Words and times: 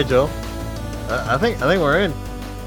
Right, 0.00 0.08
Joe. 0.08 0.30
I, 1.10 1.34
I 1.34 1.36
think 1.36 1.60
I 1.60 1.68
think 1.68 1.82
we're 1.82 2.00
in. 2.00 2.12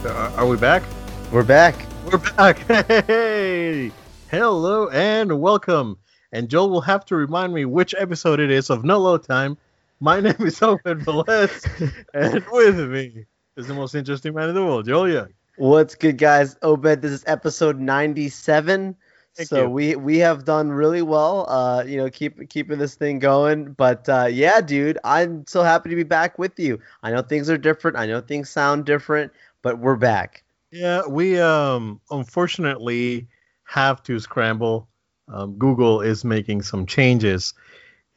Are, 0.05 0.29
are 0.37 0.45
we 0.45 0.55
back? 0.55 0.83
We're 1.31 1.41
back. 1.41 1.73
We're 2.05 2.19
back. 2.19 2.59
Hey, 3.07 3.91
hello 4.29 4.87
and 4.89 5.41
welcome. 5.41 5.97
And 6.31 6.47
Joel 6.47 6.69
will 6.69 6.81
have 6.81 7.05
to 7.05 7.15
remind 7.15 7.51
me 7.51 7.65
which 7.65 7.95
episode 7.97 8.39
it 8.39 8.51
is 8.51 8.69
of 8.69 8.83
No 8.83 8.99
Load 8.99 9.23
Time. 9.23 9.57
My 9.99 10.19
name 10.21 10.35
is 10.41 10.61
Obed 10.61 10.83
Velez, 10.83 12.05
and 12.13 12.45
with 12.51 12.77
me 12.91 13.25
is 13.57 13.65
the 13.65 13.73
most 13.73 13.95
interesting 13.95 14.35
man 14.35 14.49
in 14.49 14.53
the 14.53 14.63
world, 14.63 14.85
Joel 14.85 15.09
Young. 15.09 15.29
What's 15.57 15.95
good, 15.95 16.19
guys? 16.19 16.55
Obed, 16.61 17.01
this 17.01 17.13
is 17.13 17.23
episode 17.25 17.79
97. 17.79 18.95
Thank 19.35 19.49
so 19.49 19.63
you. 19.63 19.69
we 19.69 19.95
we 19.95 20.17
have 20.19 20.45
done 20.45 20.69
really 20.69 21.01
well, 21.01 21.49
uh, 21.49 21.83
you 21.83 21.97
know, 21.97 22.09
keep 22.09 22.49
keeping 22.49 22.77
this 22.77 22.93
thing 22.93 23.17
going. 23.17 23.73
But 23.73 24.07
uh, 24.07 24.27
yeah, 24.29 24.61
dude, 24.61 24.99
I'm 25.03 25.45
so 25.47 25.63
happy 25.63 25.89
to 25.89 25.95
be 25.95 26.03
back 26.03 26.37
with 26.37 26.59
you. 26.59 26.79
I 27.01 27.11
know 27.11 27.23
things 27.23 27.49
are 27.49 27.57
different. 27.57 27.97
I 27.97 28.05
know 28.05 28.21
things 28.21 28.49
sound 28.49 28.85
different, 28.85 29.31
but 29.63 29.79
we're 29.79 29.95
back. 29.95 30.43
Yeah, 30.71 31.07
we 31.07 31.39
um 31.39 31.99
unfortunately 32.11 33.27
have 33.63 34.03
to 34.03 34.19
scramble. 34.19 34.87
Um, 35.27 35.53
Google 35.57 36.01
is 36.01 36.23
making 36.23 36.61
some 36.61 36.85
changes, 36.85 37.55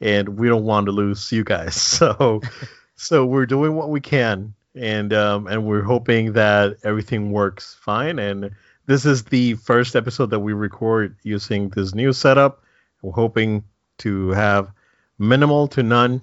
and 0.01 0.39
we 0.39 0.48
don't 0.48 0.64
want 0.64 0.86
to 0.86 0.92
lose 0.92 1.33
you 1.33 1.45
guys. 1.45 1.77
So, 1.98 2.42
so 2.97 3.25
we're 3.25 3.47
doing 3.47 3.75
what 3.75 3.91
we 3.91 4.01
can, 4.01 4.55
and 4.75 5.12
um, 5.14 5.47
and 5.47 5.64
we're 5.64 5.83
hoping 5.83 6.34
that 6.34 6.77
everything 6.83 7.30
works 7.30 7.77
fine. 7.80 8.19
And 8.19 8.51
this 8.87 9.05
is 9.05 9.25
the 9.25 9.55
first 9.55 9.97
episode 9.97 10.31
that 10.31 10.41
we 10.41 10.53
record 10.53 11.17
using 11.23 11.69
this 11.70 11.95
new 11.95 12.12
setup. 12.12 12.62
We're 13.03 13.12
hoping 13.12 13.65
to 13.98 14.31
have 14.31 14.70
minimal 15.19 15.69
to 15.69 15.83
none 15.83 16.23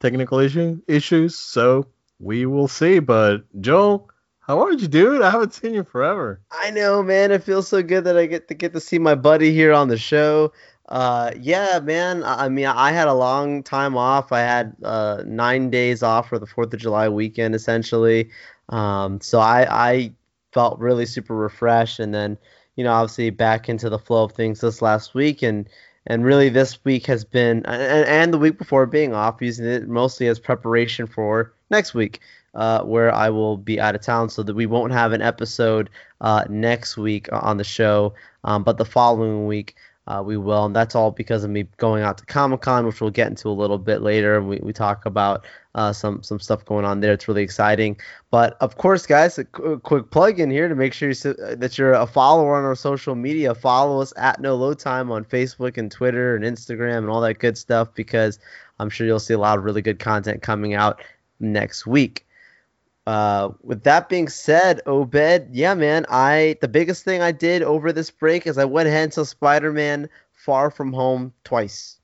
technical 0.00 0.38
issue 0.38 0.80
issues. 0.88 1.36
So 1.36 1.86
we 2.18 2.46
will 2.46 2.68
see. 2.68 2.98
But 2.98 3.44
Joe. 3.60 4.08
How 4.44 4.60
are 4.64 4.72
you, 4.72 4.88
dude? 4.88 5.22
I 5.22 5.30
haven't 5.30 5.54
seen 5.54 5.72
you 5.72 5.84
forever. 5.84 6.40
I 6.50 6.72
know, 6.72 7.00
man. 7.00 7.30
It 7.30 7.44
feels 7.44 7.68
so 7.68 7.80
good 7.80 8.02
that 8.04 8.16
I 8.16 8.26
get 8.26 8.48
to 8.48 8.54
get 8.54 8.72
to 8.72 8.80
see 8.80 8.98
my 8.98 9.14
buddy 9.14 9.52
here 9.52 9.72
on 9.72 9.86
the 9.86 9.96
show. 9.96 10.52
Uh, 10.88 11.30
yeah, 11.40 11.78
man. 11.80 12.24
I 12.24 12.46
I 12.46 12.48
mean, 12.48 12.66
I 12.66 12.90
had 12.90 13.06
a 13.06 13.14
long 13.14 13.62
time 13.62 13.96
off. 13.96 14.32
I 14.32 14.40
had 14.40 14.74
uh, 14.82 15.22
nine 15.24 15.70
days 15.70 16.02
off 16.02 16.28
for 16.28 16.40
the 16.40 16.46
Fourth 16.46 16.74
of 16.74 16.80
July 16.80 17.08
weekend, 17.08 17.54
essentially. 17.54 18.30
Um, 18.68 19.20
so 19.20 19.38
I 19.38 19.66
I 19.70 20.12
felt 20.52 20.78
really 20.78 21.06
super 21.06 21.34
refreshed, 21.34 21.98
and 22.00 22.14
then 22.14 22.38
you 22.76 22.84
know, 22.84 22.92
obviously 22.92 23.30
back 23.30 23.68
into 23.68 23.90
the 23.90 23.98
flow 23.98 24.24
of 24.24 24.32
things 24.32 24.60
this 24.60 24.82
last 24.82 25.14
week, 25.14 25.42
and 25.42 25.68
and 26.06 26.24
really 26.24 26.48
this 26.48 26.84
week 26.84 27.06
has 27.06 27.24
been, 27.24 27.64
and, 27.66 28.06
and 28.06 28.34
the 28.34 28.38
week 28.38 28.58
before 28.58 28.86
being 28.86 29.14
off, 29.14 29.40
using 29.40 29.66
it 29.66 29.88
mostly 29.88 30.26
as 30.26 30.40
preparation 30.40 31.06
for 31.06 31.52
next 31.70 31.94
week 31.94 32.20
uh, 32.54 32.82
where 32.82 33.14
I 33.14 33.30
will 33.30 33.56
be 33.56 33.80
out 33.80 33.94
of 33.94 34.02
town, 34.02 34.28
so 34.28 34.42
that 34.42 34.54
we 34.54 34.66
won't 34.66 34.92
have 34.92 35.12
an 35.12 35.22
episode 35.22 35.90
uh, 36.20 36.44
next 36.48 36.96
week 36.96 37.28
on 37.32 37.56
the 37.56 37.64
show, 37.64 38.14
um, 38.44 38.62
but 38.62 38.78
the 38.78 38.84
following 38.84 39.46
week 39.46 39.76
uh, 40.08 40.22
we 40.24 40.36
will, 40.36 40.64
and 40.64 40.74
that's 40.74 40.94
all 40.96 41.12
because 41.12 41.44
of 41.44 41.50
me 41.50 41.64
going 41.76 42.02
out 42.02 42.18
to 42.18 42.26
Comic 42.26 42.60
Con, 42.62 42.86
which 42.86 43.00
we'll 43.00 43.10
get 43.10 43.28
into 43.28 43.48
a 43.48 43.50
little 43.50 43.78
bit 43.78 44.02
later, 44.02 44.36
and 44.36 44.48
we, 44.48 44.58
we 44.62 44.72
talk 44.72 45.06
about 45.06 45.44
uh, 45.76 45.92
some 45.92 46.22
some 46.22 46.40
stuff 46.40 46.64
going 46.64 46.84
on 46.84 47.00
there. 47.00 47.12
It's 47.12 47.28
really 47.28 47.42
exciting, 47.42 47.96
but 48.30 48.56
of 48.60 48.76
course, 48.78 49.06
guys, 49.06 49.38
a 49.38 49.44
qu- 49.44 49.78
quick 49.78 50.10
plug 50.10 50.40
in 50.40 50.50
here 50.50 50.68
to 50.68 50.74
make 50.74 50.92
sure 50.92 51.08
you, 51.08 51.12
s- 51.12 51.22
that 51.56 51.78
you're 51.78 51.92
a 51.92 52.06
follower 52.06 52.56
on 52.56 52.64
our 52.64 52.74
social 52.74 53.14
media. 53.14 53.54
Follow 53.54 54.00
us 54.02 54.12
at 54.16 54.40
No 54.40 54.56
Load 54.56 54.78
Time 54.80 55.10
on 55.12 55.24
Facebook 55.24 55.78
and 55.78 55.90
Twitter 55.90 56.34
and 56.34 56.44
Instagram 56.44 56.98
and 56.98 57.08
all 57.08 57.20
that 57.20 57.38
good 57.38 57.56
stuff 57.56 57.94
because 57.94 58.38
I'm 58.80 58.90
sure 58.90 59.06
you'll 59.06 59.20
see 59.20 59.34
a 59.34 59.38
lot 59.38 59.56
of 59.56 59.64
really 59.64 59.82
good 59.82 60.00
content 60.00 60.42
coming 60.42 60.74
out 60.74 61.00
next 61.38 61.86
week. 61.86 62.26
Uh, 63.06 63.50
with 63.62 63.82
that 63.82 64.08
being 64.08 64.28
said, 64.28 64.80
Obed, 64.86 65.48
yeah, 65.50 65.74
man, 65.74 66.06
I 66.08 66.56
the 66.60 66.68
biggest 66.68 67.04
thing 67.04 67.20
I 67.20 67.32
did 67.32 67.62
over 67.62 67.92
this 67.92 68.10
break 68.10 68.46
is 68.46 68.58
I 68.58 68.64
went 68.64 68.88
ahead 68.88 69.04
and 69.04 69.14
saw 69.14 69.24
Spider-Man 69.24 70.08
Far 70.32 70.70
From 70.70 70.92
Home 70.92 71.32
twice, 71.42 71.98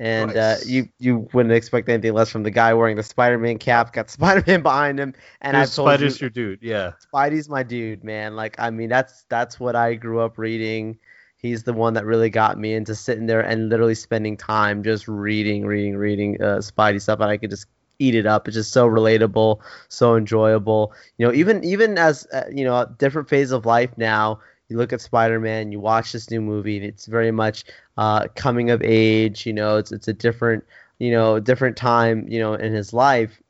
and 0.00 0.34
uh, 0.34 0.56
you 0.64 0.88
you 0.98 1.28
wouldn't 1.34 1.54
expect 1.54 1.90
anything 1.90 2.14
less 2.14 2.30
from 2.30 2.44
the 2.44 2.50
guy 2.50 2.72
wearing 2.72 2.96
the 2.96 3.02
Spider-Man 3.02 3.58
cap, 3.58 3.92
got 3.92 4.08
Spider-Man 4.10 4.62
behind 4.62 4.98
him, 4.98 5.12
and 5.42 5.54
I've 5.54 5.74
told 5.74 6.00
you, 6.00 6.08
your 6.08 6.30
dude. 6.30 6.60
Yeah. 6.62 6.92
Spidey's 7.12 7.50
my 7.50 7.62
dude, 7.62 8.02
man. 8.02 8.34
Like, 8.34 8.56
I 8.58 8.70
mean, 8.70 8.88
that's 8.88 9.24
that's 9.28 9.60
what 9.60 9.76
I 9.76 9.94
grew 9.94 10.20
up 10.20 10.38
reading. 10.38 10.98
He's 11.36 11.62
the 11.62 11.74
one 11.74 11.94
that 11.94 12.06
really 12.06 12.30
got 12.30 12.58
me 12.58 12.72
into 12.72 12.94
sitting 12.94 13.26
there 13.26 13.42
and 13.42 13.68
literally 13.68 13.94
spending 13.94 14.36
time 14.38 14.82
just 14.82 15.06
reading, 15.06 15.66
reading, 15.66 15.96
reading 15.96 16.42
uh, 16.42 16.58
Spidey 16.58 17.02
stuff, 17.02 17.20
and 17.20 17.30
I 17.30 17.36
could 17.36 17.50
just 17.50 17.66
eat 17.98 18.14
it 18.14 18.26
up. 18.26 18.48
It's 18.48 18.56
just 18.56 18.72
so 18.72 18.86
relatable, 18.88 19.60
so 19.88 20.16
enjoyable. 20.16 20.92
You 21.16 21.26
know, 21.26 21.32
even 21.32 21.64
even 21.64 21.98
as 21.98 22.26
uh, 22.32 22.44
you 22.52 22.64
know, 22.64 22.76
a 22.76 22.94
different 22.98 23.28
phase 23.28 23.50
of 23.52 23.66
life 23.66 23.90
now. 23.96 24.40
You 24.68 24.76
look 24.76 24.92
at 24.92 25.00
Spider-Man, 25.00 25.72
you 25.72 25.80
watch 25.80 26.12
this 26.12 26.30
new 26.30 26.42
movie, 26.42 26.76
and 26.76 26.84
it's 26.84 27.06
very 27.06 27.30
much 27.30 27.64
uh, 27.96 28.28
coming 28.34 28.68
of 28.68 28.82
age. 28.82 29.46
You 29.46 29.54
know, 29.54 29.78
it's 29.78 29.92
it's 29.92 30.08
a 30.08 30.12
different 30.12 30.64
you 30.98 31.10
know 31.10 31.40
different 31.40 31.76
time 31.76 32.26
you 32.28 32.38
know 32.40 32.54
in 32.54 32.72
his 32.72 32.92
life 32.92 33.40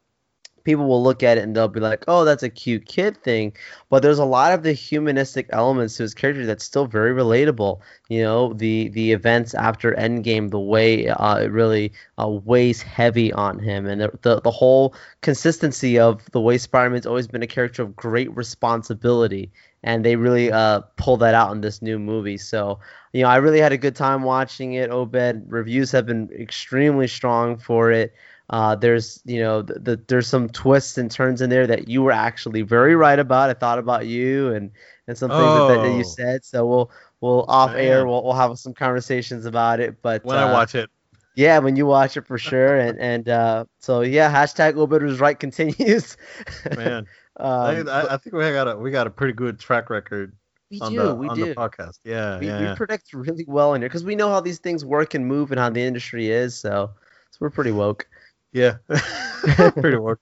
people 0.69 0.87
will 0.87 1.03
look 1.03 1.23
at 1.23 1.39
it 1.39 1.45
and 1.45 1.57
they'll 1.57 1.67
be 1.67 1.81
like, 1.81 2.05
"Oh, 2.09 2.25
that's 2.27 2.43
a 2.43 2.51
cute 2.51 2.85
kid 2.85 3.17
thing," 3.23 3.55
but 3.89 4.03
there's 4.03 4.19
a 4.19 4.25
lot 4.25 4.53
of 4.53 4.63
the 4.63 4.73
humanistic 4.75 5.47
elements 5.51 5.97
to 5.97 6.03
his 6.03 6.13
character 6.13 6.45
that's 6.45 6.63
still 6.65 6.85
very 6.87 7.13
relatable. 7.15 7.81
You 8.11 8.23
know, 8.23 8.53
the 8.53 8.89
the 8.91 9.13
events 9.13 9.55
after 9.55 9.95
Endgame, 9.95 10.51
the 10.51 10.61
way 10.61 11.09
uh, 11.09 11.39
it 11.39 11.51
really 11.51 11.93
uh, 12.21 12.29
weighs 12.29 12.83
heavy 12.83 13.33
on 13.33 13.59
him, 13.59 13.87
and 13.87 14.03
the, 14.03 14.11
the 14.21 14.41
the 14.43 14.51
whole 14.51 14.95
consistency 15.23 15.99
of 15.99 16.31
the 16.33 16.41
way 16.41 16.59
Spider-Man's 16.59 17.07
always 17.07 17.29
been 17.29 17.43
a 17.43 17.47
character 17.47 17.83
of 17.83 17.97
great 17.97 18.35
responsibility. 18.37 19.51
And 19.85 20.05
they 20.05 20.17
really 20.17 20.51
uh, 20.51 20.81
pull 20.97 21.17
that 21.19 21.35
out 21.35 21.53
in 21.53 21.61
this 21.61 21.81
new 21.81 22.01
movie. 22.01 22.37
So, 22.37 22.81
you 23.13 23.23
know, 23.23 23.29
I 23.29 23.37
really 23.37 23.61
had 23.61 23.73
a 23.73 23.79
good 23.79 23.95
time 23.95 24.23
watching 24.25 24.73
it. 24.75 24.91
Obed 24.91 25.45
reviews 25.47 25.93
have 25.93 26.05
been 26.05 26.29
extremely 26.33 27.07
strong 27.07 27.57
for 27.57 27.93
it. 27.93 28.13
Uh, 28.51 28.75
there's 28.75 29.21
you 29.27 29.41
know 29.41 29.61
the, 29.63 29.79
the, 29.79 30.01
there's 30.09 30.27
some 30.27 30.49
twists 30.49 30.97
and 30.97 31.11
turns 31.11 31.43
in 31.43 31.51
there 31.51 31.67
that 31.67 31.89
you 31.89 32.03
were 32.03 32.13
actually 32.13 32.63
very 32.63 32.95
right 32.97 33.19
about. 33.19 33.51
I 33.51 33.55
thought 33.55 33.79
about 33.79 34.07
you 34.07 34.53
and 34.55 34.71
and 35.07 35.19
some 35.19 35.31
things 35.31 35.41
that, 35.43 35.83
that 35.83 35.93
Oh. 35.93 35.97
you 35.99 36.05
said. 36.05 36.45
So 36.45 36.67
we'll 36.67 36.91
we'll 37.21 37.45
off 37.49 37.75
air 37.75 38.07
we'll, 38.07 38.25
we'll 38.25 38.33
have 38.33 38.59
some 38.59 38.73
conversations 38.75 39.45
about 39.45 39.81
it. 39.81 40.01
But 40.01 40.25
When 40.25 40.39
uh, 40.39 40.47
I 40.47 40.53
watch 40.53 40.75
it. 40.75 40.89
yeah, 41.35 41.59
when 41.59 41.77
you 41.77 41.85
watch 41.87 42.17
it 42.17 42.27
for 42.27 42.39
sure. 42.39 42.79
And 42.79 42.99
and 43.13 43.29
uh, 43.29 43.65
so 43.81 44.01
yeah, 44.01 44.33
hashtag 44.33 44.75
was 44.75 45.21
right 45.21 45.39
continues. 45.39 46.17
Man, 46.77 47.07
um, 47.39 47.47
I, 47.47 47.81
I, 47.81 48.15
I 48.15 48.17
think 48.17 48.35
we 48.35 48.41
got 48.51 48.69
a 48.69 48.77
we 48.77 48.91
got 48.91 49.07
a 49.07 49.11
pretty 49.11 49.35
good 49.35 49.59
track 49.59 49.91
record 49.91 50.35
we 50.71 50.81
on 50.81 50.93
do, 50.93 51.03
the 51.03 51.15
we 51.15 51.29
on 51.29 51.37
do. 51.37 51.45
the 51.47 51.55
podcast. 51.55 51.99
Yeah, 52.05 52.39
we, 52.39 52.47
yeah. 52.47 52.59
we 52.61 52.65
yeah. 52.67 52.75
predict 52.77 53.13
really 53.13 53.45
well 53.47 53.75
in 53.75 53.83
here 53.83 53.89
because 53.91 54.05
we 54.05 54.17
know 54.17 54.31
how 54.31 54.41
these 54.41 54.59
things 54.59 54.85
work 54.87 55.13
and 55.15 55.27
move 55.27 55.51
and 55.51 55.61
how 55.61 55.69
the 55.69 55.83
industry 55.83 56.31
is. 56.31 56.55
So 56.59 56.91
so 57.31 57.37
we're 57.41 57.51
pretty 57.51 57.73
woke. 57.73 58.07
Yeah, 58.53 58.77
pretty 59.81 59.99
work. 59.99 60.21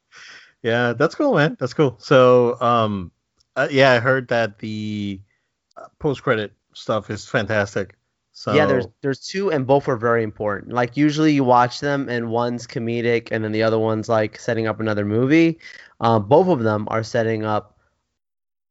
Yeah, 0.63 0.93
that's 0.95 1.15
cool, 1.15 1.35
man. 1.35 1.57
That's 1.61 1.75
cool. 1.75 1.97
So, 2.01 2.61
um, 2.61 3.13
uh, 3.57 3.69
yeah, 3.71 3.93
I 3.93 3.99
heard 4.01 4.29
that 4.29 4.59
the 4.59 5.21
post 5.99 6.23
credit 6.23 6.53
stuff 6.75 7.11
is 7.11 7.29
fantastic. 7.29 7.97
So 8.33 8.53
Yeah, 8.53 8.67
there's 8.67 8.87
there's 9.03 9.21
two 9.21 9.51
and 9.51 9.67
both 9.67 9.89
are 9.89 9.97
very 9.97 10.23
important. 10.23 10.73
Like 10.73 10.97
usually 10.97 11.33
you 11.33 11.45
watch 11.45 11.81
them 11.81 12.09
and 12.09 12.31
one's 12.31 12.67
comedic 12.67 13.29
and 13.33 13.43
then 13.43 13.53
the 13.53 13.63
other 13.63 13.79
one's 13.79 14.09
like 14.09 14.39
setting 14.39 14.67
up 14.69 14.79
another 14.81 15.05
movie. 15.05 15.59
Um, 16.01 16.29
both 16.29 16.49
of 16.49 16.63
them 16.63 16.87
are 16.91 17.03
setting 17.03 17.45
up 17.45 17.76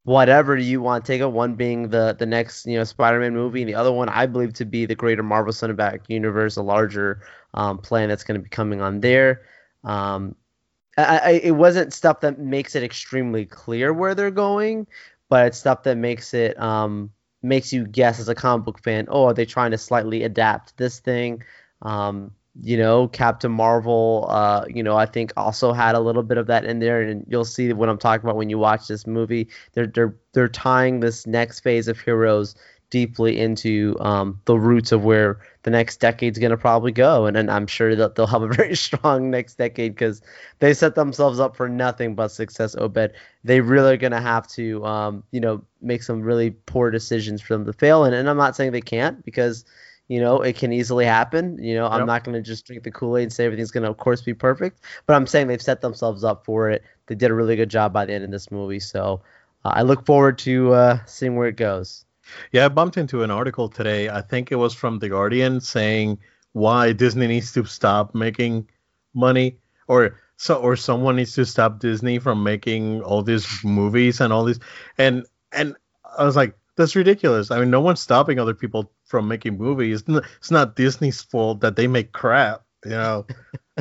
whatever 0.06 0.56
you 0.56 0.82
want 0.82 1.04
to 1.04 1.12
take 1.12 1.22
it. 1.22 1.32
One 1.32 1.56
being 1.56 1.90
the 1.90 2.16
the 2.18 2.26
next 2.26 2.66
you 2.66 2.78
know 2.78 2.84
Spider-Man 2.86 3.34
movie, 3.34 3.62
and 3.62 3.70
the 3.70 3.76
other 3.76 3.92
one 3.92 4.08
I 4.08 4.26
believe 4.26 4.54
to 4.54 4.66
be 4.66 4.86
the 4.86 4.96
greater 4.96 5.24
Marvel 5.24 5.52
Cinematic 5.52 6.02
Universe, 6.08 6.56
a 6.56 6.62
larger 6.62 7.22
um, 7.54 7.80
plan 7.80 8.08
that's 8.08 8.24
going 8.24 8.40
to 8.40 8.44
be 8.44 8.50
coming 8.50 8.82
on 8.82 9.02
there. 9.02 9.42
Um, 9.84 10.36
I, 10.98 11.18
I, 11.18 11.30
it 11.44 11.52
wasn't 11.52 11.94
stuff 11.94 12.22
that 12.22 12.40
makes 12.40 12.76
it 12.76 12.84
extremely 12.84 13.46
clear 13.46 13.92
where 13.92 14.16
they're 14.16 14.32
going, 14.32 14.88
but 15.28 15.48
it's 15.48 15.58
stuff 15.58 15.84
that 15.84 15.98
makes 15.98 16.34
it 16.34 16.60
um, 16.60 17.12
makes 17.42 17.74
you 17.74 17.86
guess 17.86 18.20
as 18.20 18.30
a 18.30 18.36
comic 18.36 18.66
book 18.66 18.82
fan. 18.82 19.08
Oh, 19.10 19.26
are 19.26 19.34
they 19.34 19.46
trying 19.46 19.72
to 19.72 19.78
slightly 19.78 20.24
adapt 20.24 20.78
this 20.78 21.00
thing? 21.00 21.44
Um, 21.82 22.32
you 22.62 22.78
know, 22.78 23.08
Captain 23.08 23.52
Marvel. 23.52 24.28
Uh, 24.30 24.66
you 24.68 24.84
know, 24.84 24.96
I 24.96 25.06
think 25.06 25.34
also 25.36 25.74
had 25.74 25.96
a 25.96 26.00
little 26.00 26.24
bit 26.24 26.38
of 26.38 26.48
that 26.48 26.66
in 26.66 26.80
there, 26.80 27.02
and 27.02 27.26
you'll 27.28 27.46
see 27.46 27.74
what 27.74 27.90
I'm 27.90 27.98
talking 27.98 28.26
about 28.26 28.38
when 28.38 28.50
you 28.50 28.58
watch 28.58 28.88
this 28.88 29.06
movie. 29.06 29.50
They're 29.74 29.88
they're 29.88 30.16
they're 30.34 30.48
tying 30.48 31.00
this 31.00 31.28
next 31.28 31.62
phase 31.62 31.88
of 31.88 32.00
heroes 32.00 32.56
deeply 32.90 33.40
into 33.40 33.98
um, 34.00 34.40
the 34.46 34.58
roots 34.58 34.92
of 34.92 35.04
where 35.04 35.40
the 35.64 35.72
next 35.72 36.00
decade's 36.00 36.40
going 36.40 36.52
to 36.52 36.58
probably 36.58 36.92
go. 36.92 37.26
And, 37.26 37.36
and 37.36 37.50
I'm 37.50 37.68
sure 37.68 37.96
that 37.96 38.16
they'll 38.16 38.28
have 38.36 38.44
a 38.44 38.48
very 38.48 38.76
strong 38.76 39.32
next 39.32 39.56
decade 39.56 39.94
because 39.94 40.22
they 40.60 40.74
set 40.74 40.96
themselves 40.96 41.40
up 41.40 41.56
for 41.56 41.68
nothing 41.68 42.16
but 42.16 42.30
success, 42.30 42.76
Obed. 42.76 43.12
They 43.44 43.62
really 43.62 43.94
are 43.94 43.98
going 43.98 44.12
to 44.12 44.22
have 44.22 44.48
to, 44.50 44.86
um, 44.86 45.24
you 45.32 45.42
know, 45.42 45.64
make 45.82 46.04
some 46.04 46.22
really 46.22 46.52
poor 46.52 46.92
decisions 46.92 47.42
for 47.42 47.54
them 47.54 47.66
to 47.66 47.74
fail. 47.74 48.06
And, 48.06 48.16
and 48.16 48.30
I'm 48.30 48.38
not 48.38 48.56
saying 48.56 48.72
they 48.72 48.82
can't 48.82 49.24
because, 49.26 49.66
You 50.08 50.20
know, 50.20 50.42
it 50.42 50.56
can 50.56 50.72
easily 50.72 51.06
happen. 51.06 51.58
You 51.64 51.76
know, 51.76 51.88
I'm 51.88 52.00
Yep. 52.00 52.08
not 52.08 52.24
going 52.24 52.36
to 52.36 52.42
just 52.42 52.66
drink 52.66 52.84
the 52.84 52.92
Kool 52.92 53.18
Aid 53.18 53.24
and 53.24 53.34
say 53.34 53.46
everything's 53.46 53.72
going 53.72 53.84
to, 53.84 53.90
of 53.90 53.98
course, 53.98 54.22
be 54.22 54.34
perfect. 54.34 54.82
But 55.08 55.16
I'm 55.16 55.26
saying 55.28 55.48
they've 55.48 55.62
set 55.62 55.82
themselves 55.82 56.24
up 56.24 56.46
for 56.46 56.70
it. 56.70 56.84
They 57.08 57.16
did 57.16 57.32
a 57.32 57.34
really 57.34 57.56
good 57.56 57.70
job 57.70 57.94
by 57.94 58.06
the 58.06 58.14
end 58.14 58.24
of 58.24 58.32
this 58.32 58.52
movie. 58.52 58.80
So 58.80 59.22
uh, 59.64 59.72
I 59.74 59.82
look 59.82 60.06
forward 60.06 60.38
to 60.40 60.74
uh, 60.74 61.00
seeing 61.06 61.36
where 61.36 61.48
it 61.48 61.58
goes. 61.58 62.06
Yeah, 62.52 62.66
I 62.66 62.70
bumped 62.70 62.98
into 62.98 63.24
an 63.24 63.32
article 63.32 63.70
today. 63.70 64.10
I 64.10 64.22
think 64.22 64.52
it 64.52 64.56
was 64.56 64.74
from 64.74 65.00
The 65.00 65.10
Guardian 65.10 65.60
saying 65.62 66.20
why 66.54 66.92
Disney 66.94 67.28
needs 67.28 67.52
to 67.54 67.66
stop 67.66 68.16
making 68.16 68.68
money 69.14 69.58
or 69.88 70.20
so 70.38 70.56
or 70.56 70.76
someone 70.76 71.16
needs 71.16 71.34
to 71.34 71.46
stop 71.46 71.80
Disney 71.80 72.20
from 72.20 72.44
making 72.44 73.02
all 73.02 73.24
these 73.24 73.48
movies 73.64 74.20
and 74.22 74.34
all 74.34 74.44
these 74.44 74.60
and 74.98 75.26
and 75.52 75.76
I 76.18 76.26
was 76.26 76.36
like 76.36 76.58
that's 76.78 76.96
ridiculous. 76.96 77.52
I 77.52 77.60
mean, 77.60 77.70
no 77.70 77.82
one's 77.82 78.02
stopping 78.02 78.40
other 78.40 78.54
people 78.54 78.92
from 79.06 79.28
making 79.28 79.58
movies. 79.58 80.04
It's 80.08 80.52
not 80.52 80.76
Disney's 80.76 81.22
fault 81.22 81.62
that 81.62 81.76
they 81.76 81.88
make 81.88 82.12
crap, 82.12 82.64
you 82.84 82.92
know. 82.92 83.26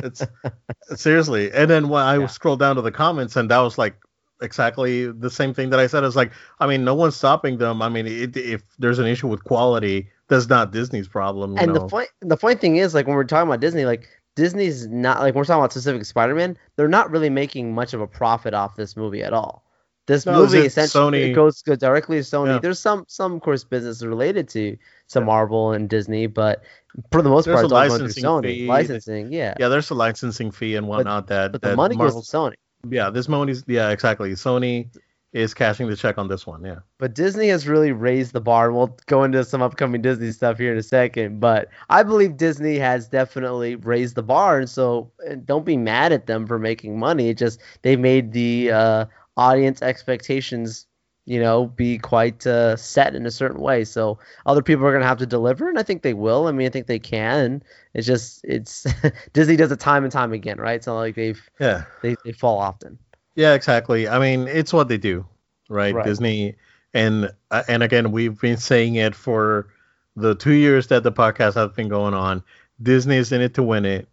It's 0.01 0.23
seriously. 0.95 1.51
And 1.51 1.69
then 1.69 1.89
when 1.89 2.03
I 2.03 2.17
Yeah. 2.17 2.27
scrolled 2.27 2.59
down 2.59 2.75
to 2.77 2.81
the 2.81 2.91
comments 2.91 3.35
and 3.35 3.49
that 3.51 3.59
was 3.59 3.77
like 3.77 3.95
exactly 4.41 5.11
the 5.11 5.29
same 5.29 5.53
thing 5.53 5.69
that 5.71 5.79
I 5.79 5.87
said. 5.87 6.03
It's 6.03 6.15
like, 6.15 6.31
I 6.59 6.67
mean, 6.67 6.83
no 6.83 6.95
one's 6.95 7.15
stopping 7.15 7.57
them. 7.57 7.81
I 7.81 7.89
mean, 7.89 8.07
it, 8.07 8.35
if 8.37 8.63
there's 8.79 8.99
an 8.99 9.07
issue 9.07 9.27
with 9.27 9.43
quality, 9.45 10.09
that's 10.27 10.49
not 10.49 10.71
Disney's 10.71 11.07
problem. 11.07 11.57
You 11.57 11.59
and 11.61 11.73
know? 11.73 11.87
the 11.87 12.07
the 12.21 12.37
funny 12.37 12.55
thing 12.55 12.77
is, 12.77 12.93
like 12.93 13.07
when 13.07 13.15
we're 13.15 13.23
talking 13.25 13.47
about 13.49 13.59
Disney, 13.61 13.85
like 13.85 14.07
Disney's 14.35 14.87
not 14.87 15.19
like 15.19 15.33
when 15.35 15.41
we're 15.41 15.45
talking 15.45 15.61
about 15.61 15.71
specific 15.73 16.05
Spider-Man. 16.05 16.57
They're 16.75 16.87
not 16.87 17.11
really 17.11 17.29
making 17.29 17.73
much 17.75 17.93
of 17.93 18.01
a 18.01 18.07
profit 18.07 18.53
off 18.53 18.75
this 18.75 18.95
movie 18.97 19.23
at 19.23 19.33
all. 19.33 19.64
This 20.07 20.25
No, 20.25 20.33
movie 20.33 20.59
essentially 20.59 21.31
Sony- 21.31 21.33
goes 21.35 21.61
go 21.63 21.75
directly 21.75 22.17
to 22.17 22.23
Sony. 22.23 22.47
Yeah. 22.53 22.59
There's 22.59 22.79
some 22.79 23.05
some 23.07 23.33
of 23.33 23.41
course 23.41 23.63
business 23.63 24.03
related 24.03 24.47
to 24.49 24.77
to 25.09 25.19
Yeah. 25.19 25.25
Marvel 25.25 25.71
and 25.71 25.89
Disney, 25.89 26.27
but 26.27 26.63
for 27.11 27.21
the 27.21 27.29
most 27.29 27.45
There's 27.45 27.55
part, 27.55 27.65
it's 27.65 27.73
all 27.73 27.79
going 27.79 27.89
through 27.89 27.99
licensing 28.07 28.23
Sony. 28.23 28.43
fee. 28.45 28.67
Licensing, 28.67 29.31
yeah. 29.33 29.53
yeah, 29.59 29.67
there's 29.67 29.89
a 29.89 29.95
licensing 29.95 30.51
fee 30.51 30.75
and 30.75 30.87
whatnot 30.87 31.27
that, 31.27 31.51
But 31.51 31.61
the 31.61 31.69
that 31.69 31.75
money 31.75 31.95
Marvel, 31.97 32.17
goes 32.21 32.29
to 32.29 32.37
Sony. 32.37 32.53
yeah, 32.89 33.09
this 33.09 33.27
money's 33.27 33.63
yeah, 33.67 33.89
exactly. 33.89 34.31
Sony 34.33 34.87
is 35.33 35.53
cashing 35.53 35.89
the 35.89 35.95
check 35.97 36.17
on 36.17 36.29
this 36.29 36.47
one. 36.47 36.63
Yeah. 36.63 36.77
But 36.97 37.13
Disney 37.13 37.49
has 37.49 37.67
really 37.67 37.91
raised 37.91 38.31
the 38.31 38.39
bar, 38.39 38.71
we'll 38.71 38.95
go 39.07 39.23
into 39.25 39.43
some 39.43 39.61
upcoming 39.61 40.01
Disney 40.01 40.31
stuff 40.31 40.57
here 40.57 40.71
in 40.71 40.77
a 40.77 40.83
second. 40.83 41.41
But 41.41 41.67
I 41.89 42.03
believe 42.03 42.37
Disney 42.37 42.77
has 42.77 43.09
definitely 43.09 43.75
raised 43.75 44.15
the 44.15 44.23
bar, 44.23 44.59
and 44.59 44.69
so 44.69 45.11
don't 45.43 45.65
be 45.65 45.75
mad 45.77 46.13
at 46.13 46.27
them 46.27 46.47
for 46.47 46.57
making 46.57 46.97
money. 46.99 47.29
It 47.29 47.37
just 47.37 47.59
they 47.81 47.95
made 47.97 48.31
the 48.31 48.71
uh, 48.71 49.05
audience 49.37 49.81
expectations, 49.81 50.85
you 51.25 51.39
know, 51.39 51.65
be 51.65 51.97
quite 51.97 52.45
uh, 52.45 52.75
set 52.75 53.15
in 53.15 53.25
a 53.25 53.31
certain 53.31 53.59
way. 53.59 53.83
So 53.83 54.19
other 54.45 54.61
people 54.61 54.85
are 54.85 54.93
gonna 54.93 55.05
have 55.05 55.17
to 55.19 55.25
deliver, 55.25 55.69
and 55.69 55.79
I 55.79 55.83
think 55.83 56.01
they 56.01 56.13
will. 56.13 56.47
I 56.47 56.51
mean, 56.51 56.67
I 56.67 56.69
think 56.69 56.87
they 56.87 56.99
can. 56.99 57.63
It's 57.93 58.07
just 58.07 58.43
it's 58.43 58.85
Disney 59.33 59.55
does 59.55 59.71
it 59.71 59.79
time 59.79 60.03
and 60.03 60.11
time 60.11 60.33
again, 60.33 60.57
right? 60.59 60.75
It's 60.75 60.87
not 60.87 60.97
like 60.97 61.15
they've 61.15 61.41
Yeah. 61.59 61.85
they, 62.01 62.15
they 62.23 62.31
fall 62.31 62.59
often. 62.59 62.99
Yeah, 63.35 63.53
exactly. 63.53 64.07
I 64.07 64.19
mean, 64.19 64.47
it's 64.47 64.71
what 64.71 64.87
they 64.87 64.97
do, 64.97 65.25
right? 65.69 65.93
Right. 65.93 66.05
Disney, 66.05 66.55
and 66.93 67.31
uh, 67.51 67.63
and 67.67 67.83
again, 67.83 68.11
we've 68.11 68.39
been 68.39 68.57
saying 68.57 68.95
it 68.95 69.13
for 69.15 69.67
the 70.15 70.35
two 70.35 70.53
years 70.53 70.87
that 70.87 71.03
the 71.03 71.11
podcast 71.11 71.55
has 71.55 71.71
been 71.71 71.89
going 71.89 72.13
on. 72.13 72.43
Disney's 72.81 73.31
in 73.31 73.41
it 73.41 73.55
to 73.55 73.63
win 73.63 73.85
it. 73.85 74.07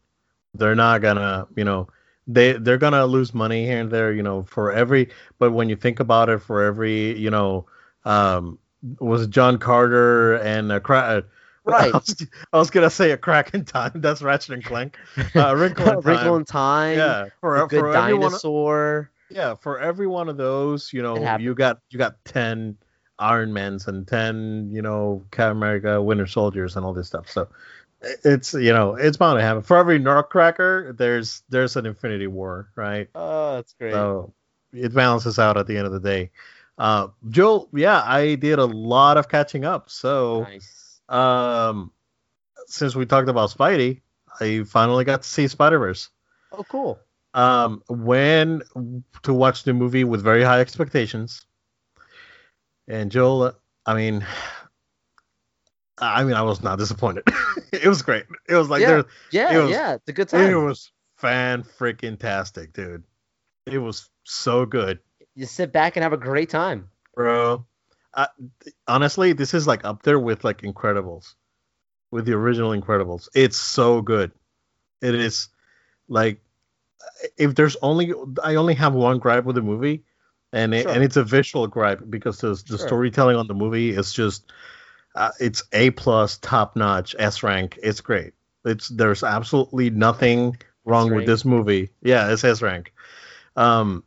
They're 0.55 0.75
not 0.75 1.03
gonna, 1.03 1.47
you 1.57 1.65
know, 1.65 1.89
they 2.27 2.53
they're 2.53 2.79
gonna 2.79 3.07
lose 3.07 3.35
money 3.35 3.65
here 3.67 3.81
and 3.81 3.91
there, 3.91 4.13
you 4.13 4.23
know, 4.23 4.45
for 4.45 4.73
every. 4.73 5.11
But 5.39 5.53
when 5.53 5.69
you 5.69 5.77
think 5.77 6.01
about 6.01 6.29
it, 6.29 6.39
for 6.39 6.63
every, 6.63 7.19
you 7.19 7.31
know, 7.31 7.67
um, 8.05 8.59
was 8.99 9.27
John 9.27 9.59
Carter 9.59 10.35
and 10.37 10.71
a 10.73 10.81
crack. 10.81 11.25
Right. 11.65 11.95
I 11.95 11.97
was, 11.97 12.27
I 12.53 12.59
was 12.59 12.71
gonna 12.71 12.91
say 12.91 13.13
a 13.13 13.17
crack 13.17 13.55
in 13.55 13.65
time. 13.65 13.93
That's 13.95 14.21
Ratchet 14.21 14.51
and 14.53 14.65
Clank. 14.65 14.99
Uh, 15.37 15.55
Wrinkle 15.55 15.89
in 15.91 16.01
Wrinkle 16.01 16.25
Time. 16.25 16.41
in 16.41 16.45
Time. 16.45 16.99
Yeah, 16.99 17.27
for 17.41 17.63
a 17.63 17.69
good 17.69 17.79
for 17.79 17.93
dinosaur. 17.93 19.11
yeah, 19.31 19.55
for 19.55 19.79
every 19.79 20.09
one 20.09 20.29
of 20.29 20.37
those, 20.37 20.93
you 20.93 21.03
know, 21.03 21.37
you 21.39 21.55
got 21.55 21.79
you 21.91 21.99
got 21.99 22.17
ten 22.25 22.77
Iron 23.21 23.53
Mans 23.53 23.87
and 23.87 24.09
ten, 24.09 24.71
you 24.73 24.83
know, 24.83 25.25
Captain 25.31 25.57
America, 25.57 26.03
Winter 26.03 26.27
Soldiers, 26.27 26.75
and 26.75 26.85
all 26.85 26.93
this 26.93 27.07
stuff. 27.07 27.31
So 27.31 27.49
it's 28.25 28.55
you 28.55 28.73
know 28.73 28.95
it's 28.95 29.17
bound 29.17 29.39
to 29.39 29.43
happen. 29.43 29.63
For 29.63 29.77
every 29.77 29.99
Nutcracker, 29.99 30.93
there's 30.93 31.43
there's 31.49 31.77
an 31.77 31.87
Infinity 31.87 32.27
War, 32.27 32.71
right? 32.77 33.09
Oh, 33.15 33.57
that's 33.57 33.73
great. 33.75 33.93
So 33.93 34.33
it 34.73 34.95
balances 34.95 35.39
out 35.39 35.57
at 35.57 35.67
the 35.67 35.77
end 35.77 35.87
of 35.87 35.93
the 35.93 36.01
day. 36.01 36.31
Uh, 36.79 37.09
Joel, 37.29 37.69
yeah, 37.73 38.03
I 38.05 38.35
did 38.35 38.59
a 38.59 38.65
lot 38.65 39.17
of 39.19 39.29
catching 39.29 39.65
up. 39.65 39.91
So 39.91 40.43
nice. 40.49 41.01
um, 41.09 41.93
since 42.67 42.95
we 42.97 43.05
talked 43.07 43.29
about 43.29 43.51
Spidey, 43.51 44.01
I 44.41 44.65
finally 44.65 45.05
got 45.05 45.23
to 45.23 45.29
see 45.29 45.47
Spider 45.49 45.79
Verse 45.79 46.09
Oh, 46.53 46.65
cool. 46.65 46.99
um 47.35 47.83
when 47.89 48.63
to 49.23 49.33
watch 49.33 49.65
the 49.65 49.73
movie 49.73 50.05
with 50.05 50.23
very 50.23 50.43
high 50.43 50.61
expectations 50.61 51.47
and 52.89 53.11
joel 53.11 53.53
i 53.87 53.95
mean 53.95 54.27
i 55.99 56.25
mean 56.25 56.35
i 56.35 56.43
was 56.43 56.63
not 56.63 56.79
disappointed 56.79 57.25
it 57.73 57.87
was 57.87 58.03
great 58.03 58.25
it 58.49 58.55
was 58.55 58.69
like 58.69 58.81
Yeah, 58.83 58.89
there 58.89 59.05
Yeah, 59.31 59.53
It 59.59 59.63
was- 59.63 59.71
yeah, 59.71 59.95
it's 59.95 60.09
a 60.09 60.13
good 60.13 60.29
time. 60.29 60.51
it 60.51 60.55
was 60.55 60.93
fan 61.17 61.63
freaking 61.63 62.19
tastic 62.19 62.73
dude 62.73 63.05
it 63.67 63.79
was 63.79 64.11
so 64.25 64.67
good 64.67 64.99
You 65.35 65.47
sit 65.47 65.73
back 65.73 65.97
and 65.97 66.03
have 66.03 66.13
a 66.13 66.17
great 66.17 66.51
time. 66.51 66.89
bro 67.15 67.65
uh, 68.15 68.27
honestly 68.87 69.33
this 69.33 69.55
is 69.55 69.67
like 69.67 69.85
up 69.85 70.03
there 70.03 70.19
with 70.19 70.45
like 70.45 70.63
incredibles 70.63 71.35
with 72.11 72.27
the 72.27 72.33
original 72.33 72.71
incredibles 72.79 73.29
it's 73.35 73.57
so 73.57 74.03
good 74.03 74.33
it 75.01 75.15
is 75.15 75.49
like 76.09 76.41
if 77.39 77.55
there's 77.55 77.77
only 77.83 78.13
i 78.45 78.57
only 78.57 78.75
have 78.75 78.93
one 78.95 79.19
gripe 79.19 79.45
with 79.45 79.57
the 79.57 79.63
movie 79.63 80.03
and 80.53 80.75
it, 80.75 80.83
Sure. 80.83 80.93
and 80.93 81.03
it's 81.03 81.17
a 81.17 81.25
visual 81.25 81.67
gripe 81.67 82.03
because 82.11 82.39
the, 82.39 82.49
the 82.49 82.77
Sure. 82.77 82.79
storytelling 82.79 83.37
on 83.37 83.47
the 83.47 83.55
movie 83.55 83.91
is 83.91 84.13
just 84.13 84.53
uh, 85.15 85.31
it's 85.41 85.63
a 85.73 85.91
plus 85.91 86.39
top 86.39 86.77
notch 86.77 87.15
s 87.19 87.43
rank. 87.43 87.79
It's 87.83 88.01
great. 88.01 88.35
It's 88.65 88.89
there's 88.89 89.23
absolutely 89.23 89.91
nothing 89.91 90.57
wrong 90.85 91.15
with 91.15 91.27
this 91.27 91.45
movie. 91.45 91.91
Yeah 92.03 92.33
it's 92.33 92.45
s 92.45 92.63
rank. 92.63 92.93
Um 93.57 94.05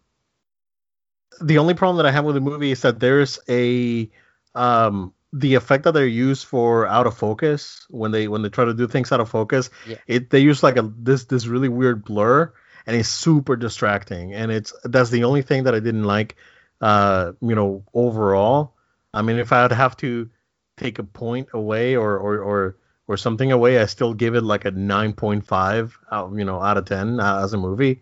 the 1.42 1.58
only 1.58 1.74
problem 1.74 1.98
that 1.98 2.06
i 2.06 2.12
have 2.12 2.24
with 2.24 2.36
the 2.36 2.42
movie 2.42 2.72
is 2.72 2.82
that 2.82 3.00
there's 3.00 3.40
a 3.50 4.10
um 4.54 5.14
the 5.34 5.56
effect 5.56 5.84
that 5.84 5.92
they 5.92 6.08
use 6.08 6.44
for 6.44 6.88
out 6.88 7.08
of 7.08 7.18
focus 7.18 7.86
when 7.90 8.12
they 8.12 8.28
when 8.30 8.42
they 8.42 8.48
try 8.48 8.64
to 8.64 8.74
do 8.74 8.88
things 8.88 9.12
out 9.12 9.20
of 9.20 9.30
focus 9.30 9.70
Yeah. 9.86 9.98
it 10.08 10.30
they 10.30 10.40
use 10.40 10.64
like 10.64 10.78
a 10.78 10.90
this 10.98 11.26
this 11.26 11.46
really 11.46 11.68
weird 11.68 12.06
blur 12.06 12.54
and 12.88 12.96
it's 12.96 13.10
super 13.10 13.56
distracting. 13.56 14.34
And 14.34 14.52
it's 14.52 14.72
that's 14.84 15.10
the 15.10 15.24
only 15.24 15.42
thing 15.42 15.64
that 15.64 15.76
i 15.76 15.80
didn't 15.80 16.04
like 16.04 16.36
uh 16.82 17.34
you 17.42 17.56
know 17.56 17.84
overall. 17.94 18.76
I 19.14 19.22
mean 19.22 19.38
if 19.38 19.52
i'd 19.52 19.72
have 19.72 19.98
to 19.98 20.30
take 20.78 21.00
a 21.00 21.04
point 21.04 21.48
away 21.54 21.96
or 21.96 22.18
or 22.18 22.40
or, 22.40 22.76
or 23.08 23.18
something 23.18 23.52
away 23.52 23.80
i 23.80 23.86
still 23.86 24.14
give 24.14 24.36
it 24.36 24.42
like 24.42 24.66
a 24.66 24.72
9.5 24.72 25.98
out 26.12 26.34
you 26.34 26.46
know 26.46 26.62
out 26.62 26.78
of 26.78 26.86
10 26.86 27.20
uh, 27.20 27.42
as 27.44 27.54
a 27.54 27.58
movie 27.58 28.02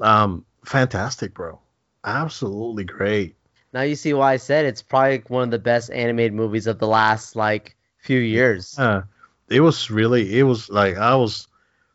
um 0.00 0.44
fantastic 0.64 1.34
bro 1.34 1.58
absolutely 2.04 2.84
great 2.84 3.36
Now 3.74 3.82
you 3.82 3.96
see 3.96 4.14
why 4.14 4.34
I 4.34 4.36
said 4.36 4.66
it's 4.66 4.82
probably 4.82 5.24
one 5.26 5.42
of 5.42 5.50
the 5.50 5.58
best 5.58 5.90
animated 5.90 6.32
movies 6.32 6.68
of 6.68 6.78
the 6.78 6.86
last 6.86 7.34
like 7.34 7.76
few 7.98 8.20
years. 8.20 8.78
Uh, 8.78 9.02
it 9.48 9.60
was 9.60 9.90
really 9.90 10.38
it 10.38 10.44
was 10.44 10.70
like 10.70 10.96
I 10.96 11.16
was 11.16 11.48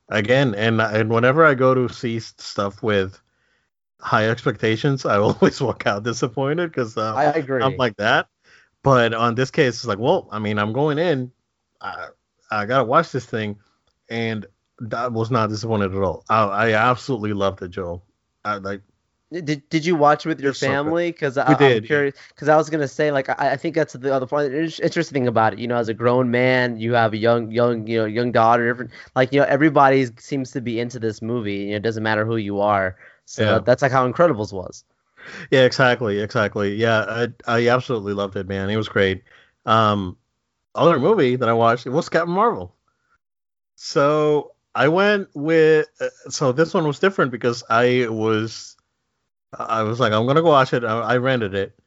again 0.10 0.56
and 0.56 0.82
and 0.82 1.10
whenever 1.10 1.46
I 1.46 1.54
go 1.54 1.74
to 1.74 1.88
see 1.88 2.20
stuff 2.20 2.84
with 2.84 3.18
high 4.02 4.30
expectations, 4.30 5.06
I 5.06 5.18
always 5.20 5.62
walk 5.62 5.88
out 5.88 6.04
disappointed 6.04 6.70
because 6.70 6.98
uh, 6.98 7.14
I 7.16 7.24
agree. 7.26 7.64
I'm 7.64 7.78
like 7.78 7.96
that. 7.96 8.28
But 8.84 9.14
on 9.14 9.36
this 9.36 9.52
case, 9.52 9.76
it's 9.76 9.86
like, 9.86 10.00
well, 10.00 10.28
I 10.32 10.40
mean, 10.40 10.58
I'm 10.58 10.74
going 10.74 10.98
in, 11.00 11.32
I 11.82 12.08
I 12.52 12.66
gotta 12.66 12.86
watch 12.86 13.12
this 13.12 13.26
thing, 13.26 13.58
and 14.10 14.46
that 14.80 15.12
was 15.14 15.32
not 15.32 15.50
disappointed 15.50 15.94
at 15.96 16.02
all. 16.02 16.24
I, 16.30 16.44
I 16.44 16.74
absolutely 16.74 17.34
loved 17.34 17.62
it, 17.62 17.70
Joel. 17.70 18.04
I 18.46 18.56
like 18.58 18.82
Did, 19.32 19.68
did 19.70 19.86
you 19.86 19.96
watch 19.96 20.26
with 20.26 20.40
your 20.42 20.52
It's 20.52 20.60
so 20.60 20.76
good. 20.76 20.96
family? 20.96 21.12
Because 21.12 21.38
I'm 21.38 21.56
did, 21.58 21.86
curious. 21.86 22.16
Because 22.30 22.48
I 22.50 22.56
was 22.56 22.70
gonna 22.70 22.88
say, 22.88 23.12
like, 23.12 23.30
I, 23.30 23.52
I 23.54 23.58
think 23.58 23.76
that's 23.76 23.94
the 23.94 24.14
other 24.14 24.26
part. 24.26 24.52
It's 24.52 24.80
interesting 24.80 25.14
thing 25.14 25.28
about 25.28 25.54
it. 25.54 25.60
You 25.60 25.68
know, 25.68 25.78
as 25.78 25.90
a 25.90 25.94
grown 25.94 26.32
man, 26.32 26.78
you 26.80 26.94
have 26.94 27.14
a 27.14 27.18
young, 27.18 27.52
young, 27.52 27.88
you 27.88 28.00
know, 28.00 28.06
young 28.06 28.32
daughter. 28.32 28.68
Different, 28.70 28.92
like, 29.16 29.32
you 29.34 29.40
know, 29.40 29.46
everybody 29.46 30.08
seems 30.18 30.52
to 30.52 30.62
be 30.62 30.80
into 30.80 31.00
this 31.00 31.22
movie. 31.22 31.56
You 31.56 31.70
know, 31.72 31.76
it 31.78 31.84
doesn't 31.84 32.04
matter 32.04 32.26
who 32.26 32.38
you 32.38 32.60
are. 32.62 32.98
So 33.26 33.44
Yeah. 33.44 33.60
that's 33.60 33.82
like 33.82 33.92
how 33.92 34.10
Incredibles 34.12 34.52
was. 34.54 34.84
Yeah, 35.52 35.62
exactly, 35.66 36.20
exactly. 36.20 36.76
Yeah, 36.76 37.06
I 37.08 37.28
I 37.60 37.68
absolutely 37.70 38.14
loved 38.14 38.36
it, 38.36 38.48
man. 38.48 38.70
It 38.70 38.78
was 38.78 38.90
great. 38.90 39.24
Um, 39.66 40.18
other 40.76 41.00
movie 41.00 41.36
that 41.38 41.50
I 41.50 41.54
watched 41.54 41.86
it 41.88 41.92
was 41.92 42.10
Captain 42.10 42.34
Marvel. 42.34 42.76
So 43.76 44.54
I 44.76 44.88
went 44.88 45.30
with 45.34 45.88
uh, 46.02 46.10
so 46.30 46.52
this 46.52 46.74
one 46.74 46.86
was 46.88 47.00
different 47.00 47.32
because 47.32 47.64
I 47.70 48.08
was 48.10 48.76
I 49.54 49.84
was 49.84 50.00
like 50.00 50.14
I'm 50.14 50.28
gonna 50.28 50.42
go 50.42 50.50
watch 50.50 50.74
it. 50.74 50.84
I, 50.86 51.00
I 51.02 51.18
rented 51.18 51.56
it, 51.56 51.78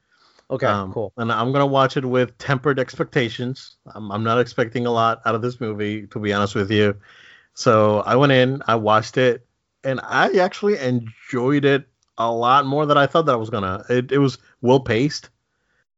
Okay, 0.50 0.66
Um, 0.66 0.92
cool. 0.92 1.12
And 1.18 1.32
I'm 1.32 1.52
gonna 1.52 1.66
watch 1.66 1.96
it 1.96 2.04
with 2.06 2.36
tempered 2.38 2.78
expectations. 2.80 3.76
I'm, 3.94 4.12
I'm 4.12 4.24
not 4.24 4.40
expecting 4.40 4.86
a 4.86 4.92
lot 4.92 5.22
out 5.26 5.34
of 5.36 5.42
this 5.42 5.60
movie, 5.60 6.06
to 6.08 6.20
be 6.20 6.32
honest 6.32 6.54
with 6.56 6.70
you. 6.70 6.96
So 7.54 8.00
I 8.00 8.16
went 8.16 8.32
in, 8.32 8.62
I 8.68 8.76
watched 8.76 9.18
it, 9.18 9.46
and 9.84 10.00
I 10.04 10.30
actually 10.38 10.78
enjoyed 10.78 11.64
it 11.66 11.88
a 12.18 12.30
lot 12.30 12.66
more 12.66 12.86
than 12.86 12.98
I 12.98 13.06
thought 13.06 13.26
that 13.26 13.32
I 13.32 13.36
was 13.36 13.50
gonna. 13.50 13.84
It, 13.88 14.12
it 14.12 14.18
was 14.18 14.38
well 14.60 14.80
paced. 14.80 15.30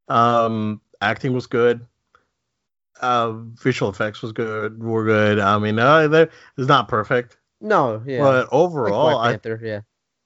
Um, 0.07 0.81
acting 1.01 1.33
was 1.33 1.47
good. 1.47 1.85
Uh, 3.01 3.33
visual 3.33 3.91
effects 3.91 4.21
was 4.21 4.31
good. 4.31 4.81
Were 4.81 5.03
good. 5.03 5.39
I 5.39 5.57
mean, 5.59 5.79
uh, 5.79 6.27
it's 6.57 6.67
not 6.67 6.87
perfect, 6.87 7.37
No, 7.59 8.01
yeah. 8.05 8.19
but 8.19 8.45
like 8.45 8.53
overall, 8.53 9.19
Black 9.19 9.45
I 9.45 9.55
yeah. 9.61 9.81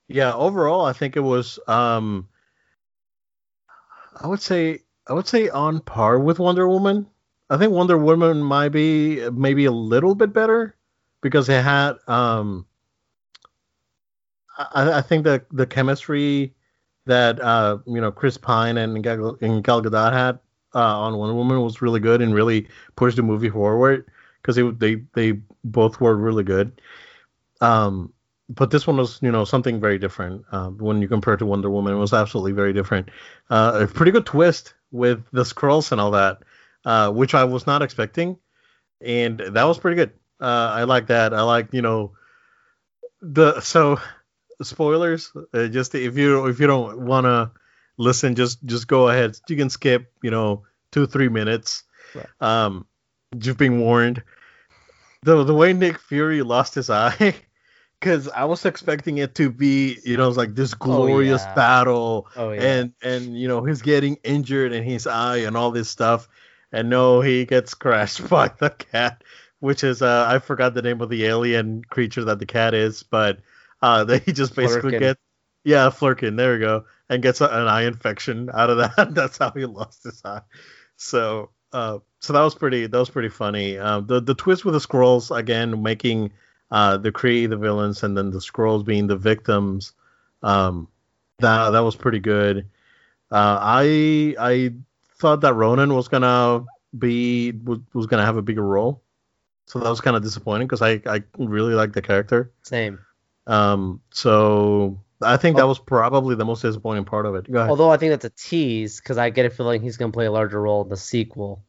yeah, 0.08 0.34
overall, 0.34 0.86
I 0.86 0.94
think 0.94 1.16
it 1.18 1.22
was 1.22 1.60
um 1.68 2.28
I 4.22 4.28
would 4.28 4.42
say 4.42 4.80
I 5.08 5.14
would 5.14 5.28
say 5.28 5.50
on 5.50 5.80
par 5.82 6.20
with 6.20 6.40
Wonder 6.40 6.68
Woman. 6.68 7.08
I 7.50 7.58
think 7.58 7.72
Wonder 7.74 7.98
Woman 7.98 8.42
might 8.44 8.70
be 8.70 9.28
maybe 9.32 9.66
a 9.66 9.72
little 9.72 10.14
bit 10.14 10.32
better 10.34 10.76
because 11.22 11.50
it 11.50 11.64
had 11.64 11.94
um 12.08 12.68
I, 14.60 14.98
I 15.00 15.02
think 15.02 15.24
the 15.24 15.44
the 15.52 15.66
chemistry 15.66 16.54
that 17.06 17.40
uh 17.42 17.80
you 17.86 18.02
know 18.02 18.12
Chris 18.12 18.38
Pine 18.38 18.78
and 18.78 19.04
Gal, 19.04 19.38
and 19.42 19.64
Gal 19.64 19.82
Gadot 19.82 20.14
had 20.14 20.40
uh, 20.76 21.00
on 21.00 21.18
Wonder 21.18 21.34
Woman 21.36 21.62
was 21.62 21.82
really 21.82 22.00
good 22.00 22.22
and 22.22 22.34
really 22.34 22.68
pushed 22.96 23.16
the 23.16 23.24
movie 23.24 23.50
forward 23.50 24.06
because 24.42 24.56
they 24.78 24.96
they 25.14 25.40
both 25.64 26.00
were 26.00 26.16
really 26.16 26.44
good. 26.44 26.82
Um, 27.62 28.14
but 28.50 28.72
this 28.72 28.88
one 28.88 28.98
was 28.98 29.20
you 29.22 29.32
know 29.32 29.46
something 29.46 29.80
very 29.80 29.98
different 29.98 30.44
uh, 30.52 30.70
when 30.70 31.02
you 31.02 31.08
compare 31.08 31.38
to 31.38 31.46
Wonder 31.46 31.70
Woman. 31.70 31.94
It 31.94 31.98
was 31.98 32.14
absolutely 32.14 32.52
very 32.52 32.74
different. 32.74 33.10
Uh, 33.50 33.80
a 33.84 33.88
pretty 33.88 34.12
good 34.12 34.26
twist 34.26 34.74
with 34.92 35.24
the 35.32 35.44
Skrulls 35.44 35.92
and 35.92 36.02
all 36.02 36.12
that, 36.12 36.40
uh, 36.86 37.12
which 37.12 37.34
I 37.34 37.44
was 37.44 37.68
not 37.68 37.82
expecting, 37.82 38.38
and 39.02 39.40
that 39.40 39.64
was 39.64 39.78
pretty 39.78 39.96
good. 39.96 40.12
Uh, 40.42 40.72
I 40.74 40.84
like 40.84 41.08
that. 41.08 41.34
I 41.34 41.42
like 41.42 41.74
you 41.74 41.82
know 41.82 42.14
the 43.22 43.60
so 43.62 44.00
spoilers. 44.62 45.32
Uh, 45.54 45.68
just 45.68 45.96
if 45.96 46.18
you 46.18 46.48
if 46.48 46.60
you 46.60 46.68
don't 46.68 47.00
want 47.02 47.26
to 47.26 47.52
listen, 47.98 48.36
just 48.36 48.64
just 48.66 48.88
go 48.88 49.10
ahead. 49.10 49.38
You 49.48 49.56
can 49.56 49.70
skip 49.70 50.12
you 50.24 50.32
know 50.32 50.64
two 50.92 51.06
three 51.06 51.30
minutes. 51.30 51.84
Right. 52.16 52.28
Um, 52.42 52.86
you've 53.40 53.58
been 53.58 53.80
warned. 53.80 54.24
The 55.24 55.44
the 55.44 55.54
way 55.54 55.74
Nick 55.74 56.00
Fury 56.00 56.42
lost 56.42 56.76
his 56.76 56.90
eye. 56.90 57.36
Because 58.02 58.30
I 58.30 58.46
was 58.46 58.64
expecting 58.64 59.18
it 59.18 59.36
to 59.36 59.50
be, 59.50 59.98
you 60.06 60.16
know, 60.16 60.30
like 60.30 60.56
this 60.56 60.74
glorious 60.74 61.42
yeah. 61.44 61.54
battle, 61.54 62.30
Oh 62.38 62.52
yeah. 62.52 62.62
and 62.62 62.94
and 63.02 63.38
you 63.38 63.50
know 63.50 63.66
he's 63.66 63.82
getting 63.82 64.16
injured 64.24 64.72
in 64.72 64.86
his 64.86 65.06
eye 65.06 65.40
and 65.40 65.58
all 65.58 65.72
this 65.72 65.90
stuff 65.90 66.30
and 66.72 66.90
no 66.90 67.22
he 67.22 67.46
gets 67.46 67.74
crashed 67.74 68.28
by 68.30 68.50
the 68.60 68.70
cat 68.70 69.24
which 69.60 69.84
is 69.84 70.02
uh 70.02 70.26
i 70.28 70.40
forgot 70.40 70.74
the 70.74 70.82
name 70.82 71.02
of 71.02 71.10
the 71.10 71.26
alien 71.26 71.84
creature 71.84 72.24
that 72.26 72.40
the 72.40 72.46
cat 72.46 72.74
is 72.74 73.04
but 73.04 73.40
uh 73.82 74.04
that 74.06 74.24
he 74.24 74.32
just 74.32 74.56
basically 74.56 74.94
Flurkin. 74.94 75.00
gets 75.00 75.22
yeah 75.64 75.90
flerken 75.90 76.38
there 76.38 76.54
we 76.54 76.60
go 76.60 76.86
and 77.10 77.22
gets 77.22 77.42
a, 77.42 77.46
an 77.46 77.68
eye 77.68 77.84
infection 77.84 78.50
out 78.54 78.70
of 78.70 78.78
that 78.78 79.14
that's 79.14 79.38
how 79.38 79.52
he 79.52 79.66
lost 79.66 80.04
his 80.04 80.22
eye 80.24 80.42
so 80.96 81.50
uh 81.74 82.00
so 82.20 82.34
that 82.34 82.42
was 82.42 82.56
pretty 82.56 82.88
that 82.88 82.98
was 82.98 83.10
pretty 83.10 83.30
funny 83.30 83.78
um 83.78 84.08
the 84.08 84.20
the 84.22 84.34
twist 84.34 84.66
with 84.66 84.74
the 84.74 84.80
Skrulls 84.80 85.36
again 85.36 85.82
making 85.84 86.32
uh 86.72 86.98
the 86.98 87.12
Kree 87.12 87.50
the 87.50 87.58
villains 87.58 88.04
and 88.04 88.18
then 88.18 88.32
the 88.32 88.40
Skrulls 88.40 88.86
being 88.86 89.08
the 89.08 89.18
victims 89.18 89.94
um 90.44 90.88
that 91.40 91.72
that 91.72 91.80
was 91.80 91.96
pretty 91.96 92.20
good. 92.20 92.68
Uh, 93.32 93.58
I 93.60 94.36
I 94.40 94.74
thought 95.18 95.42
that 95.42 95.54
Ronan 95.54 95.94
was 95.94 96.08
gonna 96.08 96.66
be 96.98 97.52
was, 97.52 97.80
was 97.94 98.06
gonna 98.06 98.26
have 98.26 98.38
a 98.38 98.42
bigger 98.42 98.66
role, 98.66 99.02
so 99.66 99.80
that 99.80 99.90
was 99.90 100.02
kind 100.02 100.16
of 100.16 100.24
disappointing 100.24 100.68
because 100.68 100.82
I 100.82 101.02
I 101.06 101.24
really 101.38 101.74
like 101.74 101.94
the 101.94 102.02
character. 102.02 102.52
Same. 102.64 103.00
Um, 103.50 104.02
so 104.12 105.00
I 105.22 105.36
think 105.38 105.58
that 105.58 105.64
Oh. 105.64 105.68
was 105.68 105.80
probably 105.80 106.36
the 106.36 106.46
most 106.46 106.62
disappointing 106.62 107.06
part 107.06 107.26
of 107.26 107.36
it. 107.36 107.54
Although 107.54 107.90
I 107.90 107.98
think 107.98 108.12
that's 108.12 108.26
a 108.26 108.30
tease 108.30 109.02
because 109.02 109.18
I 109.18 109.32
get 109.32 109.46
a 109.46 109.50
feeling 109.50 109.82
he's 109.82 109.98
gonna 109.98 110.12
play 110.12 110.28
a 110.28 110.32
larger 110.32 110.62
role 110.62 110.84
in 110.84 110.90
the 110.90 110.98
sequel. 110.98 111.64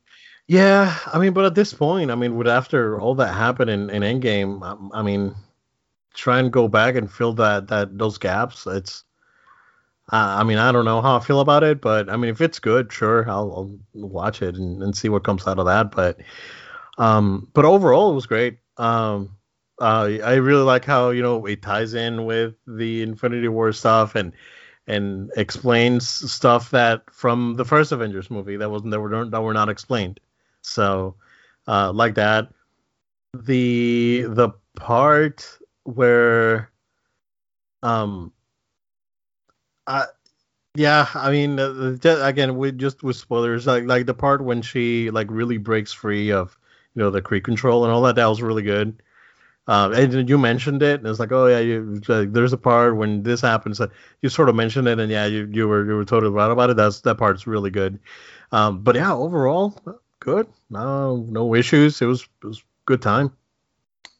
Yeah, 0.46 0.94
I 1.06 1.18
mean, 1.18 1.32
but 1.32 1.44
at 1.44 1.54
this 1.54 1.72
point, 1.72 2.10
I 2.10 2.16
mean, 2.16 2.36
with 2.36 2.48
after 2.48 3.00
all 3.00 3.14
that 3.16 3.32
happened 3.32 3.70
in, 3.70 3.88
in 3.88 4.02
Endgame, 4.02 4.62
I, 4.62 4.98
I 4.98 5.02
mean, 5.02 5.34
try 6.12 6.38
and 6.38 6.52
go 6.52 6.68
back 6.68 6.96
and 6.96 7.10
fill 7.10 7.32
that 7.34 7.68
that 7.68 7.96
those 7.96 8.18
gaps. 8.18 8.66
It's, 8.66 9.04
uh, 10.12 10.16
I 10.40 10.44
mean, 10.44 10.58
I 10.58 10.72
don't 10.72 10.84
know 10.84 11.00
how 11.00 11.16
I 11.16 11.20
feel 11.20 11.40
about 11.40 11.62
it, 11.62 11.80
but 11.80 12.10
I 12.10 12.16
mean, 12.16 12.30
if 12.30 12.40
it's 12.40 12.58
good, 12.58 12.92
sure, 12.92 13.30
I'll, 13.30 13.52
I'll 13.54 13.78
watch 13.94 14.42
it 14.42 14.56
and, 14.56 14.82
and 14.82 14.94
see 14.94 15.08
what 15.08 15.24
comes 15.24 15.46
out 15.46 15.58
of 15.60 15.66
that. 15.66 15.92
But, 15.92 16.18
um, 16.98 17.48
but 17.54 17.64
overall, 17.64 18.10
it 18.10 18.14
was 18.16 18.26
great. 18.26 18.58
Um, 18.76 19.36
uh, 19.80 20.18
I 20.22 20.34
really 20.34 20.62
like 20.62 20.84
how 20.84 21.10
you 21.10 21.22
know 21.22 21.44
it 21.46 21.62
ties 21.62 21.94
in 21.94 22.24
with 22.24 22.54
the 22.66 23.02
Infinity 23.02 23.48
War 23.48 23.72
stuff 23.72 24.14
and 24.14 24.32
and 24.86 25.30
explains 25.36 26.06
stuff 26.08 26.70
that 26.70 27.02
from 27.12 27.54
the 27.54 27.64
first 27.64 27.92
Avengers 27.92 28.30
movie 28.30 28.56
that 28.56 28.70
wasn't 28.70 28.90
that 28.90 29.00
were 29.00 29.24
that 29.24 29.42
were 29.42 29.54
not 29.54 29.68
explained. 29.68 30.20
So, 30.62 31.16
uh, 31.66 31.92
like 31.92 32.14
that. 32.16 32.48
The 33.32 34.26
the 34.28 34.50
part 34.74 35.48
where, 35.84 36.70
um, 37.82 38.32
I 39.86 40.06
yeah, 40.74 41.08
I 41.14 41.30
mean, 41.30 41.58
uh, 41.58 41.96
again, 42.04 42.56
with 42.56 42.78
just 42.78 43.02
with 43.02 43.16
spoilers, 43.16 43.66
like 43.66 43.84
like 43.84 44.06
the 44.06 44.14
part 44.14 44.44
when 44.44 44.62
she 44.62 45.10
like 45.10 45.28
really 45.30 45.58
breaks 45.58 45.92
free 45.92 46.32
of 46.32 46.56
you 46.94 47.02
know 47.02 47.10
the 47.10 47.22
Kree 47.22 47.42
control 47.42 47.84
and 47.84 47.92
all 47.92 48.02
that, 48.02 48.16
that 48.16 48.26
was 48.26 48.42
really 48.42 48.62
good. 48.62 49.02
Um, 49.70 49.92
and 49.92 50.28
you 50.28 50.36
mentioned 50.36 50.82
it, 50.82 50.98
and 50.98 51.06
it's 51.06 51.20
like, 51.20 51.30
oh 51.30 51.46
yeah, 51.46 51.60
you, 51.60 52.00
there's 52.00 52.52
a 52.52 52.58
part 52.58 52.96
when 52.96 53.22
this 53.22 53.40
happens. 53.40 53.78
That 53.78 53.90
you 54.20 54.28
sort 54.28 54.48
of 54.48 54.56
mentioned 54.56 54.88
it, 54.88 54.98
and 54.98 55.12
yeah, 55.12 55.26
you, 55.26 55.48
you 55.52 55.68
were 55.68 55.86
you 55.86 55.94
were 55.94 56.04
totally 56.04 56.32
right 56.32 56.50
about 56.50 56.70
it. 56.70 56.76
That's 56.76 57.02
that 57.02 57.18
part's 57.18 57.46
really 57.46 57.70
good. 57.70 58.00
Um, 58.50 58.82
but 58.82 58.96
yeah, 58.96 59.14
overall, 59.14 59.80
good. 60.18 60.48
No 60.70 61.24
no 61.28 61.54
issues. 61.54 62.02
It 62.02 62.06
was 62.06 62.28
it 62.42 62.46
was 62.48 62.64
good 62.84 63.00
time. 63.00 63.30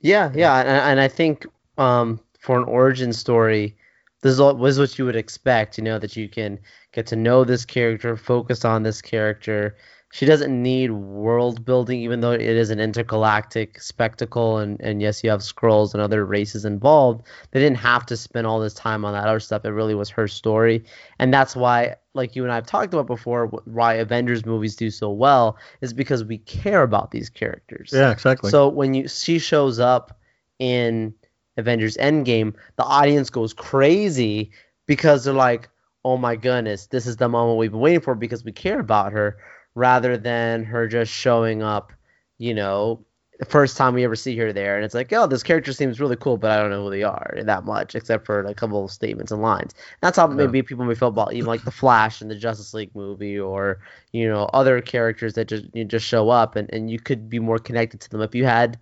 Yeah, 0.00 0.30
yeah, 0.37 0.61
and, 0.61 0.69
and 0.69 1.00
I 1.00 1.09
think 1.09 1.45
um, 1.78 2.21
for 2.38 2.57
an 2.57 2.64
origin 2.69 3.12
story, 3.12 3.76
this 4.21 4.38
was 4.38 4.78
what 4.78 4.99
you 5.00 5.04
would 5.04 5.16
expect. 5.16 5.78
You 5.78 5.83
know 5.83 5.99
that 5.99 6.14
you 6.14 6.28
can 6.28 6.61
get 6.92 7.09
to 7.09 7.16
know 7.16 7.42
this 7.42 7.64
character, 7.64 8.16
focus 8.16 8.64
on 8.64 8.85
this 8.85 9.02
character. 9.02 9.76
She 10.12 10.26
doesn't 10.26 10.61
need 10.61 10.90
world 10.90 11.64
building, 11.64 12.00
even 12.00 12.21
though 12.21 12.33
it 12.33 12.40
is 12.40 12.71
an 12.71 12.81
intergalactic 12.81 13.81
spectacle, 13.81 14.59
and, 14.59 14.81
and 14.81 15.00
yes, 15.00 15.23
you 15.23 15.31
have 15.31 15.38
Skrulls 15.40 15.95
and 15.95 16.02
other 16.02 16.26
races 16.26 16.64
involved. 16.64 17.29
They 17.52 17.61
didn't 17.61 17.76
have 17.76 18.07
to 18.07 18.17
spend 18.17 18.45
all 18.45 18.59
this 18.59 18.75
time 18.75 19.05
on 19.05 19.12
that 19.12 19.29
other 19.29 19.38
stuff. 19.38 19.64
It 19.64 19.69
really 19.69 19.95
was 19.95 20.11
her 20.11 20.26
story, 20.26 20.85
and 21.21 21.33
that's 21.33 21.55
why, 21.55 21.95
like 22.14 22.35
you 22.35 22.43
and 22.43 22.50
I 22.50 22.57
have 22.57 22.67
talked 22.67 22.93
about 22.93 23.07
before, 23.07 23.47
why 23.67 23.95
Avengers 23.95 24.45
movies 24.45 24.75
do 24.75 24.90
so 24.90 25.12
well 25.12 25.57
is 25.81 25.93
because 25.93 26.25
we 26.25 26.38
care 26.38 26.83
about 26.83 27.12
these 27.12 27.31
characters. 27.31 27.90
Yeah, 27.93 28.11
exactly. 28.11 28.50
So 28.50 28.69
when 28.69 28.95
you 28.95 29.07
she 29.07 29.38
shows 29.38 29.79
up 29.79 30.19
in 30.59 31.14
Avengers 31.57 31.97
Endgame, 31.99 32.55
the 32.75 32.85
audience 32.85 33.31
goes 33.31 33.55
crazy 33.55 34.50
because 34.87 35.23
they're 35.23 35.35
like, 35.35 35.69
"Oh 36.05 36.17
my 36.17 36.35
goodness, 36.35 36.88
this 36.88 37.07
is 37.07 37.17
the 37.17 37.29
moment 37.29 37.59
we've 37.59 37.71
been 37.71 37.79
waiting 37.79 38.00
for 38.00 38.17
because 38.17 38.45
we 38.45 38.50
care 38.50 38.81
about 38.81 39.12
her," 39.12 39.38
rather 39.75 40.17
than 40.17 40.65
her 40.65 40.87
just 40.89 41.12
showing 41.12 41.62
up, 41.62 41.93
you 42.39 42.55
know, 42.55 43.05
the 43.39 43.47
first 43.47 43.77
time 43.79 43.95
we 43.95 44.05
ever 44.05 44.17
see 44.17 44.37
her 44.37 44.53
there, 44.53 44.77
and 44.77 44.85
it's 44.85 44.95
like, 44.95 45.11
"Oh, 45.15 45.27
this 45.27 45.43
character 45.43 45.73
seems 45.73 45.99
really 45.99 46.17
cool, 46.17 46.37
but 46.37 46.50
I 46.50 46.59
don't 46.61 46.71
know 46.71 46.85
who 46.85 46.91
they 46.91 47.03
are 47.03 47.39
that 47.43 47.65
much, 47.65 47.95
except 47.95 48.27
for 48.27 48.41
a 48.45 48.55
couple 48.55 48.85
of 48.85 48.91
statements 48.91 49.33
and 49.33 49.41
lines." 49.41 49.75
That's 50.03 50.19
how 50.19 50.29
Yeah. 50.29 50.35
maybe 50.35 50.62
people 50.62 50.85
may 50.85 50.95
feel 50.95 51.09
about 51.09 51.33
even 51.33 51.47
like 51.47 51.65
the 51.65 51.71
Flash 51.71 52.21
in 52.21 52.29
the 52.29 52.35
Justice 52.35 52.75
League 52.75 52.95
movie, 52.95 53.39
or 53.41 53.81
you 54.12 54.29
know, 54.29 54.45
other 54.53 54.81
characters 54.83 55.35
that 55.35 55.47
just 55.49 55.65
you 55.73 55.85
just 55.87 56.07
show 56.07 56.29
up, 56.29 56.57
and 56.57 56.69
and 56.73 56.91
you 56.91 56.99
could 57.00 57.31
be 57.31 57.39
more 57.39 57.59
connected 57.59 58.00
to 58.03 58.11
them 58.11 58.21
if 58.23 58.35
you 58.35 58.45
had 58.45 58.79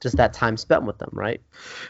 just 0.00 0.16
that 0.16 0.32
time 0.32 0.56
spent 0.56 0.84
with 0.84 0.98
them, 0.98 1.10
right? 1.12 1.40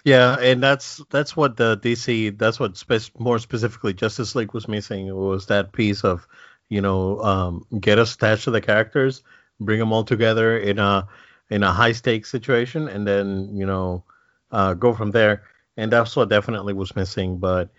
Yeah, 0.05 0.37
and 0.39 0.63
that's 0.63 1.01
that's 1.11 1.37
what 1.37 1.57
the 1.57 1.77
DC 1.77 2.31
that's 2.31 2.59
what 2.61 2.77
spe- 2.77 3.19
more 3.19 3.39
specifically 3.39 3.93
Justice 3.95 4.35
League 4.35 4.55
was 4.55 4.69
missing 4.69 5.15
was 5.15 5.47
that 5.47 5.73
piece 5.73 6.05
of 6.05 6.27
you 6.71 6.81
know 6.81 7.21
um, 7.21 7.67
get 7.79 7.99
us 7.99 8.15
attached 8.15 8.45
to 8.45 8.51
the 8.51 8.61
characters, 8.63 9.23
bring 9.61 9.79
them 9.79 9.93
all 9.93 10.05
together 10.05 10.57
in 10.57 10.79
a 10.79 11.07
in 11.51 11.63
a 11.63 11.71
high 11.71 11.93
stakes 11.93 12.31
situation, 12.31 12.89
and 12.89 13.07
then 13.07 13.51
you 13.55 13.67
know 13.67 14.03
uh, 14.51 14.73
go 14.75 14.95
from 14.95 15.11
there. 15.11 15.43
And 15.77 15.93
that's 15.93 16.17
what 16.17 16.29
definitely 16.29 16.73
was 16.73 16.97
missing. 16.97 17.39
But 17.39 17.71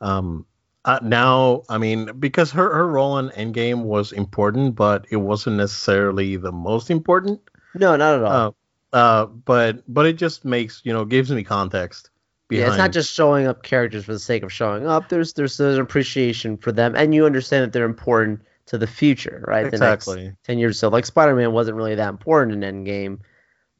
um, 0.00 0.46
uh, 0.84 0.98
now, 1.02 1.62
I 1.68 1.78
mean, 1.78 2.10
because 2.18 2.50
her 2.52 2.74
her 2.74 2.88
role 2.88 3.18
in 3.18 3.30
Endgame 3.30 3.84
was 3.84 4.12
important, 4.12 4.74
but 4.74 5.06
it 5.10 5.16
wasn't 5.16 5.56
necessarily 5.56 6.36
the 6.36 6.52
most 6.52 6.90
important. 6.90 7.40
No, 7.74 7.96
not 7.96 8.14
at 8.14 8.24
all. 8.24 8.32
Uh, 8.32 8.50
uh, 8.92 9.26
but 9.26 9.82
but 9.92 10.06
it 10.06 10.14
just 10.14 10.44
makes 10.44 10.82
you 10.84 10.92
know 10.92 11.04
gives 11.04 11.30
me 11.30 11.44
context. 11.44 12.10
Yeah, 12.50 12.66
it's 12.66 12.76
not 12.76 12.92
just 12.92 13.12
showing 13.12 13.46
up 13.46 13.62
characters 13.62 14.04
for 14.04 14.12
the 14.12 14.18
sake 14.18 14.42
of 14.42 14.52
showing 14.52 14.86
up. 14.86 15.08
There's 15.08 15.32
there's 15.32 15.60
an 15.60 15.80
appreciation 15.80 16.56
for 16.56 16.72
them, 16.72 16.94
and 16.96 17.14
you 17.14 17.26
understand 17.26 17.64
that 17.64 17.72
they're 17.72 17.84
important 17.84 18.42
to 18.66 18.78
the 18.78 18.86
future, 18.86 19.44
right? 19.46 19.66
Exactly. 19.66 20.14
The 20.16 20.22
next 20.24 20.36
ten 20.44 20.58
years. 20.58 20.78
So 20.78 20.88
like 20.88 21.06
Spider 21.06 21.34
Man 21.34 21.52
wasn't 21.52 21.76
really 21.76 21.94
that 21.94 22.08
important 22.08 22.62
in 22.62 22.84
Endgame, 22.84 23.20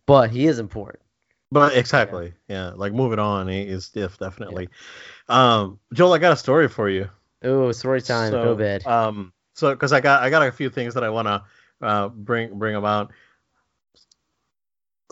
but 0.07 0.31
he 0.31 0.47
is 0.47 0.59
important. 0.59 1.03
But 1.53 1.77
exactly, 1.77 2.33
yeah. 2.49 2.69
yeah. 2.69 2.73
Like 2.75 2.93
moving 2.93 3.19
on 3.19 3.49
is 3.49 3.89
definitely. 3.89 4.69
Yeah. 5.29 5.59
Um, 5.59 5.81
Joel, 5.93 6.13
I 6.13 6.19
got 6.19 6.33
a 6.33 6.37
story 6.37 6.69
for 6.69 6.89
you. 6.89 7.09
Oh, 7.43 7.73
story 7.73 8.03
time. 8.03 8.31
So, 8.31 8.43
Go 8.43 8.55
bed. 8.55 8.87
Um, 8.87 9.33
so 9.55 9.71
because 9.71 9.93
I 9.93 10.01
got 10.01 10.23
I 10.23 10.31
got 10.31 10.47
a 10.47 10.53
few 10.53 10.71
things 10.71 10.95
that 10.95 11.05
I 11.05 11.11
want 11.11 11.29
to 11.29 11.43
uh, 11.83 12.09
bring 12.09 12.59
bring 12.59 12.77
about. 12.77 13.13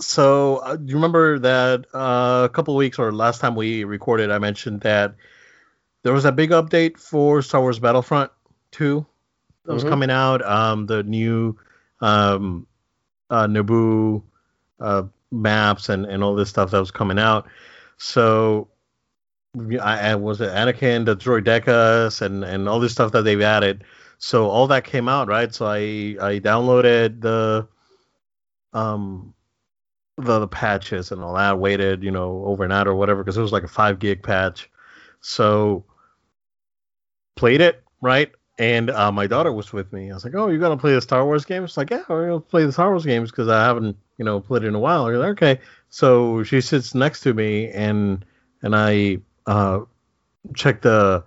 So 0.01 0.57
uh, 0.59 0.77
you 0.85 0.95
remember 0.95 1.39
that 1.41 1.87
uh, 1.95 2.43
a 2.45 2.49
couple 2.53 2.77
weeks 2.77 2.99
or 2.99 3.13
last 3.13 3.41
time 3.41 3.55
we 3.55 3.85
recorded, 3.85 4.31
I 4.31 4.39
mentioned 4.39 4.83
that 4.83 5.15
there 6.03 6.13
was 6.13 6.25
a 6.25 6.33
big 6.33 6.51
update 6.51 6.99
for 6.99 7.43
Star 7.43 7.61
Wars 7.61 7.79
Battlefront 7.79 8.31
2 8.73 9.05
that 9.65 9.73
was 9.73 9.83
mm-hmm. 9.83 9.91
coming 9.91 10.11
out. 10.11 10.45
Um, 10.45 10.87
the 10.87 11.03
new 11.03 11.59
um, 12.01 12.67
uh, 13.31 13.47
Naboo 13.47 14.23
uh, 14.81 15.03
maps 15.31 15.89
and, 15.89 16.07
and 16.07 16.23
all 16.23 16.35
this 16.35 16.49
stuff 16.49 16.71
that 16.71 16.79
was 16.79 16.91
coming 16.91 17.19
out. 17.19 17.49
So 17.97 18.69
I, 19.83 20.11
I 20.11 20.15
was 20.15 20.41
it 20.41 20.51
Anakin, 20.51 21.05
the 21.05 21.17
Droidekas, 21.17 22.23
and 22.23 22.45
and 22.45 22.69
all 22.69 22.81
this 22.81 22.93
stuff 22.93 23.13
that 23.13 23.23
they've 23.23 23.41
added. 23.41 23.85
So 24.19 24.49
all 24.49 24.67
that 24.69 24.85
came 24.85 25.09
out, 25.09 25.29
right? 25.29 25.53
So 25.53 25.67
I 25.67 26.17
I 26.21 26.41
downloaded 26.41 27.21
the 27.21 27.69
um 28.73 29.35
the, 30.19 30.41
the 30.41 30.49
patches 30.49 31.13
and 31.13 31.23
all 31.23 31.35
that. 31.35 31.59
Waited, 31.59 32.03
you 32.03 32.11
know, 32.11 32.43
overnight 32.45 32.87
or 32.87 32.95
whatever 32.95 33.23
because 33.23 33.37
it 33.37 33.43
was 33.43 33.53
like 33.53 33.65
a 33.65 33.69
five 33.69 33.99
gig 33.99 34.23
patch. 34.23 34.71
So 35.21 35.85
played 37.37 37.61
it, 37.61 37.83
right? 38.01 38.31
And 38.59 38.91
uh, 38.91 39.13
my 39.13 39.29
daughter 39.29 39.53
was 39.53 39.73
with 39.73 39.93
me. 39.93 40.11
I 40.11 40.15
was 40.15 40.25
like, 40.25 40.35
"Oh, 40.35 40.49
you're 40.49 40.59
gonna 40.59 40.77
play 40.77 40.93
the 40.93 41.01
Star 41.01 41.25
Wars 41.25 41.45
games?" 41.45 41.77
Like, 41.77 41.91
"Yeah, 41.91 42.03
we're 42.09 42.27
gonna 42.27 42.41
play 42.41 42.65
the 42.67 42.73
Star 42.73 42.89
Wars 42.91 43.05
games 43.05 43.31
because 43.31 43.49
I 43.49 43.65
haven't, 43.65 43.97
you 44.17 44.25
know, 44.25 44.41
played 44.41 44.65
it 44.65 44.67
in 44.67 44.75
a 44.75 44.81
while." 44.81 45.05
Like, 45.05 45.15
"Okay." 45.15 45.61
So 45.91 46.43
she 46.43 46.61
sits 46.61 46.95
next 46.95 47.21
to 47.21 47.33
me, 47.35 47.69
and 47.69 48.25
and 48.63 48.75
I 48.75 49.19
uh, 49.47 49.81
check 50.57 50.83
the 50.83 51.25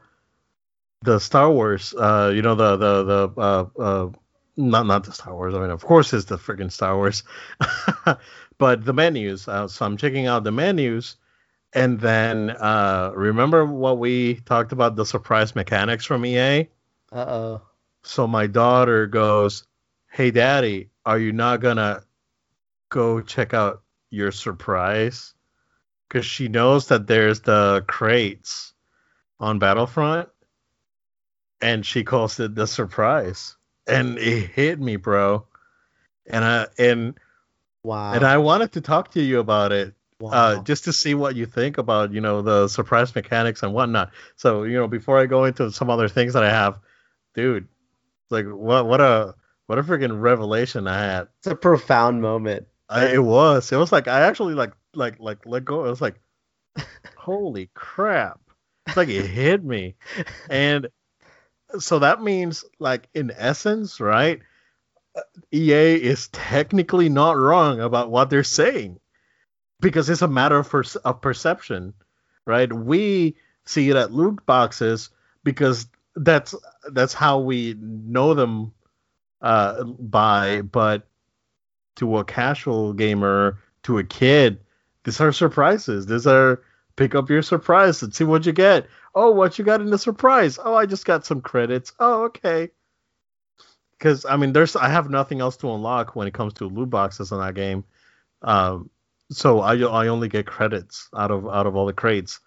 the 1.04 1.20
Star 1.20 1.50
Wars. 1.50 1.94
Uh, 1.98 2.32
you 2.36 2.42
know, 2.42 2.56
the 2.56 2.76
the 2.76 3.04
the 3.04 3.42
uh, 3.42 3.66
uh, 3.80 4.10
not 4.62 4.86
not 4.86 5.04
the 5.04 5.12
Star 5.12 5.34
Wars. 5.34 5.54
I 5.54 5.60
mean, 5.60 5.70
of 5.70 5.84
course, 5.84 6.14
it's 6.14 6.26
the 6.26 6.38
freaking 6.38 6.72
Star 6.72 6.96
Wars, 6.96 7.24
but 8.58 8.86
the 8.86 8.94
menus. 8.94 9.48
Uh, 9.48 9.68
so 9.68 9.86
I'm 9.86 9.98
checking 9.98 10.28
out 10.28 10.44
the 10.44 10.52
menus, 10.52 11.18
and 11.74 12.00
then 12.00 12.52
uh, 12.52 13.12
remember 13.16 13.66
what 13.66 13.98
we 13.98 14.36
talked 14.36 14.72
about 14.72 14.96
the 14.96 15.06
surprise 15.06 15.56
mechanics 15.56 16.06
from 16.06 16.26
EA? 16.26 16.70
Uh 17.12 17.26
oh. 17.28 17.62
So 18.04 18.28
my 18.28 18.48
daughter 18.48 19.08
goes, 19.08 19.66
"Hey, 20.10 20.32
Daddy, 20.32 20.90
are 21.06 21.20
you 21.20 21.32
not 21.32 21.62
gonna 21.62 22.04
go 22.90 23.22
check 23.22 23.54
out 23.54 23.84
your 24.10 24.32
surprise?" 24.32 25.34
Because 26.08 26.26
she 26.26 26.48
knows 26.48 26.88
that 26.88 27.08
there's 27.08 27.42
the 27.42 27.86
crates 27.88 28.74
on 29.40 29.60
Battlefront, 29.60 30.30
and 31.62 31.86
she 31.86 32.04
calls 32.04 32.40
it 32.40 32.54
the 32.54 32.68
surprise, 32.68 33.56
and 33.88 34.18
it 34.18 34.50
hit 34.52 34.80
me, 34.80 34.96
bro. 34.96 35.46
And 36.28 36.46
I 36.46 36.68
and 36.78 37.18
wow, 37.84 38.14
and 38.14 38.24
I 38.24 38.38
wanted 38.38 38.74
to 38.74 38.82
talk 38.82 39.12
to 39.12 39.22
you 39.22 39.40
about 39.40 39.72
it 39.72 39.94
uh, 40.22 40.26
wow. 40.26 40.32
Uh, 40.32 40.64
just 40.64 40.84
to 40.84 40.94
see 40.94 41.16
what 41.16 41.36
you 41.36 41.46
think 41.46 41.78
about 41.78 42.14
you 42.14 42.22
know 42.22 42.42
the 42.42 42.68
surprise 42.68 43.14
mechanics 43.16 43.64
and 43.64 43.74
whatnot. 43.74 44.12
So 44.36 44.64
you 44.64 44.78
know 44.78 44.88
before 44.88 45.20
I 45.20 45.26
go 45.26 45.46
into 45.46 45.72
some 45.72 45.90
other 45.90 46.08
things 46.08 46.34
that 46.34 46.44
I 46.44 46.50
have, 46.50 46.80
dude, 47.34 47.68
like 48.30 48.46
what 48.46 48.86
what 48.86 49.02
a 49.02 49.36
what 49.66 49.80
a 49.80 49.84
freaking 49.84 50.22
revelation 50.22 50.88
I 50.88 51.00
had. 51.00 51.28
It's 51.40 51.48
a 51.48 51.56
profound 51.56 52.22
moment. 52.22 52.68
I, 52.90 53.14
it 53.14 53.24
was. 53.24 53.72
It 53.72 53.78
was 53.78 53.92
like 53.92 54.08
I 54.08 54.22
actually 54.22 54.54
like 54.54 54.74
like 54.94 55.20
like 55.20 55.40
let 55.46 55.66
go. 55.66 55.86
It 55.86 55.90
was 55.90 56.02
like, 56.02 56.20
holy 57.18 57.70
crap! 57.74 58.40
It's 58.88 58.98
like 58.98 59.10
it 59.10 59.26
hit 59.26 59.64
me, 59.64 59.96
and 60.50 60.88
so 61.80 62.00
that 62.00 62.22
means 62.22 62.64
like 62.80 63.08
in 63.14 63.32
essence, 63.36 64.00
right? 64.00 64.42
EA 65.54 65.96
is 65.96 66.30
technically 66.30 67.10
not 67.10 67.38
wrong 67.38 67.82
about 67.82 68.10
what 68.10 68.30
they're 68.30 68.44
saying 68.44 69.00
because 69.82 70.10
it's 70.10 70.22
a 70.22 70.28
matter 70.28 70.58
of, 70.58 70.70
per- 70.70 70.84
of 71.04 71.22
perception, 71.22 71.94
right? 72.46 72.72
We 72.72 73.36
see 73.66 73.90
it 73.90 73.96
at 73.96 74.12
loot 74.14 74.46
boxes 74.46 75.10
because 75.44 75.88
that's 76.16 76.56
that's 76.92 77.14
how 77.14 77.40
we 77.40 77.76
know 77.80 78.34
them 78.34 78.74
uh, 79.42 79.84
by, 79.84 80.62
but 80.62 81.08
to 81.96 82.18
a 82.18 82.24
casual 82.26 82.94
gamer, 82.94 83.60
to 83.84 83.98
a 83.98 84.04
kid, 84.04 84.60
these 85.04 85.20
are 85.20 85.32
surprises. 85.32 86.06
These 86.06 86.28
are 86.28 86.62
pick 87.02 87.16
up 87.16 87.30
your 87.30 87.42
surprise 87.42 88.04
and 88.04 88.14
see 88.14 88.24
what 88.24 88.46
you 88.46 88.52
get. 88.52 88.88
Oh, 89.16 89.32
what 89.32 89.58
you 89.58 89.66
got 89.66 89.82
in 89.82 89.90
the 89.90 89.98
surprise? 89.98 90.60
Oh, 90.64 90.76
I 90.76 90.86
just 90.86 91.04
got 91.06 91.26
some 91.26 91.42
credits. 91.42 91.94
Oh, 92.00 92.26
okay. 92.26 92.70
Because 93.92 94.24
I 94.26 94.38
mean, 94.38 94.54
there's 94.54 94.76
I 94.76 94.90
have 94.90 95.10
nothing 95.10 95.42
else 95.42 95.58
to 95.58 95.74
unlock 95.74 96.16
when 96.16 96.28
it 96.28 96.34
comes 96.34 96.54
to 96.56 96.66
loot 96.66 96.90
boxes 96.90 97.32
in 97.32 97.40
that 97.40 97.56
game. 97.56 97.84
Um, 98.44 98.90
so 99.32 99.62
I 99.62 99.78
I 99.78 100.08
only 100.08 100.28
get 100.28 100.46
credits 100.46 101.10
out 101.16 101.32
of 101.32 101.48
out 101.48 101.66
of 101.66 101.76
all 101.76 101.88
the 101.88 101.94
crates. 101.94 102.40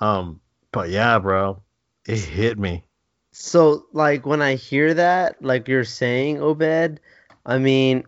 Um, 0.00 0.40
but 0.72 0.90
yeah, 0.90 1.18
bro, 1.18 1.62
it 2.06 2.18
hit 2.18 2.58
me. 2.58 2.84
So 3.32 3.86
like 3.92 4.26
when 4.26 4.42
I 4.42 4.56
hear 4.56 4.94
that, 4.94 5.42
like 5.42 5.68
you're 5.68 5.84
saying, 5.84 6.40
Obed, 6.40 7.00
I 7.46 7.58
mean, 7.58 8.04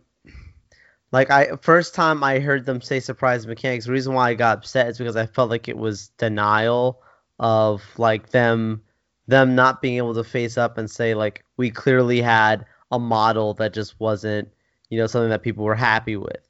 like 1.12 1.31
I 1.31 1.57
first 1.61 1.94
time 1.94 2.23
I 2.23 2.38
heard 2.38 2.66
them 2.66 2.81
say 2.81 3.01
surprise 3.01 3.46
mechanics, 3.46 3.87
the 3.87 3.92
reason 3.92 4.14
why 4.14 4.31
I 4.31 4.35
got 4.35 4.59
upset 4.59 4.88
is 4.88 4.99
because 4.99 5.16
I 5.16 5.27
felt 5.27 5.51
like 5.51 5.68
it 5.68 5.77
was 5.77 6.09
denial 6.18 7.03
of 7.38 7.83
like 7.99 8.31
them 8.31 8.83
them 9.27 9.55
not 9.55 9.81
being 9.81 9.96
able 9.96 10.14
to 10.14 10.25
face 10.25 10.59
up 10.59 10.79
and 10.79 10.90
say 10.90 11.14
like 11.14 11.44
we 11.57 11.70
clearly 11.70 12.20
had 12.20 12.66
a 12.90 12.99
model 12.99 13.55
that 13.55 13.73
just 13.73 13.99
wasn't, 14.01 14.49
you 14.88 14.99
know, 14.99 15.07
something 15.07 15.31
that 15.31 15.42
people 15.42 15.64
were 15.64 15.75
happy 15.75 16.16
with. 16.16 16.49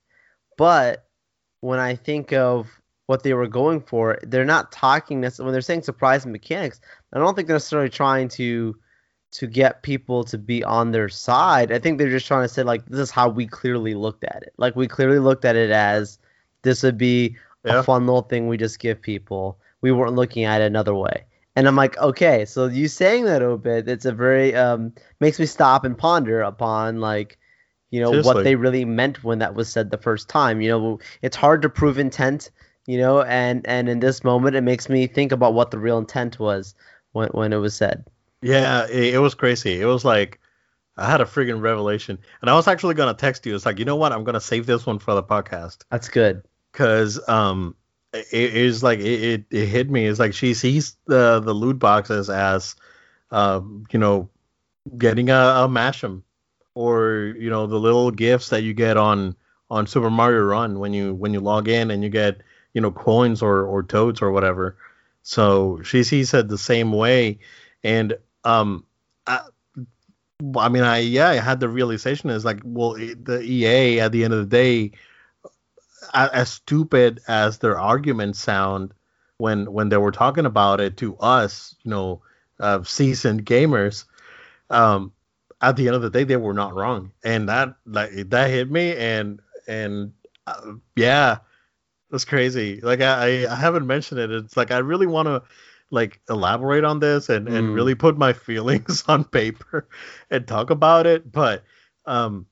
But 0.57 1.07
when 1.61 1.79
I 1.79 1.95
think 1.95 2.33
of 2.33 2.69
what 3.07 3.23
they 3.23 3.35
were 3.35 3.49
going 3.49 3.81
for, 3.81 4.19
they're 4.23 4.45
not 4.45 4.73
talking 4.73 5.21
necessarily 5.21 5.49
when 5.49 5.53
they're 5.53 5.61
saying 5.61 5.83
surprise 5.83 6.25
mechanics. 6.25 6.81
I 7.13 7.19
don't 7.19 7.35
think 7.35 7.49
they're 7.49 7.57
necessarily 7.57 7.91
trying 7.91 8.29
to 8.31 8.77
to 9.33 9.47
get 9.47 9.83
people 9.83 10.25
to 10.25 10.39
be 10.39 10.65
on 10.65 10.91
their 10.91 11.09
side. 11.09 11.73
I 11.73 11.79
think 11.79 11.99
they're 11.99 12.11
just 12.11 12.27
trying 12.27 12.43
to 12.43 12.53
say 12.53 12.63
like 12.63 12.85
this 12.87 13.01
is 13.01 13.11
how 13.11 13.29
we 13.29 13.47
clearly 13.47 13.95
looked 13.95 14.25
at 14.25 14.43
it. 14.43 14.53
Like 14.57 14.77
we 14.77 14.89
clearly 14.89 15.19
looked 15.19 15.45
at 15.45 15.57
it 15.57 15.71
as 15.71 16.19
this 16.63 16.83
would 16.83 16.99
be 16.99 17.37
yeah. 17.65 17.81
a 17.81 17.83
fun 17.83 18.07
little 18.07 18.23
thing 18.23 18.49
we 18.49 18.57
just 18.57 18.81
give 18.81 19.01
people. 19.01 19.59
We 19.81 19.93
weren't 19.93 20.15
looking 20.15 20.45
at 20.45 20.61
it 20.61 20.67
another 20.67 20.95
way. 20.95 21.25
And 21.57 21.67
I'm 21.67 21.77
like, 21.77 21.99
okay, 21.99 22.45
so 22.45 22.67
you 22.67 22.89
saying 22.89 23.25
that 23.25 23.43
Obed, 23.43 23.89
it's 23.89 24.05
a 24.05 24.13
very 24.13 24.55
um 24.55 24.93
makes 25.21 25.39
me 25.39 25.47
stop 25.47 25.85
and 25.85 25.97
ponder 25.97 26.41
upon 26.41 27.01
like 27.01 27.39
you 27.91 28.01
know 28.01 28.11
Seriously. 28.11 28.35
what 28.35 28.45
they 28.45 28.55
really 28.57 28.85
meant 28.85 29.23
when 29.23 29.41
that 29.41 29.55
was 29.55 29.71
said 29.71 29.91
the 29.91 29.99
first 29.99 30.29
time 30.29 30.61
you 30.61 30.69
know 30.69 30.99
it's 31.23 31.37
hard 31.37 31.63
to 31.63 31.69
prove 31.69 31.99
intent 31.99 32.51
you 32.87 32.99
know 32.99 33.23
and 33.23 33.67
and 33.67 33.89
in 33.89 34.01
this 34.01 34.25
moment 34.25 34.57
it 34.57 34.63
makes 34.63 34.89
me 34.89 35.07
think 35.07 35.33
about 35.33 35.55
what 35.55 35.71
the 35.71 35.79
real 35.79 35.99
intent 35.99 36.39
was 36.39 36.75
when 37.13 37.29
when 37.31 37.53
it 37.53 37.57
was 37.57 37.75
said 37.75 38.05
yeah 38.43 38.87
it, 38.89 39.15
it 39.15 39.19
was 39.19 39.35
crazy. 39.35 39.81
It 39.81 39.87
was 39.87 40.05
like 40.05 40.41
i 40.97 41.09
had 41.09 41.21
a 41.21 41.25
friggin' 41.25 41.61
revelation. 41.61 42.19
And 42.41 42.51
i 42.51 42.55
was 42.55 42.69
actually 42.69 42.95
gonna 42.95 43.15
text 43.15 43.47
you. 43.47 43.55
It's 43.55 43.67
like 43.67 43.79
you 43.79 43.85
know 43.85 43.97
what? 43.97 44.13
I'm 44.13 44.25
gonna 44.25 44.41
save 44.41 44.67
this 44.67 44.87
one 44.87 44.99
for 44.99 45.15
the 45.15 45.23
podcast. 45.23 45.79
That's 45.91 46.09
good. 46.09 46.43
Because 46.73 47.27
um 47.29 47.75
it 48.13 48.55
is 48.55 48.83
like 48.83 48.99
it, 48.99 49.23
it, 49.23 49.45
it 49.51 49.67
hit 49.67 49.91
me. 49.91 50.07
It's 50.07 50.19
like 50.19 50.35
she 50.35 50.55
sees 50.55 50.97
the 51.07 51.41
the 51.41 51.53
loot 51.55 51.79
boxes 51.79 52.29
as 52.29 52.77
um 53.31 53.85
you 53.93 53.99
know 53.99 54.29
getting 54.99 55.31
a, 55.31 55.35
a 55.35 55.69
mash'em 55.69 56.23
or 56.75 57.35
you 57.39 57.51
know 57.51 57.67
the 57.67 57.79
little 57.79 58.11
gifts 58.11 58.49
that 58.51 58.63
you 58.63 58.75
get 58.75 58.97
on 58.97 59.37
on 59.71 59.87
Super 59.87 60.11
Mario 60.11 60.43
Run 60.43 60.79
when 60.79 60.93
you 60.93 61.15
when 61.15 61.33
you 61.33 61.41
log 61.41 61.69
in 61.69 61.91
and 61.91 62.03
you 62.03 62.09
get 62.09 62.41
you 62.75 62.81
know 62.81 62.91
coins 62.91 63.43
or 63.43 63.65
or 63.65 63.83
toads 63.83 64.23
or 64.23 64.31
whatever. 64.31 64.77
So 65.23 65.81
she 65.83 66.03
sees 66.03 66.33
it 66.35 66.49
the 66.49 66.59
same 66.59 66.93
way, 66.93 67.39
and 67.85 68.17
um, 68.45 68.85
I, 69.27 69.41
I 70.57 70.69
mean, 70.69 70.83
I 70.83 70.99
yeah, 70.99 71.29
I 71.29 71.35
had 71.37 71.61
the 71.61 71.69
realization 71.69 72.31
is 72.31 72.45
like, 72.45 72.61
well, 72.65 72.93
the 72.95 73.43
EA 73.45 74.01
at 74.01 74.13
the 74.13 74.25
end 74.25 74.33
of 74.33 74.41
the 74.41 74.57
day, 74.57 74.93
as 76.15 76.51
stupid 76.51 77.21
as 77.29 77.59
their 77.59 77.79
arguments 77.79 78.41
sound 78.41 78.95
when 79.39 79.71
when 79.73 79.89
they 79.89 79.97
were 79.97 80.13
talking 80.13 80.47
about 80.47 80.81
it 80.81 80.97
to 80.99 81.17
us, 81.19 81.75
you 81.83 81.91
know, 81.91 82.23
uh, 82.59 82.83
seasoned 82.83 83.45
gamers, 83.45 84.05
um, 84.71 85.13
at 85.61 85.77
the 85.77 85.87
end 85.87 85.97
of 85.97 86.03
the 86.03 86.11
day, 86.11 86.25
they 86.25 86.37
were 86.37 86.55
not 86.55 86.75
wrong, 86.75 87.13
and 87.25 87.49
that 87.49 87.75
like 87.87 88.11
that 88.31 88.51
hit 88.51 88.71
me, 88.71 88.97
and 88.97 89.41
and 89.69 90.13
uh, 90.47 90.73
yeah, 90.97 91.39
that's 92.11 92.25
crazy. 92.25 92.81
Like 92.81 93.01
I 93.01 93.47
I 93.47 93.55
haven't 93.55 93.87
mentioned 93.87 94.21
it. 94.21 94.31
It's 94.31 94.57
like 94.57 94.71
I 94.71 94.79
really 94.79 95.07
want 95.07 95.27
to 95.27 95.43
like 95.91 96.21
elaborate 96.29 96.85
on 96.85 97.01
this 97.01 97.29
and, 97.29 97.49
and 97.49 97.69
Mm. 97.71 97.75
really 97.75 97.95
put 97.95 98.17
my 98.17 98.33
feelings 98.49 99.05
on 99.09 99.25
paper 99.25 99.89
and 100.31 100.47
talk 100.47 100.71
about 100.71 101.07
it. 101.07 101.31
But 101.31 101.65
um, 102.07 102.47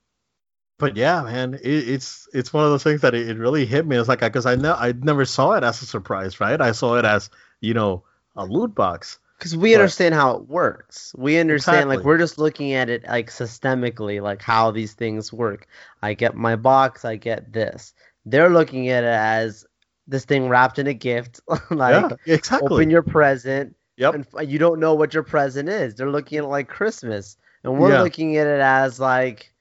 but 0.77 0.95
yeah, 0.95 1.21
man, 1.23 1.55
it, 1.55 1.63
it's 1.65 2.27
it's 2.33 2.53
one 2.53 2.63
of 2.63 2.69
those 2.71 2.83
things 2.83 3.01
that 3.01 3.13
it, 3.15 3.29
it 3.29 3.37
really 3.37 3.65
hit 3.65 3.85
me. 3.85 3.97
It's 3.97 4.07
like 4.09 4.19
because 4.19 4.45
I 4.45 4.55
know 4.55 4.73
I 4.73 4.93
never 4.93 5.25
saw 5.25 5.53
it 5.53 5.63
as 5.63 5.81
a 5.81 5.85
surprise, 5.85 6.39
right? 6.39 6.59
I 6.59 6.71
saw 6.71 6.95
it 6.95 7.05
as 7.05 7.29
you 7.61 7.73
know 7.73 8.03
a 8.35 8.45
loot 8.45 8.75
box. 8.75 9.19
Because 9.37 9.55
we 9.55 9.71
But- 9.73 9.79
understand 9.81 10.15
how 10.15 10.35
it 10.35 10.49
works. 10.49 11.15
We 11.17 11.37
understand, 11.39 11.87
like, 11.87 12.03
we're 12.03 12.17
just 12.17 12.37
looking 12.37 12.73
at 12.73 12.89
it, 12.89 13.05
like, 13.07 13.29
systemically, 13.29 14.21
like, 14.21 14.41
how 14.41 14.71
these 14.71 14.91
things 14.91 15.31
work. 15.31 15.65
I 16.01 16.13
get 16.13 16.35
my 16.35 16.57
box, 16.57 17.05
I 17.05 17.15
get 17.15 17.53
this. 17.53 17.93
They're 18.25 18.49
looking 18.49 18.89
at 18.89 19.05
it 19.05 19.13
as 19.13 19.65
this 20.09 20.25
thing 20.25 20.49
wrapped 20.49 20.79
in 20.79 20.87
a 20.87 20.93
gift, 20.93 21.39
like, 21.71 22.17
yeah, 22.25 22.33
exactly. 22.35 22.67
open 22.69 22.89
your 22.89 23.03
present, 23.03 23.75
yep. 23.97 24.15
and 24.15 24.49
you 24.49 24.59
don't 24.59 24.79
know 24.79 24.95
what 24.95 25.13
your 25.13 25.23
present 25.23 25.69
is. 25.69 25.95
They're 25.95 26.09
looking 26.11 26.39
at 26.39 26.43
it 26.43 26.47
like 26.47 26.67
Christmas. 26.67 27.37
And 27.63 27.77
we're 27.79 27.91
Yeah. 27.91 28.01
looking 28.03 28.37
at 28.37 28.47
it 28.47 28.61
as, 28.61 28.99
like, 28.99 29.53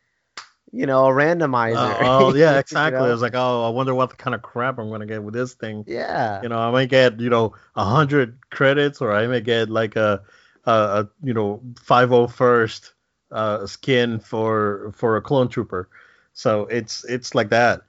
you 0.73 0.87
know, 0.87 1.07
a 1.07 1.11
randomizer. 1.11 1.77
Uh, 1.77 1.97
oh 2.01 2.35
yeah, 2.35 2.53
You 2.53 2.59
exactly. 2.59 2.99
know? 3.01 3.07
I 3.07 3.11
was 3.11 3.23
like, 3.23 3.35
oh, 3.35 3.67
I 3.67 3.71
wonder 3.71 3.95
what 3.95 4.17
kind 4.19 4.35
of 4.35 4.43
crap 4.43 4.79
I'm 4.79 4.91
gonna 4.91 5.07
get 5.07 5.23
with 5.23 5.35
this 5.35 5.55
thing. 5.55 5.85
yeah. 5.87 6.43
You 6.43 6.49
know, 6.49 6.59
I 6.59 6.71
might 6.71 6.89
get 6.91 7.19
you 7.21 7.31
know 7.31 7.55
a 7.77 7.85
hundred 7.85 8.39
credits, 8.51 9.01
or 9.01 9.13
I 9.13 9.27
may 9.27 9.41
get 9.41 9.69
like 9.71 9.97
a, 9.97 10.23
a, 10.67 10.71
a 10.73 11.09
you 11.23 11.35
know 11.35 11.63
five 11.81 12.13
oh 12.13 12.27
first 12.29 12.95
uh, 13.33 13.67
skin 13.67 14.21
for 14.21 14.93
for 14.95 15.17
a 15.17 15.23
clone 15.23 15.49
trooper. 15.49 15.89
So 16.35 16.67
it's 16.67 17.05
it's 17.05 17.35
like 17.35 17.49
that. 17.51 17.83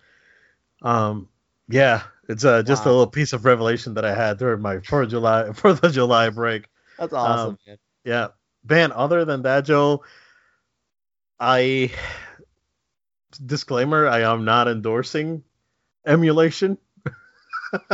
Um, 0.81 1.27
yeah, 1.67 2.01
it's 2.29 2.45
uh, 2.45 2.63
just 2.63 2.85
a 2.85 2.89
little 2.89 3.07
piece 3.07 3.33
of 3.33 3.45
revelation 3.45 3.95
that 3.95 4.05
I 4.05 4.15
had 4.15 4.37
during 4.37 4.61
my 4.61 4.79
Fourth 4.79 5.05
of 5.05 5.11
July 5.11 5.51
Fourth 5.53 5.83
of 5.83 5.93
July 5.93 6.29
break. 6.29 6.65
That's 6.97 7.13
awesome, 7.13 7.51
Um, 7.51 7.59
man. 7.67 7.77
Yeah, 8.05 8.27
man. 8.69 8.93
Other 8.93 9.25
than 9.25 9.43
that, 9.43 9.65
Joe, 9.65 10.03
I 11.39 11.91
disclaimer: 13.45 14.07
I 14.07 14.21
am 14.21 14.45
not 14.45 14.67
endorsing 14.67 15.43
emulation. 16.05 16.77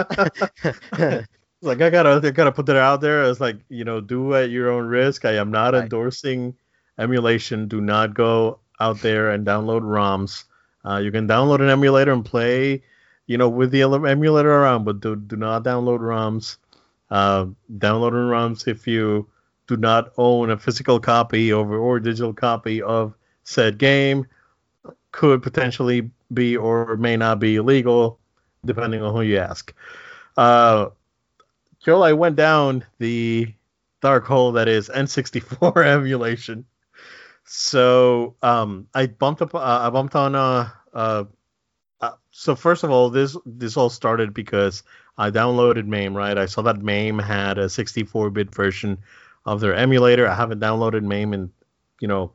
like 1.61 1.81
I 1.81 1.89
gotta, 1.89 2.21
I 2.23 2.31
gotta 2.31 2.51
put 2.51 2.65
that 2.67 2.77
out 2.77 3.01
there. 3.01 3.23
It's 3.23 3.39
like 3.41 3.57
you 3.69 3.85
know, 3.85 4.01
do 4.01 4.35
at 4.35 4.49
your 4.49 4.71
own 4.71 4.85
risk. 4.87 5.25
I 5.25 5.33
am 5.35 5.51
not 5.51 5.73
Right. 5.73 5.83
endorsing 5.83 6.55
emulation. 6.97 7.67
Do 7.67 7.81
not 7.81 8.13
go 8.13 8.59
out 8.79 8.99
there 9.01 9.31
and 9.31 9.45
download 9.45 9.81
ROMs. 9.81 10.45
Uh, 10.85 10.97
you 10.97 11.11
can 11.11 11.27
download 11.27 11.61
an 11.61 11.69
emulator 11.69 12.11
and 12.13 12.25
play, 12.25 12.83
you 13.27 13.37
know, 13.37 13.49
with 13.49 13.71
the 13.71 13.81
emulator 13.81 14.51
around, 14.51 14.83
but 14.83 14.99
do, 14.99 15.15
do 15.15 15.35
not 15.35 15.63
download 15.63 15.99
ROMs. 15.99 16.57
Uh, 17.09 17.47
downloading 17.77 18.19
ROMs 18.19 18.67
if 18.67 18.87
you 18.87 19.27
do 19.67 19.77
not 19.77 20.11
own 20.17 20.49
a 20.49 20.57
physical 20.57 20.99
copy 20.99 21.51
or, 21.51 21.71
or 21.75 21.99
digital 21.99 22.33
copy 22.33 22.81
of 22.81 23.13
said 23.43 23.77
game 23.77 24.27
could 25.11 25.41
potentially 25.41 26.09
be 26.33 26.57
or 26.57 26.97
may 26.97 27.15
not 27.15 27.39
be 27.39 27.55
illegal, 27.55 28.19
depending 28.65 29.01
on 29.01 29.13
who 29.13 29.21
you 29.21 29.37
ask. 29.37 29.73
Uh, 30.37 30.89
Joel, 31.83 32.03
I 32.03 32.13
went 32.13 32.35
down 32.35 32.83
the 32.97 33.53
dark 34.01 34.25
hole 34.25 34.51
that 34.53 34.67
is 34.67 34.89
N64 34.89 35.85
emulation. 35.85 36.65
So 37.45 38.35
um, 38.41 38.87
I 38.93 39.07
bumped 39.07 39.41
up. 39.41 39.53
Uh, 39.53 39.59
I 39.59 39.89
bumped 39.89 40.15
on. 40.15 40.35
Uh, 40.35 41.25
uh, 42.01 42.11
so 42.31 42.55
first 42.55 42.83
of 42.83 42.91
all, 42.91 43.09
this 43.09 43.37
this 43.45 43.77
all 43.77 43.89
started 43.89 44.33
because 44.33 44.83
I 45.17 45.31
downloaded 45.31 45.85
MAME. 45.87 46.15
Right, 46.15 46.37
I 46.37 46.45
saw 46.45 46.61
that 46.63 46.81
MAME 46.81 47.19
had 47.19 47.57
a 47.57 47.65
64-bit 47.65 48.53
version 48.53 48.97
of 49.45 49.61
their 49.61 49.73
emulator. 49.73 50.27
I 50.27 50.35
haven't 50.35 50.59
downloaded 50.59 51.03
MAME 51.03 51.33
in 51.33 51.51
you 52.01 52.07
know 52.07 52.31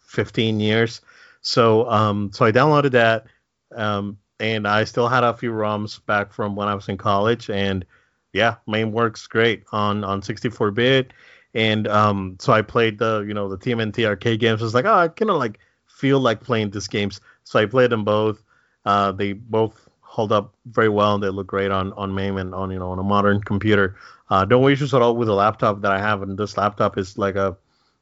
15 0.00 0.60
years. 0.60 1.00
So 1.40 1.88
um, 1.88 2.32
so 2.32 2.44
I 2.44 2.52
downloaded 2.52 2.92
that. 2.92 3.26
Um, 3.74 4.18
and 4.40 4.66
I 4.66 4.84
still 4.84 5.08
had 5.08 5.24
a 5.24 5.34
few 5.34 5.52
ROMs 5.52 6.04
back 6.04 6.32
from 6.32 6.56
when 6.56 6.68
I 6.68 6.74
was 6.74 6.88
in 6.88 6.96
college, 6.96 7.48
and 7.50 7.84
yeah, 8.32 8.56
MAME 8.66 8.92
works 8.92 9.26
great 9.26 9.64
on 9.72 10.04
on 10.04 10.22
64-bit. 10.22 11.12
And 11.54 11.86
um, 11.86 12.36
so 12.40 12.52
I 12.52 12.62
played 12.62 12.98
the 12.98 13.24
you 13.26 13.32
know 13.34 13.48
the 13.48 13.58
TMNT 13.58 14.04
arcade 14.06 14.40
games. 14.40 14.60
I 14.60 14.64
was 14.64 14.74
like, 14.74 14.86
oh, 14.86 14.94
I 14.94 15.08
kind 15.08 15.30
of 15.30 15.36
like 15.36 15.60
feel 15.86 16.18
like 16.18 16.40
playing 16.40 16.70
these 16.70 16.88
games, 16.88 17.20
so 17.44 17.60
I 17.60 17.66
played 17.66 17.90
them 17.90 18.04
both. 18.04 18.42
Uh, 18.84 19.12
they 19.12 19.32
both 19.32 19.88
hold 20.00 20.30
up 20.30 20.54
very 20.66 20.88
well, 20.88 21.18
they 21.18 21.28
look 21.28 21.46
great 21.46 21.70
on 21.70 21.92
on 21.94 22.14
MAME 22.14 22.36
and 22.36 22.54
on 22.54 22.70
you 22.70 22.78
know 22.78 22.90
on 22.90 22.98
a 22.98 23.02
modern 23.02 23.40
computer. 23.40 23.96
Uh, 24.30 24.44
no 24.44 24.68
issues 24.68 24.94
at 24.94 25.02
all 25.02 25.16
with 25.16 25.28
the 25.28 25.34
laptop 25.34 25.80
that 25.82 25.92
I 25.92 25.98
have, 25.98 26.22
and 26.22 26.38
this 26.38 26.56
laptop 26.56 26.98
is 26.98 27.18
like 27.18 27.36
a 27.36 27.56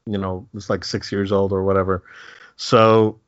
you 0.07 0.19
know 0.19 0.47
it's 0.55 0.71
like 0.71 0.85
six 0.85 1.11
years 1.11 1.33
old 1.33 1.53
or 1.53 1.63
whatever. 1.65 2.05
So 2.57 3.21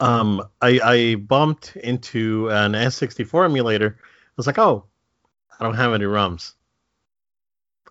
um, 0.00 0.42
I, 0.60 0.80
I 0.82 1.14
bumped 1.14 1.76
into 1.76 2.50
an 2.50 2.72
N64 2.72 3.46
emulator. 3.46 3.96
I 3.98 4.32
was 4.36 4.46
like, 4.46 4.58
oh, 4.58 4.84
I 5.58 5.64
don't 5.64 5.74
have 5.74 5.92
any 5.92 6.04
ROMs. 6.04 6.52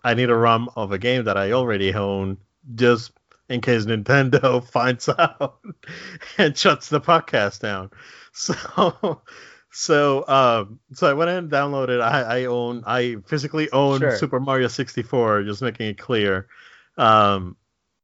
I 0.03 0.13
need 0.13 0.29
a 0.29 0.35
ROM 0.35 0.69
of 0.75 0.91
a 0.91 0.97
game 0.97 1.23
that 1.23 1.37
I 1.37 1.53
already 1.53 1.93
own, 1.93 2.37
just 2.75 3.13
in 3.49 3.61
case 3.61 3.85
Nintendo 3.85 4.65
finds 4.71 5.09
out 5.09 5.59
and 6.37 6.57
shuts 6.57 6.89
the 6.89 7.01
podcast 7.01 7.59
down. 7.61 7.91
So, 8.35 9.21
so, 9.69 10.27
um, 10.27 10.79
so 10.93 11.07
I 11.07 11.13
went 11.13 11.29
ahead 11.29 11.43
and 11.43 11.51
downloaded. 11.51 12.01
I, 12.01 12.21
I 12.21 12.45
own, 12.45 12.83
I 12.87 13.17
physically 13.27 13.69
own 13.71 13.99
Sure. 13.99 14.17
Super 14.17 14.39
Mario 14.39 14.67
64, 14.67 15.43
just 15.43 15.61
making 15.61 15.85
it 15.85 15.99
clear. 15.99 16.47
Um, 16.97 17.55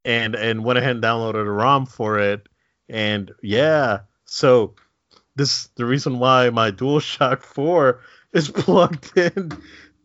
and 0.06 0.36
and 0.36 0.64
went 0.64 0.80
ahead 0.80 0.92
and 0.92 1.04
downloaded 1.04 1.46
a 1.46 1.52
ROM 1.52 1.86
for 1.86 2.20
it 2.20 2.48
and 2.88 3.32
yeah 3.42 4.00
so 4.26 4.76
this 5.36 5.68
the 5.76 5.86
reason 5.86 6.20
why 6.20 6.50
my 6.50 6.72
DualShock 6.72 7.44
4 7.44 8.02
is 8.34 8.50
plugged 8.50 9.18
in 9.18 9.52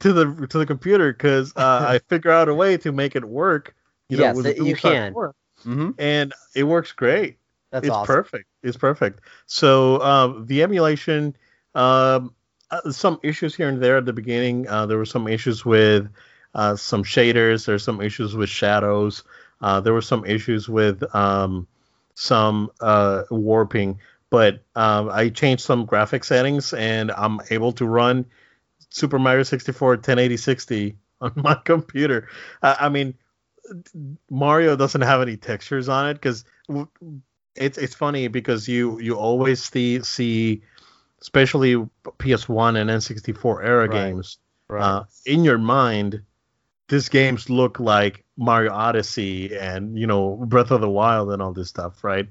to 0.00 0.12
the 0.12 0.46
to 0.48 0.58
the 0.58 0.66
computer 0.66 1.12
because 1.12 1.52
uh, 1.56 1.86
I 1.88 1.98
figure 2.08 2.30
out 2.30 2.48
a 2.48 2.54
way 2.54 2.76
to 2.78 2.92
make 2.92 3.16
it 3.16 3.24
work 3.24 3.74
you 4.16 4.24
know 4.24 4.40
Yes, 4.40 4.44
it- 4.46 4.64
you 4.64 4.76
can. 4.76 5.12
4, 5.12 5.34
hmm 5.62 5.90
and 5.98 6.32
it 6.54 6.64
works 6.64 6.92
great. 6.92 7.38
That's 7.70 7.86
it's 7.86 7.94
awesome. 7.96 8.14
perfect. 8.14 8.46
It's 8.62 8.76
perfect. 8.76 9.20
So 9.46 10.00
um, 10.02 10.46
the 10.46 10.62
emulation 10.62 11.36
um, 11.74 12.34
uh, 12.70 12.90
some 12.90 13.18
issues 13.22 13.54
here 13.54 13.68
and 13.68 13.82
there 13.82 13.96
at 13.98 14.04
the 14.06 14.12
beginning. 14.12 14.68
Uh, 14.68 14.86
there 14.86 14.98
were 14.98 15.04
some 15.04 15.28
issues 15.28 15.64
with 15.64 16.08
uh, 16.54 16.76
some 16.76 17.02
shaders. 17.04 17.66
There's 17.66 17.82
some 17.84 18.00
issues 18.00 18.34
with 18.34 18.48
shadows. 18.48 19.24
Uh, 19.60 19.80
there 19.80 19.92
were 19.92 20.02
some 20.02 20.24
issues 20.24 20.68
with 20.68 21.02
um, 21.14 21.66
some 22.14 22.70
uh, 22.80 23.24
warping, 23.30 23.98
but 24.30 24.62
um, 24.76 25.08
I 25.10 25.28
changed 25.30 25.62
some 25.64 25.84
graphic 25.84 26.24
settings 26.24 26.72
and 26.72 27.10
I'm 27.10 27.40
able 27.50 27.72
to 27.72 27.86
run 27.86 28.26
Super 28.90 29.18
Mario 29.18 29.42
64 29.42 29.90
1080 29.96 30.36
60 30.36 30.96
on 31.20 31.32
my 31.36 31.54
computer. 31.54 32.28
I, 32.62 32.76
I 32.80 32.88
mean, 32.88 33.14
Mario 34.30 34.76
doesn't 34.76 35.00
have 35.00 35.22
any 35.22 35.36
textures 35.36 35.88
on 35.88 36.08
it 36.10 36.14
because 36.14 36.44
it's 37.56 37.78
it's 37.78 37.94
funny 37.94 38.28
because 38.28 38.68
you 38.68 38.98
you 39.00 39.16
always 39.16 39.62
see 39.62 40.02
see 40.02 40.62
especially 41.20 41.76
PS1 42.18 42.76
and 42.80 42.90
N64 42.90 43.64
era 43.64 43.88
Right. 43.88 44.10
games 44.10 44.38
Right. 44.68 44.82
uh, 44.82 45.04
in 45.26 45.44
your 45.44 45.58
mind, 45.58 46.22
these 46.88 47.08
games 47.08 47.48
look 47.50 47.78
like 47.80 48.24
Mario 48.36 48.72
Odyssey 48.72 49.56
and 49.56 49.98
you 49.98 50.06
know 50.06 50.36
Breath 50.46 50.70
of 50.70 50.80
the 50.80 50.88
Wild 50.90 51.30
and 51.32 51.40
all 51.40 51.52
this 51.52 51.68
stuff, 51.68 52.02
right? 52.04 52.28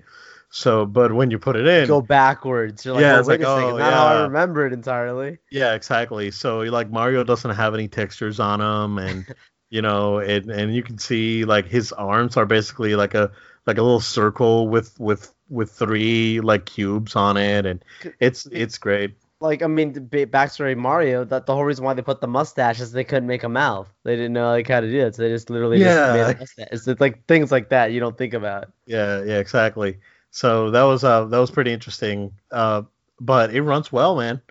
So, 0.50 0.86
but 0.86 1.12
when 1.12 1.32
you 1.32 1.39
put 1.39 1.56
it 1.56 1.65
in, 1.65 1.88
Go 1.88 2.02
backwards. 2.02 2.86
You're 2.86 2.93
like, 2.93 3.02
Yeah, 3.02 3.15
oh, 3.15 3.19
it's 3.19 3.28
like, 3.28 3.41
a 3.41 3.46
second. 3.46 3.72
oh, 3.72 3.78
Not 3.78 3.93
how 3.93 4.06
I 4.06 4.24
remember 4.26 4.67
it 4.67 4.74
entirely. 4.74 5.39
yeah, 5.50 5.74
exactly. 5.74 6.30
So, 6.30 6.60
like 6.60 6.91
Mario 6.91 7.24
doesn't 7.24 7.56
have 7.56 7.74
any 7.74 7.88
textures 7.88 8.39
on 8.39 8.62
him, 8.62 9.00
and 9.00 9.26
you 9.74 9.82
know, 9.82 10.20
and 10.20 10.52
and 10.52 10.76
you 10.76 10.84
can 10.84 10.98
see 11.00 11.46
like 11.46 11.68
his 11.68 11.92
arms 11.94 12.38
are 12.38 12.46
basically 12.46 12.96
like 12.96 13.16
a 13.16 13.32
like 13.68 13.78
a 13.78 13.82
little 13.82 14.00
circle 14.02 14.70
with 14.70 15.00
with 15.00 15.34
with 15.50 15.72
three 15.72 16.40
like 16.42 16.66
cubes 16.66 17.16
on 17.16 17.38
it, 17.38 17.66
and 17.66 17.84
it's 18.20 18.48
it's 18.52 18.78
great. 18.78 19.16
Like, 19.40 19.62
I 19.62 19.68
mean, 19.68 19.94
backstory 19.94 20.78
Mario, 20.78 21.26
that 21.26 21.46
the 21.46 21.54
whole 21.54 21.66
reason 21.66 21.84
why 21.84 21.94
they 21.94 22.02
put 22.02 22.22
the 22.22 22.28
mustache 22.28 22.80
is 22.80 22.94
they 22.94 23.04
couldn't 23.04 23.28
make 23.28 23.44
a 23.44 23.50
mouth. 23.50 23.94
They 24.04 24.16
didn't 24.16 24.34
know 24.34 24.50
like 24.52 24.68
how 24.68 24.80
to 24.80 24.90
do 24.90 25.00
it, 25.06 25.16
so 25.16 25.24
they 25.24 25.30
just 25.30 25.50
literally 25.50 25.80
Yeah. 25.80 25.82
just 25.82 26.06
made 26.06 26.28
a 26.28 26.34
mustache. 26.40 26.70
It's, 26.72 26.88
it's 26.88 27.02
like 27.02 27.26
things 27.28 27.52
like 27.52 27.70
that 27.70 27.92
you 27.92 28.00
don't 28.00 28.18
think 28.18 28.34
about. 28.34 28.72
Yeah, 28.86 29.24
yeah, 29.24 29.40
exactly. 29.40 30.00
So 30.32 30.72
that 30.72 30.84
was 30.84 31.04
uh 31.04 31.26
that 31.26 31.38
was 31.40 31.52
pretty 31.52 31.74
interesting. 31.74 32.34
Uh, 32.52 32.84
but 33.20 33.54
it 33.54 33.62
runs 33.62 33.92
well, 33.92 34.16
man. 34.18 34.42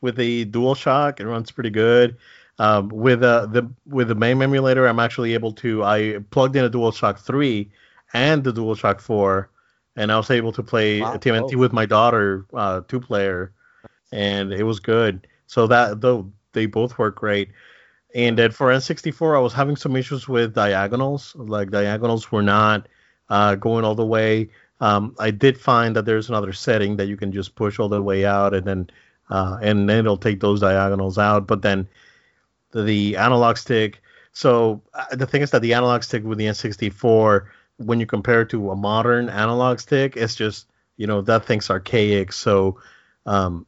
With 0.00 0.16
the 0.16 0.44
Dual 0.44 0.74
Shock, 0.74 1.20
it 1.20 1.26
runs 1.26 1.50
pretty 1.52 1.70
good. 1.70 2.16
Um, 2.62 2.88
with 2.90 3.22
uh 3.24 3.46
the 3.46 3.62
with 3.86 4.08
the 4.08 4.14
MAME 4.14 4.42
emulator, 4.42 4.86
I'm 4.86 5.00
actually 5.00 5.34
able 5.34 5.52
to. 5.64 5.82
I 5.82 6.18
plugged 6.30 6.54
in 6.56 6.64
a 6.64 6.70
DualShock 6.70 7.18
3 7.18 7.68
and 8.12 8.44
the 8.44 8.52
DualShock 8.52 9.00
4, 9.00 9.50
and 9.96 10.12
I 10.12 10.16
was 10.16 10.30
able 10.30 10.52
to 10.52 10.62
play 10.62 11.00
Wow, 11.00 11.16
TMNT 11.16 11.40
both. 11.52 11.54
with 11.56 11.72
my 11.72 11.86
daughter, 11.86 12.46
uh, 12.54 12.82
two 12.86 13.00
player, 13.00 13.52
and 14.12 14.52
it 14.52 14.62
was 14.62 14.78
good. 14.80 15.26
So 15.46 15.66
that 15.66 16.00
though 16.00 16.30
they 16.52 16.66
both 16.66 16.98
work 16.98 17.16
great. 17.16 17.48
and 18.14 18.38
then 18.38 18.50
for 18.52 18.68
N64, 18.68 19.36
I 19.36 19.40
was 19.40 19.54
having 19.54 19.76
some 19.76 19.96
issues 19.96 20.28
with 20.28 20.54
diagonals. 20.54 21.34
Like 21.36 21.70
diagonals 21.70 22.30
were 22.30 22.42
not 22.42 22.86
uh, 23.28 23.56
going 23.56 23.84
all 23.84 23.96
the 23.96 24.06
way. 24.06 24.50
Um, 24.80 25.16
I 25.18 25.30
did 25.30 25.58
find 25.58 25.96
that 25.96 26.04
there's 26.04 26.28
another 26.28 26.52
setting 26.52 26.96
that 26.98 27.06
you 27.06 27.16
can 27.16 27.32
just 27.32 27.54
push 27.56 27.78
all 27.80 27.88
the 27.88 28.02
way 28.02 28.24
out, 28.24 28.54
and 28.54 28.66
then 28.66 28.90
uh, 29.30 29.58
and 29.62 29.88
then 29.88 30.00
it'll 30.00 30.16
take 30.16 30.40
those 30.40 30.60
diagonals 30.60 31.18
out. 31.18 31.46
But 31.46 31.62
then 31.62 31.88
the, 32.72 32.82
the 32.82 33.16
analog 33.16 33.56
stick. 33.56 34.02
So 34.32 34.82
uh, 34.94 35.14
the 35.14 35.26
thing 35.26 35.42
is 35.42 35.50
that 35.52 35.62
the 35.62 35.74
analog 35.74 36.02
stick 36.02 36.24
with 36.24 36.38
the 36.38 36.46
N64, 36.46 37.46
when 37.76 38.00
you 38.00 38.06
compare 38.06 38.42
it 38.42 38.50
to 38.50 38.70
a 38.70 38.76
modern 38.76 39.28
analog 39.28 39.78
stick, 39.80 40.16
it's 40.16 40.34
just 40.34 40.66
you 40.96 41.06
know 41.06 41.22
that 41.22 41.44
thing's 41.44 41.70
archaic. 41.70 42.32
So 42.32 42.80
um, 43.26 43.66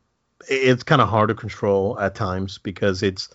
it's 0.49 0.83
kind 0.83 1.01
of 1.01 1.09
hard 1.09 1.29
to 1.29 1.35
control 1.35 1.99
at 1.99 2.15
times 2.15 2.59
because 2.59 3.03
it's 3.03 3.29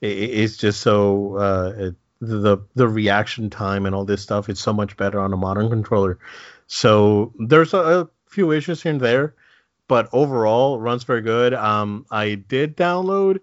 it's 0.00 0.56
just 0.56 0.80
so 0.80 1.36
uh, 1.36 1.72
it, 1.76 1.94
the 2.20 2.58
the 2.74 2.88
reaction 2.88 3.50
time 3.50 3.86
and 3.86 3.94
all 3.94 4.04
this 4.04 4.22
stuff 4.22 4.48
is 4.48 4.58
so 4.58 4.72
much 4.72 4.96
better 4.96 5.20
on 5.20 5.32
a 5.32 5.36
modern 5.36 5.68
controller. 5.68 6.18
So 6.66 7.32
there's 7.38 7.74
a, 7.74 7.78
a 7.78 8.08
few 8.26 8.52
issues 8.52 8.82
here 8.82 8.92
and 8.92 9.00
there, 9.00 9.34
but 9.88 10.08
overall 10.12 10.78
runs 10.78 11.04
very 11.04 11.22
good. 11.22 11.52
Um, 11.52 12.06
I 12.10 12.36
did 12.36 12.76
download 12.76 13.40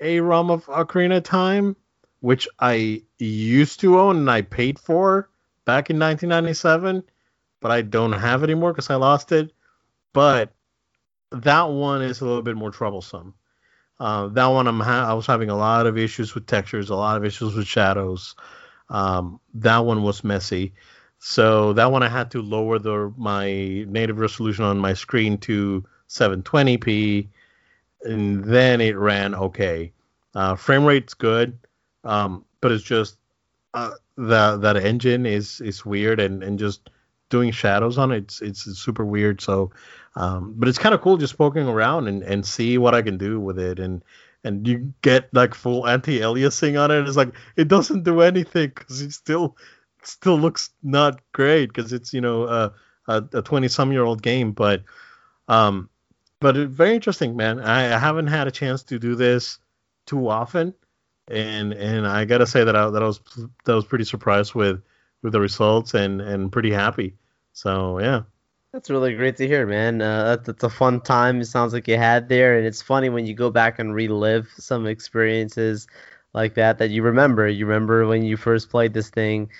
a 0.00 0.20
ROM 0.20 0.50
of 0.50 0.66
Ocarina 0.66 1.22
Time, 1.22 1.76
which 2.20 2.48
I 2.58 3.02
used 3.18 3.80
to 3.80 3.98
own 3.98 4.16
and 4.18 4.30
I 4.30 4.42
paid 4.42 4.78
for 4.78 5.28
back 5.64 5.90
in 5.90 5.98
1997, 5.98 7.02
but 7.60 7.70
I 7.70 7.82
don't 7.82 8.12
have 8.12 8.42
it 8.42 8.50
anymore 8.50 8.72
because 8.72 8.90
I 8.90 8.96
lost 8.96 9.32
it. 9.32 9.52
But 10.12 10.52
that 11.30 11.68
one 11.68 12.02
is 12.02 12.20
a 12.20 12.26
little 12.26 12.42
bit 12.42 12.56
more 12.56 12.70
troublesome. 12.70 13.34
Uh, 14.00 14.28
that 14.28 14.46
one 14.46 14.66
I'm 14.66 14.80
ha- 14.80 15.10
I 15.10 15.14
was 15.14 15.26
having 15.26 15.50
a 15.50 15.56
lot 15.56 15.86
of 15.86 15.98
issues 15.98 16.34
with 16.34 16.46
textures, 16.46 16.90
a 16.90 16.94
lot 16.94 17.16
of 17.16 17.24
issues 17.24 17.54
with 17.54 17.66
shadows. 17.66 18.36
Um, 18.88 19.40
that 19.54 19.78
one 19.84 20.02
was 20.02 20.24
messy. 20.24 20.74
So 21.18 21.72
that 21.74 21.90
one 21.90 22.02
I 22.02 22.08
had 22.08 22.30
to 22.32 22.42
lower 22.42 22.78
the 22.78 23.12
my 23.16 23.46
native 23.88 24.18
resolution 24.18 24.64
on 24.64 24.78
my 24.78 24.94
screen 24.94 25.38
to 25.38 25.84
720p, 26.08 27.28
and 28.02 28.44
then 28.44 28.80
it 28.80 28.96
ran 28.96 29.34
okay. 29.34 29.92
Uh, 30.34 30.54
frame 30.54 30.84
rate's 30.84 31.14
good, 31.14 31.58
um, 32.04 32.44
but 32.60 32.72
it's 32.72 32.84
just 32.84 33.18
uh, 33.74 33.92
that 34.16 34.60
that 34.60 34.76
engine 34.76 35.26
is 35.26 35.60
is 35.60 35.84
weird 35.84 36.20
and 36.20 36.42
and 36.42 36.58
just 36.58 36.90
doing 37.30 37.50
shadows 37.50 37.98
on 37.98 38.10
it 38.10 38.38
it's 38.40 38.40
it's 38.42 38.78
super 38.78 39.04
weird. 39.04 39.40
So 39.40 39.70
um, 40.16 40.54
but 40.56 40.68
it's 40.68 40.78
kind 40.78 40.94
of 40.94 41.00
cool 41.00 41.16
just 41.16 41.38
poking 41.38 41.68
around 41.68 42.08
and, 42.08 42.22
and 42.24 42.44
see 42.44 42.76
what 42.76 42.94
I 42.94 43.02
can 43.02 43.18
do 43.18 43.38
with 43.38 43.58
it. 43.58 43.78
And 43.78 44.02
and 44.44 44.66
you 44.66 44.92
get 45.02 45.32
like 45.32 45.54
full 45.54 45.86
anti-aliasing 45.86 46.80
on 46.82 46.90
it. 46.90 47.06
It's 47.06 47.16
like 47.16 47.34
it 47.56 47.68
doesn't 47.68 48.02
do 48.02 48.20
anything 48.20 48.72
because 48.74 49.00
it 49.00 49.12
still 49.12 49.56
still 50.02 50.38
looks 50.38 50.70
not 50.82 51.20
great 51.32 51.66
because 51.66 51.92
it's 51.92 52.12
you 52.12 52.20
know 52.20 52.44
uh, 52.44 52.70
a 53.08 53.42
20 53.42 53.68
some 53.68 53.92
year 53.92 54.04
old 54.04 54.22
game. 54.22 54.52
But 54.52 54.82
um, 55.48 55.88
but 56.40 56.56
very 56.56 56.94
interesting, 56.94 57.36
man. 57.36 57.60
I, 57.60 57.94
I 57.94 57.98
haven't 57.98 58.28
had 58.28 58.46
a 58.46 58.52
chance 58.52 58.82
to 58.84 58.98
do 58.98 59.14
this 59.14 59.58
too 60.06 60.28
often, 60.28 60.74
and 61.28 61.72
and 61.72 62.06
I 62.06 62.24
gotta 62.24 62.46
say 62.46 62.64
that 62.64 62.76
I 62.76 62.90
that 62.90 63.02
I 63.02 63.06
was 63.06 63.20
that 63.64 63.74
was 63.74 63.84
pretty 63.84 64.04
surprised 64.04 64.54
with 64.54 64.82
with 65.22 65.32
the 65.32 65.40
results 65.40 65.94
and 65.94 66.20
and 66.20 66.52
pretty 66.52 66.72
happy. 66.72 67.14
So 67.52 67.98
yeah. 67.98 68.22
That's 68.72 68.90
really 68.90 69.14
great 69.14 69.36
to 69.38 69.46
hear, 69.46 69.66
man. 69.66 70.02
Uh, 70.02 70.36
that's 70.44 70.62
a 70.62 70.68
fun 70.68 71.00
time. 71.00 71.40
It 71.40 71.46
sounds 71.46 71.72
like 71.72 71.88
you 71.88 71.96
had 71.96 72.28
there, 72.28 72.58
and 72.58 72.66
it's 72.66 72.82
funny 72.82 73.08
when 73.08 73.24
you 73.24 73.32
go 73.34 73.50
back 73.50 73.78
and 73.78 73.94
relive 73.94 74.46
some 74.58 74.86
experiences 74.86 75.86
like 76.34 76.54
that 76.54 76.76
that 76.78 76.90
you 76.90 77.02
remember. 77.02 77.48
You 77.48 77.64
remember 77.66 78.06
when 78.06 78.22
you 78.24 78.36
first 78.36 78.68
played 78.68 78.92
this 78.92 79.08
thing, 79.08 79.50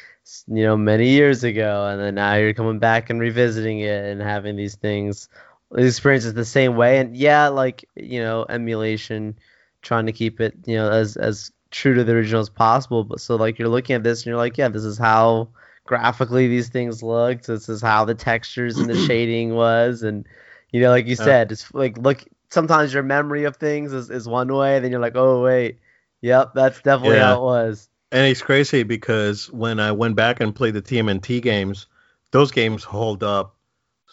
you 0.47 0.62
know, 0.62 0.77
many 0.77 1.09
years 1.09 1.43
ago, 1.43 1.87
and 1.87 2.01
then 2.01 2.17
now 2.17 2.35
you're 2.35 2.53
coming 2.53 2.79
back 2.79 3.09
and 3.09 3.19
revisiting 3.19 3.81
it 3.81 4.05
and 4.05 4.21
having 4.21 4.57
these 4.57 4.77
things, 4.77 5.29
these 5.74 5.96
experiences 5.96 6.35
the 6.35 6.44
same 6.44 6.76
way. 6.76 6.98
And 6.98 7.16
yeah, 7.16 7.48
like 7.48 7.85
you 7.94 8.20
know, 8.20 8.46
emulation, 8.48 9.38
trying 9.83 10.07
to 10.07 10.12
keep 10.12 10.40
it, 10.40 10.54
you 10.66 10.76
know, 10.76 10.90
as 10.90 11.16
as 11.16 11.52
true 11.70 11.94
to 11.94 12.04
the 12.04 12.12
original 12.12 12.40
as 12.40 12.48
possible. 12.48 13.04
But 13.04 13.20
so 13.20 13.37
like 13.37 13.59
you're 13.59 13.68
looking 13.68 13.96
at 13.96 14.02
this 14.02 14.20
and 14.20 14.26
you're 14.26 14.37
like, 14.37 14.57
yeah, 14.57 14.68
this 14.68 14.85
is 14.85 14.98
how 14.98 15.48
graphically 15.85 16.48
these 16.48 16.68
things 16.68 17.02
looked. 17.02 17.46
This 17.46 17.68
is 17.68 17.83
how 17.83 18.04
the 18.04 18.14
textures 18.14 18.78
and 18.78 18.88
the 18.88 18.96
shading 19.07 19.54
was, 19.54 20.02
and 20.02 20.26
you 20.72 20.81
know, 20.81 20.90
like 20.90 21.07
you 21.07 21.16
said, 21.16 21.52
it's 21.52 21.72
like 21.74 21.98
look. 21.98 22.24
Sometimes 22.50 22.94
your 22.94 23.02
memory 23.02 23.44
of 23.44 23.57
things 23.57 23.92
is, 23.92 24.09
is 24.09 24.26
one 24.26 24.50
way, 24.50 24.78
then 24.78 24.90
you're 24.90 25.02
like, 25.02 25.16
oh 25.16 25.42
wait, 25.42 25.81
yep, 26.22 26.52
that's 26.54 26.81
definitely 26.81 27.16
yeah. 27.16 27.35
how 27.35 27.40
it 27.40 27.42
was. 27.42 27.90
And 28.11 28.26
it's 28.26 28.40
crazy 28.40 28.85
because 28.85 29.52
when 29.52 29.81
I 29.81 29.92
went 29.92 30.16
back 30.16 30.40
and 30.40 30.54
played 30.54 30.72
the 30.72 30.81
TMNT 30.81 31.42
games, 31.42 31.88
those 32.31 32.50
games 32.50 32.85
hold 32.85 33.22
up 33.22 33.54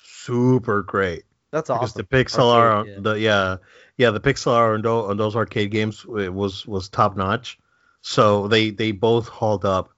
super 0.03 0.81
great. 0.81 1.23
That's 1.55 1.69
awesome. 1.69 1.85
Because 1.85 1.93
the 1.93 2.03
pixel 2.03 2.53
art, 2.53 2.85
yeah. 2.85 2.95
the 2.99 3.13
yeah, 3.13 3.57
yeah, 3.95 4.09
the 4.11 4.19
pixel 4.19 4.51
art 4.51 4.75
on 4.75 4.81
those, 4.81 5.09
on 5.09 5.15
those 5.15 5.37
arcade 5.37 5.71
games 5.71 6.05
was 6.05 6.67
was 6.67 6.89
top 6.89 7.15
notch. 7.15 7.57
So 8.01 8.49
they 8.49 8.71
they 8.71 8.91
both 8.91 9.29
hauled 9.29 9.63
up 9.63 9.89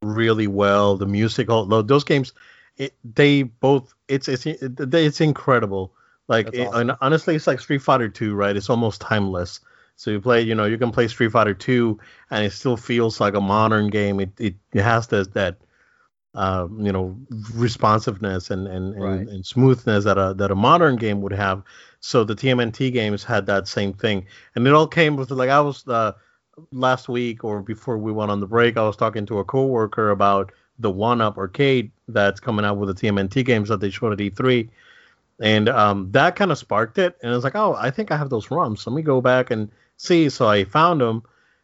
really 0.00 0.46
well. 0.46 0.96
The 0.96 1.04
music, 1.04 1.50
all 1.50 1.66
those 1.66 2.04
games, 2.04 2.32
it, 2.78 2.94
they 3.04 3.42
both 3.42 3.92
it's 4.08 4.28
it's 4.28 4.46
it's 4.46 5.20
incredible. 5.20 5.92
Like 6.26 6.48
awesome. 6.56 6.88
it, 6.88 6.96
honestly, 7.02 7.34
it's 7.34 7.46
like 7.46 7.60
Street 7.60 7.82
Fighter 7.82 8.08
2, 8.08 8.34
right? 8.34 8.56
It's 8.56 8.70
almost 8.70 9.02
timeless. 9.02 9.60
So 9.96 10.10
you 10.10 10.22
play, 10.22 10.40
you 10.40 10.54
know, 10.54 10.64
you 10.64 10.78
can 10.78 10.90
play 10.90 11.06
Street 11.08 11.32
Fighter 11.32 11.52
2, 11.52 11.98
and 12.30 12.46
it 12.46 12.52
still 12.52 12.78
feels 12.78 13.20
like 13.20 13.34
a 13.34 13.42
modern 13.42 13.88
game. 13.88 14.20
It 14.20 14.30
it, 14.40 14.54
it 14.72 14.82
has 14.82 15.08
this, 15.08 15.26
that, 15.34 15.58
uh, 16.34 16.66
you 16.78 16.92
know, 16.92 17.16
responsiveness 17.54 18.50
and 18.50 18.66
and, 18.66 19.00
right. 19.00 19.20
and, 19.20 19.28
and 19.28 19.46
smoothness 19.46 20.04
that 20.04 20.18
a 20.18 20.34
that 20.34 20.50
a 20.50 20.54
modern 20.54 20.96
game 20.96 21.22
would 21.22 21.32
have. 21.32 21.62
So 22.00 22.24
the 22.24 22.34
TMNT 22.34 22.92
games 22.92 23.24
had 23.24 23.46
that 23.46 23.68
same 23.68 23.92
thing, 23.92 24.26
and 24.54 24.66
it 24.66 24.74
all 24.74 24.86
came 24.86 25.16
with 25.16 25.30
like 25.30 25.50
I 25.50 25.60
was 25.60 25.86
uh, 25.86 26.12
last 26.72 27.08
week 27.08 27.44
or 27.44 27.62
before 27.62 27.98
we 27.98 28.12
went 28.12 28.30
on 28.30 28.40
the 28.40 28.46
break, 28.46 28.76
I 28.76 28.82
was 28.82 28.96
talking 28.96 29.26
to 29.26 29.38
a 29.38 29.44
coworker 29.44 30.10
about 30.10 30.52
the 30.78 30.90
One 30.90 31.20
Up 31.20 31.38
Arcade 31.38 31.92
that's 32.08 32.40
coming 32.40 32.64
out 32.64 32.78
with 32.78 32.94
the 32.96 33.06
TMNT 33.06 33.44
games 33.44 33.68
that 33.68 33.80
they 33.80 33.90
showed 33.90 34.12
at 34.12 34.18
E3, 34.18 34.68
and 35.40 35.68
um, 35.68 36.10
that 36.12 36.36
kind 36.36 36.50
of 36.50 36.58
sparked 36.58 36.98
it. 36.98 37.16
And 37.22 37.30
I 37.30 37.34
was 37.34 37.44
like, 37.44 37.54
oh, 37.54 37.74
I 37.74 37.90
think 37.90 38.10
I 38.10 38.16
have 38.16 38.30
those 38.30 38.48
ROMs. 38.48 38.86
Let 38.86 38.94
me 38.94 39.02
go 39.02 39.20
back 39.20 39.50
and 39.50 39.70
see. 39.96 40.28
So 40.28 40.48
I 40.48 40.64
found 40.64 41.00
them, 41.00 41.22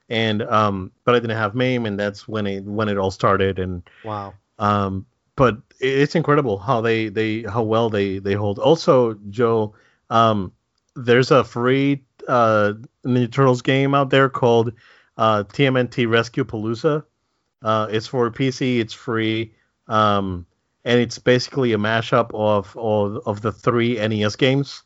and 0.09 0.43
um, 0.43 0.93
but 1.05 1.15
I 1.15 1.19
didn't 1.19 1.37
have 1.37 1.55
MAME, 1.55 1.87
and 1.87 1.99
that's 1.99 2.29
when 2.29 2.47
it 2.47 2.65
when 2.65 2.89
it 2.89 2.99
all 2.99 3.11
started. 3.11 3.59
And 3.59 3.83
wow. 4.05 4.35
Um, 4.61 5.07
but 5.35 5.57
it's 5.81 6.15
incredible 6.15 6.59
how 6.59 6.83
they 6.83 7.09
they 7.09 7.43
how 7.43 7.63
well 7.63 7.91
they 7.91 8.19
they 8.19 8.35
hold. 8.35 8.59
Also, 8.59 9.15
Joe, 9.31 9.75
um, 10.11 10.53
there's 10.95 11.31
a 11.31 11.43
free 11.43 12.05
uh, 12.29 12.75
Ninja 13.05 13.33
Turtles 13.33 13.63
game 13.63 13.95
out 13.95 14.11
there 14.11 14.29
called 14.29 14.73
uh, 15.17 15.45
TMNT 15.45 16.09
Rescue 16.09 16.45
Palooza. 16.45 17.05
Uh, 17.63 17.89
it's 17.91 18.07
for 18.07 18.31
PC. 18.31 18.79
It's 18.81 18.93
free, 18.93 19.55
um, 19.89 20.47
and 20.85 21.01
it's 21.01 21.19
basically 21.19 21.73
a 21.73 21.79
mashup 21.79 22.31
of 22.35 22.77
of, 22.77 23.27
of 23.27 23.41
the 23.41 23.53
three 23.53 23.95
NES 23.95 24.37
games 24.37 24.83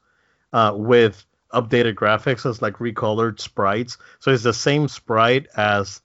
uh, 0.53 0.73
with 0.75 1.27
updated 1.53 1.95
graphics 1.95 2.49
as 2.49 2.63
like 2.63 2.75
recolored 2.75 3.41
sprites. 3.41 3.99
So 4.21 4.31
it's 4.31 4.43
the 4.43 4.55
same 4.55 4.89
sprite 4.89 5.49
as 5.57 6.01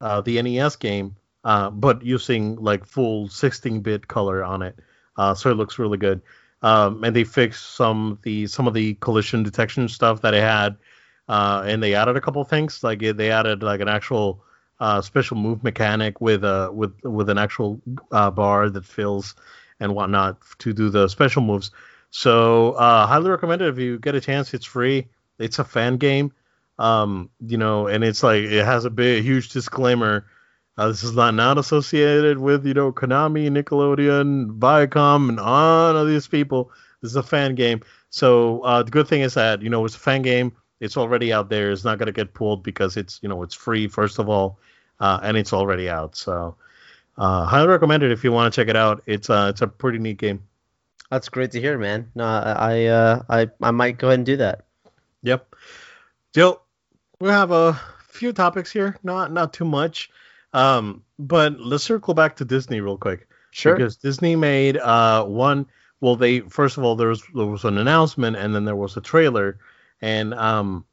uh, 0.00 0.20
the 0.20 0.40
NES 0.42 0.76
game, 0.76 1.16
uh, 1.44 1.70
but 1.70 2.02
using 2.02 2.56
like 2.56 2.84
full 2.84 3.28
16-bit 3.28 4.08
color 4.08 4.42
on 4.42 4.62
it. 4.62 4.78
Uh, 5.16 5.34
so 5.34 5.50
it 5.50 5.54
looks 5.54 5.78
really 5.78 5.98
good 5.98 6.20
um, 6.64 7.04
and 7.04 7.14
they 7.14 7.24
fixed 7.24 7.74
some 7.74 8.18
the 8.22 8.46
some 8.46 8.66
of 8.66 8.72
the 8.72 8.94
collision 8.94 9.42
detection 9.42 9.86
stuff 9.86 10.22
that 10.22 10.32
it 10.32 10.40
had, 10.40 10.76
uh, 11.28 11.62
and 11.66 11.82
they 11.82 11.94
added 11.94 12.16
a 12.16 12.22
couple 12.22 12.42
things 12.44 12.82
like 12.82 13.00
they 13.00 13.30
added 13.30 13.62
like 13.62 13.80
an 13.80 13.88
actual 13.88 14.42
uh, 14.80 15.02
special 15.02 15.36
move 15.36 15.62
mechanic 15.62 16.22
with 16.22 16.42
a 16.42 16.70
with 16.72 16.98
with 17.04 17.28
an 17.28 17.36
actual 17.36 17.82
uh, 18.10 18.30
bar 18.30 18.70
that 18.70 18.86
fills 18.86 19.34
and 19.78 19.94
whatnot 19.94 20.38
to 20.58 20.72
do 20.72 20.88
the 20.88 21.06
special 21.06 21.42
moves. 21.42 21.70
So 22.10 22.72
uh, 22.72 23.06
highly 23.06 23.28
recommend 23.28 23.60
it 23.60 23.68
if 23.68 23.78
you 23.78 23.98
get 23.98 24.14
a 24.14 24.20
chance. 24.20 24.54
It's 24.54 24.64
free. 24.64 25.08
It's 25.38 25.58
a 25.58 25.64
fan 25.64 25.98
game, 25.98 26.32
um, 26.78 27.28
you 27.46 27.58
know, 27.58 27.88
and 27.88 28.02
it's 28.02 28.22
like 28.22 28.42
it 28.44 28.64
has 28.64 28.86
a 28.86 28.90
big 28.90 29.22
huge 29.22 29.50
disclaimer 29.50 30.24
uh, 30.76 30.88
this 30.88 31.04
is 31.04 31.14
not 31.14 31.34
not 31.34 31.58
associated 31.58 32.38
with 32.38 32.66
you 32.66 32.74
know 32.74 32.92
Konami, 32.92 33.48
Nickelodeon, 33.48 34.58
Viacom, 34.58 35.28
and 35.28 35.38
all 35.38 35.96
of 35.96 36.08
these 36.08 36.26
people. 36.26 36.70
This 37.00 37.12
is 37.12 37.16
a 37.16 37.22
fan 37.22 37.54
game. 37.54 37.82
So 38.10 38.60
uh, 38.62 38.82
the 38.82 38.90
good 38.90 39.06
thing 39.06 39.22
is 39.22 39.34
that 39.34 39.62
you 39.62 39.70
know 39.70 39.84
it's 39.84 39.94
a 39.94 40.00
fan 40.00 40.22
game. 40.22 40.52
It's 40.80 40.96
already 40.96 41.32
out 41.32 41.48
there. 41.48 41.70
It's 41.70 41.84
not 41.84 41.98
gonna 41.98 42.12
get 42.12 42.34
pulled 42.34 42.62
because 42.62 42.96
it's 42.96 43.20
you 43.22 43.28
know 43.28 43.42
it's 43.42 43.54
free 43.54 43.86
first 43.86 44.18
of 44.18 44.28
all, 44.28 44.58
uh, 44.98 45.20
and 45.22 45.36
it's 45.36 45.52
already 45.52 45.88
out. 45.88 46.16
So 46.16 46.56
uh, 47.16 47.44
highly 47.44 47.68
recommend 47.68 48.02
it 48.02 48.10
if 48.10 48.24
you 48.24 48.32
want 48.32 48.52
to 48.52 48.60
check 48.60 48.68
it 48.68 48.76
out. 48.76 49.02
It's 49.06 49.30
uh 49.30 49.48
it's 49.50 49.62
a 49.62 49.68
pretty 49.68 49.98
neat 49.98 50.18
game. 50.18 50.42
That's 51.10 51.28
great 51.28 51.52
to 51.52 51.60
hear, 51.60 51.78
man. 51.78 52.10
No, 52.16 52.24
I 52.24 52.86
uh 52.86 53.22
I 53.28 53.48
I 53.62 53.70
might 53.70 53.98
go 53.98 54.08
ahead 54.08 54.18
and 54.18 54.26
do 54.26 54.38
that. 54.38 54.64
Yep. 55.22 55.54
Joe, 56.34 56.60
we 57.20 57.28
have 57.28 57.52
a 57.52 57.80
few 58.08 58.32
topics 58.32 58.72
here, 58.72 58.96
not 59.04 59.30
not 59.30 59.52
too 59.52 59.64
much. 59.64 60.10
Um, 60.54 61.02
but 61.18 61.60
let's 61.60 61.84
circle 61.84 62.14
back 62.14 62.36
to 62.36 62.44
Disney 62.44 62.80
real 62.80 62.96
quick. 62.96 63.28
Sure. 63.50 63.76
Because 63.76 63.96
Disney 63.96 64.36
made 64.36 64.78
uh 64.78 65.24
one. 65.24 65.66
Well, 66.00 66.16
they 66.16 66.40
first 66.40 66.78
of 66.78 66.84
all 66.84 66.96
there 66.96 67.08
was 67.08 67.22
there 67.34 67.46
was 67.46 67.64
an 67.64 67.78
announcement 67.78 68.36
and 68.36 68.54
then 68.54 68.64
there 68.64 68.76
was 68.76 68.96
a 68.96 69.00
trailer, 69.00 69.58
and 70.00 70.32
um, 70.34 70.84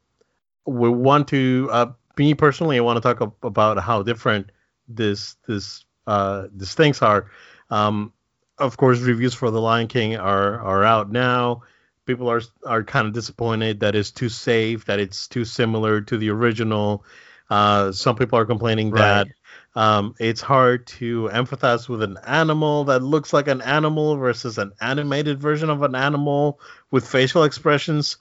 we 0.66 0.88
want 0.88 1.28
to 1.28 1.68
uh 1.72 1.92
me 2.18 2.34
personally 2.34 2.76
I 2.76 2.80
want 2.80 2.98
to 2.98 3.00
talk 3.00 3.34
about 3.42 3.78
how 3.78 4.02
different 4.02 4.50
this 4.88 5.36
this 5.46 5.84
uh 6.06 6.48
these 6.54 6.74
things 6.74 7.00
are. 7.02 7.30
Um, 7.70 8.12
of 8.58 8.76
course, 8.76 9.00
reviews 9.00 9.34
for 9.34 9.50
The 9.50 9.60
Lion 9.60 9.88
King 9.88 10.16
are 10.16 10.60
are 10.60 10.84
out 10.84 11.10
now. 11.10 11.62
People 12.06 12.28
are 12.28 12.42
are 12.66 12.82
kind 12.82 13.06
of 13.06 13.12
disappointed 13.12 13.80
that 13.80 13.94
it's 13.94 14.10
too 14.10 14.28
safe, 14.28 14.84
that 14.86 14.98
it's 14.98 15.28
too 15.28 15.44
similar 15.44 16.00
to 16.02 16.18
the 16.18 16.30
original. 16.30 17.04
Uh, 17.52 17.92
some 17.92 18.16
people 18.16 18.38
are 18.38 18.46
complaining 18.46 18.90
that 18.92 19.28
um, 19.74 20.14
it's 20.18 20.40
hard 20.40 20.86
to 20.86 21.28
empathize 21.32 21.88
with 21.88 22.02
an 22.02 22.16
animal 22.26 22.84
that 22.84 23.02
looks 23.02 23.32
like 23.32 23.48
an 23.48 23.60
animal 23.62 24.16
versus 24.16 24.58
an 24.58 24.72
animated 24.80 25.38
version 25.40 25.70
of 25.70 25.82
an 25.82 25.94
animal 25.94 26.60
with 26.90 27.06
facial 27.06 27.44
expressions. 27.44 28.16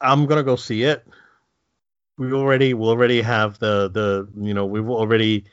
I'm 0.00 0.26
gonna 0.26 0.42
go 0.42 0.56
see 0.56 0.82
it. 0.84 1.06
We 2.18 2.32
already 2.32 2.74
we 2.74 2.86
already 2.86 3.22
have 3.22 3.58
the 3.58 3.88
the 3.90 4.28
you 4.46 4.54
know 4.54 4.66
we've 4.66 4.88
already 4.88 5.44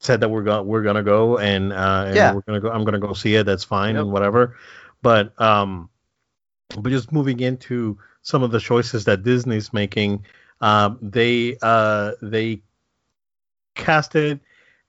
said 0.00 0.20
that 0.20 0.28
we're 0.28 0.42
going 0.42 0.66
we're 0.66 0.82
gonna 0.82 1.02
go 1.02 1.38
and, 1.38 1.72
uh, 1.72 2.04
and 2.08 2.16
Yeah. 2.16 2.32
we're 2.34 2.42
gonna 2.42 2.60
go 2.60 2.70
I'm 2.70 2.84
gonna 2.84 3.00
go 3.00 3.12
see 3.12 3.34
it. 3.36 3.44
That's 3.46 3.64
fine 3.64 3.96
Yep. 3.96 4.02
and 4.04 4.12
whatever. 4.12 4.56
But 5.02 5.38
um, 5.40 5.88
but 6.80 6.90
just 6.90 7.12
moving 7.12 7.40
into 7.40 7.98
some 8.22 8.42
of 8.42 8.50
the 8.50 8.60
choices 8.60 9.04
that 9.04 9.22
Disney's 9.22 9.72
making, 9.72 10.24
um, 10.60 10.98
they 11.02 11.56
uh 11.62 12.12
they 12.22 12.62
casted 13.74 14.40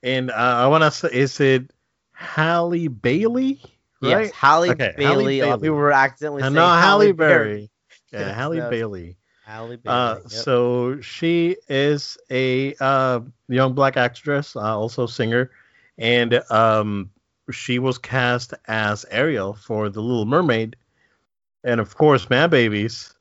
and 0.02 0.30
uh, 0.30 0.34
I 0.34 0.66
want 0.68 0.82
to 0.84 0.90
say 0.90 1.08
is 1.12 1.40
it 1.40 1.70
Halle 2.12 2.88
Bailey, 2.88 3.60
right? 4.00 4.30
Yes, 4.30 4.30
Halle 4.32 4.72
Okay, 4.72 4.92
Bailey. 4.96 5.42
Lot 5.42 5.60
Bailey. 5.60 5.60
people 5.60 5.76
were 5.76 5.92
accidentally 5.92 6.42
And 6.42 6.54
saying 6.54 6.54
no, 6.54 6.66
Halle 6.66 7.12
Berry. 7.12 7.12
Berry. 7.12 7.70
Yeah, 8.12 8.32
Halle 8.32 8.60
no. 8.60 8.62
Bailey. 8.62 9.16
Halle 9.40 9.76
Bailey. 9.76 9.86
Uh, 9.86 10.18
yep. 10.28 10.46
So 10.46 11.00
she 11.00 11.56
is 11.68 12.16
a 12.30 12.74
uh, 12.80 13.20
young 13.48 13.74
black 13.74 13.96
actress, 13.96 14.56
uh, 14.56 14.78
also 14.78 15.06
singer, 15.06 15.50
and 15.98 16.40
um, 16.50 17.10
she 17.50 17.78
was 17.78 17.98
cast 17.98 18.54
as 18.66 19.04
Ariel 19.10 19.54
for 19.54 19.88
The 19.88 20.00
Little 20.00 20.26
Mermaid, 20.26 20.76
and 21.64 21.80
of 21.80 21.96
course, 21.96 22.28
man 22.30 22.50
babies 22.50 23.14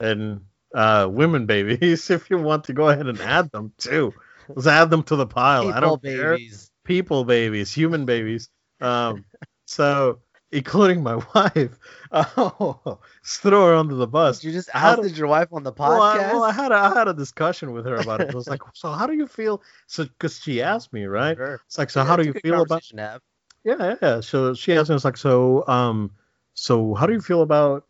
and 0.00 0.40
uh, 0.74 1.08
women 1.10 1.46
babies. 1.46 2.10
If 2.16 2.30
you 2.30 2.38
want 2.38 2.64
to 2.64 2.72
go 2.72 2.88
ahead 2.88 3.06
and 3.06 3.20
add 3.20 3.50
them 3.50 3.72
too, 3.78 4.14
let's 4.48 4.66
add 4.66 4.90
them 4.90 5.02
to 5.04 5.16
the 5.16 5.26
pile. 5.26 5.68
I 5.68 5.80
don't 5.80 6.02
care 6.02 6.38
people 6.84 7.24
babies, 7.24 7.72
human 7.72 8.04
babies. 8.04 8.48
Um, 8.80 9.24
so 9.66 10.20
including 10.52 11.02
my 11.02 11.16
wife. 11.34 11.78
Oh, 12.12 12.98
let's 13.22 13.38
throw 13.38 13.66
her 13.66 13.74
under 13.74 13.94
the 13.94 14.06
bus. 14.06 14.44
You 14.44 14.52
just 14.52 14.68
do- 14.68 14.78
ousted 14.78 15.16
your 15.16 15.28
wife 15.28 15.48
on 15.52 15.62
the 15.62 15.72
Well, 15.72 16.00
I, 16.00 16.16
podcast. 16.16 16.32
well, 16.32 16.42
I 16.44 16.52
had 16.52 16.72
a, 16.72 16.76
I 16.76 16.94
had 16.94 17.08
a 17.08 17.14
discussion 17.14 17.72
with 17.72 17.86
her 17.86 17.96
about 17.96 18.20
it. 18.20 18.30
I 18.30 18.34
was 18.34 18.48
like, 18.48 18.62
so 18.74 18.92
how 18.92 19.06
do 19.06 19.14
you 19.14 19.26
feel? 19.26 19.62
So 19.86 20.04
because 20.04 20.38
she 20.40 20.62
asked 20.62 20.92
me, 20.92 21.04
right? 21.06 21.36
Sure. 21.36 21.60
It's 21.66 21.78
like, 21.78 21.90
so 21.90 22.00
Yeah, 22.00 22.06
how 22.06 22.16
do 22.16 22.24
you 22.24 22.32
feel 22.32 22.62
about? 22.62 22.82
have. 22.96 23.20
Yeah, 23.64 23.96
yeah. 24.00 24.20
So 24.20 24.54
she 24.54 24.72
asked 24.74 24.90
me, 24.90 24.96
it's 24.96 25.04
like, 25.04 25.16
so 25.16 25.66
um, 25.66 26.12
so 26.54 26.94
how 26.94 27.06
do 27.06 27.12
you 27.12 27.20
feel 27.20 27.42
about 27.42 27.86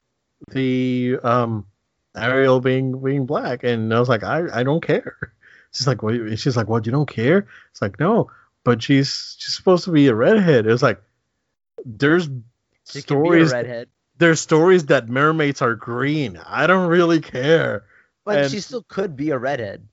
the 0.48 1.18
um 1.22 1.66
Ariel 2.16 2.60
being 2.60 3.02
being 3.02 3.26
black? 3.26 3.62
And 3.64 3.92
I 3.92 3.98
was 4.00 4.08
like, 4.08 4.22
I 4.24 4.44
I 4.52 4.62
don't 4.62 4.82
care. 4.82 5.16
She's 5.72 5.86
like, 5.86 6.02
what? 6.02 6.14
She's 6.38 6.56
like, 6.56 6.68
what? 6.68 6.86
You 6.86 6.92
don't 6.92 7.08
care? 7.08 7.46
It's 7.70 7.82
like, 7.82 8.00
no, 8.00 8.30
but 8.64 8.82
she's 8.82 9.36
she's 9.38 9.54
supposed 9.54 9.84
to 9.84 9.90
be 9.92 10.06
a 10.08 10.14
redhead. 10.14 10.66
It 10.66 10.70
was 10.70 10.82
like, 10.82 11.02
there's 11.84 12.28
She 12.88 13.02
could 13.02 13.22
be 13.22 13.40
a 13.40 13.46
stories. 13.46 13.52
redhead, 13.52 13.88
There's 14.18 14.40
stories 14.40 14.86
that 14.86 15.08
mermaids 15.08 15.60
are 15.62 15.74
green. 15.74 16.38
I 16.46 16.66
don't 16.66 16.88
really 16.88 17.20
care. 17.20 17.84
but 18.24 18.38
and- 18.38 18.50
she 18.50 18.60
still 18.60 18.84
could 18.88 19.16
be 19.16 19.30
a 19.30 19.38
redhead. 19.38 19.86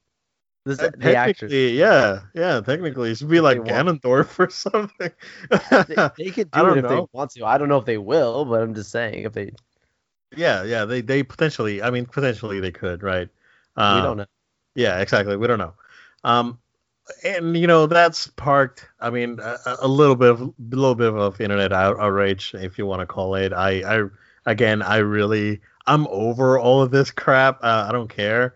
This, 0.66 0.80
Uh, 0.80 0.92
the 0.98 1.14
actress. 1.14 1.52
yeah, 1.52 2.22
yeah, 2.34 2.62
technically, 2.62 3.14
should 3.16 3.28
be 3.28 3.42
like. 3.42 3.58
Ganondorf 3.60 4.40
or 4.40 4.50
something. 4.50 5.12
They, 5.50 6.24
they 6.24 6.32
could 6.32 6.50
do 6.52 6.70
it 6.70 6.78
if 6.78 6.88
they 6.88 7.06
want 7.12 7.32
to. 7.32 7.46
I 7.46 7.58
don't 7.58 7.68
know 7.68 7.78
if 7.80 7.84
they 7.86 7.98
will, 7.98 8.46
but 8.46 8.62
I'm 8.62 8.74
just 8.74 8.90
saying 8.90 9.26
if 9.26 9.34
they. 9.34 9.52
Yeah, 10.36 10.64
yeah, 10.64 10.86
they 10.86 11.02
they 11.02 11.24
potentially, 11.24 11.82
I 11.82 11.90
mean, 11.90 12.06
potentially 12.06 12.60
they 12.60 12.72
could, 12.72 13.04
right? 13.04 13.30
we 13.78 13.82
Um, 13.84 14.04
don't 14.04 14.18
know. 14.18 14.26
Yeah, 14.76 15.00
exactly. 15.00 15.38
We 15.38 15.48
don't 15.48 15.60
know. 15.60 15.74
Um, 16.24 16.60
and 17.24 17.58
you 17.58 17.68
know 17.68 17.86
that's 17.86 18.28
parked. 18.28 18.88
I 19.00 19.10
mean, 19.10 19.40
a, 19.42 19.58
a 19.82 19.88
little 19.88 20.16
bit 20.16 20.30
of 20.32 20.42
a 20.42 20.54
little 20.72 20.96
bit 20.96 21.14
of 21.14 21.42
internet 21.42 21.74
out, 21.74 22.00
outrage, 22.00 22.54
if 22.56 22.78
you 22.78 22.86
want 22.86 23.02
to 23.02 23.06
call 23.06 23.36
it. 23.36 23.54
I, 23.54 24.02
I 24.04 24.10
again, 24.46 24.82
I 24.82 24.98
really, 24.98 25.62
I'm 25.88 26.08
over 26.08 26.58
all 26.60 26.82
of 26.82 26.92
this 26.92 27.12
crap. 27.12 27.60
Uh, 27.64 27.86
I 27.90 27.92
don't 27.92 28.10
care. 28.10 28.56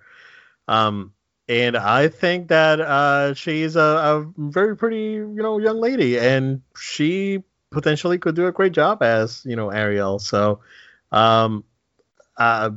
Um, 0.67 1.13
and 1.49 1.77
I 1.77 2.09
think 2.09 2.49
that 2.49 2.81
uh, 2.81 3.33
she's 3.33 3.75
a, 3.75 3.81
a 3.81 4.31
very 4.37 4.75
pretty, 4.75 5.13
you 5.13 5.41
know, 5.41 5.59
young 5.59 5.79
lady, 5.79 6.19
and 6.19 6.61
she 6.77 7.43
potentially 7.71 8.17
could 8.17 8.35
do 8.35 8.47
a 8.47 8.51
great 8.51 8.73
job 8.73 9.01
as, 9.01 9.43
you 9.45 9.55
know, 9.55 9.69
Ariel. 9.69 10.19
So, 10.19 10.59
um, 11.11 11.63
uh, 12.37 12.71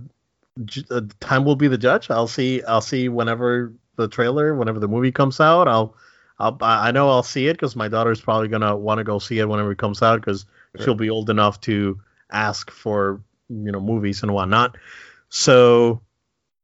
uh, 0.90 1.00
time 1.20 1.44
will 1.44 1.56
be 1.56 1.68
the 1.68 1.78
judge. 1.78 2.10
I'll 2.10 2.26
see. 2.28 2.62
I'll 2.64 2.80
see 2.80 3.08
whenever 3.08 3.72
the 3.96 4.08
trailer, 4.08 4.54
whenever 4.54 4.78
the 4.78 4.88
movie 4.88 5.12
comes 5.12 5.40
out. 5.40 5.68
I'll, 5.68 5.96
I'll 6.38 6.56
I 6.60 6.90
know 6.90 7.08
I'll 7.10 7.22
see 7.22 7.48
it 7.48 7.54
because 7.54 7.76
my 7.76 7.88
daughter's 7.88 8.20
probably 8.20 8.48
gonna 8.48 8.76
want 8.76 8.98
to 8.98 9.04
go 9.04 9.18
see 9.18 9.38
it 9.38 9.48
whenever 9.48 9.72
it 9.72 9.78
comes 9.78 10.02
out 10.02 10.20
because 10.20 10.46
Sure. 10.76 10.84
she'll 10.84 10.94
be 10.94 11.10
old 11.10 11.30
enough 11.30 11.60
to 11.62 12.00
ask 12.30 12.70
for 12.70 13.20
you 13.48 13.72
know 13.72 13.80
movies 13.80 14.22
and 14.22 14.32
whatnot. 14.32 14.76
So, 15.28 16.02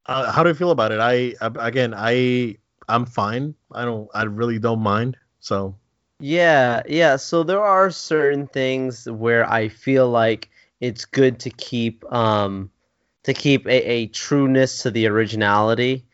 uh, 0.07 0.31
how 0.33 0.43
do 0.43 0.51
you 0.51 0.55
feel 0.55 0.71
about 0.71 0.93
it? 0.93 1.01
I 1.01 1.35
I- 1.41 1.69
again, 1.69 1.95
I 1.97 2.57
I'm 2.89 3.07
fine. 3.07 3.55
I 3.73 3.85
don't. 3.85 4.09
I 4.15 4.25
really 4.25 4.59
don't 4.59 4.81
mind. 4.81 5.17
So 5.41 5.77
Yeah, 6.21 6.83
yeah. 6.89 7.17
So 7.17 7.43
there 7.43 7.63
are 7.63 7.91
certain 7.91 8.47
things 8.47 9.09
where 9.11 9.49
I 9.51 9.69
feel 9.69 10.09
like 10.09 10.51
it's 10.81 11.05
good 11.05 11.41
to 11.41 11.51
keep 11.51 12.05
um 12.13 12.71
to 13.25 13.35
keep 13.35 13.67
a, 13.67 13.71
a 13.71 14.07
trueness 14.07 14.83
to 14.83 14.91
the 14.91 15.07
originality. 15.07 16.07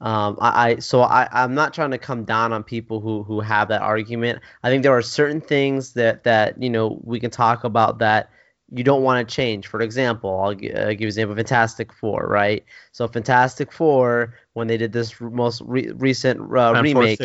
Um, 0.00 0.36
I, 0.40 0.70
I 0.70 0.76
so 0.76 1.02
I 1.02 1.28
I'm 1.32 1.54
not 1.54 1.72
trying 1.72 1.92
to 1.92 1.98
come 1.98 2.24
down 2.24 2.52
on 2.52 2.62
people 2.62 3.00
who 3.00 3.22
who 3.22 3.40
have 3.40 3.68
that 3.68 3.82
argument. 3.82 4.40
I 4.62 4.68
think 4.68 4.82
there 4.82 4.96
are 4.96 5.02
certain 5.02 5.40
things 5.40 5.94
that 5.94 6.24
that 6.24 6.62
you 6.62 6.70
know 6.70 7.00
we 7.02 7.18
can 7.20 7.30
talk 7.30 7.64
about 7.64 7.98
that 8.00 8.30
you 8.70 8.84
don't 8.84 9.02
want 9.02 9.26
to 9.26 9.34
change. 9.34 9.68
For 9.68 9.80
example, 9.80 10.40
I'll 10.40 10.54
gi- 10.54 10.74
uh, 10.74 10.90
give 10.90 11.00
you 11.00 11.06
an 11.06 11.08
example: 11.08 11.36
Fantastic 11.36 11.92
Four, 11.92 12.26
right? 12.26 12.64
So 12.92 13.08
Fantastic 13.08 13.72
Four, 13.72 14.34
when 14.54 14.66
they 14.66 14.76
did 14.76 14.92
this 14.92 15.18
most 15.20 15.62
re- 15.64 15.92
recent 15.92 16.40
uh, 16.40 16.74
remake. 16.82 17.20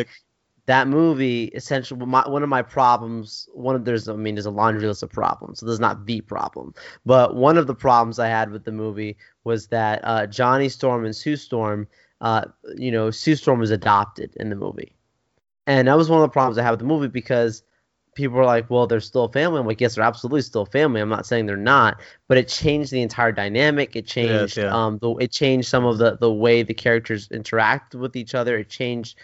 That 0.72 0.88
movie 0.88 1.52
essentially 1.54 2.06
my, 2.06 2.26
one 2.30 2.44
of 2.44 2.48
my 2.48 2.62
problems 2.62 3.50
one 3.54 3.76
of 3.76 3.84
there's 3.84 4.08
i 4.08 4.14
mean 4.14 4.36
there's 4.36 4.46
a 4.46 4.50
laundry 4.52 4.88
list 4.88 5.04
of 5.04 5.10
problems 5.10 5.60
so 5.60 5.66
there's 5.66 5.82
not 5.82 6.06
the 6.06 6.22
problem. 6.22 6.74
But 7.06 7.36
one 7.36 7.58
of 7.58 7.68
the 7.68 7.76
problems 7.76 8.20
i 8.20 8.28
had 8.30 8.52
with 8.52 8.64
the 8.64 8.72
movie 8.72 9.18
was 9.44 9.68
that 9.68 10.00
uh, 10.06 10.28
johnny 10.28 10.70
storm 10.70 11.04
and 11.04 11.14
sue 11.14 11.36
storm 11.36 11.90
uh, 12.22 12.46
you 12.78 12.90
know 12.90 13.12
sue 13.12 13.36
storm 13.36 13.60
was 13.60 13.70
adopted 13.72 14.34
in 14.38 14.50
the 14.50 14.56
movie. 14.56 14.96
And 15.68 15.90
that 15.90 15.98
was 15.98 16.10
one 16.10 16.22
of 16.22 16.30
the 16.30 16.34
problems 16.34 16.58
i 16.58 16.64
had 16.64 16.72
with 16.72 16.80
the 16.80 16.86
movie 16.86 17.10
because 17.10 17.64
people 18.16 18.38
were 18.38 18.46
like 18.46 18.70
well 18.70 18.88
they're 18.88 19.02
still 19.02 19.28
family. 19.28 19.60
I'm 19.60 19.68
like 19.68 19.82
yes 19.82 19.96
they're 19.96 20.06
absolutely 20.06 20.42
still 20.42 20.66
family. 20.66 21.02
I'm 21.02 21.10
not 21.10 21.26
saying 21.26 21.48
they're 21.48 21.58
not 21.58 22.00
but 22.30 22.38
it 22.38 22.48
changed 22.48 22.94
the 22.94 23.02
entire 23.02 23.34
dynamic. 23.34 23.98
It 23.98 24.08
changed 24.08 24.56
yeah. 24.56 24.74
um 24.74 25.00
the, 25.00 25.16
it 25.16 25.34
changed 25.34 25.68
some 25.68 25.84
of 25.84 25.98
the 25.98 26.16
the 26.16 26.32
way 26.32 26.64
the 26.64 26.74
characters 26.74 27.28
interact 27.30 27.94
with 27.94 28.16
each 28.16 28.36
other. 28.36 28.58
It 28.58 28.70
changed 28.70 29.18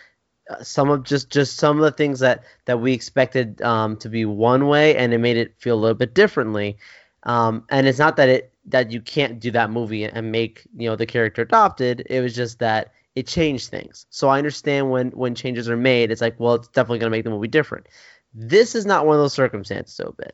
some 0.61 0.89
of 0.89 1.03
just 1.03 1.29
just 1.29 1.57
some 1.57 1.77
of 1.77 1.83
the 1.83 1.91
things 1.91 2.19
that 2.19 2.43
that 2.65 2.79
we 2.79 2.93
expected 2.93 3.61
um, 3.61 3.97
to 3.97 4.09
be 4.09 4.25
one 4.25 4.67
way 4.67 4.95
and 4.95 5.13
it 5.13 5.19
made 5.19 5.37
it 5.37 5.55
feel 5.59 5.75
a 5.75 5.81
little 5.81 5.95
bit 5.95 6.13
differently. 6.13 6.77
Um, 7.23 7.65
and 7.69 7.87
it's 7.87 7.99
not 7.99 8.15
that 8.17 8.29
it 8.29 8.53
that 8.65 8.91
you 8.91 9.01
can't 9.01 9.39
do 9.39 9.51
that 9.51 9.71
movie 9.71 10.03
and 10.05 10.31
make 10.31 10.65
you 10.75 10.89
know 10.89 10.95
the 10.95 11.05
character 11.05 11.41
adopted. 11.41 12.05
It 12.09 12.21
was 12.21 12.35
just 12.35 12.59
that 12.59 12.91
it 13.15 13.27
changed 13.27 13.69
things. 13.69 14.05
So 14.09 14.29
i 14.29 14.37
understand 14.37 14.91
when 14.91 15.11
when 15.11 15.35
changes 15.35 15.69
are 15.69 15.77
made 15.77 16.11
it's 16.11 16.21
like 16.21 16.39
well 16.39 16.55
it's 16.55 16.67
definitely 16.69 16.99
going 16.99 17.11
to 17.11 17.17
make 17.17 17.23
the 17.23 17.31
movie 17.31 17.47
different. 17.47 17.87
This 18.33 18.75
is 18.75 18.85
not 18.85 19.05
one 19.05 19.15
of 19.15 19.21
those 19.21 19.33
circumstances 19.33 19.95
so 19.95 20.13
bad 20.17 20.33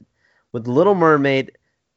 with 0.52 0.68
little 0.68 0.96
mermaid 0.96 1.52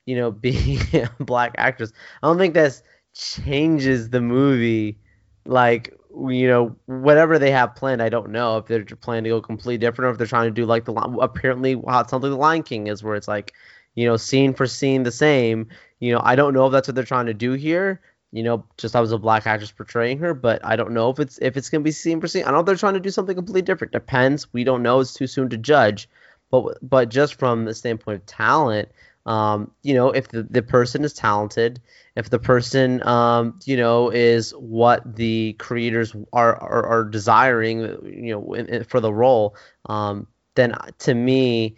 you 0.06 0.16
know 0.16 0.30
being 0.46 0.80
a 0.94 1.10
black 1.24 1.54
actress 1.58 1.92
i 2.22 2.26
don't 2.26 2.38
think 2.38 2.54
that 2.54 2.80
changes 3.14 4.10
the 4.10 4.20
movie 4.20 4.98
like 5.44 5.94
you 6.28 6.48
know 6.48 6.74
whatever 6.86 7.38
they 7.38 7.50
have 7.50 7.74
planned 7.74 8.02
i 8.02 8.08
don't 8.08 8.30
know 8.30 8.56
if 8.56 8.66
they're 8.66 8.84
planning 8.84 9.24
to 9.24 9.30
go 9.30 9.40
completely 9.40 9.76
different 9.76 10.08
or 10.08 10.12
if 10.12 10.18
they're 10.18 10.26
trying 10.26 10.48
to 10.48 10.50
do 10.50 10.64
like 10.64 10.84
the 10.84 10.92
apparently 10.92 11.74
how 11.86 11.98
like 11.98 12.10
the 12.10 12.36
lion 12.36 12.62
king 12.62 12.86
is 12.86 13.02
where 13.02 13.16
it's 13.16 13.28
like 13.28 13.52
you 13.94 14.06
know 14.06 14.16
scene 14.16 14.54
for 14.54 14.66
scene 14.66 15.02
the 15.02 15.12
same 15.12 15.68
you 16.00 16.12
know 16.12 16.20
i 16.24 16.34
don't 16.34 16.54
know 16.54 16.66
if 16.66 16.72
that's 16.72 16.88
what 16.88 16.94
they're 16.94 17.04
trying 17.04 17.26
to 17.26 17.34
do 17.34 17.52
here 17.52 18.00
you 18.32 18.42
know, 18.42 18.66
just 18.76 18.94
I 18.94 19.00
was 19.00 19.12
a 19.12 19.18
black 19.18 19.46
actress 19.46 19.70
portraying 19.70 20.18
her, 20.18 20.34
but 20.34 20.64
I 20.64 20.76
don't 20.76 20.92
know 20.92 21.08
if 21.08 21.18
it's 21.18 21.38
if 21.38 21.56
it's 21.56 21.70
gonna 21.70 21.82
be 21.84 21.90
seen 21.92 22.20
for 22.20 22.28
scene. 22.28 22.44
I 22.44 22.50
know 22.50 22.62
they're 22.62 22.76
trying 22.76 22.94
to 22.94 23.00
do 23.00 23.10
something 23.10 23.34
completely 23.34 23.62
different. 23.62 23.92
Depends. 23.92 24.52
We 24.52 24.62
don't 24.62 24.82
know. 24.82 25.00
It's 25.00 25.14
too 25.14 25.26
soon 25.26 25.48
to 25.50 25.56
judge. 25.56 26.08
But 26.50 26.78
but 26.82 27.08
just 27.08 27.36
from 27.36 27.64
the 27.64 27.74
standpoint 27.74 28.20
of 28.20 28.26
talent, 28.26 28.90
um, 29.26 29.72
you 29.82 29.94
know, 29.94 30.10
if 30.10 30.28
the, 30.28 30.44
the 30.44 30.62
person 30.62 31.04
is 31.04 31.12
talented, 31.12 31.80
if 32.16 32.30
the 32.30 32.38
person, 32.38 33.06
um, 33.06 33.58
you 33.64 33.76
know, 33.76 34.10
is 34.10 34.52
what 34.52 35.16
the 35.16 35.54
creators 35.54 36.14
are 36.32 36.56
are, 36.56 36.86
are 36.86 37.04
desiring, 37.04 37.80
you 38.04 38.32
know, 38.32 38.54
in, 38.54 38.66
in, 38.66 38.84
for 38.84 39.00
the 39.00 39.12
role, 39.12 39.56
um, 39.86 40.26
then 40.54 40.74
to 41.00 41.14
me, 41.14 41.76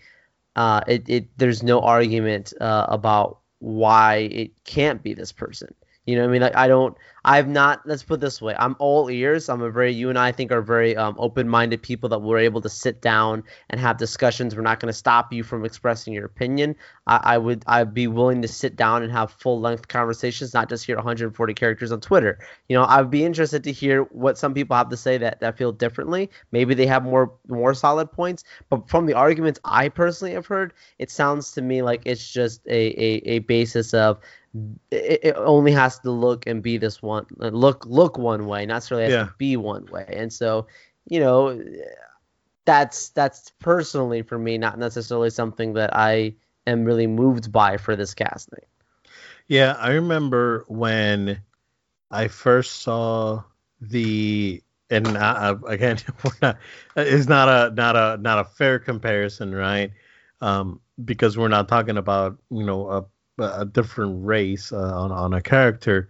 uh, 0.57 0.83
it, 0.87 1.09
it 1.09 1.29
there's 1.39 1.63
no 1.63 1.81
argument 1.81 2.53
uh, 2.61 2.87
about 2.89 3.41
why 3.61 4.17
it 4.31 4.53
can't 4.65 5.03
be 5.03 5.15
this 5.15 5.33
person. 5.33 5.75
You 6.07 6.17
know, 6.17 6.25
I 6.25 6.29
mean, 6.29 6.43
like 6.43 6.57
I 6.57 6.69
don't, 6.69 6.97
I've 7.29 7.47
not. 7.47 7.83
Let's 7.85 8.03
put 8.03 8.21
this 8.21 8.41
way: 8.41 8.57
I'm 8.59 8.75
all 8.79 9.11
ears. 9.11 9.51
I'm 9.51 9.61
a 9.61 9.71
very, 9.71 9.93
you 9.93 10.09
and 10.09 10.19
I, 10.19 10.33
think 10.33 10.51
are 10.51 10.63
very 10.63 10.97
um, 10.97 11.15
open-minded 11.19 11.83
people 11.83 12.09
that 12.09 12.21
we're 12.21 12.39
able 12.39 12.63
to 12.63 12.71
sit 12.71 13.03
down 13.03 13.45
and 13.69 13.79
have 13.79 13.99
discussions. 13.99 14.57
We're 14.57 14.63
not 14.63 14.81
going 14.81 14.91
to 14.91 14.97
stop 14.97 15.31
you 15.31 15.43
from 15.43 15.67
expressing 15.67 16.15
your 16.15 16.25
opinion. 16.25 16.75
I, 17.07 17.21
I 17.35 17.39
would, 17.39 17.65
I'd 17.67 17.93
be 17.93 18.07
willing 18.07 18.41
to 18.41 18.49
sit 18.49 18.77
down 18.77 19.03
and 19.03 19.13
have 19.13 19.31
full-length 19.31 19.89
conversations, 19.89 20.55
not 20.55 20.71
just 20.71 20.87
hear 20.87 20.97
140 20.97 21.53
characters 21.53 21.93
on 21.93 22.01
Twitter. 22.01 22.39
You 22.71 22.79
know, 22.79 22.87
I'd 22.87 23.11
be 23.11 23.27
interested 23.27 23.63
to 23.65 23.73
hear 23.73 24.05
what 24.05 24.39
some 24.39 24.55
people 24.55 24.75
have 24.79 24.89
to 24.89 24.97
say 24.97 25.19
that 25.19 25.41
that 25.41 25.59
feel 25.59 25.73
differently. 25.73 26.31
Maybe 26.51 26.73
they 26.73 26.87
have 26.87 27.05
more 27.05 27.35
more 27.47 27.75
solid 27.75 28.11
points, 28.11 28.43
but 28.71 28.89
from 28.89 29.05
the 29.05 29.13
arguments 29.13 29.61
I 29.67 29.91
personally 29.91 30.33
have 30.33 30.47
heard, 30.47 30.73
it 30.99 31.11
sounds 31.11 31.53
to 31.53 31.61
me 31.61 31.83
like 31.83 32.01
it's 32.07 32.33
just 32.33 32.67
a 32.69 32.71
a, 32.71 33.37
a 33.37 33.39
basis 33.41 33.93
of 33.93 34.19
it, 34.91 35.21
it, 35.23 35.35
only 35.37 35.73
has 35.73 35.99
to 36.01 36.11
look 36.11 36.47
and 36.47 36.63
be 36.63 36.79
this 36.79 37.03
one 37.03 37.18
look 37.39 37.85
look 37.87 38.19
one 38.19 38.47
way 38.47 38.67
not 38.67 38.75
necessarily 38.75 39.05
has 39.05 39.13
yeah. 39.13 39.25
to 39.25 39.35
be 39.39 39.57
one 39.57 39.87
way 39.87 40.07
and 40.09 40.33
so 40.33 40.67
you 41.07 41.21
know 41.21 41.63
that's 42.65 43.11
that's 43.11 43.51
personally 43.59 44.23
for 44.23 44.39
me 44.39 44.59
not 44.59 44.79
necessarily 44.79 45.31
something 45.31 45.75
that 45.75 45.95
i 45.97 46.35
am 46.67 46.85
really 46.85 47.07
moved 47.07 47.51
by 47.51 47.77
for 47.77 47.97
this 47.97 48.15
casting 48.15 48.65
yeah 49.47 49.77
i 49.81 49.91
remember 49.91 50.65
when 50.69 51.41
i 52.11 52.29
first 52.29 52.83
saw 52.83 53.43
the 53.81 54.63
and 54.91 55.07
I, 55.19 55.55
again 55.67 55.99
not, 56.43 56.59
it's 56.97 57.29
not 57.29 57.49
a 57.49 57.75
not 57.75 57.97
a 57.97 58.21
not 58.21 58.39
a 58.39 58.45
fair 58.45 58.79
comparison 58.79 59.55
right 59.55 59.93
um, 60.41 60.81
because 61.05 61.37
we're 61.37 61.49
not 61.49 61.69
talking 61.69 61.97
about 61.97 62.39
you 62.51 62.65
know 62.65 62.89
a 62.89 63.05
a 63.39 63.65
different 63.65 64.27
race 64.27 64.73
uh, 64.73 64.77
on 64.77 65.13
on 65.13 65.33
a 65.33 65.41
character. 65.41 66.09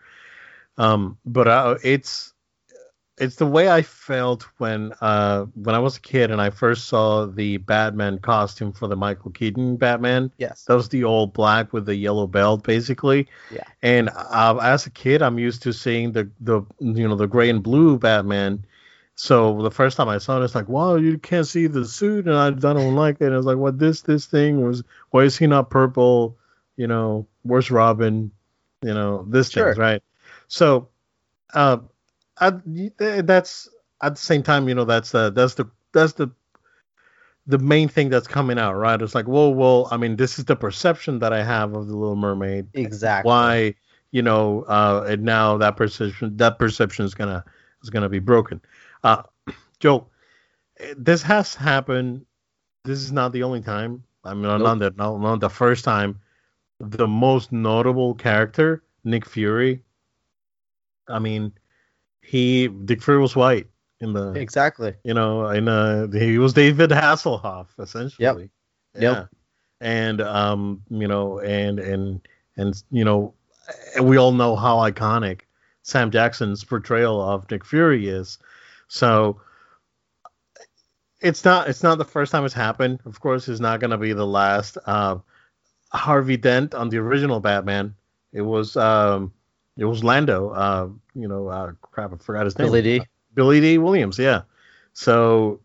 Um, 0.79 1.18
but 1.24 1.49
uh, 1.49 1.76
it's 1.83 2.33
it's 3.18 3.37
the 3.37 3.47
way 3.47 3.68
I 3.68 3.83
felt 3.83 4.45
when 4.59 4.93
uh 5.01 5.47
when 5.55 5.74
I 5.74 5.81
was 5.81 5.97
a 5.97 6.01
kid 6.01 6.31
and 6.31 6.41
I 6.41 6.51
first 6.51 6.87
saw 6.87 7.26
the 7.26 7.57
Batman 7.57 8.20
costume 8.20 8.72
for 8.72 8.87
the 8.87 8.97
Michael 8.97 9.33
Keaton 9.33 9.76
Batman. 9.76 10.33
Yes, 10.39 10.64
that 10.64 10.74
was 10.74 10.89
the 10.89 11.05
old 11.05 11.33
black 11.33 11.72
with 11.72 11.85
the 11.85 11.97
yellow 11.97 12.26
belt, 12.26 12.62
basically. 12.62 13.29
Yeah. 13.51 13.64
And 13.83 14.09
uh, 14.11 14.59
as 14.62 14.87
a 14.87 14.91
kid, 14.91 15.20
I'm 15.20 15.39
used 15.39 15.62
to 15.64 15.72
seeing 15.72 16.12
the 16.12 16.31
the 16.41 16.62
you 16.81 17.09
know 17.09 17.16
the 17.16 17.26
gray 17.26 17.51
and 17.51 17.62
blue 17.62 17.99
Batman. 17.99 18.64
So 19.16 19.62
the 19.62 19.70
first 19.72 19.97
time 19.97 20.09
I 20.09 20.18
saw 20.18 20.41
it, 20.41 20.45
it's 20.45 20.55
like, 20.55 20.68
wow, 20.68 20.95
you 20.95 21.18
can't 21.18 21.45
see 21.45 21.66
the 21.66 21.85
suit, 21.85 22.29
and 22.29 22.37
I, 22.37 22.47
I 22.47 22.51
don't 22.51 22.95
like 22.95 23.16
it. 23.20 23.24
And 23.24 23.35
I 23.35 23.37
was 23.37 23.47
like, 23.47 23.57
what 23.57 23.76
this 23.76 24.03
this 24.03 24.26
thing 24.26 24.64
was? 24.64 24.85
Why 25.11 25.24
is 25.24 25.37
he 25.37 25.49
not 25.49 25.70
purple? 25.70 26.39
you 26.79 26.87
know, 26.87 27.26
where's 27.43 27.70
Robin? 27.70 28.31
You 28.81 28.95
know, 28.95 29.26
this 29.29 29.51
sure. 29.51 29.66
things, 29.66 29.79
right? 29.79 30.03
So, 30.49 30.88
uh, 31.55 31.78
I, 32.38 32.53
that's 32.99 33.68
at 34.03 34.14
the 34.14 34.20
same 34.20 34.42
time, 34.42 34.68
you 34.68 34.74
know, 34.74 34.84
that's 34.84 35.11
the 35.11 35.30
that's 35.30 35.55
the 35.55 35.66
that's 35.92 36.14
the 36.14 36.30
the 37.46 37.59
main 37.59 37.88
thing 37.88 38.11
that's 38.11 38.26
coming 38.26 38.59
out, 38.59 38.74
right? 38.74 39.01
It's 39.01 39.14
like, 39.14 39.26
whoa, 39.26 39.49
whoa. 39.49 39.88
I 39.90 39.96
mean, 39.96 40.16
this 40.16 40.38
is 40.38 40.44
the 40.44 40.57
perception 40.57 41.18
that 41.20 41.32
I 41.32 41.42
have 41.42 41.74
of 41.74 41.86
the 41.88 41.96
Little 41.96 42.16
Mermaid. 42.16 42.68
Exactly. 42.74 43.28
Why, 43.28 43.74
you 44.11 44.22
know, 44.22 44.62
uh, 44.62 45.07
and 45.09 45.22
now 45.22 45.57
that 45.59 45.76
perception 45.76 46.36
that 46.36 46.59
perception 46.59 47.05
is 47.05 47.14
gonna 47.14 47.44
is 47.82 47.90
gonna 47.90 48.09
be 48.09 48.18
broken. 48.18 48.61
Uh, 49.05 49.22
Joe, 49.80 50.07
this 50.96 51.22
has 51.22 51.55
happened. 51.55 52.26
This 52.84 52.99
is 52.99 53.12
not 53.12 53.32
the 53.32 53.42
only 53.42 53.61
time. 53.61 54.05
I 54.24 54.34
mean, 54.34 54.42
nope. 54.42 54.61
not 54.61 54.78
the 54.78 54.90
not, 54.96 55.20
not 55.20 55.40
the 55.40 55.51
first 55.51 55.84
time 55.84 56.20
the 56.80 57.09
most 57.09 57.53
notable 57.53 58.14
character, 58.14 58.82
Nick 59.05 59.26
Fury. 59.26 59.82
I 61.09 61.18
mean, 61.18 61.52
he 62.20 62.68
Dick 62.68 63.02
Fury 63.02 63.20
was 63.20 63.36
white 63.36 63.66
in 64.00 64.12
the 64.12 64.32
exactly. 64.32 64.94
You 65.04 65.14
know, 65.14 65.48
in 65.48 65.68
uh, 65.68 66.09
he 66.09 66.38
was 66.38 66.52
David 66.52 66.90
Hasselhoff 66.90 67.66
essentially. 67.78 68.24
Yep. 68.24 68.50
Yeah. 68.94 69.00
Yep. 69.00 69.28
And 69.80 70.20
um, 70.20 70.82
you 70.90 71.09
know, 71.09 71.38
and 71.40 71.78
and 71.78 72.20
and 72.56 72.82
you 72.90 73.04
know, 73.04 73.34
we 74.00 74.16
all 74.16 74.32
know 74.32 74.56
how 74.56 74.76
iconic 74.76 75.42
Sam 75.82 76.11
Jackson's 76.11 76.64
portrayal 76.64 77.20
of 77.20 77.50
Nick 77.50 77.64
Fury 77.64 78.09
is. 78.09 78.38
So 78.88 79.40
it's 81.20 81.44
not 81.44 81.68
it's 81.68 81.82
not 81.82 81.98
the 81.98 82.04
first 82.04 82.32
time 82.32 82.44
it's 82.44 82.54
happened. 82.54 83.00
Of 83.04 83.20
course, 83.20 83.48
it's 83.48 83.61
not 83.61 83.80
going 83.80 83.90
to 83.90 83.98
be 83.98 84.12
the 84.12 84.26
last. 84.26 84.78
Uh, 84.84 85.18
Harvey 85.90 86.36
Dent 86.36 86.74
on 86.74 86.90
the 86.90 86.98
original 86.98 87.40
Batman. 87.40 87.94
It 88.32 88.42
was 88.42 88.76
um, 88.76 89.32
it 89.79 89.85
was 89.85 90.05
Lando. 90.05 90.51
Uh, 90.51 90.89
you 91.14 91.29
know, 91.29 91.49
uh, 91.49 91.72
crap, 91.81 92.12
I 92.12 92.16
forgot 92.16 92.45
his 92.45 92.59
name. 92.59 92.68
Billy 92.68 92.83
Dee. 92.83 93.01
Uh, 93.01 93.05
Billy 93.35 93.61
Dee 93.61 93.79
Williams. 93.79 94.18
Yeah. 94.18 94.43
So 94.93 95.61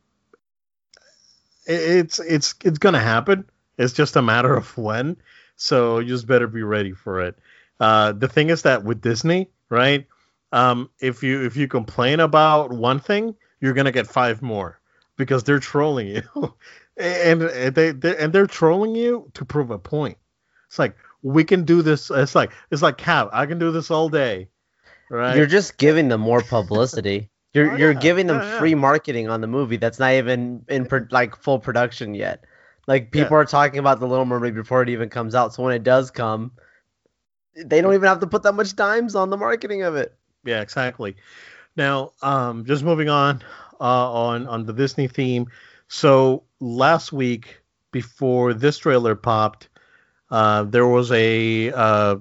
it's 1.66 2.20
it's 2.20 2.56
it's 2.64 2.78
gonna 2.78 3.00
happen. 3.00 3.50
It's 3.78 3.94
just 3.94 4.16
a 4.16 4.22
matter 4.22 4.56
of 4.56 4.78
when. 4.78 5.18
So 5.56 6.00
you 6.00 6.10
just 6.10 6.28
better 6.28 6.48
be 6.48 6.64
ready 6.64 6.92
for 6.92 7.22
it. 7.22 7.38
Uh, 7.80 8.12
the 8.12 8.28
thing 8.28 8.50
is 8.50 8.62
that 8.64 8.84
with 8.84 9.02
Disney, 9.02 9.50
right? 9.70 10.06
Um, 10.52 10.90
if 11.00 11.24
you 11.24 11.44
if 11.44 11.58
you 11.58 11.68
complain 11.68 12.20
about 12.20 12.72
one 12.72 13.00
thing, 13.00 13.36
you're 13.60 13.74
gonna 13.74 13.92
get 13.92 14.08
five 14.08 14.42
more 14.42 14.80
because 15.18 15.44
they're 15.44 15.60
trolling 15.60 16.08
you. 16.16 16.54
and 16.98 17.42
they, 17.42 17.92
they 17.92 18.18
and 18.18 18.32
they're 18.32 18.46
trolling 18.46 18.96
you 18.96 19.32
to 19.34 19.46
prove 19.46 19.72
a 19.72 19.80
point. 19.80 20.18
It's 20.68 20.78
like 20.78 20.96
we 21.24 21.44
can 21.44 21.64
do 21.64 21.82
this. 21.82 22.12
It's 22.12 22.36
like 22.36 22.52
it's 22.70 22.82
like 22.82 22.98
Cap. 22.98 23.30
I 23.34 23.46
can 23.46 23.58
do 23.58 23.72
this 23.72 23.90
all 23.90 24.10
day. 24.10 24.50
Right? 25.10 25.36
You're 25.36 25.48
just 25.48 25.78
giving 25.78 26.10
them 26.10 26.22
more 26.22 26.42
publicity. 26.42 27.30
You're 27.54 27.72
oh, 27.74 27.76
you're 27.78 27.94
giving 27.94 28.28
them 28.28 28.42
yeah, 28.42 28.60
free 28.60 28.72
yeah. 28.72 28.76
marketing 28.76 29.30
on 29.30 29.42
the 29.42 29.48
movie 29.48 29.78
that's 29.78 30.00
not 30.00 30.14
even 30.14 30.66
in 30.68 30.86
pro- 30.86 31.08
like 31.10 31.36
full 31.36 31.60
production 31.60 32.14
yet. 32.14 32.44
Like 32.86 33.12
people 33.12 33.38
are 33.38 33.46
talking 33.46 33.80
about 33.80 34.00
the 34.02 34.08
Little 34.08 34.26
Mermaid 34.26 34.56
before 34.56 34.82
it 34.82 34.90
even 34.90 35.10
comes 35.10 35.36
out. 35.36 35.54
So 35.54 35.64
when 35.64 35.74
it 35.74 35.84
does 35.84 36.12
come, 36.12 36.52
they 37.56 37.80
don't 37.80 37.94
even 37.94 38.08
have 38.08 38.20
to 38.20 38.28
put 38.28 38.44
that 38.44 38.54
much 38.54 38.76
dimes 38.76 39.16
on 39.16 39.30
the 39.30 39.38
marketing 39.38 39.84
of 39.84 39.96
it. 39.96 40.14
Yeah, 40.44 40.62
exactly. 40.62 41.16
Now, 41.78 42.12
um, 42.22 42.66
just 42.66 42.84
moving 42.84 43.08
on 43.08 43.42
uh, 43.80 44.12
on 44.12 44.48
on 44.48 44.66
the 44.66 44.74
Disney 44.74 45.08
theme. 45.08 45.48
So 45.88 46.44
last 46.60 47.14
week, 47.14 47.62
before 47.92 48.54
this 48.54 48.78
trailer 48.80 49.16
popped, 49.16 49.70
uh, 50.34 50.64
there 50.64 50.88
was 50.88 51.12
a 51.12 51.72
uh, 51.72 52.16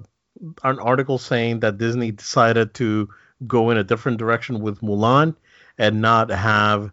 an 0.63 0.77
article 0.77 1.17
saying 1.17 1.61
that 1.61 1.79
Disney 1.79 2.11
decided 2.11 2.75
to 2.75 3.09
go 3.47 3.71
in 3.71 3.77
a 3.77 3.83
different 3.83 4.19
direction 4.19 4.59
with 4.59 4.81
Mulan 4.81 5.35
and 5.79 5.99
not 5.99 6.29
have 6.29 6.91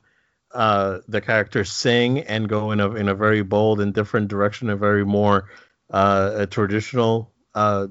uh, 0.53 1.01
the 1.09 1.21
characters 1.21 1.71
sing 1.71 2.21
and 2.21 2.49
go 2.49 2.71
in 2.71 2.81
a 2.81 2.95
in 2.95 3.11
a 3.11 3.15
very 3.15 3.43
bold 3.43 3.83
and 3.83 3.93
different 3.93 4.29
direction, 4.29 4.71
a 4.71 4.77
very 4.77 5.05
more 5.05 5.51
uh, 5.91 6.31
a 6.37 6.47
traditional 6.47 7.31
uh, 7.55 7.89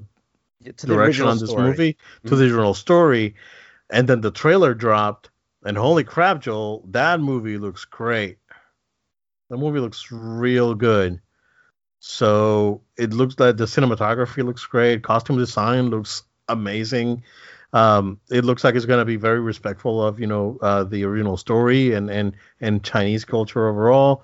direction 0.78 1.28
on 1.28 1.38
this 1.38 1.52
story. 1.52 1.70
movie 1.70 1.94
mm-hmm. 1.94 2.30
to 2.30 2.36
the 2.36 2.46
original 2.46 2.74
story. 2.74 3.36
And 3.92 4.10
then 4.10 4.22
the 4.22 4.32
trailer 4.32 4.74
dropped, 4.74 5.30
and 5.64 5.78
holy 5.78 6.04
crap, 6.04 6.42
Joel, 6.42 6.84
that 6.90 7.20
movie 7.20 7.60
looks 7.60 7.86
great. 7.86 8.40
The 9.52 9.58
movie 9.58 9.80
looks 9.82 10.12
real 10.12 10.74
good. 10.74 11.22
So 12.00 12.82
it 12.98 13.14
looks 13.14 13.40
like 13.40 13.58
the 13.58 13.66
cinematography 13.66 14.44
looks 14.44 14.66
great. 14.66 15.04
Costume 15.04 15.38
design 15.38 15.90
looks 15.90 16.24
amazing. 16.48 17.24
Um, 17.74 18.20
it 18.32 18.46
looks 18.46 18.64
like 18.64 18.76
it's 18.76 18.86
going 18.86 19.00
to 19.00 19.06
be 19.06 19.18
very 19.18 19.40
respectful 19.40 20.04
of 20.04 20.20
you 20.20 20.26
know 20.28 20.58
uh, 20.62 20.84
the 20.86 21.04
original 21.04 21.38
story 21.38 21.94
and 21.94 22.10
and 22.10 22.36
and 22.62 22.84
Chinese 22.84 23.26
culture 23.26 23.68
overall. 23.68 24.24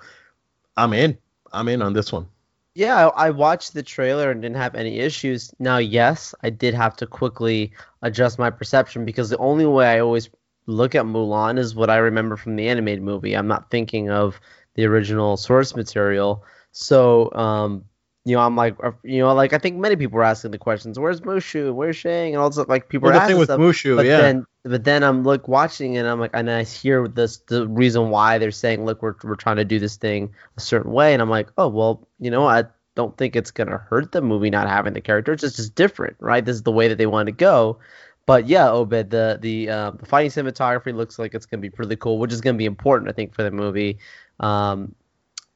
I'm 0.77 0.93
in. 0.93 1.17
I'm 1.53 1.67
in 1.67 1.81
on 1.81 1.93
this 1.93 2.11
one. 2.11 2.27
Yeah, 2.73 3.07
I 3.15 3.29
watched 3.29 3.73
the 3.73 3.83
trailer 3.83 4.31
and 4.31 4.41
didn't 4.41 4.57
have 4.57 4.75
any 4.75 4.99
issues. 4.99 5.53
Now, 5.59 5.77
yes, 5.77 6.35
I 6.43 6.49
did 6.49 6.73
have 6.73 6.97
to 6.97 7.07
quickly 7.07 7.71
adjust 8.01 8.37
my 8.37 8.49
perception 8.49 9.05
because 9.05 9.29
the 9.29 9.37
only 9.37 9.65
way 9.65 9.87
I 9.87 9.99
always 9.99 10.29
look 10.65 10.93
at 10.93 11.05
Mulan 11.05 11.57
is 11.57 11.73
what 11.73 11.89
I 11.89 11.97
remember 11.97 12.35
from 12.35 12.57
the 12.57 12.67
animated 12.67 13.01
movie. 13.01 13.33
I'm 13.33 13.47
not 13.47 13.71
thinking 13.71 14.09
of 14.09 14.41
the 14.73 14.85
original 14.85 15.37
source 15.37 15.73
material. 15.73 16.43
So 16.77 17.31
um, 17.33 17.85
you 18.25 18.35
know, 18.35 18.41
I'm 18.41 18.57
like, 18.57 18.75
uh, 18.83 18.91
you 19.03 19.19
know, 19.19 19.33
like 19.33 19.53
I 19.53 19.57
think 19.57 19.77
many 19.77 19.95
people 19.95 20.19
are 20.19 20.23
asking 20.23 20.51
the 20.51 20.57
questions, 20.57 20.99
"Where's 20.99 21.21
Mushu? 21.21 21.73
Where's 21.73 21.95
Shang?" 21.95 22.33
And 22.33 22.41
also 22.41 22.65
like 22.65 22.89
people 22.89 23.07
well, 23.07 23.15
are 23.15 23.19
the 23.19 23.21
asking 23.21 23.33
thing 23.33 23.39
with 23.39 23.47
stuff. 23.47 23.59
Mushu, 23.59 23.95
but 23.95 24.05
yeah, 24.05 24.17
then, 24.17 24.45
but 24.63 24.83
then 24.83 25.01
I'm 25.01 25.23
like 25.23 25.47
watching 25.47 25.95
and 25.95 26.05
I'm 26.05 26.19
like, 26.19 26.31
and 26.33 26.51
I 26.51 26.63
hear 26.63 27.07
this 27.07 27.37
the 27.37 27.65
reason 27.67 28.09
why 28.09 28.39
they're 28.39 28.51
saying, 28.51 28.83
"Look, 28.83 29.01
we're 29.01 29.15
we're 29.23 29.35
trying 29.35 29.55
to 29.55 29.63
do 29.63 29.79
this 29.79 29.95
thing 29.95 30.33
a 30.57 30.59
certain 30.59 30.91
way," 30.91 31.13
and 31.13 31.21
I'm 31.21 31.29
like, 31.29 31.47
oh 31.57 31.69
well, 31.69 32.05
you 32.19 32.29
know, 32.29 32.45
I 32.45 32.65
don't 32.95 33.17
think 33.17 33.37
it's 33.37 33.51
gonna 33.51 33.77
hurt 33.77 34.11
the 34.11 34.21
movie 34.21 34.49
not 34.49 34.67
having 34.67 34.93
the 34.93 35.01
characters. 35.01 35.41
It's 35.41 35.55
just 35.55 35.75
different, 35.75 36.17
right? 36.19 36.43
This 36.43 36.57
is 36.57 36.63
the 36.63 36.73
way 36.73 36.89
that 36.89 36.97
they 36.97 37.07
want 37.07 37.27
to 37.27 37.31
go. 37.31 37.79
But 38.25 38.47
yeah, 38.47 38.69
Obed, 38.69 39.11
the 39.11 39.37
the 39.39 39.69
uh, 39.69 39.91
the 39.91 40.05
fighting 40.05 40.31
cinematography 40.31 40.93
looks 40.93 41.17
like 41.17 41.33
it's 41.35 41.45
gonna 41.45 41.61
be 41.61 41.69
pretty 41.69 41.95
cool, 41.95 42.19
which 42.19 42.33
is 42.33 42.41
gonna 42.41 42.57
be 42.57 42.65
important, 42.65 43.09
I 43.09 43.13
think, 43.13 43.33
for 43.33 43.43
the 43.43 43.51
movie. 43.51 43.99
Um, 44.41 44.93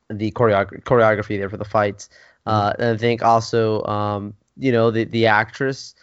the 0.10 0.32
choreog- 0.32 0.84
choreography 0.84 1.38
there 1.38 1.50
for 1.50 1.58
the 1.58 1.66
fights. 1.66 2.10
Uh, 2.46 2.74
and 2.80 2.96
I 2.96 2.98
think 2.98 3.22
also, 3.22 3.84
um, 3.84 4.34
you 4.58 4.72
know, 4.72 4.92
the 4.92 5.06
the 5.06 5.28
actress, 5.28 5.94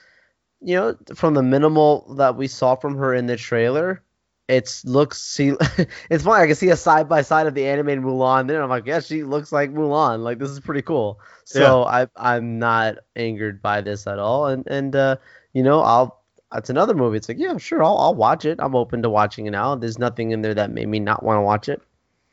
you 0.60 0.76
know, 0.76 0.96
from 1.14 1.34
the 1.34 1.42
minimal 1.42 2.14
that 2.14 2.36
we 2.36 2.46
saw 2.46 2.76
from 2.76 2.96
her 2.96 3.14
in 3.14 3.26
the 3.26 3.36
trailer, 3.36 4.02
it 4.48 4.80
looks 4.84 5.20
see 5.20 5.54
it's 6.10 6.24
funny. 6.24 6.42
I 6.42 6.46
can 6.46 6.54
see 6.54 6.68
a 6.68 6.76
side 6.76 7.08
by 7.08 7.22
side 7.22 7.46
of 7.46 7.54
the 7.54 7.66
animated 7.66 8.04
Mulan 8.04 8.46
there. 8.46 8.62
I'm 8.62 8.70
like, 8.70 8.86
yeah, 8.86 9.00
she 9.00 9.24
looks 9.24 9.50
like 9.52 9.72
Mulan. 9.72 10.22
Like 10.22 10.38
this 10.38 10.50
is 10.50 10.60
pretty 10.60 10.82
cool. 10.82 11.20
So 11.44 11.84
I 11.84 12.06
I'm 12.16 12.58
not 12.58 12.98
angered 13.16 13.60
by 13.60 13.80
this 13.80 14.06
at 14.06 14.18
all. 14.18 14.46
And 14.46 14.66
and 14.66 14.94
uh, 14.94 15.16
you 15.52 15.62
know, 15.62 15.80
I'll 15.80 16.22
it's 16.54 16.70
another 16.70 16.94
movie. 16.94 17.16
It's 17.16 17.28
like, 17.28 17.38
yeah, 17.40 17.56
sure, 17.56 17.82
I'll 17.82 17.98
I'll 17.98 18.14
watch 18.14 18.44
it. 18.44 18.58
I'm 18.60 18.76
open 18.76 19.02
to 19.02 19.10
watching 19.10 19.46
it 19.46 19.50
now. 19.50 19.74
There's 19.74 19.98
nothing 19.98 20.30
in 20.30 20.42
there 20.42 20.54
that 20.54 20.70
made 20.70 20.88
me 20.88 21.00
not 21.00 21.22
want 21.22 21.38
to 21.38 21.42
watch 21.42 21.68
it. 21.68 21.82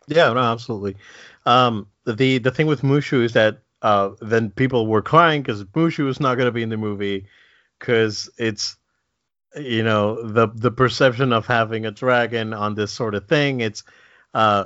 Yeah, 0.07 0.33
no, 0.33 0.39
absolutely. 0.39 0.97
Um, 1.45 1.87
the 2.05 2.37
the 2.37 2.51
thing 2.51 2.67
with 2.67 2.81
Mushu 2.81 3.23
is 3.23 3.33
that 3.33 3.59
uh, 3.81 4.11
then 4.21 4.49
people 4.49 4.87
were 4.87 5.01
crying 5.01 5.41
because 5.41 5.63
Mushu 5.65 6.07
is 6.07 6.19
not 6.19 6.35
going 6.35 6.47
to 6.47 6.51
be 6.51 6.63
in 6.63 6.69
the 6.69 6.77
movie 6.77 7.27
because 7.79 8.29
it's 8.37 8.77
you 9.55 9.83
know 9.83 10.25
the 10.25 10.47
the 10.55 10.71
perception 10.71 11.33
of 11.33 11.45
having 11.45 11.85
a 11.85 11.91
dragon 11.91 12.53
on 12.53 12.75
this 12.75 12.91
sort 12.91 13.15
of 13.15 13.27
thing. 13.27 13.61
It's 13.61 13.83
uh, 14.33 14.65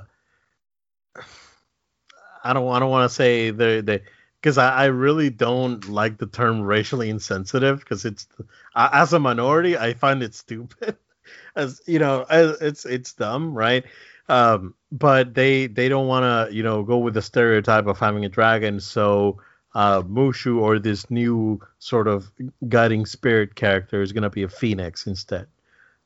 I 2.44 2.54
don't 2.54 2.72
I 2.72 2.80
don't 2.80 2.92
want 2.92 3.10
to 3.10 3.16
say 3.16 3.50
the 3.52 3.82
the 3.86 4.02
because 4.42 4.58
I, 4.58 4.70
I 4.70 4.86
really 4.86 5.30
don't 5.30 5.88
like 5.90 6.18
the 6.18 6.28
term 6.28 6.62
racially 6.62 7.10
insensitive 7.10 7.80
because 7.80 8.06
it's 8.06 8.28
as 8.76 9.14
a 9.14 9.20
minority 9.20 9.78
I 9.78 9.94
find 9.94 10.24
it 10.24 10.36
stupid 10.36 10.98
as 11.56 11.82
you 11.86 12.00
know 12.00 12.26
as, 12.30 12.62
it's 12.62 12.86
it's 12.86 13.14
dumb 13.14 13.54
right 13.54 13.84
um, 14.30 14.74
but 14.92 15.34
they 15.34 15.68
they 15.68 15.90
don't 15.90 16.08
want 16.08 16.24
to 16.50 16.56
you 16.56 16.64
know 16.64 16.84
go 16.84 16.98
with 16.98 17.14
the 17.14 17.22
stereotype 17.22 17.88
of 17.88 18.00
having 18.00 18.26
a 18.26 18.30
dragon 18.30 18.80
so 18.80 19.38
uh, 19.76 20.02
Mushu 20.02 20.60
or 20.60 20.80
this 20.80 21.10
new 21.12 21.62
sort 21.80 22.08
of 22.08 22.32
guiding 22.68 23.06
spirit 23.06 23.56
character 23.56 24.02
is 24.02 24.12
going 24.12 24.24
to 24.24 24.30
be 24.30 24.44
a 24.44 24.50
phoenix 24.50 25.08
instead 25.08 25.48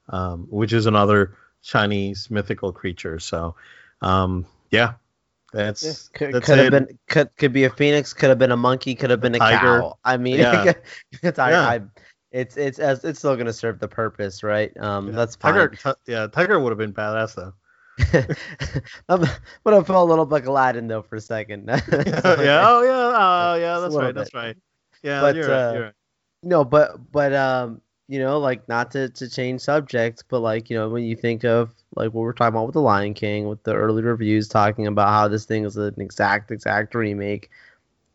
um, 0.10 0.48
which 0.50 0.74
is 0.74 0.86
another 0.86 1.36
Chinese 1.62 2.30
mythical 2.30 2.72
creature 2.72 3.20
so 3.20 3.56
um, 4.02 4.46
yeah 4.72 4.94
that's, 5.52 5.84
yeah, 6.14 6.18
could, 6.18 6.34
that's 6.34 6.46
could 6.46 6.60
have 6.60 6.72
been 6.72 7.00
could 7.10 7.36
could 7.36 7.54
be 7.54 7.66
a 7.66 7.70
phoenix, 7.70 8.14
could 8.14 8.30
have 8.30 8.40
been 8.40 8.52
a 8.52 8.58
monkey, 8.58 8.96
could 8.96 9.10
have 9.10 9.20
been 9.20 9.36
a 9.36 9.40
Tiger. 9.40 9.82
cow. 9.82 9.98
I 10.04 10.18
mean, 10.18 10.40
Yeah. 10.40 10.74
it's 11.24 11.40
I, 11.40 11.52
Yeah. 11.52 11.68
I, 11.68 11.82
it's 12.32 12.56
it's 12.56 12.80
it's 12.80 13.20
still 13.20 13.36
gonna 13.36 13.52
serve 13.52 13.80
the 13.80 13.88
purpose, 13.88 14.44
right? 14.44 14.76
Um, 14.78 15.08
Yeah. 15.08 15.14
that's 15.14 15.36
fine. 15.36 15.54
Tiger, 15.54 15.68
Ti- 15.76 16.12
yeah, 16.12 16.28
Tiger 16.28 16.60
would 16.60 16.70
have 16.70 16.78
been 16.78 16.94
badass 16.94 17.36
though. 17.36 17.54
I'm, 19.10 19.22
but 19.64 19.74
I 19.74 19.84
felt 19.84 19.90
a 19.90 20.04
little 20.04 20.26
like 20.26 20.46
Aladdin 20.46 20.88
though 20.88 21.02
for 21.02 21.16
a 21.16 21.22
second. 21.22 21.66
yeah, 21.68 21.82
yeah, 21.92 22.64
oh 22.66 22.82
yeah, 22.84 23.18
oh 23.18 23.56
yeah, 23.56 23.80
that's 23.80 23.96
right, 23.96 24.16
that's 24.16 24.34
right. 24.34 24.58
Yeah, 25.04 25.22
But, 25.22 25.36
you're 25.36 25.48
right, 25.48 25.58
uh, 25.58 25.74
you're 25.74 25.84
right. 25.84 25.94
No, 26.44 26.64
but 26.64 27.12
but 27.12 27.34
um, 27.34 27.82
you 28.08 28.20
know, 28.20 28.40
like 28.40 28.68
not 28.68 28.92
to 28.92 29.10
to 29.10 29.30
change 29.30 29.62
subjects, 29.62 30.24
but 30.28 30.40
like 30.40 30.70
you 30.70 30.78
know, 30.78 30.90
when 30.90 31.04
you 31.04 31.16
think 31.16 31.44
of 31.44 31.74
like 31.96 32.14
what 32.14 32.22
we're 32.22 32.34
talking 32.34 32.56
about 32.56 32.66
with 32.66 32.74
the 32.74 32.82
Lion 32.82 33.14
King, 33.14 33.48
with 33.48 33.64
the 33.64 33.74
early 33.74 34.02
reviews 34.02 34.48
talking 34.48 34.88
about 34.88 35.10
how 35.10 35.28
this 35.28 35.46
thing 35.46 35.66
is 35.66 35.78
an 35.78 35.96
exact 35.98 36.52
exact 36.52 36.96
remake, 36.96 37.50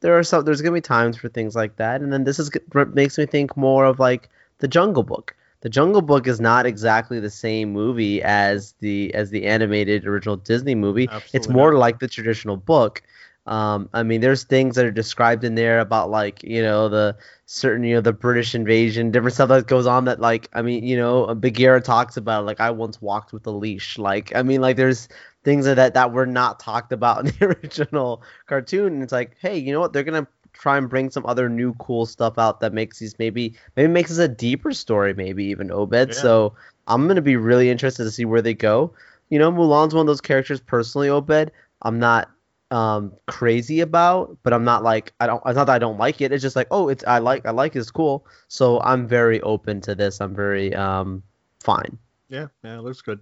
there 0.01 0.19
are 0.19 0.23
some 0.23 0.45
there's 0.45 0.61
gonna 0.61 0.75
be 0.75 0.81
times 0.81 1.17
for 1.17 1.29
things 1.29 1.55
like 1.55 1.77
that, 1.77 2.01
and 2.01 2.13
then 2.13 2.25
this 2.25 2.39
is 2.39 2.51
what 2.73 2.95
makes 2.95 3.17
me 3.19 3.27
think 3.27 3.57
more 3.57 3.85
of 3.85 3.99
like 3.99 4.29
the 4.59 4.69
Jungle 4.69 5.03
Book. 5.03 5.35
The 5.67 5.71
Jungle 5.71 6.01
Book 6.01 6.29
is 6.29 6.41
not 6.41 6.65
exactly 6.65 7.19
the 7.19 7.29
same 7.29 7.73
movie 7.73 8.23
as 8.23 8.77
the 8.79 9.13
as 9.15 9.31
the 9.31 9.47
animated 9.47 10.07
original 10.07 10.37
Disney 10.37 10.77
movie. 10.77 11.09
it's 11.33 11.49
more 11.49 11.73
not. 11.73 11.81
like 11.81 11.99
the 11.99 12.07
traditional 12.07 12.57
book. 12.57 13.03
Um, 13.49 13.89
I 13.93 14.05
mean, 14.05 14.21
there's 14.21 14.45
things 14.45 14.77
that 14.77 14.87
are 14.87 14.93
described 14.93 15.43
in 15.43 15.57
there 15.57 15.81
about 15.81 16.09
like 16.09 16.45
you 16.45 16.63
know 16.63 16.89
the 16.89 17.17
certain 17.47 17.83
you 17.83 17.97
know 17.97 18.01
the 18.01 18.13
British 18.13 18.55
invasion, 18.55 19.11
different 19.11 19.35
stuff 19.35 19.49
that 19.49 19.67
goes 19.67 19.89
on. 19.89 20.05
That 20.05 20.21
like 20.21 20.49
I 20.53 20.63
mean 20.63 20.85
you 20.85 20.97
know 20.97 21.35
Bagheera 21.35 21.81
talks 21.81 22.17
about 22.17 22.47
like 22.47 22.61
I 22.61 22.71
once 22.71 23.03
walked 23.03 23.33
with 23.33 23.45
a 23.49 23.51
leash. 23.51 23.99
Like 23.99 24.37
I 24.37 24.45
mean 24.45 24.61
like 24.61 24.77
there's 24.77 25.09
things 25.43 25.65
that 25.65 25.95
that 25.95 26.13
were 26.13 26.27
not 26.27 26.61
talked 26.61 26.93
about 26.93 27.19
in 27.27 27.27
the 27.41 27.47
original 27.47 28.23
cartoon. 28.47 28.93
And 28.93 29.03
it's 29.03 29.11
like 29.11 29.37
hey 29.41 29.59
you 29.59 29.73
know 29.73 29.81
what 29.81 29.93
they're 29.93 30.05
gonna 30.05 30.29
try 30.59 30.77
and 30.79 30.89
bring 30.89 31.11
some 31.11 31.27
other 31.27 31.49
new 31.49 31.75
cool 31.75 32.07
stuff 32.07 32.39
out 32.39 32.61
that 32.61 32.73
makes 32.73 32.99
these 32.99 33.19
maybe 33.19 33.55
maybe 33.77 33.93
makes 33.93 34.11
this 34.11 34.19
a 34.19 34.29
deeper 34.29 34.73
story 34.73 35.15
maybe 35.15 35.45
even 35.45 35.71
Obed. 35.71 36.09
Yeah. 36.09 36.15
So 36.15 36.55
I'm 36.87 37.07
gonna 37.07 37.23
be 37.23 37.37
really 37.37 37.71
interested 37.71 38.05
to 38.05 38.11
see 38.11 38.25
where 38.25 38.43
they 38.43 38.55
go. 38.55 38.93
You 39.29 39.39
know 39.39 39.51
Mulan's 39.53 39.95
one 39.95 40.03
of 40.03 40.07
those 40.07 40.21
characters 40.21 40.61
personally 40.61 41.09
Obed. 41.09 41.51
I'm 41.83 41.99
not 41.99 42.31
um 42.73 43.13
crazy 43.27 43.79
about 43.79 44.37
but 44.43 44.53
i'm 44.53 44.65
not 44.65 44.83
like 44.83 45.13
i 45.21 45.27
don't 45.29 45.41
it's 45.47 45.55
not 45.55 45.69
that 45.69 45.75
i 45.75 45.79
don't 45.79 45.99
like 45.99 46.21
it 46.21 46.33
it's 46.33 46.43
just 46.43 46.57
like 46.57 46.67
oh 46.73 46.89
it's 46.89 47.05
i 47.07 47.19
like 47.19 47.47
i 47.47 47.53
like 47.53 47.77
it, 47.77 47.79
it's 47.79 47.93
cool 47.93 48.27
so 48.49 48.81
i'm 48.81 49.07
very 49.07 49.41
open 49.43 49.81
to 49.81 49.95
this 49.95 50.21
i'm 50.21 50.35
very 50.35 50.75
um 50.75 51.23
fine 51.63 51.97
Yeah, 52.29 52.49
yeah, 52.65 52.79
it 52.79 52.83
looks 52.83 53.03
good. 53.03 53.21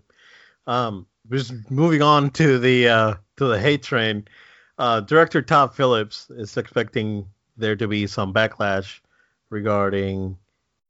Um, 0.66 1.06
just 1.30 1.52
moving 1.70 2.02
on 2.02 2.30
to 2.30 2.58
the 2.58 2.88
uh, 2.88 3.14
to 3.36 3.46
the 3.46 3.58
hate 3.58 3.82
train. 3.82 4.26
Uh, 4.78 5.00
director 5.00 5.40
Todd 5.40 5.74
Phillips 5.74 6.28
is 6.30 6.56
expecting 6.56 7.28
there 7.56 7.76
to 7.76 7.86
be 7.86 8.06
some 8.06 8.32
backlash 8.32 9.00
regarding 9.50 10.36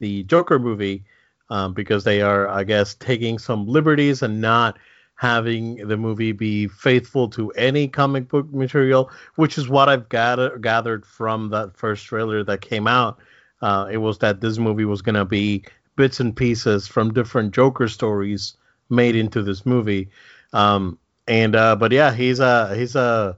the 0.01 0.23
Joker 0.25 0.59
movie 0.59 1.05
um, 1.51 1.75
because 1.75 2.05
they 2.05 2.23
are, 2.23 2.49
I 2.49 2.65
guess, 2.65 2.95
taking 2.95 3.39
some 3.39 3.67
liberties 3.67 4.23
and 4.23 4.41
not 4.41 4.79
having 5.17 5.77
the 5.87 5.97
movie 5.97 6.33
be 6.33 6.67
faithful 6.67 7.29
to 7.29 7.51
any 7.53 7.87
comic 7.87 8.29
book 8.29 8.53
material, 8.53 9.11
which 9.37 9.59
is 9.59 9.69
what 9.69 9.89
I've 9.89 10.09
gather- 10.09 10.59
gathered 10.59 11.07
from 11.07 11.51
that 11.51 11.77
first 11.77 12.07
trailer 12.07 12.43
that 12.45 12.61
came 12.61 12.87
out. 12.87 13.19
Uh, 13.63 13.89
it 13.91 13.99
was 13.99 14.19
that 14.19 14.41
this 14.41 14.59
movie 14.59 14.85
was 14.85 15.03
going 15.03 15.15
to 15.15 15.25
be 15.25 15.65
bits 15.97 16.21
and 16.21 16.37
pieces 16.37 16.89
from 16.89 17.13
different 17.13 17.55
Joker 17.55 17.89
stories 17.89 18.57
made 18.91 19.15
into 19.15 19.43
this 19.43 19.65
movie. 19.65 20.11
Um, 20.53 20.99
and 21.27 21.55
uh, 21.55 21.77
but 21.77 21.93
yeah, 21.93 22.13
he's 22.13 22.41
a 22.41 22.75
he's 22.75 22.97
uh, 22.97 23.35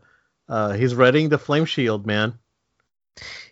uh 0.48 0.72
he's 0.72 0.94
readying 0.94 1.28
the 1.28 1.38
flame 1.38 1.64
shield, 1.64 2.06
man. 2.06 2.38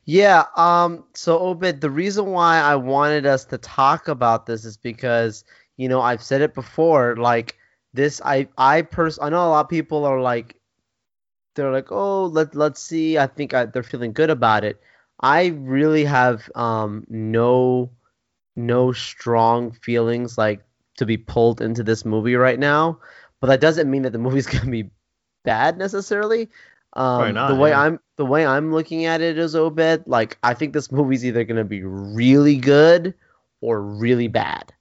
yeah 0.04 0.44
um 0.56 1.04
so 1.14 1.38
obed 1.38 1.80
the 1.80 1.90
reason 1.90 2.26
why 2.26 2.58
i 2.58 2.74
wanted 2.74 3.26
us 3.26 3.44
to 3.44 3.58
talk 3.58 4.08
about 4.08 4.46
this 4.46 4.64
is 4.64 4.76
because 4.76 5.44
you 5.76 5.88
know 5.88 6.00
i've 6.00 6.22
said 6.22 6.40
it 6.42 6.54
before 6.54 7.16
like 7.16 7.56
this 7.92 8.20
i 8.24 8.46
i 8.58 8.82
pers- 8.82 9.18
i 9.20 9.28
know 9.28 9.46
a 9.46 9.48
lot 9.48 9.60
of 9.64 9.68
people 9.68 10.04
are 10.04 10.20
like 10.20 10.56
they're 11.54 11.72
like 11.72 11.90
oh 11.90 12.26
let, 12.26 12.54
let's 12.54 12.80
see 12.82 13.18
i 13.18 13.26
think 13.26 13.54
I, 13.54 13.66
they're 13.66 13.82
feeling 13.82 14.12
good 14.12 14.30
about 14.30 14.64
it 14.64 14.80
i 15.20 15.46
really 15.46 16.04
have 16.04 16.50
um 16.54 17.04
no 17.08 17.90
no 18.56 18.92
strong 18.92 19.72
feelings 19.72 20.38
like 20.38 20.62
to 20.96 21.06
be 21.06 21.16
pulled 21.16 21.60
into 21.60 21.82
this 21.82 22.04
movie 22.04 22.36
right 22.36 22.58
now 22.58 22.98
but 23.40 23.48
that 23.48 23.60
doesn't 23.60 23.90
mean 23.90 24.02
that 24.02 24.12
the 24.12 24.18
movie's 24.18 24.46
gonna 24.52 24.70
be 24.70 24.90
bad 25.44 25.78
necessarily 25.78 26.48
um 26.94 27.34
not, 27.34 27.48
the 27.48 27.54
way 27.54 27.70
yeah. 27.70 27.80
i'm 27.80 28.00
the 28.16 28.24
way 28.24 28.46
i'm 28.46 28.72
looking 28.72 29.04
at 29.04 29.20
it 29.20 29.36
is 29.36 29.56
obed 29.56 30.06
like 30.06 30.38
i 30.42 30.54
think 30.54 30.72
this 30.72 30.92
movie's 30.92 31.24
either 31.24 31.44
gonna 31.44 31.64
be 31.64 31.82
really 31.82 32.56
good 32.56 33.14
or 33.64 33.80
really 33.80 34.28
bad. 34.28 34.72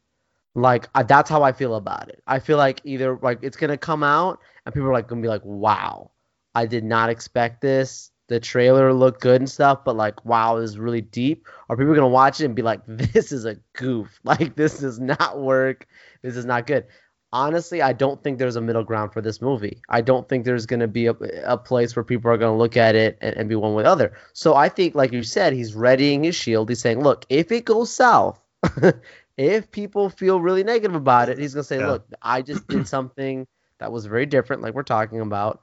Like 0.56 0.90
I, 0.94 1.04
that's 1.04 1.30
how 1.30 1.42
i 1.42 1.52
feel 1.52 1.76
about 1.76 2.10
it. 2.10 2.22
I 2.28 2.40
feel 2.40 2.58
like 2.58 2.82
either 2.84 3.18
like 3.22 3.40
it's 3.42 3.58
gonna 3.58 3.78
come 3.78 4.04
out 4.04 4.40
and 4.66 4.76
people 4.76 4.90
are 4.90 4.94
like 4.94 5.08
gonna 5.08 5.22
be 5.22 5.28
like 5.28 5.44
wow 5.44 6.12
i 6.54 6.66
did 6.66 6.84
not 6.84 7.10
expect 7.10 7.62
this. 7.62 8.12
The 8.28 8.40
trailer 8.40 8.94
looked 8.94 9.22
good 9.22 9.42
and 9.42 9.50
stuff 9.50 9.84
but 9.86 9.96
like 9.96 10.24
wow 10.26 10.60
this 10.60 10.72
is 10.72 10.78
really 10.78 11.02
deep. 11.02 11.48
Or 11.70 11.78
people 11.78 11.96
gonna 11.96 12.08
watch 12.08 12.42
it 12.42 12.46
and 12.46 12.56
be 12.56 12.62
like 12.62 12.82
this 12.86 13.32
is 13.32 13.46
a 13.46 13.56
goof. 13.74 14.20
Like 14.24 14.56
this 14.56 14.80
does 14.80 15.00
not 15.00 15.40
work. 15.40 15.88
This 16.22 16.36
is 16.36 16.46
not 16.46 16.68
good 16.68 16.86
honestly 17.34 17.82
i 17.82 17.92
don't 17.92 18.24
think 18.24 18.38
there's 18.40 18.56
a 18.56 18.62
middle 18.62 18.84
ground 18.86 19.12
for 19.12 19.22
this 19.22 19.42
movie. 19.42 19.82
I 19.90 20.00
don't 20.02 20.30
think 20.30 20.46
there's 20.46 20.66
going 20.66 20.80
to 20.80 20.88
be 20.88 21.08
a, 21.08 21.16
a 21.46 21.58
place 21.58 21.96
where 21.96 22.04
people 22.06 22.32
are 22.32 22.38
going 22.38 22.54
to 22.54 22.58
look 22.58 22.78
at 22.78 22.96
it 22.96 23.18
and, 23.22 23.36
and 23.36 23.50
be 23.50 23.56
one 23.56 23.74
with 23.74 23.84
the 23.86 23.92
other. 23.92 24.14
So 24.34 24.56
i 24.56 24.70
think 24.70 24.96
like 24.96 25.12
you 25.12 25.24
said 25.24 25.52
he's 25.54 25.76
readying 25.76 26.24
his 26.24 26.36
shield. 26.36 26.70
He's 26.70 26.80
saying 26.80 27.02
look 27.04 27.26
if 27.30 27.52
it 27.52 27.66
goes 27.66 27.94
south 27.94 28.40
if 29.38 29.72
people 29.72 30.10
feel 30.10 30.40
really 30.40 30.64
negative 30.64 30.96
about 30.96 31.28
it 31.30 31.38
he's 31.40 31.54
going 31.56 31.64
to 31.64 31.68
say 31.68 31.80
Yeah. 31.80 31.88
look 31.94 32.06
i 32.22 32.42
just 32.42 32.68
did 32.70 32.88
something 32.96 33.48
that 33.80 33.92
was 33.92 34.06
very 34.06 34.26
different 34.26 34.62
like 34.62 34.74
we're 34.76 34.84
talking 34.84 35.20
about. 35.20 35.62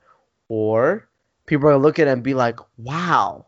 Or 0.49 1.09
people 1.47 1.69
are 1.69 1.73
going 1.73 1.81
to 1.81 1.87
look 1.87 1.99
at 2.01 2.09
it 2.09 2.11
and 2.11 2.23
be 2.25 2.35
like 2.35 2.59
wow 2.77 3.47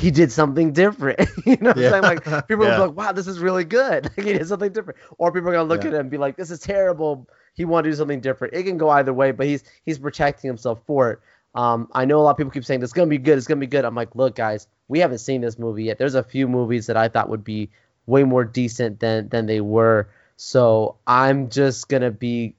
he 0.00 0.10
did 0.10 0.32
something 0.32 0.72
different. 0.72 1.20
you 1.46 1.56
know 1.60 1.70
what 1.70 1.76
Yeah. 1.76 1.84
I'm 1.84 1.90
saying? 1.92 2.04
Like 2.04 2.24
people 2.48 2.64
Yeah. 2.64 2.66
will 2.66 2.72
be 2.72 2.78
like, 2.78 2.96
wow, 2.96 3.12
this 3.12 3.26
is 3.26 3.38
really 3.38 3.64
good. 3.64 4.04
Like 4.16 4.26
he 4.26 4.32
did 4.32 4.46
something 4.48 4.72
different. 4.72 4.98
Or 5.18 5.32
people 5.32 5.50
are 5.50 5.52
gonna 5.52 5.68
look 5.68 5.84
Yeah. 5.84 5.88
at 5.88 5.94
him 5.94 6.00
and 6.00 6.10
be 6.10 6.18
like, 6.18 6.36
this 6.36 6.50
is 6.50 6.60
terrible. 6.60 7.28
He 7.54 7.64
wanted 7.64 7.84
to 7.84 7.90
do 7.90 7.96
something 7.96 8.20
different. 8.20 8.54
It 8.54 8.64
can 8.64 8.78
go 8.78 8.88
either 8.90 9.12
way, 9.12 9.32
but 9.32 9.46
he's 9.46 9.64
he's 9.84 9.98
protecting 9.98 10.48
himself 10.48 10.80
for 10.86 11.12
it. 11.12 11.18
Um, 11.54 11.88
I 11.92 12.04
know 12.04 12.20
a 12.20 12.22
lot 12.22 12.30
of 12.32 12.36
people 12.36 12.52
keep 12.52 12.64
saying 12.64 12.82
it's 12.82 12.92
gonna 12.92 13.08
be 13.08 13.18
good, 13.18 13.36
it's 13.38 13.46
gonna 13.46 13.60
be 13.60 13.66
good. 13.66 13.84
I'm 13.84 13.94
like, 13.94 14.14
look, 14.14 14.36
guys, 14.36 14.66
we 14.88 15.00
haven't 15.00 15.18
seen 15.18 15.40
this 15.40 15.58
movie 15.58 15.84
yet. 15.84 15.98
There's 15.98 16.14
a 16.14 16.22
few 16.22 16.48
movies 16.48 16.86
that 16.86 16.96
I 16.96 17.08
thought 17.08 17.28
would 17.28 17.44
be 17.44 17.70
way 18.06 18.24
more 18.24 18.44
decent 18.44 19.00
than 19.00 19.28
than 19.28 19.46
they 19.46 19.60
were. 19.60 20.08
So 20.36 20.96
I'm 21.06 21.50
just 21.50 21.88
gonna 21.88 22.10
be 22.10 22.54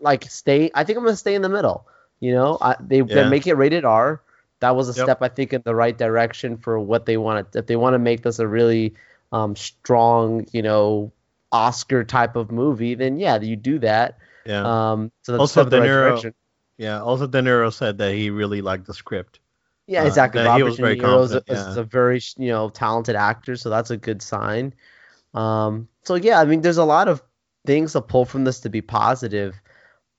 like 0.00 0.24
stay. 0.24 0.70
I 0.74 0.84
think 0.84 0.98
I'm 0.98 1.04
gonna 1.04 1.16
stay 1.16 1.34
in 1.34 1.42
the 1.42 1.48
middle. 1.48 1.86
You 2.20 2.32
know, 2.32 2.58
I, 2.60 2.76
they 2.80 3.00
they 3.00 3.24
make 3.24 3.46
it 3.46 3.54
rated 3.54 3.84
R. 3.84 4.20
That 4.60 4.76
was 4.76 4.88
a 4.88 4.92
Yep. 4.98 5.04
step 5.06 5.22
I 5.22 5.28
think 5.28 5.52
in 5.52 5.62
the 5.64 5.74
right 5.74 5.96
direction 5.96 6.56
for 6.58 6.78
what 6.78 7.06
they 7.06 7.16
want. 7.16 7.48
If 7.54 7.66
they 7.66 7.76
want 7.76 7.94
to 7.94 7.98
make 7.98 8.22
this 8.22 8.38
a 8.38 8.46
really 8.46 8.94
um, 9.32 9.56
strong, 9.56 10.46
you 10.52 10.62
know, 10.62 11.12
Oscar 11.52 12.04
type 12.04 12.36
of 12.36 12.50
movie, 12.50 12.94
then 12.94 13.18
yeah, 13.18 13.40
you 13.40 13.56
do 13.56 13.78
that. 13.80 14.18
Yeah. 14.46 14.62
Um, 14.92 15.12
so 15.22 15.32
that's 15.32 15.40
Also, 15.40 15.64
the 15.64 15.70
De 15.70 15.80
right 15.80 15.88
Niro- 15.88 16.08
direction. 16.10 16.34
yeah. 16.78 17.00
Also, 17.02 17.26
De 17.26 17.40
Niro 17.40 17.72
said 17.72 17.98
that 17.98 18.12
he 18.14 18.30
really 18.30 18.60
liked 18.62 18.86
the 18.86 18.94
script. 18.94 19.40
Yeah, 19.86 20.02
Uh, 20.04 20.06
exactly. 20.06 20.40
he 20.42 20.46
Robert 20.46 20.64
was 20.64 20.76
De 20.76 20.82
very 20.82 20.96
Niro 20.98 21.22
is 21.24 21.32
a, 21.32 21.40
confident, 21.40 21.68
is 21.70 21.76
a 21.76 21.82
very 21.84 22.20
you 22.38 22.48
know 22.48 22.68
talented 22.70 23.16
actor, 23.16 23.56
so 23.56 23.70
that's 23.70 23.90
a 23.90 23.96
good 23.96 24.22
sign. 24.22 24.72
Um, 25.34 25.88
so 26.04 26.14
yeah, 26.16 26.40
I 26.40 26.44
mean, 26.44 26.60
there's 26.60 26.76
a 26.78 26.84
lot 26.84 27.08
of 27.08 27.22
things 27.66 27.92
to 27.92 28.00
pull 28.00 28.24
from 28.24 28.44
this 28.44 28.60
to 28.60 28.68
be 28.68 28.80
positive, 28.82 29.60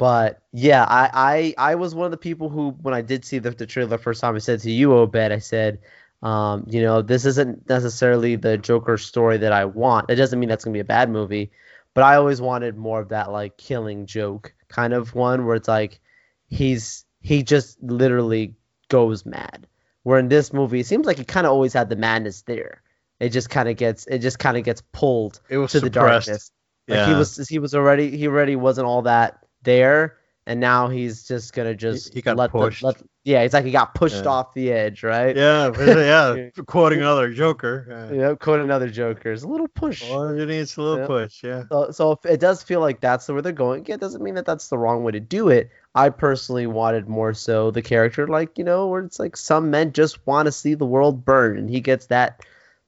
but 0.02 0.42
yeah, 0.52 0.84
I 0.84 1.54
I, 1.60 1.72
I 1.72 1.76
was 1.76 1.94
one 1.94 2.06
of 2.06 2.12
the 2.12 2.18
people 2.18 2.50
who 2.50 2.72
when 2.82 2.96
I 2.96 3.02
did 3.02 3.24
see 3.24 3.38
the, 3.38 3.52
the 3.52 3.68
trailer 3.68 3.88
the 3.88 4.00
first 4.00 4.20
time, 4.20 4.34
I 4.34 4.40
said 4.40 4.60
to 4.62 4.72
you, 4.72 4.96
Obed, 4.96 5.16
I 5.16 5.38
said, 5.38 5.78
um, 6.24 6.66
you 6.68 6.82
know, 6.82 7.04
this 7.04 7.24
isn't 7.26 7.70
necessarily 7.70 8.36
the 8.36 8.58
Joker 8.58 8.98
story 8.98 9.38
that 9.38 9.52
I 9.52 9.66
want. 9.66 10.10
It 10.10 10.16
doesn't 10.16 10.40
mean 10.40 10.50
that's 10.50 10.66
gonna 10.66 10.74
be 10.74 10.80
a 10.80 10.84
bad 10.84 11.12
movie, 11.12 11.52
but 11.94 12.04
I 12.04 12.16
always 12.16 12.42
wanted 12.42 12.76
more 12.78 13.00
of 13.00 13.10
that 13.10 13.32
like 13.32 13.58
killing 13.58 14.08
joke 14.08 14.56
kind 14.70 14.94
of 14.94 15.14
one 15.14 15.46
where 15.46 15.56
it's 15.56 15.68
like 15.68 16.00
he's 16.48 17.06
he 17.20 17.44
just 17.44 17.78
literally 17.84 18.56
goes 18.90 19.24
mad. 19.24 19.68
Where 20.02 20.18
in 20.18 20.30
this 20.30 20.52
movie, 20.52 20.80
it 20.80 20.88
seems 20.88 21.06
like 21.06 21.20
he 21.20 21.26
kind 21.26 21.46
of 21.46 21.54
always 21.54 21.74
had 21.74 21.90
the 21.90 21.96
madness 21.96 22.42
there. 22.42 22.82
It 23.20 23.30
just 23.30 23.52
kind 23.52 23.70
of 23.70 23.78
gets 23.78 24.08
it 24.08 24.18
just 24.18 24.40
kind 24.40 24.58
of 24.58 24.64
gets 24.64 24.82
pulled 24.94 25.42
It 25.48 25.60
was 25.60 25.74
to 25.74 25.80
the 25.80 25.92
darkness. 25.92 26.50
Like 26.88 26.98
yeah. 26.98 27.10
he 27.10 27.14
was 27.14 27.48
he 27.48 27.60
was 27.60 27.76
already 27.76 28.18
he 28.18 28.26
already 28.26 28.56
wasn't 28.56 28.88
all 28.88 29.04
that 29.04 29.41
there, 29.64 30.18
and 30.46 30.60
now 30.60 30.88
he's 30.90 31.28
just 31.28 31.54
gonna 31.54 31.76
just 31.76 32.14
he 32.14 32.22
got 32.22 32.38
let 32.38 32.52
pushed. 32.52 32.82
The, 32.82 32.88
let, 32.88 33.02
yeah, 33.24 33.42
it's 33.42 33.54
like 33.54 33.66
he 33.66 33.72
got 33.72 33.94
pushed 33.94 34.26
Yeah. 34.26 34.32
off 34.32 34.54
the 34.54 34.72
edge, 34.72 35.04
right? 35.04 35.36
Yeah, 35.36 35.72
yeah. 36.36 36.50
Quoting 36.66 37.00
another 37.00 37.32
Joker. 37.32 38.10
Uh, 38.12 38.14
Yeah, 38.14 38.34
quote 38.36 38.62
another 38.62 38.90
Joker. 38.90 39.32
It's 39.32 39.44
a 39.44 39.48
little 39.48 39.68
push. 39.68 40.02
All 40.10 40.36
you 40.36 40.46
need 40.46 40.58
is 40.60 40.76
a 40.78 40.82
little 40.82 41.00
Yeah. 41.00 41.08
push. 41.08 41.44
Yeah. 41.44 41.64
So, 41.70 41.92
so 41.92 42.20
it 42.26 42.40
does 42.40 42.64
feel 42.64 42.80
like 42.80 43.00
that's 43.00 43.28
the 43.28 43.34
where 43.34 43.42
they're 43.44 43.52
going, 43.52 43.86
Yeah, 43.86 43.96
it 43.96 44.02
doesn't 44.02 44.24
mean 44.24 44.36
that 44.36 44.46
that's 44.46 44.70
the 44.70 44.78
wrong 44.78 45.04
way 45.04 45.12
to 45.12 45.20
do 45.20 45.50
it. 45.50 45.70
I 45.94 46.10
personally 46.10 46.66
wanted 46.68 47.08
more 47.08 47.34
so 47.34 47.70
the 47.70 47.82
character, 47.84 48.28
like 48.28 48.58
you 48.58 48.64
know, 48.64 48.88
where 48.88 49.02
it's 49.04 49.20
like 49.20 49.38
some 49.38 49.70
men 49.70 49.92
just 49.94 50.26
want 50.26 50.48
to 50.48 50.52
see 50.52 50.74
the 50.74 50.86
world 50.86 51.24
burn, 51.24 51.58
and 51.58 51.70
he 51.70 51.80
gets 51.82 52.08
that 52.08 52.44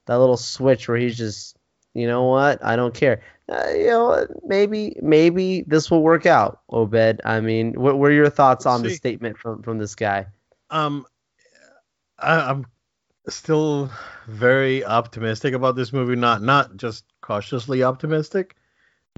that 0.06 0.18
little 0.18 0.36
switch 0.36 0.88
where 0.88 0.98
he's 0.98 1.16
just, 1.16 1.56
you 1.94 2.06
know 2.06 2.24
what, 2.24 2.62
I 2.64 2.76
don't 2.76 2.94
care. 2.94 3.22
Uh, 3.48 3.68
you 3.74 3.86
know, 3.86 4.26
maybe 4.44 4.96
maybe 5.02 5.62
this 5.66 5.90
will 5.90 6.02
work 6.02 6.26
out, 6.26 6.60
Obed. 6.70 7.20
I 7.24 7.40
mean, 7.40 7.74
what 7.74 7.98
were 7.98 8.10
your 8.10 8.30
thoughts 8.30 8.66
on 8.66 8.82
the 8.82 8.90
statement 8.90 9.38
from 9.38 9.62
from 9.62 9.78
this 9.78 9.94
guy? 9.94 10.26
Um, 10.70 11.06
I, 12.18 12.50
I'm 12.50 12.66
still 13.28 13.90
very 14.26 14.84
optimistic 14.84 15.54
about 15.54 15.76
this 15.76 15.92
movie. 15.92 16.16
Not 16.16 16.42
not 16.42 16.76
just 16.76 17.04
cautiously 17.20 17.82
optimistic, 17.82 18.56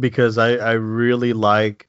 because 0.01 0.39
I 0.39 0.57
I 0.57 0.73
really 0.73 1.33
like 1.33 1.89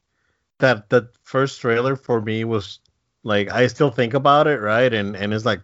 that 0.59 0.89
that 0.89 1.09
first 1.23 1.59
trailer 1.59 1.95
for 1.95 2.21
me 2.21 2.43
was 2.43 2.79
like 3.23 3.51
I 3.51 3.67
still 3.67 3.91
think 3.91 4.13
about 4.13 4.47
it, 4.47 4.59
right? 4.61 4.93
And 4.93 5.15
and 5.15 5.33
it's 5.33 5.45
like, 5.45 5.61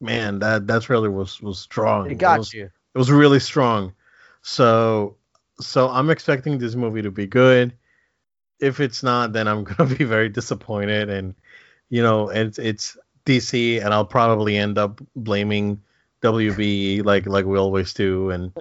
man, 0.00 0.38
that 0.40 0.66
that 0.66 0.82
trailer 0.82 1.10
was 1.10 1.40
was 1.40 1.58
strong. 1.58 2.10
It 2.10 2.18
got 2.18 2.38
was, 2.38 2.54
you. 2.54 2.70
It 2.94 2.98
was 2.98 3.10
really 3.10 3.40
strong. 3.40 3.94
So 4.42 5.16
so 5.60 5.88
I'm 5.88 6.10
expecting 6.10 6.58
this 6.58 6.74
movie 6.74 7.02
to 7.02 7.10
be 7.10 7.26
good. 7.26 7.72
If 8.60 8.80
it's 8.80 9.02
not, 9.02 9.32
then 9.32 9.48
I'm 9.48 9.64
gonna 9.68 9.94
be 9.94 10.04
very 10.04 10.28
disappointed. 10.28 11.08
And 11.08 11.34
you 11.88 12.02
know, 12.02 12.28
it's 12.28 12.58
it's 12.58 12.96
DC, 13.26 13.82
and 13.82 13.94
I'll 13.94 14.04
probably 14.04 14.56
end 14.56 14.78
up 14.78 15.00
blaming 15.16 15.80
WB 16.22 17.04
like 17.04 17.26
like 17.26 17.44
we 17.44 17.58
always 17.58 17.92
do. 17.94 18.30
And 18.30 18.52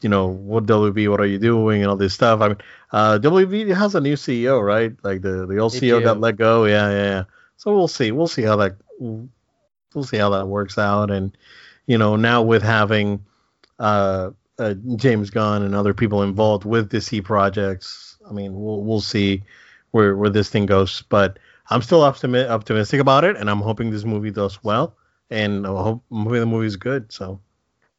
you 0.00 0.08
know, 0.08 0.28
what 0.28 0.66
WB, 0.66 1.10
what 1.10 1.20
are 1.20 1.26
you 1.26 1.38
doing, 1.38 1.82
and 1.82 1.90
all 1.90 1.96
this 1.96 2.14
stuff. 2.14 2.40
I 2.40 2.48
mean, 2.48 2.56
uh, 2.92 3.18
WB 3.18 3.74
has 3.74 3.94
a 3.94 4.00
new 4.00 4.14
CEO, 4.14 4.64
right? 4.64 4.92
Like 5.02 5.22
the 5.22 5.46
the 5.46 5.58
old 5.58 5.72
CEO 5.72 6.02
got 6.02 6.20
let 6.20 6.36
go. 6.36 6.64
Yeah, 6.64 6.90
yeah, 6.90 7.04
yeah. 7.04 7.24
So 7.56 7.74
we'll 7.74 7.88
see. 7.88 8.10
We'll 8.12 8.28
see 8.28 8.42
how 8.42 8.56
that 8.56 8.76
we'll 8.98 10.04
see 10.04 10.16
how 10.16 10.30
that 10.30 10.46
works 10.46 10.78
out. 10.78 11.10
And 11.10 11.36
you 11.90 11.98
know, 11.98 12.14
now 12.14 12.40
with 12.40 12.62
having 12.62 13.24
uh, 13.80 14.30
uh, 14.60 14.74
James 14.94 15.28
Gunn 15.28 15.64
and 15.64 15.74
other 15.74 15.92
people 15.92 16.22
involved 16.22 16.64
with 16.64 16.88
DC 16.88 17.24
projects, 17.24 18.16
I 18.28 18.32
mean, 18.32 18.54
we'll 18.54 18.84
we'll 18.84 19.00
see 19.00 19.42
where 19.90 20.16
where 20.16 20.30
this 20.30 20.48
thing 20.48 20.66
goes. 20.66 21.02
But 21.08 21.40
I'm 21.68 21.82
still 21.82 22.04
optimi- 22.04 22.46
optimistic 22.46 23.00
about 23.00 23.24
it, 23.24 23.36
and 23.36 23.50
I'm 23.50 23.58
hoping 23.58 23.90
this 23.90 24.04
movie 24.04 24.30
does 24.30 24.62
well, 24.62 24.96
and 25.30 25.66
I 25.66 25.70
hope 25.70 26.04
the 26.08 26.46
movie's 26.46 26.76
good. 26.76 27.10
So 27.10 27.40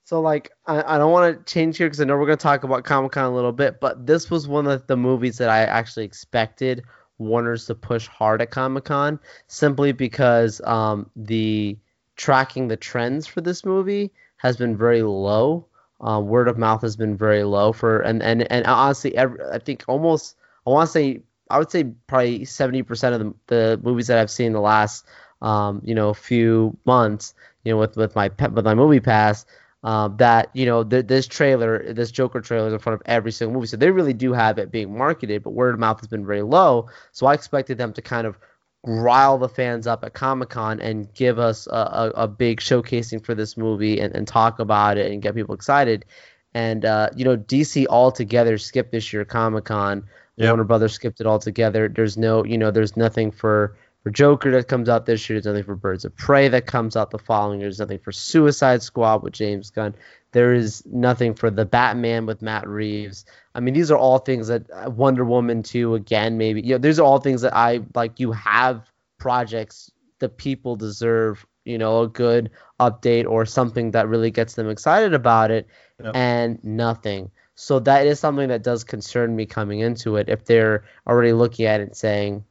So 0.05 0.21
like 0.21 0.51
I, 0.67 0.95
I 0.95 0.97
don't 0.97 1.11
want 1.11 1.45
to 1.45 1.53
change 1.53 1.75
here 1.75 1.87
because 1.87 1.99
I 1.99 2.05
know 2.05 2.15
we're 2.15 2.27
gonna 2.27 2.37
talk 2.37 2.63
about 2.63 2.85
Comic 2.85 3.11
Con 3.11 3.25
a 3.25 3.35
little 3.35 3.51
bit, 3.51 3.81
but 3.81 4.07
this 4.07 4.31
was 4.31 4.47
one 4.47 4.67
of 4.67 4.87
the 4.87 4.95
movies 4.95 5.37
that 5.39 5.49
I 5.49 5.63
actually 5.63 6.05
expected 6.05 6.81
Warner's 7.17 7.65
to 7.65 7.75
push 7.75 8.07
hard 8.07 8.41
at 8.41 8.51
Comic 8.51 8.85
Con 8.85 9.19
simply 9.47 9.91
because 9.91 10.61
um, 10.61 11.09
the 11.17 11.77
tracking 12.21 12.67
the 12.67 12.77
trends 12.77 13.25
for 13.25 13.41
this 13.41 13.65
movie 13.65 14.11
has 14.37 14.55
been 14.55 14.77
very 14.77 15.01
low. 15.01 15.65
Uh, 15.99 16.19
word 16.19 16.47
of 16.47 16.57
mouth 16.57 16.81
has 16.81 16.95
been 16.95 17.17
very 17.17 17.43
low 17.43 17.73
for 17.73 17.99
and 18.01 18.21
and 18.21 18.51
and 18.51 18.65
honestly, 18.67 19.15
every, 19.17 19.39
I 19.51 19.57
think 19.57 19.83
almost 19.87 20.35
I 20.65 20.69
want 20.69 20.87
to 20.87 20.91
say 20.91 21.21
I 21.49 21.57
would 21.57 21.71
say 21.71 21.85
probably 22.07 22.45
seventy 22.45 22.83
percent 22.83 23.15
of 23.15 23.19
the, 23.21 23.33
the 23.47 23.79
movies 23.83 24.07
that 24.07 24.19
I've 24.19 24.31
seen 24.31 24.53
the 24.53 24.61
last 24.61 25.05
um, 25.41 25.81
you 25.83 25.95
know 25.95 26.13
few 26.13 26.77
months, 26.85 27.33
you 27.63 27.71
know 27.71 27.79
with 27.79 27.97
with 27.97 28.15
my 28.15 28.29
with 28.53 28.65
my 28.65 28.75
movie 28.75 28.99
pass 28.99 29.45
um, 29.83 30.17
that 30.17 30.49
you 30.53 30.65
know 30.65 30.83
th- 30.83 31.07
this 31.07 31.27
trailer, 31.27 31.91
this 31.93 32.11
Joker 32.11 32.41
trailer 32.41 32.67
is 32.67 32.73
in 32.73 32.79
front 32.79 32.99
of 32.99 33.01
every 33.07 33.31
single 33.31 33.55
movie, 33.55 33.67
so 33.67 33.77
they 33.77 33.89
really 33.89 34.13
do 34.13 34.33
have 34.33 34.59
it 34.59 34.71
being 34.71 34.95
marketed. 34.95 35.43
But 35.43 35.51
word 35.51 35.73
of 35.73 35.79
mouth 35.79 35.99
has 35.99 36.07
been 36.07 36.25
very 36.25 36.43
low, 36.43 36.87
so 37.11 37.25
I 37.25 37.33
expected 37.33 37.77
them 37.77 37.93
to 37.93 38.01
kind 38.01 38.27
of 38.27 38.37
rile 38.83 39.37
the 39.37 39.49
fans 39.49 39.85
up 39.87 40.03
at 40.03 40.13
Comic 40.13 40.49
Con 40.49 40.79
and 40.79 41.13
give 41.13 41.37
us 41.39 41.67
a, 41.67 41.71
a, 41.71 42.11
a 42.23 42.27
big 42.27 42.59
showcasing 42.59 43.23
for 43.23 43.35
this 43.35 43.55
movie 43.55 43.99
and, 43.99 44.15
and 44.15 44.27
talk 44.27 44.59
about 44.59 44.97
it 44.97 45.11
and 45.11 45.21
get 45.21 45.35
people 45.35 45.55
excited. 45.55 46.05
And 46.53 46.83
uh, 46.83 47.09
you 47.15 47.23
know, 47.23 47.37
DC 47.37 47.87
altogether 47.87 48.57
skipped 48.57 48.91
this 48.91 49.13
year 49.13 49.23
Comic 49.25 49.65
Con. 49.65 50.07
Yep. 50.37 50.47
Warner 50.47 50.63
Brothers 50.63 50.93
skipped 50.93 51.21
it 51.21 51.27
altogether. 51.27 51.87
There's 51.87 52.17
no, 52.17 52.43
you 52.43 52.57
know, 52.57 52.71
there's 52.71 52.97
nothing 52.97 53.31
for 53.31 53.77
for 54.03 54.09
Joker 54.09 54.51
that 54.51 54.67
comes 54.67 54.89
out 54.89 55.05
this 55.05 55.29
year. 55.29 55.39
There's 55.39 55.53
nothing 55.53 55.65
for 55.65 55.75
Birds 55.75 56.05
of 56.05 56.15
Prey 56.15 56.47
that 56.47 56.65
comes 56.65 56.95
out 56.95 57.11
the 57.11 57.19
following 57.19 57.59
year. 57.59 57.67
There's 57.67 57.79
nothing 57.79 57.99
for 57.99 58.11
Suicide 58.11 58.81
Squad 58.81 59.23
with 59.23 59.33
James 59.33 59.69
Gunn. 59.69 59.93
There 60.31 60.53
is 60.53 60.83
nothing 60.85 61.33
for 61.33 61.49
the 61.51 61.65
Batman 61.65 62.25
with 62.25 62.41
Matt 62.41 62.67
Reeves. 62.67 63.25
I 63.53 63.59
mean, 63.59 63.73
these 63.73 63.91
are 63.91 63.97
all 63.97 64.19
things 64.19 64.47
that 64.47 64.63
uh, 64.71 64.89
Wonder 64.89 65.25
Woman 65.25 65.61
2 65.63 65.95
again, 65.95 66.37
maybe. 66.37 66.61
You 66.61 66.75
know, 66.75 66.77
these 66.77 66.99
are 66.99 67.03
all 67.03 67.19
things 67.19 67.41
that 67.41 67.55
I 67.55 67.81
like. 67.95 68.19
You 68.19 68.31
have 68.31 68.89
projects 69.17 69.91
the 70.19 70.29
people 70.29 70.75
deserve. 70.75 71.45
You 71.63 71.77
know, 71.77 72.01
a 72.01 72.07
good 72.07 72.49
update 72.79 73.27
or 73.29 73.45
something 73.45 73.91
that 73.91 74.07
really 74.07 74.31
gets 74.31 74.55
them 74.55 74.67
excited 74.67 75.13
about 75.13 75.51
it, 75.51 75.67
Yep. 76.03 76.15
and 76.15 76.63
nothing. 76.63 77.29
So 77.53 77.77
that 77.81 78.07
is 78.07 78.19
something 78.19 78.47
that 78.49 78.63
does 78.63 78.83
concern 78.83 79.35
me 79.35 79.45
coming 79.45 79.79
into 79.81 80.15
it. 80.15 80.27
If 80.27 80.45
they're 80.45 80.85
already 81.05 81.33
looking 81.33 81.67
at 81.67 81.79
it 81.79 81.83
and 81.83 81.95
saying, 81.95 82.43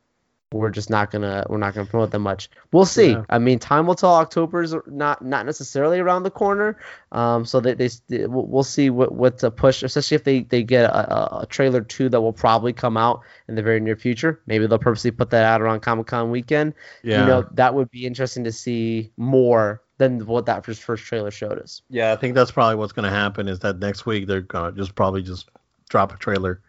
we're 0.53 0.71
just 0.71 0.91
not 0.91 1.13
gonna 1.13 1.47
we're 1.49 1.59
not 1.59 1.75
gonna 1.75 1.87
promote 1.87 2.11
them 2.11 2.23
much. 2.23 2.51
We'll 2.73 2.85
see. 2.85 3.11
Yeah. 3.13 3.25
I 3.29 3.39
mean, 3.39 3.61
time 3.61 3.87
will 3.87 3.95
tell. 3.95 4.15
October's 4.15 4.75
not 4.87 5.25
not 5.25 5.47
necessarily 5.47 6.01
around 6.01 6.25
the 6.25 6.31
corner. 6.31 6.77
Um, 7.13 7.45
so 7.45 7.61
that 7.61 7.79
they, 7.79 7.89
they 8.09 8.27
we'll 8.27 8.65
see 8.65 8.91
what 8.91 9.13
what 9.13 9.39
to 9.39 9.51
push, 9.53 9.83
especially 9.85 10.17
if 10.17 10.25
they 10.25 10.41
they 10.43 10.63
get 10.65 10.87
a, 10.87 11.13
a, 11.15 11.41
a 11.43 11.47
trailer 11.47 11.83
two 11.83 12.09
that 12.09 12.21
will 12.21 12.33
probably 12.33 12.73
come 12.73 12.97
out 12.97 13.21
in 13.47 13.55
the 13.55 13.63
very 13.63 13.79
near 13.79 13.95
future. 13.97 14.41
Maybe 14.47 14.67
they'll 14.67 14.79
purposely 14.79 15.13
put 15.13 15.31
that 15.31 15.45
out 15.45 15.63
around 15.63 15.81
Comic 15.81 16.09
Con 16.09 16.31
weekend. 16.33 16.75
yeah, 17.05 17.21
You 17.21 17.27
know, 17.27 17.49
that 17.53 17.75
would 17.75 17.91
be 17.91 18.05
interesting 18.07 18.43
to 18.45 18.53
see 18.53 19.13
more 19.17 19.83
than 19.99 20.27
what 20.27 20.47
that 20.47 20.65
first 20.65 20.83
first 20.83 21.05
trailer 21.05 21.31
showed 21.31 21.59
us. 21.61 21.83
yeah, 21.91 22.13
I 22.13 22.17
think 22.17 22.35
that's 22.35 22.51
probably 22.51 22.75
what's 22.75 22.93
gonna 22.93 23.11
happen. 23.11 23.47
Is 23.47 23.61
that 23.61 23.79
next 23.79 24.05
week 24.05 24.27
they're 24.27 24.41
gonna 24.41 24.73
just 24.73 24.95
probably 24.97 25.23
just 25.23 25.49
drop 25.89 26.13
a 26.13 26.17
trailer 26.17 26.61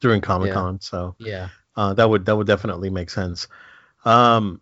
during 0.00 0.20
Comic 0.20 0.52
Con. 0.52 0.80
So 0.80 1.14
Yeah. 1.18 1.48
Uh, 1.76 1.94
that 1.94 2.08
would 2.08 2.26
that 2.26 2.36
would 2.36 2.46
definitely 2.46 2.90
make 2.90 3.10
sense. 3.10 3.48
Um, 4.04 4.60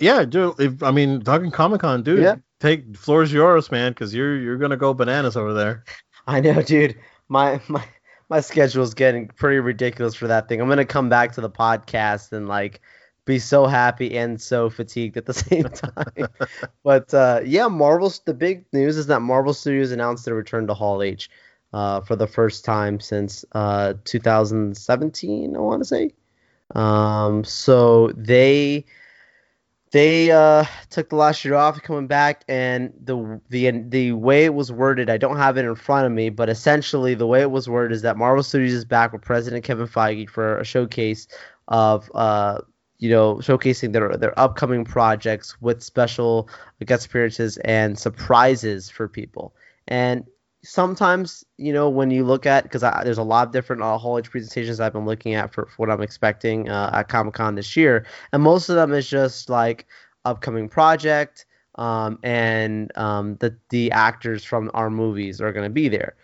yeah, 0.00 0.24
dude. 0.24 0.58
If 0.58 0.82
I 0.82 0.90
mean 0.90 1.20
talking 1.22 1.50
Comic 1.50 1.80
Con, 1.80 2.02
dude. 2.02 2.20
Yeah. 2.20 2.36
take 2.60 2.96
floor's 2.96 3.32
yours, 3.32 3.70
man, 3.70 3.92
because 3.92 4.14
you're 4.14 4.36
you're 4.36 4.58
gonna 4.58 4.76
go 4.76 4.94
bananas 4.94 5.36
over 5.36 5.52
there. 5.52 5.84
I 6.26 6.40
know, 6.40 6.62
dude. 6.62 6.96
My 7.28 7.60
my 7.68 7.84
my 8.28 8.40
schedule 8.40 8.82
is 8.82 8.94
getting 8.94 9.28
pretty 9.28 9.58
ridiculous 9.58 10.14
for 10.14 10.26
that 10.28 10.48
thing. 10.48 10.60
I'm 10.60 10.68
gonna 10.68 10.84
come 10.84 11.08
back 11.08 11.32
to 11.32 11.40
the 11.40 11.50
podcast 11.50 12.32
and 12.32 12.48
like 12.48 12.80
be 13.26 13.38
so 13.38 13.66
happy 13.66 14.16
and 14.16 14.40
so 14.40 14.70
fatigued 14.70 15.16
at 15.16 15.26
the 15.26 15.34
same 15.48 15.64
time. 15.64 16.28
but 16.82 17.12
uh, 17.12 17.40
yeah, 17.44 17.68
Marvel's 17.68 18.20
the 18.20 18.34
big 18.34 18.64
news 18.72 18.96
is 18.96 19.06
that 19.08 19.20
Marvel 19.20 19.52
Studios 19.54 19.92
announced 19.92 20.24
their 20.24 20.34
return 20.34 20.66
to 20.66 20.74
Hall 20.74 21.02
H 21.02 21.30
uh, 21.72 22.00
for 22.00 22.16
the 22.16 22.26
first 22.26 22.64
time 22.64 23.00
since 23.00 23.44
uh, 23.52 23.94
2017. 24.04 25.56
I 25.56 25.58
want 25.58 25.80
to 25.82 25.84
say. 25.84 26.12
Um, 26.74 27.44
so 27.44 28.12
they 28.16 28.84
they 29.92 30.30
uh, 30.30 30.64
took 30.88 31.08
the 31.08 31.16
last 31.16 31.44
year 31.44 31.54
off 31.54 31.82
coming 31.82 32.06
back 32.06 32.44
and 32.48 32.92
the 33.02 33.40
the 33.48 33.70
the 33.88 34.12
way 34.12 34.44
it 34.44 34.54
was 34.54 34.70
worded 34.70 35.10
i 35.10 35.16
don't 35.16 35.36
have 35.36 35.56
it 35.56 35.64
in 35.64 35.74
front 35.74 36.06
of 36.06 36.12
me 36.12 36.30
but 36.30 36.48
essentially 36.48 37.14
the 37.14 37.26
way 37.26 37.40
it 37.40 37.50
was 37.50 37.68
worded 37.68 37.94
is 37.94 38.02
that 38.02 38.16
marvel 38.16 38.42
studios 38.42 38.72
is 38.72 38.84
back 38.84 39.12
with 39.12 39.22
president 39.22 39.64
kevin 39.64 39.86
feige 39.86 40.28
for 40.28 40.58
a 40.58 40.64
showcase 40.64 41.26
of 41.68 42.10
uh, 42.14 42.60
you 42.98 43.10
know 43.10 43.36
showcasing 43.36 43.92
their 43.92 44.16
their 44.16 44.38
upcoming 44.38 44.84
projects 44.84 45.60
with 45.60 45.82
special 45.82 46.48
guest 46.84 47.06
appearances 47.06 47.56
and 47.58 47.98
surprises 47.98 48.88
for 48.88 49.08
people 49.08 49.54
and 49.88 50.24
sometimes 50.62 51.44
you 51.56 51.72
know 51.72 51.88
when 51.88 52.10
you 52.10 52.24
look 52.24 52.46
at 52.46 52.64
because 52.64 52.82
there's 53.04 53.18
a 53.18 53.22
lot 53.22 53.46
of 53.46 53.52
different 53.52 53.82
uh, 53.82 53.96
Hall 53.96 54.18
H 54.18 54.30
presentations 54.30 54.80
I've 54.80 54.92
been 54.92 55.06
looking 55.06 55.34
at 55.34 55.52
for, 55.52 55.66
for 55.66 55.74
what 55.76 55.90
I'm 55.90 56.02
expecting 56.02 56.68
uh, 56.68 56.90
at 56.92 57.08
Comic 57.08 57.34
Con 57.34 57.54
this 57.54 57.76
year, 57.76 58.06
and 58.32 58.42
most 58.42 58.68
of 58.68 58.76
them 58.76 58.92
is 58.92 59.08
just 59.08 59.48
like 59.48 59.86
upcoming 60.24 60.68
project 60.68 61.46
um, 61.76 62.18
and 62.22 62.96
um, 62.96 63.36
the 63.36 63.56
the 63.70 63.90
actors 63.92 64.44
from 64.44 64.70
our 64.74 64.90
movies 64.90 65.40
are 65.40 65.52
going 65.52 65.64
to 65.64 65.70
be 65.70 65.88
there. 65.88 66.14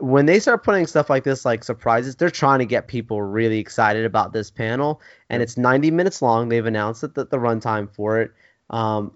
When 0.00 0.26
they 0.26 0.40
start 0.40 0.64
putting 0.64 0.86
stuff 0.86 1.10
like 1.10 1.22
this, 1.22 1.44
like 1.44 1.62
surprises, 1.62 2.16
they're 2.16 2.30
trying 2.30 2.58
to 2.58 2.66
get 2.66 2.88
people 2.88 3.22
really 3.22 3.58
excited 3.58 4.04
about 4.04 4.32
this 4.32 4.50
panel, 4.50 5.00
and 5.30 5.42
it's 5.42 5.56
90 5.56 5.90
minutes 5.90 6.22
long. 6.22 6.48
They've 6.48 6.66
announced 6.66 7.02
that 7.02 7.14
the, 7.14 7.26
the 7.26 7.36
runtime 7.36 7.88
for 7.94 8.20
it. 8.20 8.32
Um, 8.70 9.12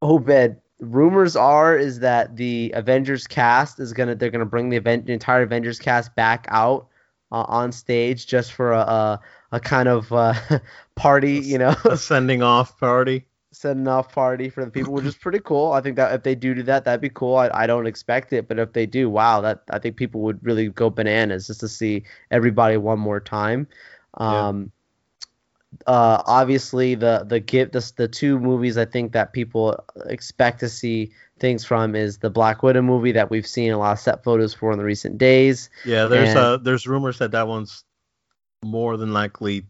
Obed, 0.00 0.60
rumors 0.80 1.36
are 1.36 1.76
is 1.76 2.00
that 2.00 2.36
the 2.36 2.72
Avengers 2.74 3.26
cast 3.26 3.80
is 3.80 3.92
gonna 3.92 4.14
they're 4.14 4.30
gonna 4.30 4.46
bring 4.46 4.68
the 4.68 4.76
event 4.76 5.06
the 5.06 5.12
entire 5.12 5.42
Avengers 5.42 5.78
cast 5.78 6.14
back 6.14 6.46
out 6.50 6.88
uh, 7.32 7.44
on 7.48 7.72
stage 7.72 8.26
just 8.26 8.52
for 8.52 8.72
a 8.72 8.80
a, 8.80 9.20
a 9.52 9.60
kind 9.60 9.88
of 9.88 10.12
uh, 10.12 10.34
party, 10.94 11.38
you 11.38 11.58
know, 11.58 11.74
a 11.84 11.96
sending 11.96 12.42
off 12.42 12.78
party. 12.78 13.24
Sending 13.50 13.88
off 13.88 14.12
party 14.14 14.50
for 14.50 14.64
the 14.64 14.70
people, 14.70 14.92
which 14.92 15.06
is 15.06 15.16
pretty 15.16 15.40
cool. 15.40 15.72
I 15.72 15.80
think 15.80 15.96
that 15.96 16.14
if 16.14 16.22
they 16.22 16.34
do 16.34 16.54
do 16.54 16.62
that, 16.64 16.84
that'd 16.84 17.00
be 17.00 17.08
cool. 17.08 17.36
I, 17.36 17.50
I 17.52 17.66
don't 17.66 17.86
expect 17.86 18.32
it, 18.32 18.46
but 18.46 18.58
if 18.58 18.74
they 18.74 18.84
do, 18.84 19.08
wow, 19.08 19.40
that 19.40 19.62
I 19.70 19.78
think 19.78 19.96
people 19.96 20.20
would 20.20 20.38
really 20.44 20.68
go 20.68 20.90
bananas 20.90 21.46
just 21.46 21.60
to 21.60 21.68
see 21.68 22.04
everybody 22.30 22.76
one 22.76 23.00
more 23.00 23.20
time. 23.20 23.66
Um, 24.14 24.70
uh, 25.86 26.22
obviously 26.26 26.94
the 26.94 27.24
the 27.26 27.40
give 27.40 27.72
the, 27.72 27.92
the 27.96 28.08
two 28.08 28.38
movies 28.38 28.78
I 28.78 28.84
think 28.84 29.12
that 29.12 29.32
people 29.32 29.84
expect 30.06 30.60
to 30.60 30.68
see 30.68 31.12
things 31.38 31.64
from 31.64 31.94
is 31.94 32.18
the 32.18 32.30
Black 32.30 32.62
Widow 32.62 32.82
movie 32.82 33.12
that 33.12 33.30
we've 33.30 33.46
seen 33.46 33.72
a 33.72 33.78
lot 33.78 33.92
of 33.92 33.98
set 33.98 34.24
photos 34.24 34.54
for 34.54 34.72
in 34.72 34.78
the 34.78 34.84
recent 34.84 35.18
days. 35.18 35.70
Yeah, 35.84 36.06
there's 36.06 36.30
and, 36.30 36.38
uh 36.38 36.56
there's 36.56 36.86
rumors 36.86 37.18
that 37.18 37.32
that 37.32 37.48
one's 37.48 37.84
more 38.64 38.96
than 38.96 39.12
likely 39.12 39.66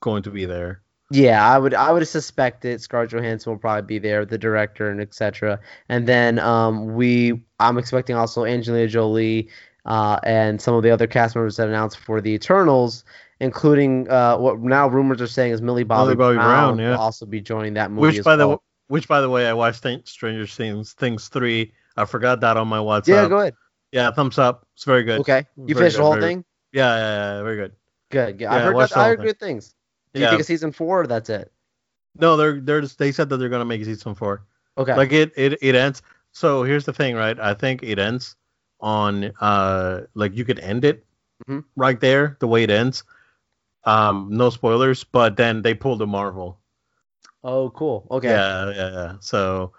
going 0.00 0.24
to 0.24 0.30
be 0.30 0.44
there. 0.44 0.82
Yeah, 1.10 1.46
I 1.46 1.58
would 1.58 1.72
I 1.72 1.92
would 1.92 2.06
suspect 2.06 2.64
it. 2.64 2.80
Scarlett 2.80 3.10
Johansson 3.10 3.52
will 3.52 3.58
probably 3.58 3.86
be 3.86 3.98
there, 3.98 4.26
the 4.26 4.38
director 4.38 4.90
and 4.90 5.00
etc. 5.00 5.60
And 5.88 6.06
then 6.06 6.38
um, 6.38 6.94
we 6.94 7.42
I'm 7.58 7.78
expecting 7.78 8.16
also 8.16 8.44
Angelina 8.44 8.88
Jolie 8.88 9.48
uh, 9.86 10.18
and 10.22 10.60
some 10.60 10.74
of 10.74 10.82
the 10.82 10.90
other 10.90 11.06
cast 11.06 11.34
members 11.34 11.56
that 11.56 11.68
announced 11.68 11.98
for 11.98 12.20
the 12.20 12.32
Eternals 12.32 13.04
including 13.40 14.10
uh, 14.10 14.36
what 14.36 14.60
now 14.60 14.88
rumors 14.88 15.20
are 15.20 15.26
saying 15.26 15.52
is 15.52 15.62
Millie 15.62 15.84
Bobby, 15.84 16.08
Millie 16.08 16.16
Bobby 16.16 16.36
Brown, 16.36 16.76
Brown 16.76 16.78
yeah. 16.78 16.90
will 16.90 17.00
also 17.00 17.26
be 17.26 17.40
joining 17.40 17.74
that 17.74 17.90
movie. 17.90 18.16
Which 18.16 18.24
by 18.24 18.36
well. 18.36 18.50
the 18.50 18.58
which 18.88 19.06
by 19.06 19.20
the 19.20 19.28
way, 19.28 19.46
I 19.46 19.52
watched 19.52 19.86
Stranger 20.08 20.46
Things 20.46 20.92
Things 20.94 21.28
three. 21.28 21.72
I 21.96 22.04
forgot 22.04 22.40
that 22.40 22.56
on 22.56 22.68
my 22.68 22.78
WhatsApp. 22.78 23.08
Yeah, 23.08 23.28
go 23.28 23.38
ahead. 23.38 23.54
Yeah, 23.92 24.10
thumbs 24.10 24.38
up. 24.38 24.66
It's 24.74 24.84
very 24.84 25.04
good. 25.04 25.20
Okay, 25.20 25.46
you 25.56 25.74
finished 25.74 25.96
good, 25.96 26.00
the 26.00 26.04
whole 26.04 26.12
very, 26.14 26.22
thing. 26.22 26.44
Yeah, 26.72 26.96
yeah, 26.96 27.36
yeah, 27.36 27.42
very 27.42 27.56
good. 27.56 27.72
Good. 28.10 28.40
Yeah, 28.40 28.54
I 28.54 28.60
heard 28.60 28.76
that, 28.76 28.96
I 28.96 29.08
heard 29.08 29.20
good 29.20 29.40
things. 29.40 29.74
Do 30.12 30.20
you 30.20 30.24
yeah. 30.24 30.30
think 30.30 30.40
of 30.40 30.46
season 30.46 30.72
four 30.72 31.02
or 31.02 31.06
that's 31.06 31.30
it? 31.30 31.52
No, 32.18 32.36
they're 32.36 32.60
they're 32.60 32.80
just, 32.80 32.98
they 32.98 33.12
said 33.12 33.28
that 33.28 33.36
they're 33.36 33.48
gonna 33.48 33.64
make 33.64 33.84
season 33.84 34.14
four. 34.14 34.44
Okay. 34.76 34.94
Like 34.94 35.12
it 35.12 35.32
it 35.36 35.58
it 35.60 35.74
ends. 35.74 36.02
So 36.32 36.62
here's 36.62 36.84
the 36.84 36.92
thing, 36.92 37.16
right? 37.16 37.38
I 37.38 37.54
think 37.54 37.82
it 37.82 37.98
ends 37.98 38.36
on 38.80 39.32
uh 39.40 40.02
like 40.14 40.36
you 40.36 40.44
could 40.44 40.60
end 40.60 40.84
it 40.84 41.04
mm-hmm. 41.48 41.60
right 41.74 41.98
there 41.98 42.36
the 42.38 42.46
way 42.46 42.62
it 42.62 42.70
ends 42.70 43.02
um, 43.84 44.28
no 44.30 44.50
spoilers, 44.50 45.04
but 45.04 45.36
then 45.36 45.62
they 45.62 45.74
pulled 45.74 46.02
a 46.02 46.06
Marvel. 46.06 46.58
Oh, 47.44 47.70
cool. 47.70 48.06
Okay. 48.10 48.28
Yeah, 48.28 48.70
yeah, 48.70 48.90
yeah. 48.92 49.12
So, 49.20 49.72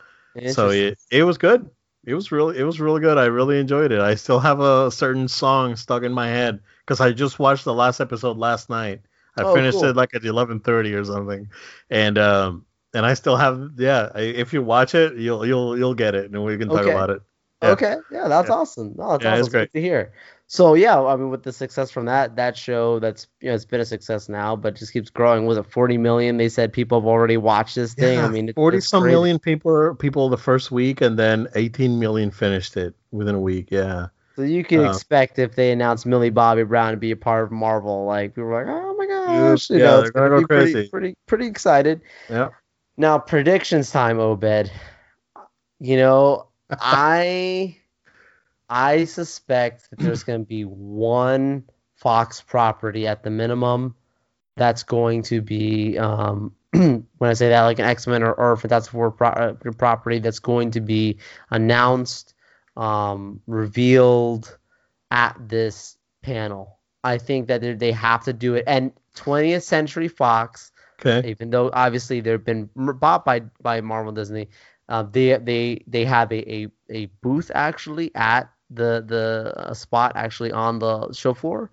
so 0.51 0.69
it, 0.69 0.97
it 1.11 1.23
was 1.23 1.37
good. 1.37 1.69
It 2.05 2.13
was 2.13 2.31
really, 2.31 2.57
it 2.57 2.63
was 2.63 2.79
really 2.79 3.01
good. 3.01 3.17
I 3.17 3.25
really 3.25 3.59
enjoyed 3.59 3.91
it. 3.91 3.99
I 3.99 4.15
still 4.15 4.39
have 4.39 4.61
a 4.61 4.89
certain 4.89 5.27
song 5.27 5.75
stuck 5.75 6.03
in 6.03 6.13
my 6.13 6.27
head 6.27 6.61
because 6.85 7.01
I 7.01 7.11
just 7.11 7.37
watched 7.37 7.65
the 7.65 7.73
last 7.73 7.99
episode 7.99 8.37
last 8.37 8.69
night. 8.69 9.01
I 9.37 9.43
oh, 9.43 9.53
finished 9.53 9.79
cool. 9.79 9.89
it 9.89 9.95
like 9.95 10.15
at 10.15 10.23
11:30 10.23 10.99
or 10.99 11.05
something, 11.05 11.49
and 11.89 12.17
um, 12.17 12.65
and 12.93 13.05
I 13.05 13.13
still 13.13 13.37
have, 13.37 13.71
yeah. 13.77 14.09
If 14.15 14.53
you 14.53 14.63
watch 14.63 14.95
it, 14.95 15.17
you'll 15.17 15.45
you'll 15.45 15.77
you'll 15.77 15.93
get 15.93 16.15
it, 16.15 16.31
and 16.31 16.43
we 16.43 16.57
can 16.57 16.67
talk 16.67 16.79
okay. 16.79 16.91
about 16.91 17.09
it. 17.09 17.21
Yeah. 17.61 17.69
Okay, 17.69 17.95
yeah, 18.11 18.27
that's 18.27 18.49
yeah. 18.49 18.55
awesome. 18.55 18.95
Oh, 18.97 19.11
that's 19.11 19.23
yeah, 19.23 19.31
awesome. 19.31 19.39
It's 19.41 19.49
great 19.49 19.73
to 19.73 19.81
hear. 19.81 20.13
So 20.51 20.73
yeah, 20.73 20.99
I 20.99 21.15
mean, 21.15 21.29
with 21.29 21.43
the 21.43 21.53
success 21.53 21.91
from 21.91 22.05
that 22.05 22.35
that 22.37 22.57
show, 22.57 22.97
that's 22.97 23.27
you 23.39 23.49
know 23.49 23.55
it's 23.55 23.65
been 23.65 23.81
a 23.81 23.85
success 23.85 24.27
now, 24.27 24.55
but 24.55 24.75
just 24.75 24.91
keeps 24.91 25.11
growing. 25.11 25.45
Was 25.45 25.59
it 25.59 25.71
40 25.71 25.99
million? 25.99 26.37
They 26.37 26.49
said 26.49 26.73
people 26.73 26.99
have 26.99 27.05
already 27.05 27.37
watched 27.37 27.75
this 27.75 27.93
thing. 27.93 28.17
Yeah, 28.17 28.25
I 28.25 28.29
mean, 28.29 28.51
40 28.53 28.81
some 28.81 29.03
crazy. 29.03 29.13
million 29.13 29.37
people 29.37 29.93
people 29.93 30.27
the 30.27 30.39
first 30.39 30.71
week, 30.71 31.01
and 31.01 31.19
then 31.19 31.47
18 31.53 31.99
million 31.99 32.31
finished 32.31 32.77
it 32.77 32.95
within 33.11 33.35
a 33.35 33.39
week. 33.39 33.67
Yeah. 33.69 34.07
So 34.35 34.41
you 34.41 34.63
can 34.63 34.79
uh, 34.79 34.89
expect 34.89 35.37
if 35.37 35.53
they 35.53 35.71
announce 35.71 36.07
Millie 36.07 36.31
Bobby 36.31 36.63
Brown 36.63 36.93
to 36.93 36.97
be 36.97 37.11
a 37.11 37.15
part 37.15 37.43
of 37.43 37.51
Marvel, 37.51 38.05
like 38.05 38.31
people 38.31 38.45
are 38.45 38.65
like, 38.65 38.73
oh 38.73 38.95
my 38.97 39.05
gosh, 39.05 39.69
you 39.69 39.77
yeah, 39.77 39.83
know, 39.83 40.01
they're 40.01 40.11
gonna, 40.11 40.29
gonna 40.29 40.41
go 40.41 40.47
crazy. 40.47 40.73
Pretty, 40.73 40.89
pretty 40.89 41.15
pretty 41.27 41.45
excited. 41.45 42.01
Yeah. 42.27 42.49
Now 42.97 43.19
predictions 43.19 43.91
time, 43.91 44.19
Obed. 44.19 44.71
You 45.79 45.97
know, 45.97 46.47
I 46.71 47.78
I 48.69 49.05
suspect 49.05 49.89
that 49.89 49.99
there's 49.99 50.23
going 50.23 50.41
to 50.41 50.45
be 50.45 50.63
one 50.63 51.63
Fox 51.95 52.41
property 52.41 53.07
at 53.07 53.23
the 53.23 53.29
minimum 53.29 53.95
that's 54.55 54.83
going 54.83 55.23
to 55.23 55.41
be, 55.41 55.97
um, 55.97 56.53
when 56.71 57.05
I 57.21 57.33
say 57.33 57.49
that, 57.49 57.63
like 57.63 57.79
an 57.79 57.85
X 57.85 58.05
Men 58.07 58.23
or, 58.23 58.33
or 58.33 58.55
Fantastic 58.57 58.91
Four 58.91 59.11
pro- 59.11 59.29
uh, 59.29 59.53
property 59.77 60.19
that's 60.19 60.39
going 60.39 60.71
to 60.71 60.81
be 60.81 61.17
announced, 61.49 62.35
um, 62.77 63.41
revealed 63.47 64.57
at 65.11 65.35
this 65.39 65.97
panel. 66.21 66.77
I 67.03 67.17
think 67.17 67.47
that 67.47 67.79
they 67.79 67.91
have 67.91 68.25
to 68.25 68.33
do 68.33 68.55
it. 68.55 68.65
And 68.67 68.91
20th 69.15 69.63
Century 69.63 70.07
Fox, 70.07 70.71
okay. 70.99 71.27
even 71.27 71.49
though 71.49 71.69
obviously 71.73 72.21
they've 72.21 72.43
been 72.43 72.69
bought 72.75 73.25
by 73.25 73.41
by 73.61 73.81
Marvel 73.81 74.11
Disney, 74.11 74.49
uh, 74.89 75.03
they 75.03 75.37
they 75.37 75.83
they 75.87 76.05
have 76.05 76.31
a, 76.31 76.53
a, 76.53 76.67
a 76.89 77.05
booth 77.21 77.51
actually 77.53 78.13
at 78.15 78.49
the 78.69 79.03
the 79.05 79.53
uh, 79.55 79.73
spot 79.73 80.13
actually 80.15 80.51
on 80.51 80.79
the 80.79 81.11
show 81.13 81.33
floor, 81.33 81.71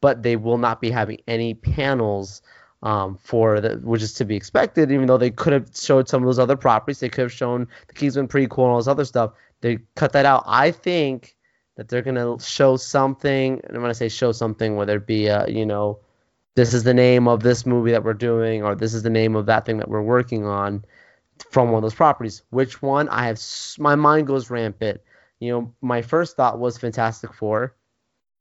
but 0.00 0.22
they 0.22 0.36
will 0.36 0.58
not 0.58 0.80
be 0.80 0.90
having 0.90 1.18
any 1.26 1.54
panels 1.54 2.42
um, 2.82 3.18
for 3.22 3.60
the 3.60 3.76
which 3.78 4.02
is 4.02 4.12
to 4.14 4.24
be 4.24 4.36
expected. 4.36 4.90
Even 4.92 5.06
though 5.06 5.18
they 5.18 5.30
could 5.30 5.52
have 5.52 5.70
showed 5.74 6.08
some 6.08 6.22
of 6.22 6.26
those 6.26 6.38
other 6.38 6.56
properties, 6.56 7.00
they 7.00 7.08
could 7.08 7.22
have 7.22 7.32
shown 7.32 7.66
the 7.88 7.94
Kingsman 7.94 8.28
prequel 8.28 8.64
and 8.64 8.72
all 8.72 8.76
this 8.78 8.88
other 8.88 9.04
stuff. 9.04 9.32
They 9.60 9.78
cut 9.94 10.12
that 10.12 10.26
out. 10.26 10.44
I 10.46 10.70
think 10.70 11.36
that 11.76 11.88
they're 11.88 12.02
gonna 12.02 12.38
show 12.40 12.76
something. 12.76 13.60
And 13.64 13.82
when 13.82 13.90
I 13.90 13.94
say 13.94 14.08
show 14.08 14.32
something, 14.32 14.76
whether 14.76 14.96
it 14.96 15.06
be 15.06 15.26
a 15.26 15.46
you 15.48 15.66
know 15.66 15.98
this 16.54 16.72
is 16.72 16.84
the 16.84 16.94
name 16.94 17.28
of 17.28 17.42
this 17.42 17.66
movie 17.66 17.90
that 17.90 18.04
we're 18.04 18.14
doing, 18.14 18.62
or 18.62 18.74
this 18.74 18.94
is 18.94 19.02
the 19.02 19.10
name 19.10 19.36
of 19.36 19.46
that 19.46 19.66
thing 19.66 19.78
that 19.78 19.88
we're 19.88 20.02
working 20.02 20.46
on 20.46 20.84
from 21.50 21.70
one 21.70 21.76
of 21.78 21.82
those 21.82 21.94
properties. 21.94 22.42
Which 22.50 22.80
one? 22.80 23.08
I 23.08 23.26
have 23.26 23.40
my 23.78 23.94
mind 23.94 24.26
goes 24.26 24.50
rampant 24.50 25.00
you 25.40 25.52
know, 25.52 25.74
my 25.80 26.02
first 26.02 26.36
thought 26.36 26.58
was 26.58 26.78
Fantastic 26.78 27.32
Four 27.34 27.74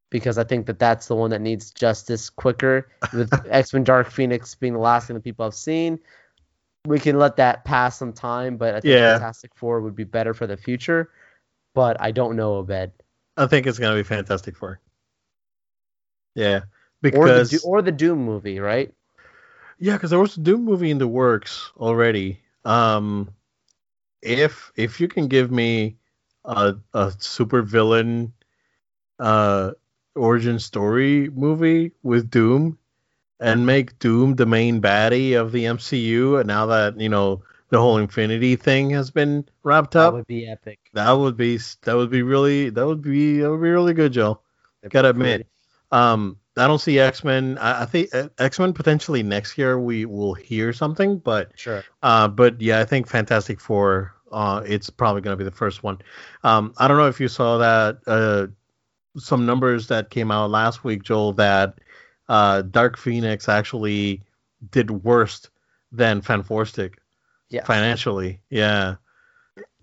because 0.09 0.37
I 0.37 0.43
think 0.43 0.67
that 0.67 0.79
that's 0.79 1.07
the 1.07 1.15
one 1.15 1.31
that 1.31 1.41
needs 1.41 1.71
justice 1.71 2.29
quicker. 2.29 2.89
With 3.13 3.31
X 3.49 3.73
Men 3.73 3.83
Dark 3.83 4.09
Phoenix 4.09 4.55
being 4.55 4.73
the 4.73 4.79
last 4.79 5.07
thing 5.07 5.15
that 5.15 5.23
people 5.23 5.45
have 5.45 5.55
seen, 5.55 5.99
we 6.85 6.99
can 6.99 7.17
let 7.17 7.37
that 7.37 7.65
pass 7.65 7.97
some 7.97 8.13
time. 8.13 8.57
But 8.57 8.75
I 8.75 8.81
think 8.81 8.93
yeah. 8.93 9.13
Fantastic 9.13 9.51
Four 9.55 9.81
would 9.81 9.95
be 9.95 10.03
better 10.03 10.33
for 10.33 10.47
the 10.47 10.57
future. 10.57 11.11
But 11.73 11.99
I 11.99 12.11
don't 12.11 12.35
know, 12.35 12.55
Obed. 12.55 12.91
I 13.37 13.47
think 13.47 13.67
it's 13.67 13.79
gonna 13.79 13.95
be 13.95 14.03
Fantastic 14.03 14.55
Four. 14.55 14.79
Yeah, 16.35 16.61
because 17.01 17.53
or 17.53 17.57
the, 17.57 17.63
or 17.65 17.81
the 17.81 17.91
Doom 17.91 18.23
movie, 18.23 18.59
right? 18.59 18.93
Yeah, 19.79 19.93
because 19.93 20.09
there 20.09 20.19
was 20.19 20.37
a 20.37 20.41
Doom 20.41 20.63
movie 20.63 20.91
in 20.91 20.97
the 20.97 21.07
works 21.07 21.71
already. 21.77 22.39
Um, 22.63 23.29
if 24.21 24.71
if 24.75 25.01
you 25.01 25.07
can 25.07 25.27
give 25.27 25.51
me 25.51 25.97
a 26.47 26.75
a 26.93 27.13
super 27.19 27.61
villain 27.61 28.33
uh 29.19 29.71
origin 30.15 30.59
story 30.59 31.29
movie 31.29 31.91
with 32.03 32.29
Doom 32.29 32.77
and 33.39 33.65
make 33.65 33.99
Doom 33.99 34.35
the 34.35 34.45
main 34.45 34.81
baddie 34.81 35.39
of 35.39 35.51
the 35.51 35.65
MCU 35.65 36.39
and 36.39 36.47
now 36.47 36.67
that, 36.67 36.99
you 36.99 37.09
know, 37.09 37.43
the 37.69 37.79
whole 37.79 37.97
Infinity 37.97 38.55
thing 38.55 38.91
has 38.91 39.11
been 39.11 39.45
wrapped 39.63 39.95
up. 39.95 40.13
That 40.13 40.17
would 40.17 40.27
be 40.27 40.47
epic. 40.47 40.79
that 40.93 41.11
would 41.11 41.35
be 41.35 41.59
that 41.83 41.95
would 41.95 42.09
be 42.09 42.21
really 42.21 42.69
that 42.69 42.85
would 42.85 43.01
be 43.01 43.39
that 43.39 43.49
would 43.51 43.61
be 43.61 43.69
really 43.69 43.93
good, 43.93 44.13
Joe. 44.13 44.39
Gotta 44.89 45.09
admit. 45.09 45.47
Um 45.91 46.37
I 46.57 46.67
don't 46.67 46.79
see 46.79 46.99
X-Men. 46.99 47.57
I, 47.57 47.81
I 47.81 47.85
think 47.85 48.15
uh, 48.15 48.29
X-Men 48.37 48.71
potentially 48.71 49.23
next 49.23 49.57
year 49.57 49.77
we 49.77 50.05
will 50.05 50.33
hear 50.33 50.71
something, 50.71 51.17
but. 51.17 51.51
Sure. 51.55 51.83
uh, 52.01 52.29
but 52.29 52.61
yeah, 52.61 52.79
I 52.79 52.85
think 52.85 53.09
Fantastic 53.09 53.59
Four. 53.59 54.13
Uh, 54.31 54.61
it's 54.65 54.89
probably 54.89 55.21
going 55.21 55.33
to 55.33 55.37
be 55.37 55.47
the 55.49 55.55
first 55.55 55.83
one. 55.83 55.99
Um, 56.43 56.73
I 56.77 56.87
don't 56.87 56.97
know 56.97 57.07
if 57.07 57.19
you 57.19 57.27
saw 57.27 57.57
that. 57.59 57.99
Uh, 58.07 58.47
some 59.17 59.45
numbers 59.45 59.87
that 59.87 60.09
came 60.09 60.29
out 60.31 60.49
last 60.51 60.83
week, 60.83 61.03
Joel, 61.03 61.33
that 61.33 61.75
uh, 62.27 62.63
Dark 62.63 62.97
Phoenix 62.97 63.47
actually 63.47 64.21
did 64.71 64.91
worse 64.91 65.47
than 65.91 66.21
Fantastic 66.21 66.99
Yeah. 67.49 67.63
financially. 67.63 68.41
Yeah. 68.49 68.95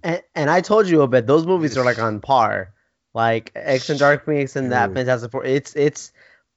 And, 0.02 0.22
and 0.34 0.50
I 0.50 0.60
told 0.60 0.86
you, 0.88 1.00
Obed, 1.02 1.26
those 1.26 1.46
movies 1.46 1.78
are 1.78 1.84
like 1.84 1.98
on 1.98 2.20
par. 2.20 2.74
Like 3.14 3.52
X 3.54 3.88
and 3.90 3.98
Dark 3.98 4.24
Phoenix 4.26 4.56
and 4.56 4.72
that. 4.72 4.92
Fantastic 4.94 5.30
Four. 5.30 5.44
It's 5.44 5.76
it's. 5.76 6.12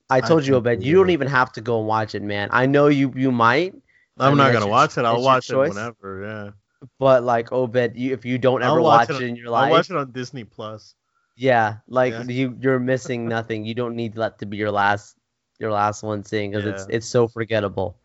I 0.10 0.18
I 0.18 0.22
told 0.22 0.46
you, 0.48 0.56
Obed. 0.56 0.84
You 0.84 0.96
don't 0.96 1.10
even 1.10 1.28
have 1.28 1.52
to 1.54 1.62
go 1.62 1.80
and 1.80 1.88
watch 1.88 2.16
it, 2.16 2.24
man. 2.24 2.48
I 2.52 2.66
know 2.66 2.88
you 2.88 3.12
you 3.16 3.32
might, 3.32 3.74
I 4.18 4.26
I'm 4.28 4.32
mean, 4.32 4.38
not 4.38 4.54
gonna 4.54 4.66
your- 4.66 4.72
watch 4.72 4.98
it. 4.98 5.04
I'll 5.04 5.22
watch 5.22 5.50
it 5.50 5.58
whenever. 5.58 6.24
Yeah. 6.24 6.52
But 6.99 7.23
like 7.23 7.51
Obed, 7.51 7.95
you 7.95 8.13
if 8.13 8.26
you 8.26 8.38
don't 8.38 8.63
ever 8.63 8.82
watch, 8.82 9.09
watch 9.09 9.21
it, 9.21 9.23
it- 9.23 9.30
in 9.30 9.36
your 9.36 9.49
life, 9.49 9.65
I'll 9.65 9.71
watch 9.71 9.89
it 9.89 9.95
on 9.97 10.11
Disney 10.11 10.43
Plus. 10.43 10.95
yeah, 11.36 11.78
like 11.88 12.13
Yeah. 12.13 12.23
you 12.23 12.57
you're 12.59 12.80
missing 12.93 13.28
nothing. 13.28 13.65
You 13.65 13.73
don't 13.76 13.95
need 13.95 14.13
that 14.15 14.39
to 14.39 14.45
be 14.45 14.57
your 14.57 14.71
last 14.71 15.15
your 15.59 15.71
last 15.71 16.03
one 16.03 16.23
seeing 16.23 16.51
because 16.51 16.65
it's 16.65 16.86
Yeah. 16.89 16.95
it's 16.97 17.07
so 17.07 17.28
forgettable. 17.28 17.97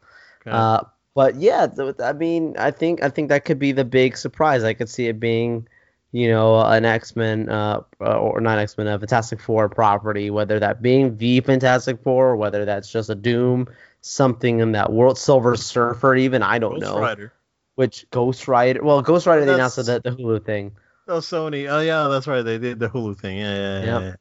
Okay. 0.43 0.51
Uh, 0.51 0.81
but 1.15 1.35
yeah, 1.37 1.67
I 2.03 2.13
mean, 2.13 2.55
I 2.59 2.71
think 2.71 3.03
I 3.03 3.09
think 3.09 3.29
that 3.29 3.45
could 3.45 3.59
be 3.59 3.73
the 3.73 3.85
big 3.85 4.17
surprise. 4.17 4.63
I 4.65 4.73
could 4.75 4.89
see 4.89 5.09
it 5.09 5.19
being, 5.19 5.67
you 6.13 6.29
know, 6.29 6.61
an 6.61 6.85
X 6.85 7.17
Men 7.17 7.49
uh, 7.49 7.83
uh, 8.01 8.19
or 8.19 8.41
not 8.41 8.59
X 8.59 8.79
Men, 8.79 8.87
a 8.87 8.99
Fantastic 8.99 9.41
Four 9.41 9.69
property, 9.69 10.31
whether 10.31 10.59
that 10.61 10.81
being 10.83 11.17
the 11.19 11.41
Fantastic 11.41 12.01
Four 12.03 12.31
or 12.31 12.37
whether 12.37 12.65
that's 12.65 12.91
just 12.91 13.11
a 13.11 13.15
Doom, 13.17 13.69
something 14.01 14.61
in 14.61 14.73
that 14.73 14.93
world, 14.93 15.19
Silver 15.19 15.57
Surfer, 15.57 16.15
even 16.15 16.43
I 16.43 16.59
don't 16.61 16.79
Ghost 16.81 16.95
know. 16.95 17.01
Rider. 17.01 17.33
Which 17.81 18.05
Ghost 18.11 18.47
Rider? 18.47 18.85
Well, 18.85 19.01
Ghost 19.01 19.27
Rider 19.27 19.47
they 19.47 19.55
announced 19.55 19.77
the 19.77 20.03
the 20.05 20.11
Hulu 20.11 20.45
thing. 20.45 20.73
Oh, 21.09 21.21
Sony. 21.21 21.67
Oh, 21.67 21.81
yeah, 21.81 22.09
that's 22.09 22.27
right. 22.27 22.43
They 22.43 22.59
did 22.59 22.79
the 22.79 22.91
Hulu 22.91 23.19
thing. 23.19 23.39
Yeah, 23.39 23.55
yeah, 23.57 23.81
yeah. 23.85 24.01
Yeah, 24.01 24.15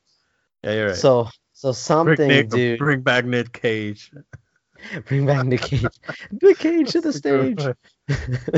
yeah 0.63 0.73
you're 0.73 0.87
right. 0.87 0.95
So 0.95 1.27
so 1.51 1.67
bring, 1.67 1.73
something, 1.73 2.27
Nick, 2.29 2.49
dude. 2.49 2.79
bring 2.79 3.01
back 3.01 3.25
Nick 3.25 3.51
Cage. 3.51 4.13
Bring 5.07 5.25
back 5.25 5.45
Nick 5.45 5.59
Cage. 5.59 5.85
Nick 6.41 6.57
Cage 6.59 6.89
to 6.93 7.01
the 7.01 7.11
stage. 7.21 7.59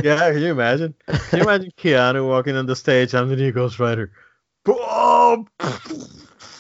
yeah, 0.04 0.32
can 0.32 0.40
you 0.40 0.52
imagine? 0.52 0.94
Can 1.08 1.40
you 1.40 1.46
imagine 1.46 1.72
Keanu 1.76 2.28
walking 2.28 2.56
on 2.56 2.68
the 2.68 2.76
stage? 2.76 3.16
I'm 3.16 3.28
the 3.28 3.36
new 3.36 3.52
Ghost 3.52 3.80
Rider. 3.80 4.12
Boom! 4.64 5.48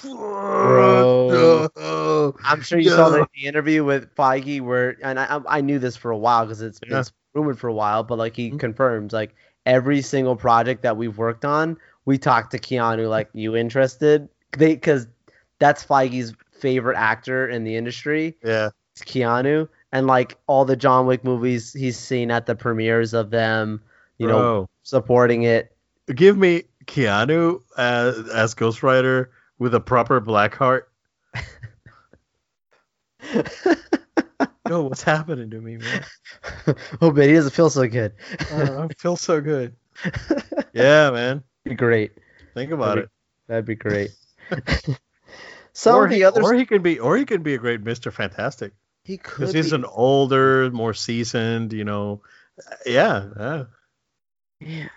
Bro. 0.02 1.70
I'm 2.44 2.62
sure 2.64 2.80
you 2.80 2.89
saw 2.89 3.10
Yeah. 3.10 3.18
the, 3.20 3.28
the 3.36 3.46
interview 3.46 3.84
with 3.84 4.16
Feige 4.16 4.62
where, 4.62 4.98
and 5.04 5.20
I, 5.20 5.26
I 5.38 5.58
I 5.58 5.62
knew 5.62 5.78
this 5.78 5.96
for 5.96 6.10
a 6.10 6.18
while 6.18 6.46
because 6.48 6.64
it's 6.64 6.80
Yeah. 6.89 7.02
it's 7.02 7.14
rumored 7.34 7.59
for 7.59 7.67
a 7.67 7.73
while, 7.73 8.03
but 8.03 8.17
like 8.17 8.36
he 8.36 8.51
Mhm. 8.51 8.59
confirms 8.59 9.13
like 9.13 9.36
every 9.65 10.01
single 10.01 10.36
project 10.36 10.82
that 10.84 10.97
we've 10.97 11.17
worked 11.17 11.45
on, 11.45 11.77
we 12.05 12.17
talked 12.17 12.51
to 12.51 12.59
Keanu 12.59 13.09
like, 13.09 13.29
you 13.34 13.55
interested? 13.55 14.27
They 14.57 14.75
because 14.75 15.07
that's 15.59 15.86
Feige's 15.86 16.34
favorite 16.51 16.97
actor 16.97 17.47
in 17.47 17.63
the 17.63 17.75
industry, 17.75 18.36
Yeah, 18.43 18.69
it's 18.93 19.03
Keanu, 19.03 19.67
and 19.91 20.07
like 20.07 20.38
all 20.47 20.65
the 20.65 20.75
John 20.75 21.05
Wick 21.05 21.23
movies 21.23 21.73
he's 21.73 21.97
seen 21.97 22.32
at 22.32 22.45
the 22.45 22.55
premieres 22.55 23.13
of 23.13 23.29
them, 23.29 23.82
you 24.17 24.27
know, 24.27 24.67
supporting 24.84 25.43
it. 25.43 25.75
Give 26.13 26.38
me 26.38 26.63
Keanu 26.86 27.61
as, 27.77 28.27
as 28.29 28.53
Ghost 28.53 28.84
Rider 28.84 29.32
with 29.59 29.73
a 29.75 29.79
proper 29.79 30.19
black 30.19 30.55
heart. 30.55 30.91
Yo, 34.70 34.84
what's 34.84 35.03
happening 35.03 35.49
to 35.49 35.59
me, 35.59 35.78
man? 35.78 36.05
oh, 37.01 37.12
but 37.12 37.28
he 37.28 37.34
doesn't 37.34 37.51
feel 37.51 37.70
so 37.70 37.88
good. 37.88 38.14
Uh, 38.51 38.88
I 38.88 38.93
feel 38.97 39.18
so 39.18 39.41
good. 39.41 39.76
Yeah, 40.74 41.12
man. 41.12 41.43
Be 41.66 41.76
great. 41.76 42.14
Think 42.53 42.72
about 42.72 42.95
That'd 42.95 43.03
it. 43.03 43.09
That'd 43.47 43.66
be 43.66 43.76
great. 43.76 44.12
Some 45.74 45.95
or 45.95 46.05
of 46.05 46.09
the 46.09 46.18
he, 46.18 46.24
others 46.24 46.45
or 46.45 46.53
he 46.53 46.66
could 46.66 46.82
be, 46.82 46.97
or 46.97 47.18
he 47.18 47.26
could 47.26 47.43
be 47.43 47.55
a 47.55 47.57
great 47.57 47.82
Mister 47.82 48.09
Fantastic 48.09 48.72
he 49.03 49.18
could 49.18 49.39
because 49.39 49.53
he's 49.53 49.72
be. 49.72 49.76
an 49.76 49.86
older, 49.86 50.70
more 50.72 50.93
seasoned. 50.93 51.74
You 51.74 51.84
know, 51.84 52.22
yeah, 52.86 53.28
yeah. 53.38 53.64
Man. 54.62 54.89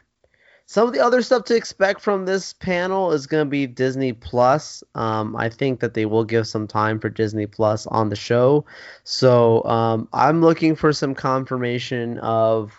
Some 0.75 0.89
of 0.89 0.93
the 0.93 0.99
other 0.99 1.23
stuff 1.23 1.45
to 1.45 1.55
expect 1.55 2.01
from 2.01 2.27
this 2.27 2.53
panel 2.53 3.13
is 3.13 3.29
going 3.29 3.47
to 3.47 3.49
be 3.49 3.65
Disney 3.65 4.13
Plus. 4.13 4.83
Um, 4.97 5.37
I 5.37 5.49
think 5.49 5.79
that 5.79 5.95
they 5.95 6.05
will 6.05 6.25
give 6.25 6.49
some 6.49 6.67
time 6.67 6.99
for 6.99 7.09
Disney 7.09 7.47
Plus 7.47 7.87
on 7.87 8.09
the 8.09 8.17
show. 8.17 8.65
So 9.05 9.63
um, 9.67 10.09
I'm 10.13 10.41
looking 10.41 10.75
for 10.75 10.93
some 10.93 11.15
confirmation 11.15 12.19
of 12.19 12.73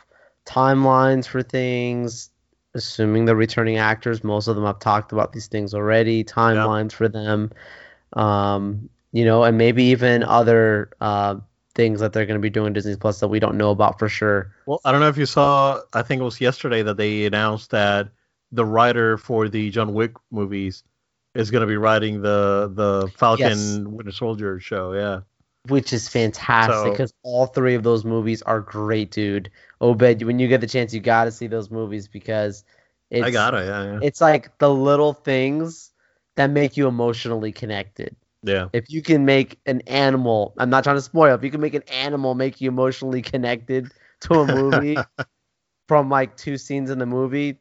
timelines 0.46 1.26
for 1.26 1.42
things, 1.42 2.32
assuming 2.74 3.24
the 3.24 3.36
returning 3.38 3.78
actors. 3.78 4.26
Most 4.26 4.50
of 4.50 4.58
them 4.58 4.66
I've 4.66 4.80
talked 4.80 5.14
about 5.14 5.32
these 5.32 5.48
things 5.48 5.74
already. 5.74 6.22
Timelines 6.26 6.92
for 6.92 7.08
them, 7.08 7.50
um, 8.12 8.90
you 9.14 9.24
know, 9.24 9.46
and 9.46 9.58
maybe 9.58 9.86
even 9.86 10.22
other 10.22 10.90
uh, 11.00 11.36
things 11.76 12.00
that 12.00 12.14
they're 12.14 12.26
going 12.26 12.40
to 12.40 12.42
be 12.42 12.50
doing 12.50 12.74
Disney 12.74 12.96
Plus 12.96 13.20
that 13.20 13.28
we 13.28 13.40
don't 13.40 13.58
know 13.58 13.72
about 13.72 14.00
for 14.00 14.10
sure. 14.10 14.52
Well, 14.66 14.80
I 14.86 14.92
don't 14.92 15.02
know 15.02 15.10
if 15.10 15.18
you 15.18 15.26
saw. 15.26 15.82
I 15.94 16.02
think 16.02 16.22
it 16.22 16.24
was 16.26 16.42
yesterday 16.42 16.82
that 16.84 16.98
they 16.98 17.26
announced 17.26 17.72
that 17.72 18.10
the 18.52 18.66
writer 18.66 19.18
for 19.18 19.50
the 19.50 19.70
John 19.72 19.94
Wick 19.94 20.14
movies 20.32 20.84
is 21.34 21.52
going 21.52 21.62
to 21.62 21.68
be 21.68 21.78
writing 21.78 22.22
the 22.22 22.72
the 22.74 23.12
Falcon 23.18 23.46
Yes. 23.50 23.78
Winter 23.80 24.12
Soldier 24.12 24.60
show. 24.60 24.94
Yeah. 24.94 25.22
which 25.68 25.92
is 25.94 26.08
fantastic 26.08 26.76
So- 26.76 26.92
because 26.92 27.14
all 27.24 27.48
three 27.48 27.74
of 27.76 27.82
those 27.84 28.06
movies 28.06 28.42
are 28.44 28.62
great, 28.62 29.10
dude. 29.12 29.50
Obed, 29.82 30.22
when 30.24 30.38
you 30.40 30.48
get 30.48 30.62
the 30.62 30.68
chance, 30.68 30.94
you 30.94 31.00
got 31.02 31.26
to 31.26 31.32
see 31.32 31.48
those 31.48 31.70
movies 31.72 32.08
because 32.08 32.64
it's 33.10 33.26
I 33.26 33.32
got 33.32 33.54
it. 33.56 33.66
Yeah, 33.66 33.84
yeah. 33.94 34.00
it's 34.02 34.22
like 34.22 34.58
the 34.60 34.72
little 34.74 35.14
things 35.14 35.92
that 36.36 36.52
make 36.52 36.78
you 36.78 36.88
emotionally 36.88 37.52
connected. 37.52 38.16
Yeah. 38.46 38.68
If 38.74 38.86
you 38.90 39.02
can 39.02 39.26
make 39.26 39.60
an 39.66 39.82
animal, 39.88 40.54
I'm 40.58 40.70
not 40.70 40.84
trying 40.84 40.98
to 40.98 41.02
spoil, 41.02 41.36
if 41.36 41.44
you 41.44 41.52
can 41.52 41.62
make 41.62 41.74
an 41.74 41.84
animal 41.84 42.36
make 42.36 42.62
you 42.62 42.70
emotionally 42.70 43.22
connected 43.22 43.92
to 44.22 44.36
a 44.36 44.46
movie 44.46 44.98
from 45.88 46.10
like 46.10 46.38
two 46.38 46.58
scenes 46.58 46.90
in 46.90 47.00
the 47.00 47.06
movie, 47.06 47.60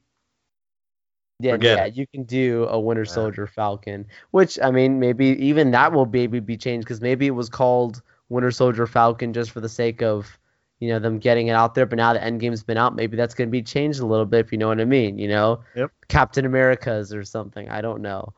yeah, 1.41 1.57
yeah, 1.61 1.87
you 1.87 2.07
can 2.07 2.24
do 2.24 2.66
a 2.66 2.78
Winter 2.78 3.03
Yeah. 3.03 3.12
Soldier 3.12 3.47
Falcon, 3.47 4.07
which 4.30 4.59
I 4.62 4.70
mean, 4.70 5.01
maybe 5.01 5.26
even 5.45 5.70
that 5.72 5.93
will 5.93 6.07
maybe 6.07 6.41
be 6.41 6.57
changed 6.57 6.87
because 6.87 7.01
maybe 7.01 7.26
it 7.26 7.32
was 7.32 7.49
called 7.49 8.03
Winter 8.28 8.51
Soldier 8.51 8.87
Falcon 8.87 9.32
just 9.32 9.51
for 9.51 9.61
the 9.61 9.68
sake 9.68 10.03
of 10.03 10.39
you 10.80 10.89
know 10.91 10.99
them 10.99 11.18
getting 11.18 11.49
it 11.49 11.53
out 11.53 11.74
there. 11.74 11.87
But 11.87 11.97
now 11.97 12.12
the 12.12 12.20
Endgame's 12.20 12.62
been 12.62 12.76
out, 12.78 12.95
maybe 12.95 13.16
that's 13.16 13.35
going 13.35 13.49
to 13.49 13.53
be 13.53 13.62
changed 13.62 14.01
a 14.01 14.07
little 14.07 14.26
bit 14.26 14.45
if 14.45 14.53
you 14.53 14.59
know 14.59 14.68
what 14.68 14.80
I 14.80 14.85
mean. 14.85 15.18
You 15.18 15.28
know, 15.28 15.64
Yep. 15.74 15.91
Captain 16.09 16.45
America's 16.45 17.12
or 17.14 17.24
something. 17.24 17.68
I 17.70 17.80
don't 17.80 18.03
know 18.03 18.35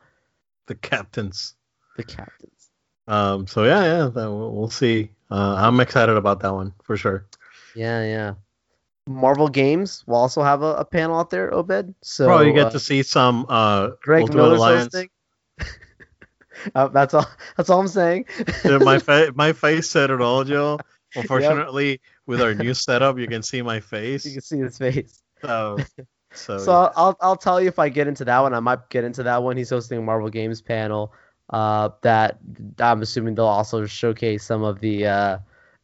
The 0.67 0.75
captains. 0.75 1.56
The 1.97 2.03
captains. 2.03 2.69
Um. 3.07 3.47
So 3.47 3.63
yeah, 3.63 3.83
yeah. 3.83 4.03
That, 4.05 4.31
we'll, 4.31 4.53
we'll 4.53 4.69
see. 4.69 5.11
Uh, 5.29 5.55
I'm 5.57 5.79
excited 5.79 6.15
about 6.15 6.39
that 6.41 6.53
one 6.53 6.73
for 6.83 6.95
sure. 6.95 7.25
Yeah, 7.75 8.03
yeah. 8.03 8.33
Marvel 9.07 9.47
Games 9.47 10.03
will 10.05 10.15
also 10.17 10.43
have 10.43 10.61
a, 10.61 10.75
a 10.75 10.85
panel 10.85 11.17
out 11.17 11.29
there, 11.29 11.53
Obed. 11.53 11.95
So 12.01 12.25
Bro, 12.25 12.41
you 12.41 12.53
get 12.53 12.67
uh, 12.67 12.71
to 12.71 12.79
see 12.79 13.03
some 13.03 13.45
uh 13.49 13.91
Greg 14.01 14.23
Ultimate 14.23 14.43
Miller's 14.43 14.59
Alliance. 14.59 14.93
hosting. 14.93 15.09
uh, 16.75 16.87
that's 16.89 17.13
all. 17.13 17.27
That's 17.55 17.69
all 17.69 17.79
I'm 17.79 17.87
saying. 17.87 18.25
My 18.65 18.99
fa- 18.99 19.31
my 19.35 19.53
face 19.53 19.89
said 19.89 20.09
it 20.09 20.21
all, 20.21 20.43
Joe. 20.43 20.79
Unfortunately, 21.15 22.01
with 22.25 22.41
our 22.41 22.53
new 22.53 22.73
setup, 22.73 23.17
you 23.17 23.27
can 23.27 23.41
see 23.41 23.61
my 23.61 23.79
face. 23.79 24.25
you 24.25 24.33
can 24.33 24.41
see 24.41 24.59
his 24.59 24.77
face. 24.77 25.23
So, 25.41 25.77
so, 26.33 26.57
So 26.57 26.71
I'll, 26.71 26.93
I'll 26.95 27.17
I'll 27.21 27.35
tell 27.37 27.61
you 27.61 27.67
if 27.67 27.79
I 27.79 27.89
get 27.89 28.07
into 28.07 28.25
that 28.25 28.39
one. 28.39 28.53
I 28.53 28.59
might 28.59 28.89
get 28.89 29.03
into 29.03 29.23
that 29.23 29.41
one. 29.41 29.57
He's 29.57 29.69
hosting 29.69 29.99
a 29.99 30.01
Marvel 30.01 30.29
Games 30.29 30.61
panel. 30.61 31.13
Uh, 31.49 31.89
that 32.01 32.39
I'm 32.79 33.01
assuming 33.01 33.35
they'll 33.35 33.45
also 33.45 33.85
showcase 33.85 34.43
some 34.43 34.63
of 34.63 34.79
the 34.81 35.07
uh, 35.07 35.37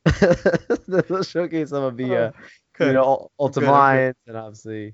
they'll 0.87 1.23
showcase 1.23 1.69
some 1.69 1.83
of 1.83 1.95
the 1.95 2.15
uh, 2.15 2.31
okay. 2.75 2.87
you 2.87 2.93
know 2.93 3.03
Ul- 3.03 3.31
Ultimate 3.39 3.69
Okay, 3.69 4.07
okay. 4.07 4.13
And 4.27 4.37
obviously 4.37 4.93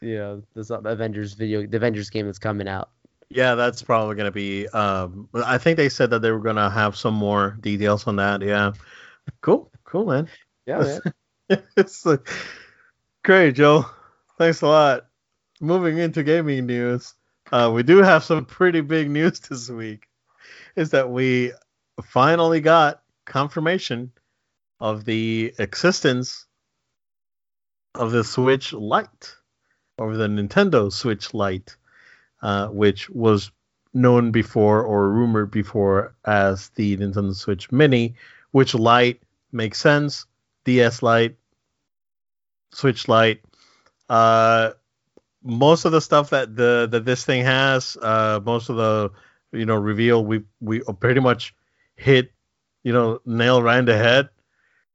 you 0.00 0.16
know 0.16 0.42
this 0.54 0.70
uh, 0.70 0.80
Avengers 0.80 1.34
video 1.34 1.66
the 1.66 1.76
Avengers 1.76 2.08
game 2.08 2.26
that's 2.26 2.38
coming 2.38 2.68
out. 2.68 2.90
yeah, 3.28 3.54
that's 3.54 3.82
probably 3.82 4.16
gonna 4.16 4.32
be. 4.32 4.66
Um, 4.68 5.28
I 5.34 5.58
think 5.58 5.76
they 5.76 5.88
said 5.88 6.10
that 6.10 6.20
they 6.20 6.30
were 6.30 6.40
gonna 6.40 6.70
have 6.70 6.96
some 6.96 7.14
more 7.14 7.58
details 7.60 8.06
on 8.06 8.16
that. 8.16 8.40
Yeah, 8.40 8.72
cool, 9.42 9.70
cool, 9.84 10.06
man. 10.06 10.28
Yeah, 10.66 11.00
man. 11.48 11.62
it's 11.76 12.06
like, 12.06 12.28
great, 13.24 13.54
Joe. 13.56 13.86
Thanks 14.38 14.62
a 14.62 14.66
lot. 14.66 15.06
Moving 15.60 15.98
into 15.98 16.22
gaming 16.22 16.66
news, 16.66 17.14
uh, 17.52 17.70
we 17.72 17.82
do 17.82 17.98
have 17.98 18.24
some 18.24 18.46
pretty 18.46 18.80
big 18.80 19.10
news 19.10 19.40
this 19.48 19.68
week. 19.68 20.08
Is 20.74 20.90
that 20.90 21.10
we 21.10 21.52
finally 22.02 22.60
got 22.60 23.02
confirmation 23.26 24.10
of 24.80 25.04
the 25.04 25.54
existence 25.58 26.46
of 27.94 28.10
the 28.10 28.24
Switch 28.24 28.72
Lite, 28.72 29.36
or 29.98 30.16
the 30.16 30.26
Nintendo 30.26 30.90
Switch 30.90 31.34
Lite, 31.34 31.76
uh, 32.40 32.68
which 32.68 33.10
was 33.10 33.50
known 33.92 34.30
before 34.30 34.82
or 34.82 35.10
rumored 35.10 35.50
before 35.50 36.14
as 36.24 36.70
the 36.70 36.96
Nintendo 36.96 37.34
Switch 37.34 37.70
Mini, 37.70 38.14
which 38.52 38.74
Lite 38.74 39.22
makes 39.52 39.78
sense. 39.78 40.24
DS 40.64 41.02
Lite, 41.02 41.36
Switch 42.72 43.08
Lite. 43.08 43.44
Uh, 44.08 44.72
most 45.42 45.84
of 45.84 45.92
the 45.92 46.00
stuff 46.00 46.30
that 46.30 46.56
the 46.56 46.88
that 46.90 47.04
this 47.04 47.24
thing 47.24 47.44
has, 47.44 47.96
uh, 48.00 48.40
most 48.44 48.68
of 48.68 48.76
the 48.76 49.10
you 49.52 49.66
know 49.66 49.76
reveal, 49.76 50.24
we 50.24 50.42
we 50.60 50.80
pretty 51.00 51.20
much 51.20 51.54
hit 51.96 52.32
you 52.84 52.92
know 52.92 53.20
nail 53.24 53.62
right 53.62 53.78
in 53.78 53.84
the 53.84 53.96
head, 53.96 54.28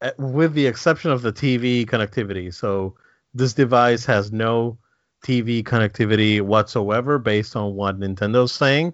uh, 0.01 0.11
with 0.17 0.53
the 0.53 0.65
exception 0.67 1.11
of 1.11 1.21
the 1.21 1.33
TV 1.33 1.85
connectivity. 1.85 2.53
So 2.53 2.95
this 3.33 3.53
device 3.53 4.05
has 4.05 4.31
no 4.31 4.77
TV 5.23 5.63
connectivity 5.63 6.41
whatsoever, 6.41 7.19
based 7.19 7.55
on 7.55 7.75
what 7.75 7.99
Nintendo's 7.99 8.51
saying. 8.51 8.93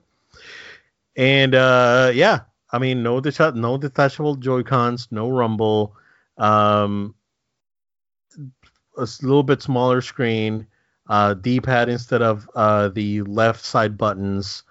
And 1.16 1.54
uh, 1.54 2.12
yeah, 2.14 2.42
I 2.72 2.80
mean, 2.80 3.04
no 3.04 3.22
deta- 3.22 3.56
no 3.56 3.78
detachable 3.78 4.36
Joy 4.36 4.64
Cons, 4.64 5.08
no 5.12 5.30
rumble, 5.30 5.96
um, 6.38 7.14
a 8.98 9.08
little 9.22 9.44
bit 9.44 9.62
smaller 9.62 10.02
screen, 10.02 10.68
uh, 11.08 11.34
D-pad 11.34 11.90
instead 11.90 12.22
of 12.22 12.50
uh, 12.56 12.90
the 12.90 13.22
left 13.24 13.64
side 13.64 13.98
buttons, 13.98 14.64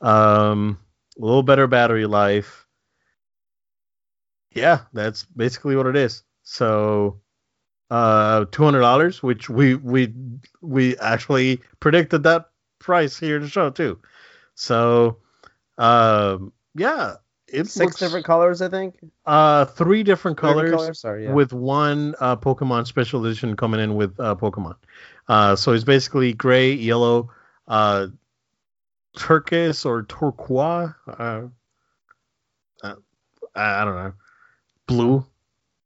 um, 0.00 0.78
a 1.18 1.24
little 1.24 1.42
better 1.42 1.66
battery 1.66 2.06
life. 2.06 2.66
Yeah, 4.52 4.80
that's 4.92 5.24
basically 5.24 5.76
what 5.76 5.86
it 5.86 5.96
is. 5.96 6.22
So, 6.42 7.20
uh, 7.90 8.46
two 8.50 8.64
hundred 8.64 8.80
dollars, 8.80 9.22
which 9.22 9.48
we 9.50 9.74
we 9.76 10.12
we 10.62 10.96
actually 10.98 11.60
predicted 11.80 12.22
that 12.24 12.50
price 12.78 13.18
here 13.18 13.36
in 13.36 13.42
the 13.42 13.48
show 13.48 13.70
too. 13.70 13.98
So, 14.54 15.18
um, 15.76 16.52
yeah, 16.74 17.16
it 17.46 17.66
Six 17.66 17.78
looks, 17.78 17.98
different 17.98 18.26
colors, 18.26 18.60
I 18.62 18.68
think. 18.68 18.96
uh, 19.26 19.64
three 19.66 20.02
different 20.02 20.38
Three 20.38 20.48
colors, 20.48 20.70
different 20.70 20.96
Sorry, 20.96 21.24
yeah. 21.24 21.32
with 21.32 21.52
one 21.52 22.14
uh, 22.20 22.36
Pokemon 22.36 22.86
special 22.86 23.24
edition 23.24 23.56
coming 23.56 23.80
in 23.80 23.94
with 23.94 24.18
uh, 24.18 24.34
Pokemon. 24.34 24.76
Uh, 25.28 25.56
so 25.56 25.72
it's 25.72 25.84
basically 25.84 26.32
gray, 26.32 26.72
yellow, 26.72 27.30
uh, 27.66 28.06
turquoise 29.16 29.84
or 29.84 30.02
turquoise. 30.04 30.94
Uh, 31.06 31.48
uh, 32.82 32.94
I 33.54 33.82
I 33.82 33.84
don't 33.84 33.94
know, 33.94 34.12
blue. 34.86 35.26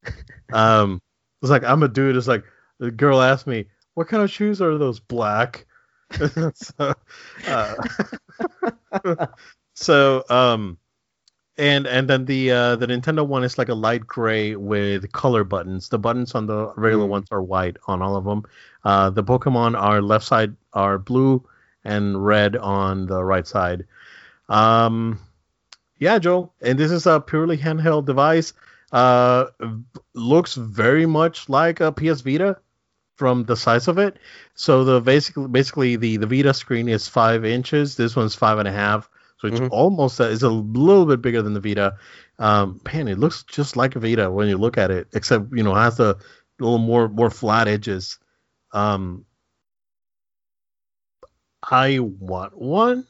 um, 0.52 1.00
it's 1.42 1.50
like 1.50 1.64
I'm 1.64 1.82
a 1.82 1.88
dude. 1.88 2.16
It's 2.16 2.28
like 2.28 2.44
the 2.78 2.90
girl 2.90 3.20
asked 3.20 3.46
me, 3.46 3.66
"What 3.94 4.08
kind 4.08 4.22
of 4.22 4.30
shoes 4.30 4.62
are 4.62 4.78
those? 4.78 5.00
Black." 5.00 5.66
so, 6.54 6.94
uh, 7.48 7.74
so 9.74 10.24
um 10.28 10.78
and 11.62 11.86
and 11.86 12.08
then 12.10 12.24
the 12.26 12.50
uh 12.50 12.76
the 12.76 12.86
Nintendo 12.86 13.26
one 13.26 13.44
is 13.44 13.58
like 13.58 13.68
a 13.68 13.74
light 13.74 14.06
gray 14.06 14.56
with 14.56 15.12
color 15.12 15.44
buttons. 15.44 15.88
The 15.88 15.98
buttons 15.98 16.34
on 16.34 16.46
the 16.46 16.72
regular 16.76 17.06
Mm. 17.06 17.10
ones 17.16 17.28
are 17.30 17.42
white 17.42 17.76
on 17.86 18.02
all 18.02 18.16
of 18.16 18.24
them. 18.24 18.44
Uh 18.84 19.10
the 19.10 19.24
Pokemon 19.24 19.80
are 19.80 20.02
left 20.02 20.24
side 20.26 20.56
are 20.72 20.98
blue 20.98 21.42
and 21.84 22.24
red 22.24 22.56
on 22.56 23.06
the 23.06 23.24
right 23.24 23.46
side. 23.46 23.86
Um 24.48 25.20
yeah, 25.98 26.18
Joel. 26.18 26.52
And 26.60 26.78
this 26.78 26.90
is 26.90 27.06
a 27.06 27.20
purely 27.20 27.56
handheld 27.58 28.06
device. 28.06 28.52
Uh 28.92 29.46
looks 30.14 30.54
very 30.54 31.06
much 31.06 31.48
like 31.48 31.80
a 31.80 31.92
PS 31.92 32.20
Vita 32.22 32.58
from 33.16 33.44
the 33.44 33.56
size 33.56 33.88
of 33.88 33.98
it. 33.98 34.18
So 34.54 34.84
the 34.84 35.00
basically 35.00 35.48
basically 35.48 35.96
the 35.96 36.16
the 36.18 36.26
Vita 36.26 36.54
screen 36.54 36.88
is 36.88 37.08
five 37.08 37.44
inches. 37.44 37.96
This 37.96 38.16
one's 38.16 38.34
five 38.34 38.58
and 38.58 38.68
a 38.68 38.72
half. 38.72 39.08
It's 39.48 39.60
Mhm. 39.60 39.68
almost 39.70 40.20
uh, 40.20 40.24
it's 40.24 40.42
a 40.42 40.48
little 40.48 41.06
bit 41.06 41.22
bigger 41.22 41.42
than 41.42 41.54
the 41.54 41.60
Vita. 41.60 41.96
Um, 42.38 42.80
man, 42.92 43.08
it 43.08 43.18
looks 43.18 43.42
just 43.44 43.76
like 43.76 43.96
a 43.96 44.00
Vita 44.00 44.30
when 44.30 44.48
you 44.48 44.58
look 44.58 44.78
at 44.78 44.90
it, 44.90 45.08
except 45.14 45.46
you 45.52 45.62
know 45.62 45.74
has 45.74 46.00
a 46.00 46.16
little 46.58 46.78
more 46.78 47.08
more 47.08 47.30
flat 47.30 47.68
edges. 47.68 48.18
Um, 48.72 49.26
I 51.68 51.98
want 51.98 52.56
one 52.56 53.06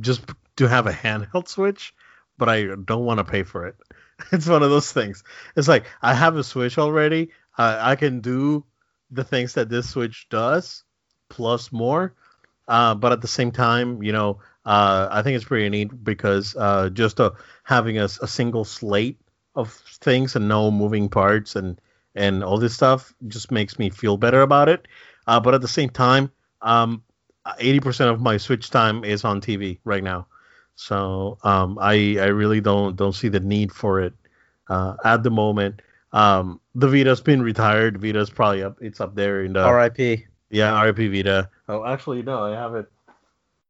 just 0.00 0.22
to 0.56 0.68
have 0.68 0.86
a 0.86 0.92
handheld 0.92 1.48
Switch, 1.48 1.94
but 2.38 2.48
I 2.48 2.66
don't 2.84 3.04
want 3.04 3.18
to 3.18 3.24
pay 3.24 3.42
for 3.42 3.66
it. 3.66 3.76
It's 4.32 4.46
one 4.46 4.62
of 4.62 4.68
those 4.68 4.92
things. 4.92 5.24
It's 5.56 5.66
like 5.68 5.86
I 6.02 6.12
have 6.12 6.36
a 6.36 6.44
Switch 6.44 6.76
already. 6.76 7.30
I, 7.56 7.92
I 7.92 7.96
can 7.96 8.20
do 8.20 8.66
the 9.10 9.24
things 9.24 9.54
that 9.54 9.70
this 9.70 9.88
Switch 9.88 10.28
does 10.28 10.84
plus 11.30 11.72
more. 11.72 12.14
Uh, 12.68 12.94
but 12.94 13.12
at 13.12 13.22
the 13.22 13.28
same 13.28 13.50
time, 13.50 14.02
you 14.02 14.12
know, 14.12 14.40
uh, 14.64 15.08
I 15.10 15.22
think 15.22 15.36
it's 15.36 15.44
pretty 15.44 15.68
neat 15.68 16.04
because 16.04 16.54
uh, 16.56 16.90
just 16.90 17.20
uh, 17.20 17.30
having 17.64 17.98
a, 17.98 18.04
a 18.04 18.28
single 18.28 18.64
slate 18.64 19.20
of 19.54 19.72
things 19.72 20.36
and 20.36 20.48
no 20.48 20.70
moving 20.70 21.08
parts 21.08 21.56
and 21.56 21.80
and 22.14 22.42
all 22.42 22.58
this 22.58 22.74
stuff 22.74 23.14
just 23.28 23.50
makes 23.50 23.78
me 23.78 23.88
feel 23.88 24.16
better 24.16 24.42
about 24.42 24.68
it. 24.68 24.86
Uh, 25.26 25.38
but 25.38 25.54
at 25.54 25.60
the 25.60 25.68
same 25.68 25.90
time, 25.90 26.30
um, 26.60 27.02
80% 27.46 28.10
of 28.10 28.20
my 28.20 28.36
Switch 28.36 28.68
time 28.70 29.04
is 29.04 29.24
on 29.24 29.40
TV 29.40 29.78
right 29.84 30.02
now. 30.02 30.26
So 30.74 31.38
um, 31.44 31.78
I 31.80 32.16
I 32.18 32.26
really 32.26 32.60
don't 32.60 32.96
don't 32.96 33.12
see 33.12 33.28
the 33.28 33.40
need 33.40 33.70
for 33.72 34.00
it 34.00 34.14
uh, 34.68 34.96
at 35.04 35.22
the 35.22 35.30
moment. 35.30 35.82
Um, 36.12 36.60
the 36.74 36.88
Vita's 36.88 37.20
been 37.20 37.42
retired. 37.42 38.00
Vita's 38.00 38.30
probably 38.30 38.62
up. 38.62 38.78
It's 38.80 39.00
up 39.00 39.14
there 39.14 39.44
in 39.44 39.52
the 39.52 39.62
R.I.P. 39.62 40.26
yeah 40.50 40.82
RIP 40.82 40.96
Vita. 40.96 41.48
Oh, 41.68 41.84
actually 41.84 42.22
no, 42.22 42.44
I 42.44 42.50
have 42.50 42.74
it 42.74 42.90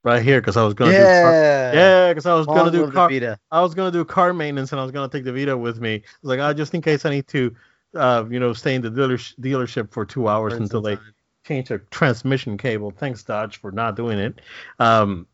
right 0.03 0.23
here 0.23 0.41
because 0.41 0.57
I 0.57 0.65
was 0.65 0.75
gonna 0.75 0.93
do 0.93 0.97
car- 0.99 1.33
Yeah. 1.33 1.73
yeah 1.73 2.09
because 2.13 2.27
I 2.27 2.35
was 2.35 2.47
Long 2.47 2.57
gonna 2.57 2.71
do 2.71 2.91
car 2.91 3.09
Vita. 3.09 3.39
I 3.51 3.61
was 3.61 3.75
gonna 3.75 3.91
do 3.91 4.05
car 4.05 4.33
maintenance 4.33 4.73
and 4.73 4.81
I 4.81 4.83
was 4.83 4.93
gonna 4.93 5.09
take 5.09 5.25
the 5.25 5.33
Vita 5.33 5.57
with 5.57 5.81
me. 5.81 5.95
I 5.97 6.03
was 6.23 6.29
like, 6.29 6.41
ah, 6.41 6.53
just 6.53 6.75
in 6.75 6.83
case 6.83 7.05
I 7.05 7.11
need 7.11 7.27
to, 7.29 7.55
uh, 7.95 8.25
you 8.31 8.41
know, 8.41 8.53
stay 8.53 8.75
in 8.75 8.83
the 8.83 8.91
dealer- 8.91 9.17
dealership 9.17 9.91
for 9.93 10.05
two 10.05 10.29
hours 10.29 10.55
Burn 10.55 10.63
until 10.63 10.81
they 10.83 10.97
time. 10.97 11.15
change 11.45 11.69
the 11.69 11.79
transmission 11.91 12.57
cable. 12.57 12.91
Thanks 12.91 13.23
Dodge 13.23 13.59
for 13.59 13.71
not 13.73 13.97
doing 13.97 14.19
it. 14.19 14.41
Um, 14.79 15.27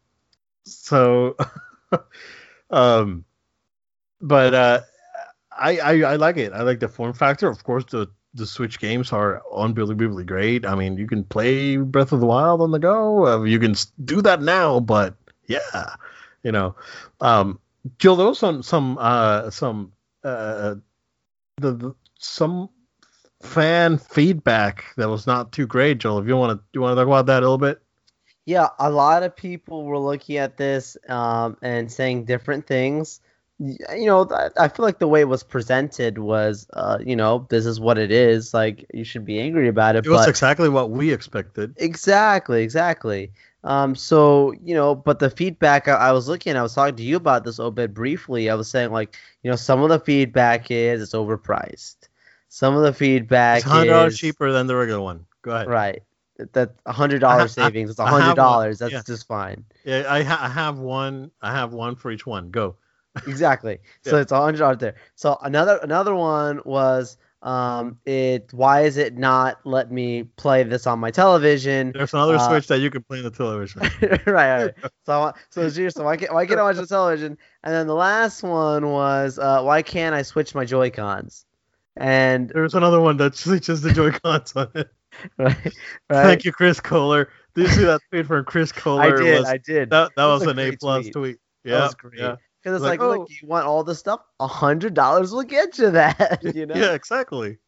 so, 0.65 1.37
um, 2.71 3.25
but 4.21 4.55
uh, 4.55 4.81
I, 5.59 5.79
I 5.79 6.01
I 6.13 6.17
like 6.17 6.37
it. 6.39 6.53
I 6.53 6.63
like 6.63 6.81
the 6.81 6.89
form 6.89 7.13
factor. 7.13 7.49
Of 7.49 7.63
course, 7.65 7.85
the 7.85 8.09
the 8.37 8.47
Switch 8.47 8.79
games 8.79 9.13
are 9.13 9.43
unbelievably 9.55 10.25
great. 10.25 10.67
I 10.67 10.75
mean, 10.75 10.97
you 10.97 11.07
can 11.07 11.25
play 11.25 11.77
Breath 11.77 12.13
of 12.13 12.21
the 12.21 12.27
Wild 12.27 12.61
on 12.61 12.71
the 12.71 12.79
go. 12.79 13.27
Uh, 13.27 13.43
you 13.43 13.59
can 13.59 13.75
do 14.05 14.23
that 14.23 14.43
now, 14.43 14.81
but 14.81 15.15
yeah, 15.47 15.97
you 16.43 16.53
know, 16.53 16.75
um, 17.21 17.59
Jill, 17.99 18.17
there 18.17 18.27
was 18.27 18.39
some 18.39 18.63
some 18.63 18.99
uh 19.01 19.51
some 19.51 19.93
uh 20.25 20.75
the, 21.57 21.73
the 21.73 21.95
some 22.19 22.69
fan 23.43 23.99
feedback 23.99 24.85
that 24.97 25.09
was 25.09 25.27
not 25.27 25.53
too 25.53 25.67
great. 25.67 25.99
Joel, 25.99 26.19
if 26.19 26.27
you 26.27 26.37
want 26.37 26.59
to, 26.59 26.65
you 26.73 26.81
want 26.81 26.93
to 26.93 26.97
talk 26.97 27.07
about 27.07 27.27
that 27.27 27.43
a 27.43 27.47
little 27.47 27.59
bit? 27.59 27.81
Yeah, 28.45 28.69
a 28.79 28.91
lot 28.91 29.23
of 29.23 29.35
people 29.35 29.85
were 29.85 29.99
looking 29.99 30.37
at 30.37 30.57
this 30.57 30.97
um, 31.09 31.57
and 31.63 31.91
saying 31.91 32.25
different 32.27 32.67
things. 32.67 33.21
You 33.59 34.07
know, 34.07 34.29
I 34.59 34.69
feel 34.69 34.85
like 34.85 34.99
the 34.99 35.09
way 35.09 35.23
it 35.23 35.29
was 35.29 35.43
presented 35.43 36.19
was, 36.19 36.67
uh, 36.75 36.99
you 37.01 37.17
know, 37.17 37.47
this 37.49 37.65
is 37.65 37.81
what 37.81 37.97
it 37.97 38.11
is. 38.11 38.53
Like, 38.53 38.85
you 38.93 39.03
should 39.03 39.25
be 39.25 39.41
angry 39.41 39.69
about 39.69 39.97
it. 39.97 40.05
It 40.05 40.11
was 40.11 40.29
exactly 40.29 40.69
what 40.69 40.91
we 40.91 41.13
expected. 41.13 41.75
exactly, 41.79 42.63
exactly. 42.63 43.33
Um, 43.65 43.97
so 43.97 44.53
you 44.63 44.75
know, 44.75 44.95
but 44.95 45.19
the 45.19 45.29
feedback 45.29 45.89
I, 45.89 45.95
I 45.95 46.13
was 46.13 46.29
looking, 46.29 46.55
I 46.55 46.63
was 46.63 46.75
talking 46.75 46.95
to 46.97 47.03
you 47.03 47.17
about 47.17 47.45
this 47.45 47.59
a 47.59 47.71
bit 47.71 47.93
briefly. 47.93 48.49
I 48.49 48.55
was 48.55 48.71
saying 48.71 48.93
like, 48.93 49.17
you 49.43 49.51
know, 49.51 49.57
some 49.57 49.83
of 49.83 49.89
the 49.89 49.99
feedback 49.99 50.71
is 50.71 51.03
it's 51.03 51.15
overpriced. 51.15 51.97
Some 52.49 52.77
of 52.77 52.83
the 52.83 52.93
feedback 52.93 53.59
It's 53.59 53.67
hundred 53.67 53.91
dollars 53.91 54.19
cheaper 54.19 54.53
than 54.53 54.69
the 54.69 54.77
regular 54.77 55.01
one. 55.01 55.27
Go 55.43 55.51
ahead. 55.51 55.67
right. 55.67 56.03
That 56.53 56.75
a 56.85 56.93
hundred 56.93 57.25
I 57.25 57.29
ha- 57.29 57.33
dollar 57.33 57.45
I- 57.45 57.47
savings. 57.49 57.91
It's 57.91 57.99
have 57.99 58.37
dollars. 58.37 58.79
That's 58.79 58.93
yeah. 58.93 59.03
just 59.05 59.27
fine. 59.27 59.65
Yeah, 59.85 60.05
I, 60.09 60.23
ha- 60.23 60.41
I 60.43 60.49
have 60.49 60.79
one. 60.79 61.33
I 61.43 61.53
have 61.53 61.73
one 61.73 61.97
for 61.97 62.13
each 62.13 62.25
one. 62.25 62.51
Go. 62.51 62.77
Exactly. 63.27 63.79
So 64.03 64.17
Yeah. 64.17 64.23
it's 64.23 64.33
a 64.33 64.41
hundred 64.41 64.59
dollars 64.59 64.79
there. 64.79 64.95
So 65.15 65.39
another 65.43 65.79
another 65.83 66.15
one 66.15 66.61
was 66.65 67.17
um 67.43 67.99
it 68.07 68.49
why 68.53 68.83
is 68.83 68.97
it 68.97 69.17
not 69.17 69.61
let 69.65 69.93
me 69.93 70.25
play 70.37 70.63
this 70.65 70.87
on 70.87 70.99
my 70.99 71.11
television? 71.11 71.93
There's 71.93 72.15
another 72.15 72.37
Uh, 72.37 72.49
switch 72.49 72.67
that 72.69 72.79
you 72.81 72.91
can 72.91 73.03
play 73.03 73.19
on 73.19 73.25
the 73.25 73.31
television. 73.31 73.83
right, 74.27 74.27
right. 74.27 74.75
So 75.07 75.33
so 75.51 75.69
so 75.69 76.05
why 76.05 76.17
can't 76.17 76.33
why 76.35 76.47
can't 76.47 76.59
I 76.59 76.63
watch 76.65 76.77
the 76.77 76.87
television? 76.87 77.39
And 77.63 77.75
then 77.75 77.87
the 77.87 77.95
last 77.95 78.43
one 78.43 78.91
was 78.91 79.39
uh 79.39 79.63
why 79.63 79.83
can't 79.83 80.15
I 80.15 80.23
switch 80.23 80.55
my 80.55 80.65
Joy 80.65 80.91
Cons? 80.91 81.45
And 81.97 82.51
There's 82.51 82.75
another 82.75 83.01
one 83.01 83.17
that 83.19 83.37
switches 83.37 83.81
the 83.83 83.93
Joy 83.93 84.11
Cons 84.13 84.53
on 84.57 84.69
it. 84.75 84.91
right, 85.39 85.57
right. 85.57 85.73
Thank 86.11 86.45
you, 86.45 86.53
Chris 86.53 86.81
Kohler. 86.81 87.29
Did 87.55 87.63
you 87.63 87.69
see 87.71 87.85
that 87.85 88.01
tweet 88.11 88.27
from 88.27 88.45
Chris 88.45 88.73
Kohler? 88.73 89.03
I 89.03 89.23
did. 89.23 89.39
Was, 89.41 89.49
I 89.49 89.57
did. 89.59 89.91
that 89.91 90.15
that 90.17 90.27
was, 90.27 90.41
was 90.45 90.49
an 90.53 90.59
A 90.59 90.73
plus 90.77 91.05
tweet. 91.05 91.13
tweet. 91.13 91.37
That 91.65 91.71
Yeah, 91.71 91.81
was 91.85 91.95
great. 91.95 92.21
yeah, 92.21 92.37
Because 92.67 92.83
it's 92.83 92.89
Like, 92.89 92.99
like, 92.99 93.07
oh. 93.09 93.21
look, 93.21 93.31
you 93.31 93.47
want 93.47 93.65
all 93.65 93.85
this 93.85 94.01
stuff? 94.01 94.23
A 94.41 94.47
hundred 94.49 94.93
dollars 94.93 95.31
will 95.31 95.45
get 95.45 95.79
you 95.79 95.89
that. 95.93 96.43
You 96.57 96.67
know. 96.67 96.75
yeah, 96.75 96.95
exactly. 96.95 97.59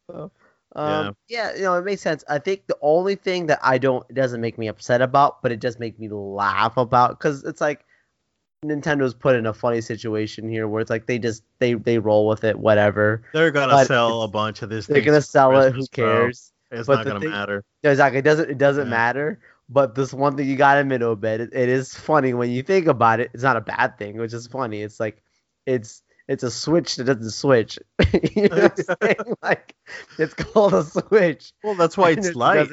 Um, 0.75 1.15
yeah. 1.29 1.55
you 1.55 1.61
know, 1.61 1.75
it 1.75 1.85
makes 1.85 2.01
sense. 2.01 2.25
I 2.27 2.37
think 2.37 2.67
the 2.67 2.77
only 2.81 3.15
thing 3.15 3.45
that 3.45 3.59
I 3.63 3.77
don't 3.77 4.05
it 4.09 4.13
doesn't 4.15 4.41
make 4.41 4.57
me 4.57 4.67
upset 4.67 5.01
about, 5.01 5.41
but 5.41 5.53
it 5.53 5.61
does 5.61 5.79
make 5.79 5.97
me 5.99 6.09
laugh 6.09 6.75
about, 6.75 7.17
because 7.17 7.45
it's 7.45 7.61
like 7.61 7.85
Nintendo's 8.65 9.13
put 9.13 9.37
in 9.37 9.45
a 9.45 9.53
funny 9.53 9.79
situation 9.79 10.49
here 10.49 10.67
where 10.67 10.81
it's 10.81 10.89
like 10.89 11.05
they 11.05 11.17
just 11.17 11.43
they 11.59 11.75
they 11.75 11.97
roll 11.97 12.27
with 12.27 12.43
it, 12.43 12.59
whatever. 12.59 13.21
They're 13.33 13.51
gonna 13.51 13.71
But 13.71 13.87
sell 13.87 14.23
a 14.23 14.27
bunch 14.27 14.61
of 14.63 14.69
this. 14.69 14.85
They're 14.85 14.99
gonna 15.01 15.19
for 15.21 15.27
sell 15.27 15.57
it. 15.61 15.67
Who 15.67 15.77
Christmas, 15.77 15.87
bro. 15.95 16.05
cares? 16.23 16.51
It's 16.71 16.87
But 16.87 16.95
not 16.95 17.05
gonna 17.05 17.19
thing- 17.21 17.29
matter. 17.29 17.63
Exactly. 17.83 18.19
It 18.19 18.23
doesn't 18.25 18.49
it 18.49 18.57
doesn't 18.57 18.87
Yeah. 18.87 18.89
matter. 18.91 19.39
But 19.69 19.93
this 19.93 20.11
one 20.11 20.35
thing 20.35 20.47
you 20.49 20.55
gotta 20.55 20.81
admit, 20.81 21.03
Obed, 21.03 21.25
it, 21.25 21.49
it 21.53 21.69
is 21.69 21.93
funny 21.93 22.33
when 22.33 22.49
you 22.49 22.63
think 22.63 22.87
about 22.87 23.19
it. 23.19 23.29
It's 23.33 23.43
not 23.43 23.55
a 23.55 23.61
bad 23.61 23.97
thing, 23.99 24.17
which 24.17 24.33
is 24.33 24.47
funny. 24.47 24.81
It's 24.81 24.99
like 24.99 25.21
it's 25.65 26.01
it's 26.27 26.43
a 26.43 26.49
switch 26.51 26.95
that 26.95 27.03
doesn't 27.05 27.29
switch. 27.31 27.77
you 28.35 28.49
know 28.49 28.55
what 28.63 28.79
I'm 28.89 28.95
saying? 29.01 29.35
Like 29.43 29.75
it's 30.17 30.33
called 30.33 30.73
a 30.73 30.83
switch. 30.83 31.53
Well, 31.63 31.75
that's 31.75 31.97
why 31.97 32.09
it's 32.17 32.27
it 32.27 32.35
light. 32.35 32.69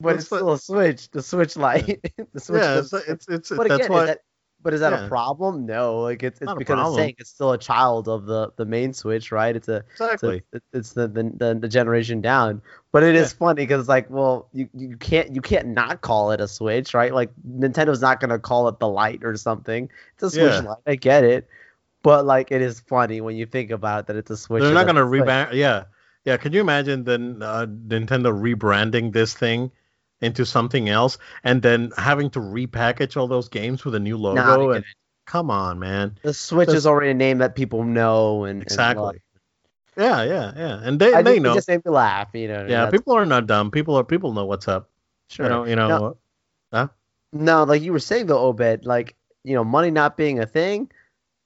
But 0.00 0.14
it's 0.16 0.28
the- 0.28 0.36
still 0.36 0.52
a 0.52 0.58
switch. 0.58 1.10
The 1.10 1.22
switch 1.22 1.56
light. 1.56 2.00
the 2.32 2.40
switch. 2.40 2.62
Yeah, 2.62 2.78
it's, 2.78 2.92
it's 2.94 3.28
it's 3.28 3.48
but 3.50 3.68
that's 3.68 3.84
again, 3.84 3.92
why. 3.92 4.06
that, 4.06 4.20
but 4.62 4.74
is 4.74 4.80
that 4.80 4.92
yeah. 4.92 5.06
a 5.06 5.08
problem? 5.08 5.66
No. 5.66 6.00
Like 6.00 6.22
it's, 6.22 6.40
it's 6.40 6.52
because 6.54 6.88
it's 6.88 6.96
saying 6.96 7.14
it's 7.18 7.30
still 7.30 7.52
a 7.52 7.58
child 7.58 8.08
of 8.08 8.26
the 8.26 8.52
the 8.56 8.64
main 8.64 8.92
switch, 8.92 9.32
right? 9.32 9.54
It's 9.54 9.68
a 9.68 9.84
it's, 9.92 10.00
a- 10.00 10.04
exactly. 10.12 10.42
it's 10.72 10.92
the, 10.92 11.08
the 11.08 11.58
the 11.60 11.68
generation 11.68 12.20
down. 12.20 12.62
But 12.92 13.02
it 13.04 13.14
is 13.14 13.32
Yeah. 13.32 13.38
funny 13.38 13.62
because 13.62 13.80
it's 13.80 13.88
like, 13.88 14.10
well, 14.10 14.48
you, 14.52 14.68
you 14.74 14.96
can't 14.96 15.34
you 15.34 15.40
can't 15.40 15.68
not 15.68 16.00
call 16.00 16.32
it 16.32 16.40
a 16.40 16.48
Switch, 16.48 16.92
right? 16.92 17.14
Like 17.14 17.30
Nintendo's 17.48 18.00
not 18.00 18.20
gonna 18.20 18.38
call 18.38 18.68
it 18.68 18.78
the 18.78 18.88
Light 18.88 19.24
or 19.24 19.36
something. 19.36 19.88
It's 20.14 20.22
a 20.22 20.30
Switch 20.30 20.52
Yeah. 20.52 20.60
Lite. 20.60 20.78
I 20.86 20.94
get 20.96 21.24
it, 21.24 21.48
but 22.02 22.26
like 22.26 22.50
it 22.50 22.60
is 22.62 22.80
funny 22.80 23.20
when 23.20 23.36
you 23.36 23.46
think 23.46 23.70
about 23.70 24.00
it 24.00 24.06
that 24.08 24.16
it's 24.16 24.30
a 24.30 24.36
Switch. 24.36 24.62
They're 24.62 24.74
not 24.74 24.86
gonna 24.86 25.02
rebrand. 25.04 25.54
Yeah, 25.54 25.84
yeah. 26.24 26.36
Can 26.36 26.52
you 26.52 26.60
imagine 26.60 27.04
then 27.04 27.42
uh, 27.42 27.66
Nintendo 27.66 28.32
rebranding 28.32 29.12
this 29.12 29.34
thing 29.34 29.70
into 30.20 30.44
something 30.44 30.88
else 30.88 31.18
and 31.44 31.62
then 31.62 31.90
having 31.96 32.30
to 32.30 32.40
repackage 32.40 33.16
all 33.16 33.26
those 33.26 33.48
games 33.48 33.84
with 33.84 33.94
a 33.94 34.00
new 34.00 34.16
logo? 34.16 34.42
Nah, 34.42 34.70
and 34.70 34.84
come 35.26 35.50
on, 35.50 35.78
man. 35.78 36.18
the 36.22 36.34
Switch 36.34 36.66
That's- 36.66 36.78
is 36.80 36.86
already 36.86 37.10
a 37.10 37.14
name 37.14 37.38
that 37.38 37.54
people 37.54 37.84
know 37.84 38.44
and 38.44 38.54
and 38.54 38.62
Exactly. 38.62 39.02
love. 39.04 39.14
Yeah, 39.96 40.22
yeah, 40.22 40.52
yeah. 40.56 40.80
And 40.82 41.00
they 41.00 41.12
I 41.12 41.22
they 41.22 41.32
think 41.32 41.42
know. 41.42 41.52
it 41.52 41.56
just 41.56 41.68
made 41.68 41.84
me 41.84 41.90
laugh. 41.90 42.28
You 42.34 42.48
know. 42.48 42.60
yeah, 42.62 42.84
that's- 42.84 42.92
people 42.92 43.14
are 43.16 43.26
not 43.26 43.46
dumb. 43.46 43.70
People 43.70 43.96
are 43.96 44.04
people 44.04 44.32
know 44.32 44.44
what's 44.46 44.68
up. 44.68 44.88
Sure. 45.28 45.46
You 45.46 45.50
know, 45.50 45.64
you 45.64 45.76
know. 45.76 46.16
No. 46.72 46.90
No, 47.32 47.62
like 47.64 47.82
you 47.82 47.92
were 47.92 47.98
saying 48.00 48.26
though, 48.26 48.40
Obed, 48.40 48.84
like, 48.86 49.14
you 49.44 49.54
know, 49.54 49.62
money 49.62 49.90
not 49.90 50.16
being 50.16 50.40
a 50.40 50.46
thing, 50.46 50.90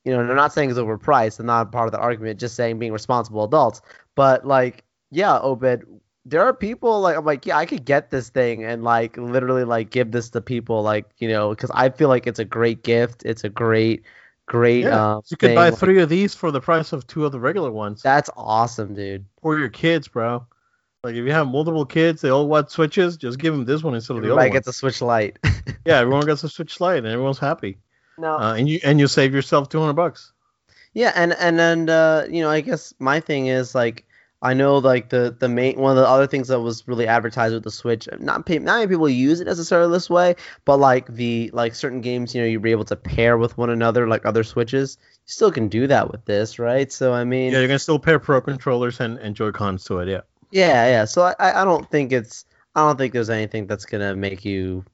you 0.04 0.12
know, 0.12 0.26
they're 0.26 0.34
not 0.34 0.52
saying 0.52 0.70
it's 0.70 0.78
overpriced 0.78 1.38
and 1.38 1.46
not 1.46 1.70
part 1.72 1.86
of 1.88 1.92
the 1.92 1.98
argument, 1.98 2.40
just 2.40 2.54
saying 2.56 2.78
being 2.78 2.92
responsible 2.92 3.44
adults. 3.44 3.82
But 4.14 4.46
like, 4.46 4.82
yeah, 5.10 5.38
Obed, 5.40 5.84
there 6.26 6.42
are 6.42 6.54
people 6.54 7.00
like 7.00 7.16
I'm 7.16 7.24
like, 7.24 7.46
yeah, 7.46 7.56
I 7.58 7.66
could 7.66 7.84
get 7.84 8.10
this 8.10 8.28
thing 8.30 8.64
and 8.64 8.82
like 8.84 9.16
literally 9.16 9.64
like 9.64 9.90
give 9.90 10.10
this 10.12 10.30
to 10.30 10.40
people, 10.40 10.82
like, 10.82 11.06
you 11.18 11.28
know, 11.28 11.50
because 11.50 11.70
I 11.74 11.90
feel 11.90 12.08
like 12.08 12.26
it's 12.26 12.38
a 12.38 12.44
great 12.44 12.82
gift. 12.82 13.22
It's 13.24 13.44
a 13.44 13.48
great, 13.50 14.04
great 14.46 14.88
Yeah, 14.88 14.90
um 14.90 15.22
you 15.30 15.36
could 15.36 15.48
thing. 15.48 15.54
buy 15.54 15.70
like, 15.70 15.78
three 15.78 16.00
of 16.00 16.08
these 16.08 16.34
for 16.34 16.50
the 16.50 16.60
price 16.60 16.92
of 16.92 17.06
two 17.06 17.24
of 17.24 17.32
the 17.32 17.40
regular 17.40 17.70
ones 17.70 18.02
that's 18.02 18.30
awesome, 18.36 18.94
dude. 18.94 19.26
for 19.40 19.58
your 19.58 19.68
kids, 19.68 20.08
bro. 20.08 20.46
Like 21.04 21.14
if 21.14 21.24
you 21.24 21.32
have 21.32 21.46
multiple 21.48 21.86
kids, 21.86 22.20
they 22.22 22.30
all 22.30 22.48
want 22.48 22.70
switches. 22.70 23.16
Just 23.16 23.38
give 23.38 23.54
them 23.54 23.64
this 23.64 23.82
one 23.82 23.94
instead 23.94 24.16
of 24.16 24.22
the 24.22 24.28
Everybody 24.28 24.34
other 24.34 24.48
one. 24.48 24.58
gets 24.58 24.68
a 24.68 24.72
Switch 24.72 25.00
light. 25.02 25.38
Yeah, 25.86 25.98
everyone 25.98 26.26
gets 26.26 26.44
a 26.44 26.48
Switch 26.48 26.80
light, 26.80 26.98
and 26.98 27.06
everyone's 27.06 27.38
happy. 27.38 27.78
no, 28.18 28.36
Uh, 28.38 28.54
and 28.58 28.68
you 28.68 28.80
and 28.84 29.00
you 29.00 29.06
save 29.08 29.34
yourself 29.34 29.68
two 29.68 29.80
hundred 29.80 29.94
bucks. 29.94 30.32
Yeah, 30.92 31.12
and 31.14 31.32
and 31.34 31.60
and 31.60 31.90
uh, 31.90 32.24
you 32.30 32.42
know, 32.42 32.50
I 32.50 32.60
guess 32.60 32.94
my 32.98 33.20
thing 33.20 33.46
is 33.46 33.74
like 33.74 34.06
I 34.44 34.52
know 34.54 34.76
like 34.76 35.08
the 35.08 35.34
the 35.36 35.48
main 35.48 35.80
one 35.80 35.92
of 35.92 35.96
the 35.96 36.06
other 36.08 36.26
things 36.26 36.48
that 36.48 36.60
was 36.60 36.86
really 36.86 37.06
advertised 37.06 37.54
with 37.54 37.64
the 37.64 37.70
Switch. 37.70 38.06
Not 38.20 38.48
not 38.48 38.62
many 38.78 38.86
people 38.86 39.08
use 39.08 39.40
it 39.40 39.46
necessarily 39.46 39.90
this 39.90 40.10
way, 40.10 40.36
but 40.66 40.76
like 40.76 41.06
the 41.08 41.50
like 41.54 41.74
certain 41.74 42.02
games, 42.02 42.34
you 42.34 42.42
know, 42.42 42.46
you'd 42.46 42.62
be 42.62 42.70
able 42.70 42.84
to 42.84 42.96
pair 42.96 43.38
with 43.38 43.56
one 43.56 43.70
another 43.70 44.06
like 44.06 44.26
other 44.26 44.44
Switches. 44.44 44.98
You 45.00 45.32
still 45.32 45.50
can 45.50 45.68
do 45.68 45.86
that 45.86 46.12
with 46.12 46.26
this, 46.26 46.58
right? 46.58 46.92
So 46.92 47.14
I 47.14 47.24
mean, 47.24 47.52
Yeah, 47.52 47.60
you 47.60 47.68
can 47.68 47.78
still 47.78 47.98
pair 47.98 48.18
Pro 48.18 48.40
controllers 48.42 49.00
and, 49.00 49.18
and 49.18 49.34
Joy 49.34 49.50
Cons 49.50 49.84
to 49.84 50.00
it. 50.00 50.08
Yeah. 50.08 50.20
yeah, 50.50 50.86
yeah. 50.88 51.04
So 51.06 51.22
I 51.22 51.62
I 51.62 51.64
don't 51.64 51.90
think 51.90 52.12
it's 52.12 52.44
I 52.74 52.86
don't 52.86 52.98
think 52.98 53.14
there's 53.14 53.30
anything 53.30 53.66
that's 53.66 53.86
gonna 53.86 54.14
make 54.14 54.44
you 54.44 54.84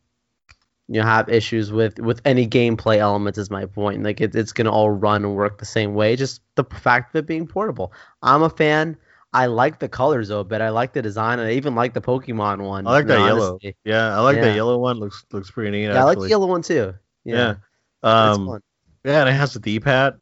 you 0.88 1.01
know 1.01 1.07
have 1.07 1.28
issues 1.28 1.72
with 1.72 1.98
with 1.98 2.20
any 2.24 2.46
gameplay 2.46 2.98
elements 2.98 3.38
is 3.38 3.51
my 3.51 3.64
point 3.64 4.03
like 4.03 4.20
it, 4.20 4.34
it's 4.34 4.53
gonna 4.53 4.70
all 4.72 4.90
run 4.90 5.24
and 5.24 5.34
work 5.36 5.59
the 5.59 5.64
same 5.64 5.94
way 5.94 6.16
just 6.16 6.40
the 6.57 6.64
fact 6.64 7.14
of 7.14 7.20
it 7.20 7.26
being 7.26 7.46
portable 7.46 7.92
i'm 8.22 8.42
a 8.42 8.51
fan 8.51 8.96
i 9.33 9.47
like 9.47 9.78
the 9.78 9.89
colors 9.89 10.28
though 10.28 10.43
but 10.45 10.61
i 10.61 10.68
like 10.70 10.93
the 10.93 11.01
design 11.03 11.39
and 11.39 11.49
i 11.49 11.53
even 11.53 11.74
like 11.74 11.95
the 11.95 12.01
pokemon 12.01 12.61
one 12.61 12.87
I 12.87 12.91
like 12.91 13.07
that 13.07 13.20
yellow. 13.24 13.59
Yeah, 13.85 14.16
I 14.16 14.20
like 14.20 14.37
Yeah. 14.37 14.43
that 14.47 14.55
yellow 14.57 14.78
one. 14.78 14.99
Looks 14.99 15.24
looks 15.33 15.51
pretty 15.51 15.70
neat. 15.70 15.85
yeah 15.85 16.01
i 16.01 16.05
like 16.05 16.18
the 16.18 16.28
yellow 16.28 16.47
one 16.47 16.62
too 16.62 16.95
Yeah. 17.24 17.55
yeah, 18.03 18.31
Um. 18.33 18.47
fun. 18.47 18.61
Yeah, 19.05 19.20
and 19.20 19.28
it 19.31 19.33
has 19.33 19.57
a 19.57 19.61
D-pad. 19.61 20.18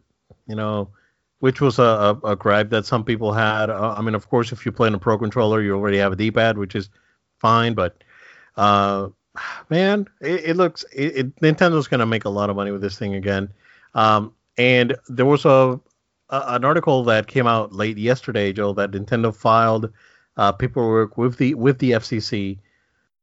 You 0.46 0.54
know, 0.56 0.90
which 1.40 1.60
was 1.60 1.78
a, 1.78 1.82
a, 1.82 2.32
a 2.32 2.36
gripe 2.36 2.70
that 2.70 2.86
some 2.86 3.04
people 3.04 3.32
had. 3.32 3.70
Uh, 3.70 3.94
I 3.96 4.00
mean, 4.02 4.14
of 4.14 4.28
course, 4.28 4.52
if 4.52 4.64
you 4.64 4.72
play 4.72 4.88
in 4.88 4.94
a 4.94 4.98
Pro 4.98 5.18
controller, 5.18 5.60
you 5.60 5.74
already 5.74 5.98
have 5.98 6.12
a 6.12 6.16
D-pad, 6.16 6.56
which 6.58 6.74
is 6.76 6.88
fine. 7.38 7.74
But, 7.74 8.02
uh, 8.56 9.08
man, 9.70 10.06
it, 10.20 10.50
it 10.50 10.56
looks 10.56 10.84
it, 10.94 11.16
it, 11.16 11.36
Nintendo's 11.40 11.88
gonna 11.88 12.06
make 12.06 12.24
a 12.24 12.28
lot 12.30 12.50
of 12.50 12.56
money 12.56 12.70
with 12.70 12.80
this 12.80 12.98
thing 12.98 13.14
again. 13.14 13.52
Um, 13.94 14.32
and 14.58 14.96
there 15.08 15.26
was 15.26 15.44
a, 15.44 15.80
a 16.30 16.54
an 16.54 16.64
article 16.64 17.04
that 17.04 17.26
came 17.26 17.46
out 17.46 17.72
late 17.72 17.98
yesterday, 17.98 18.52
Joe, 18.52 18.72
that 18.74 18.90
Nintendo 18.90 19.34
filed 19.34 19.92
uh, 20.36 20.52
paperwork 20.52 21.16
with 21.16 21.36
the 21.36 21.54
with 21.54 21.78
the 21.78 21.92
FCC 21.92 22.58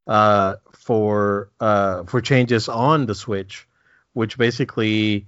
uh, 0.06 0.56
for 0.72 1.50
uh, 1.60 2.04
for 2.04 2.20
changes 2.20 2.68
on 2.68 3.06
the 3.06 3.14
Switch, 3.14 3.66
which 4.12 4.38
basically 4.38 5.26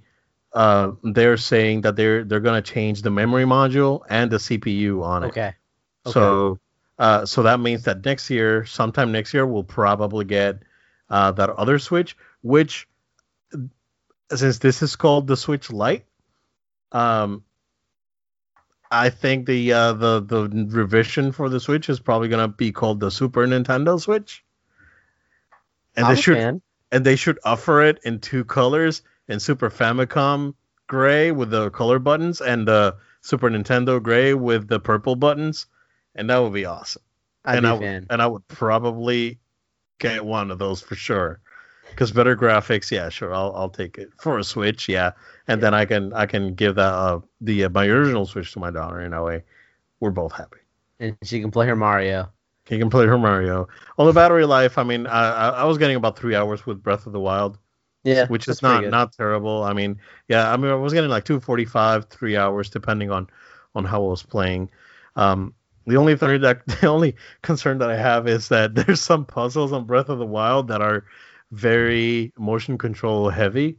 uh, 0.53 0.91
they're 1.03 1.37
saying 1.37 1.81
that 1.81 1.95
they're 1.95 2.23
they're 2.23 2.39
gonna 2.39 2.61
change 2.61 3.01
the 3.01 3.11
memory 3.11 3.45
module 3.45 4.01
and 4.09 4.31
the 4.31 4.37
CPU 4.37 5.03
on 5.03 5.23
it. 5.23 5.27
okay 5.27 5.55
Okay. 6.05 6.13
So 6.13 6.59
uh, 6.97 7.25
so 7.25 7.43
that 7.43 7.59
means 7.59 7.83
that 7.83 8.03
next 8.03 8.29
year, 8.29 8.65
sometime 8.65 9.11
next 9.11 9.33
year, 9.33 9.45
we'll 9.45 9.63
probably 9.63 10.25
get 10.25 10.59
uh, 11.09 11.31
that 11.31 11.49
other 11.51 11.79
Switch, 11.79 12.17
which 12.41 12.87
since 14.33 14.59
this 14.59 14.81
is 14.81 14.95
called 14.95 15.27
the 15.27 15.37
Switch 15.37 15.71
Lite, 15.71 16.05
um, 16.91 17.43
I 18.91 19.09
think 19.09 19.45
the 19.45 19.73
uh, 19.73 19.93
the 19.93 20.21
the 20.21 20.67
revision 20.69 21.31
for 21.31 21.49
the 21.49 21.59
Switch 21.59 21.89
is 21.89 21.99
probably 21.99 22.27
gonna 22.27 22.47
be 22.47 22.71
called 22.71 22.99
the 22.99 23.11
Super 23.11 23.45
Nintendo 23.45 23.99
Switch, 23.99 24.43
and 25.95 26.07
I'm 26.07 26.15
they 26.15 26.21
should 26.21 26.37
fan. 26.37 26.61
and 26.91 27.05
they 27.05 27.15
should 27.15 27.39
offer 27.43 27.83
it 27.83 27.99
in 28.03 28.19
two 28.19 28.43
colors 28.45 29.03
in 29.27 29.39
Super 29.39 29.69
Famicom 29.69 30.55
gray 30.87 31.31
with 31.31 31.51
the 31.51 31.69
color 31.69 31.99
buttons 31.99 32.41
and 32.41 32.67
the 32.67 32.95
Super 33.21 33.49
Nintendo 33.49 34.01
gray 34.01 34.33
with 34.33 34.67
the 34.67 34.79
purple 34.79 35.15
buttons, 35.15 35.67
and 36.15 36.29
that 36.29 36.39
would 36.39 36.53
be 36.53 36.65
awesome. 36.65 37.03
I'd 37.45 37.57
and 37.57 37.63
be 37.63 37.69
I 37.69 37.79
fan. 37.79 38.07
and 38.09 38.21
I 38.21 38.27
would 38.27 38.47
probably 38.47 39.39
get 39.99 40.25
one 40.25 40.49
of 40.49 40.57
those 40.57 40.81
for 40.81 40.95
sure. 40.95 41.41
Because 41.89 42.11
better 42.11 42.35
graphics, 42.35 42.91
yeah, 42.91 43.09
sure, 43.09 43.33
I'll 43.33 43.53
I'll 43.55 43.69
take 43.69 43.97
it 43.97 44.09
for 44.19 44.39
a 44.39 44.43
Switch, 44.43 44.87
yeah, 44.87 45.11
and 45.47 45.61
then 45.61 45.73
I 45.73 45.85
can 45.85 46.13
I 46.13 46.25
can 46.25 46.53
give 46.55 46.75
that 46.75 46.93
uh, 46.93 47.19
the 47.41 47.65
uh, 47.65 47.69
my 47.69 47.87
original 47.87 48.25
Switch 48.25 48.53
to 48.53 48.59
my 48.59 48.71
daughter 48.71 49.01
in 49.01 49.13
a 49.13 49.23
way. 49.23 49.43
We're 49.99 50.11
both 50.11 50.31
happy. 50.31 50.59
and 50.99 51.17
she 51.23 51.41
can 51.41 51.51
play 51.51 51.67
her 51.67 51.75
mario 51.75 52.29
she 52.69 52.77
can 52.77 52.91
play 52.91 53.07
her 53.07 53.17
Mario. 53.17 53.67
On 53.97 54.05
the 54.05 54.13
battery 54.13 54.45
life, 54.45 54.77
I 54.77 54.83
mean, 54.83 55.07
I, 55.07 55.31
I 55.31 55.49
I 55.49 55.63
was 55.63 55.79
getting 55.79 55.95
about 55.95 56.19
three 56.19 56.35
hours 56.35 56.67
with 56.67 56.83
Breath 56.83 57.07
of 57.07 57.13
the 57.13 57.19
Wild 57.19 57.57
yeah 58.03 58.27
which 58.27 58.47
is 58.47 58.61
not 58.61 58.85
not 58.85 59.13
terrible. 59.13 59.63
I 59.63 59.73
mean, 59.73 59.99
yeah, 60.27 60.51
I 60.51 60.57
mean, 60.57 60.71
I 60.71 60.75
was 60.75 60.93
getting 60.93 61.09
like 61.09 61.25
two 61.25 61.39
forty 61.39 61.65
five, 61.65 62.05
three 62.05 62.37
hours, 62.37 62.69
depending 62.69 63.11
on 63.11 63.27
on 63.75 63.85
how 63.85 64.03
I 64.03 64.09
was 64.09 64.23
playing. 64.23 64.69
Um, 65.15 65.53
the 65.85 65.97
only 65.97 66.15
thing 66.15 66.41
that 66.41 66.65
the 66.81 66.87
only 66.87 67.15
concern 67.41 67.79
that 67.79 67.89
I 67.89 67.97
have 67.97 68.27
is 68.27 68.49
that 68.49 68.75
there's 68.75 69.01
some 69.01 69.25
puzzles 69.25 69.71
on 69.71 69.85
Breath 69.85 70.09
of 70.09 70.19
the 70.19 70.25
Wild 70.25 70.69
that 70.69 70.81
are 70.81 71.05
very 71.51 72.33
motion 72.37 72.77
control 72.77 73.29
heavy. 73.29 73.77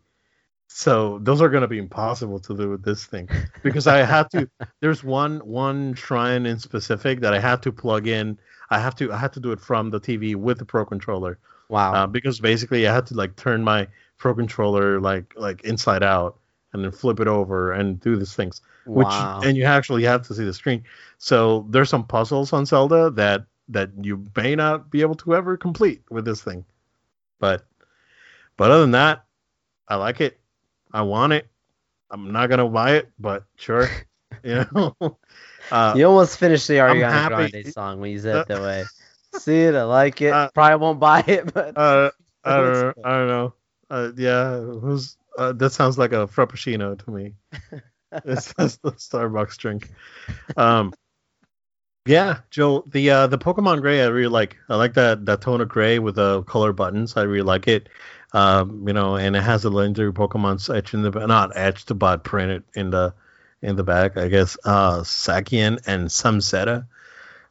So 0.73 1.19
those 1.23 1.43
are 1.43 1.49
going 1.49 1.63
to 1.63 1.69
be 1.69 1.79
impossible 1.79 2.39
to 2.41 2.57
do 2.57 2.71
with 2.71 2.85
this 2.85 3.05
thing 3.05 3.29
because 3.63 3.87
I 3.87 3.99
have 3.99 4.29
to. 4.31 4.49
There's 4.81 5.03
one 5.03 5.39
one 5.41 5.95
shrine 5.95 6.47
in 6.47 6.59
specific 6.59 7.21
that 7.21 7.35
I 7.35 7.41
have 7.41 7.61
to 7.63 7.73
plug 7.73 8.07
in. 8.07 8.39
I 8.71 8.79
have 8.79 8.95
to 8.97 9.13
I 9.13 9.17
have 9.17 9.33
to 9.33 9.41
do 9.41 9.51
it 9.51 9.61
from 9.61 9.91
the 9.91 10.01
TV 10.01 10.37
with 10.37 10.59
the 10.59 10.65
Pro 10.65 10.85
controller 10.85 11.39
wow 11.69 11.93
uh, 11.93 12.07
because 12.07 12.41
basically 12.41 12.87
I 12.87 12.95
had 12.95 13.07
to 13.07 13.15
like 13.15 13.35
turn 13.37 13.65
my 13.65 13.89
pro 14.17 14.35
controller 14.35 15.01
like 15.01 15.35
like 15.37 15.63
inside 15.65 16.05
out 16.05 16.39
and 16.73 16.85
then 16.85 16.93
flip 16.93 17.19
it 17.19 17.27
over 17.27 17.73
and 17.73 17.99
do 17.99 18.17
these 18.17 18.35
things. 18.35 18.61
Which 18.87 19.07
wow 19.07 19.41
and 19.43 19.57
you 19.57 19.65
actually 19.65 20.05
have 20.05 20.27
to 20.29 20.35
see 20.35 20.45
the 20.45 20.55
screen. 20.55 20.85
So 21.19 21.67
there's 21.71 21.91
some 21.91 22.05
puzzles 22.07 22.53
on 22.53 22.65
Zelda 22.65 23.11
that 23.11 23.47
that 23.71 23.91
you 24.01 24.25
may 24.37 24.55
not 24.55 24.91
be 24.91 25.01
able 25.01 25.17
to 25.17 25.35
ever 25.35 25.57
complete 25.57 26.03
with 26.11 26.25
this 26.25 26.43
thing. 26.43 26.65
But 27.41 27.67
but 28.57 28.71
other 28.71 28.83
than 28.83 28.93
that, 28.93 29.25
I 29.89 29.97
like 29.97 30.21
it. 30.21 30.39
I 30.93 31.03
want 31.03 31.33
it. 31.33 31.49
I'm 32.11 32.31
not 32.31 32.49
gonna 32.49 32.69
buy 32.69 32.93
it, 32.93 33.11
but 33.19 33.45
sure. 33.57 33.89
you 34.45 34.65
know. 34.73 34.95
Uh, 35.71 35.95
you 35.97 36.05
almost 36.05 36.39
finished 36.39 36.67
the 36.67 36.75
Ariana 36.75 37.29
Grande 37.29 37.73
song 37.73 38.01
when 38.01 38.11
you 38.11 38.19
said 38.19 38.39
it 38.39 38.49
that 38.49 38.61
way. 38.61 38.85
See 39.39 39.61
it, 39.61 39.77
I 39.77 39.85
like 39.85 40.21
it. 40.21 40.33
Uh, 40.33 40.51
Probably 40.53 40.77
won't 40.77 40.99
buy 40.99 41.21
it, 41.21 41.53
but 41.55 41.77
uh, 41.77 42.11
I 42.43 42.57
don't 42.57 42.73
know. 42.73 42.93
I 43.05 43.11
don't 43.19 43.29
know. 43.29 43.55
Uh, 43.89 44.11
yeah, 44.17 44.59
who's 44.59 45.17
uh, 45.39 45.53
that 45.53 45.71
sounds 45.71 45.97
like 45.97 46.13
a 46.13 46.27
frappuccino 46.27 46.99
to 47.05 47.11
me. 47.11 47.35
it's, 48.25 48.53
that's 48.55 48.79
the 48.79 48.93
Starbucks 48.93 49.59
drink. 49.59 49.93
Um, 50.57 50.93
yeah, 52.11 52.39
Joe, 52.51 52.83
the 52.89 53.09
uh, 53.09 53.27
the 53.29 53.39
Pokemon 53.39 53.83
Gray 53.83 54.03
I 54.03 54.07
really 54.07 54.29
like. 54.29 54.57
I 54.69 54.75
like 54.75 54.95
that 54.95 55.27
that 55.27 55.43
tone 55.43 55.61
of 55.61 55.69
gray 55.69 56.01
with 56.01 56.17
the 56.17 56.43
color 56.43 56.73
buttons. 56.73 57.17
I 57.17 57.23
really 57.23 57.45
like 57.45 57.69
it. 57.69 57.89
Um, 58.33 58.85
you 58.87 58.93
know, 58.93 59.15
and 59.15 59.37
it 59.37 59.43
has 59.43 59.63
the 59.63 59.71
legendary 59.71 60.13
Pokemon 60.13 60.75
etched 60.75 60.93
in 60.93 61.03
the 61.03 61.11
not 61.11 61.57
etched 61.57 61.97
but 61.97 62.25
printed 62.25 62.65
in 62.75 62.91
the 62.91 63.15
in 63.63 63.77
the 63.77 63.85
back. 63.85 64.17
I 64.17 64.27
guess 64.27 64.57
uh, 64.65 65.03
Zacian 65.03 65.79
and 65.87 66.09
Zamazenta 66.09 66.87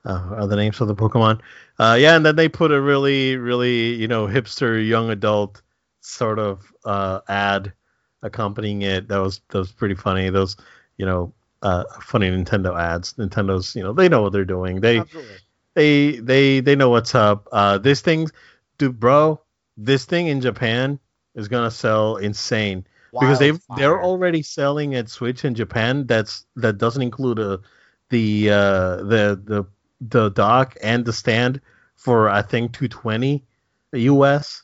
uh, 0.04 0.30
are 0.36 0.48
the 0.48 0.58
names 0.58 0.82
of 0.82 0.90
the 0.90 0.96
Pokemon. 0.96 1.40
Uh, 1.78 1.98
yeah, 1.98 2.18
and 2.18 2.26
then 2.26 2.36
they 2.36 2.50
put 2.50 2.74
a 2.74 2.82
really 2.82 3.38
really 3.38 3.94
you 3.96 4.10
know 4.10 4.28
hipster 4.28 4.86
young 4.86 5.10
adult 5.10 5.62
sort 6.02 6.38
of 6.38 6.70
uh, 6.84 7.22
ad 7.30 7.72
accompanying 8.22 8.82
it. 8.82 9.08
That 9.08 9.20
was 9.20 9.40
that 9.52 9.60
was 9.60 9.72
pretty 9.72 9.96
funny. 9.96 10.30
Those 10.30 10.58
you 10.98 11.06
know 11.06 11.34
uh, 11.62 11.84
funny 12.02 12.30
Nintendo 12.30 12.80
ads. 12.80 13.14
Nintendo's 13.14 13.76
you 13.76 13.84
know 13.84 13.94
they 13.94 14.10
know 14.10 14.22
what 14.22 14.34
they're 14.34 14.46
doing. 14.46 14.82
They 14.82 15.00
Absolutely. 15.00 15.36
they 15.76 16.12
they 16.18 16.60
they 16.62 16.76
know 16.76 16.90
what's 16.90 17.16
up. 17.16 17.48
Uh, 17.52 17.78
this 17.78 18.02
thing, 18.02 18.30
dude, 18.78 19.00
bro, 19.00 19.42
this 19.78 20.06
thing 20.06 20.28
in 20.28 20.42
Japan 20.42 21.00
is 21.36 21.48
gonna 21.48 21.72
sell 21.72 22.18
insane 22.18 22.86
because 23.12 23.40
they 23.40 23.52
they're 23.78 24.02
already 24.02 24.42
selling 24.42 24.96
at 24.96 25.10
Switch 25.10 25.46
in 25.46 25.56
Japan. 25.56 26.06
That's 26.06 26.46
that 26.56 26.78
doesn't 26.78 27.02
include 27.02 27.40
a 27.40 27.54
uh, 27.54 27.58
the 28.10 28.50
uh, 28.50 28.96
the 28.98 29.42
the 29.44 29.66
the 30.02 30.30
dock 30.30 30.78
and 30.82 31.06
the 31.06 31.14
stand 31.14 31.62
for 31.96 32.30
I 32.30 32.42
think 32.42 32.74
220 32.74 33.44
US. 33.94 34.64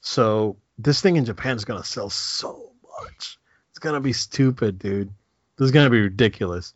So 0.00 0.56
this 0.78 1.00
thing 1.00 1.16
in 1.16 1.24
Japan 1.24 1.56
is 1.56 1.64
gonna 1.64 1.84
sell 1.84 2.10
so 2.10 2.72
much. 3.02 3.38
It's 3.70 3.78
gonna 3.78 4.00
be 4.00 4.12
stupid, 4.12 4.78
dude. 4.78 5.12
This 5.60 5.66
is 5.66 5.72
gonna 5.72 5.90
be 5.90 6.00
ridiculous. 6.00 6.72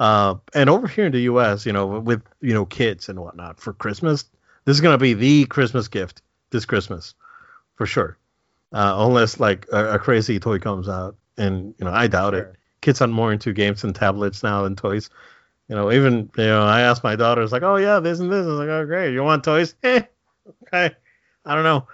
Uh, 0.00 0.34
and 0.54 0.68
over 0.68 0.88
here 0.88 1.06
in 1.06 1.12
the 1.12 1.20
U.S., 1.20 1.64
you 1.64 1.72
know, 1.72 1.86
with 1.86 2.20
you 2.40 2.52
know 2.52 2.66
kids 2.66 3.08
and 3.08 3.20
whatnot 3.20 3.60
for 3.60 3.72
Christmas, 3.72 4.24
this 4.64 4.74
is 4.74 4.80
gonna 4.80 4.98
be 4.98 5.14
the 5.14 5.44
Christmas 5.44 5.86
gift 5.86 6.20
this 6.50 6.66
Christmas, 6.66 7.14
for 7.76 7.86
sure. 7.86 8.18
Uh, 8.72 8.96
unless 8.98 9.38
like 9.38 9.66
a, 9.72 9.94
a, 9.94 9.98
crazy 10.00 10.40
toy 10.40 10.58
comes 10.58 10.88
out, 10.88 11.14
and 11.38 11.76
you 11.78 11.84
know, 11.84 11.92
I 11.92 12.08
doubt 12.08 12.32
sure. 12.32 12.42
it. 12.42 12.56
Kids 12.80 13.00
are 13.00 13.06
more 13.06 13.32
into 13.32 13.52
games 13.52 13.84
and 13.84 13.94
tablets 13.94 14.42
now 14.42 14.62
than 14.62 14.74
toys. 14.74 15.10
You 15.68 15.76
know, 15.76 15.92
even 15.92 16.28
you 16.36 16.44
know, 16.44 16.64
I 16.64 16.80
asked 16.80 17.04
my 17.04 17.14
daughters 17.14 17.52
like, 17.52 17.62
"Oh 17.62 17.76
yeah, 17.76 18.00
this 18.00 18.18
and 18.18 18.32
this." 18.32 18.44
I 18.44 18.48
was 18.48 18.58
like, 18.58 18.68
"Oh 18.68 18.84
great, 18.84 19.12
you 19.12 19.22
want 19.22 19.44
toys?" 19.44 19.76
Eh, 19.84 20.02
okay. 20.64 20.96
I 21.46 21.54
don't 21.54 21.62
know. 21.62 21.86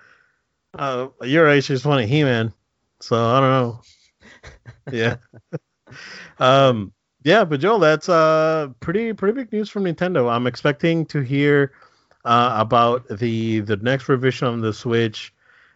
Uh, 0.72 1.08
your 1.20 1.48
age 1.48 1.68
is 1.68 1.82
funny, 1.82 2.06
He-Man. 2.06 2.54
So 3.00 3.22
I 3.22 3.40
don't 3.40 3.50
know. 3.50 3.80
yeah. 4.90 5.16
Um. 6.38 6.92
Yeah, 7.22 7.44
but 7.44 7.60
Joel, 7.60 7.80
that's 7.80 8.08
uh 8.08 8.68
pretty 8.80 9.12
pretty 9.12 9.34
big 9.34 9.52
news 9.52 9.68
from 9.68 9.84
Nintendo. 9.84 10.30
I'm 10.30 10.46
expecting 10.46 11.04
to 11.06 11.20
hear 11.20 11.72
uh, 12.24 12.54
about 12.58 13.06
the 13.08 13.60
the 13.60 13.76
next 13.76 14.08
revision 14.08 14.48
of 14.48 14.60
the 14.62 14.72
Switch 14.72 15.34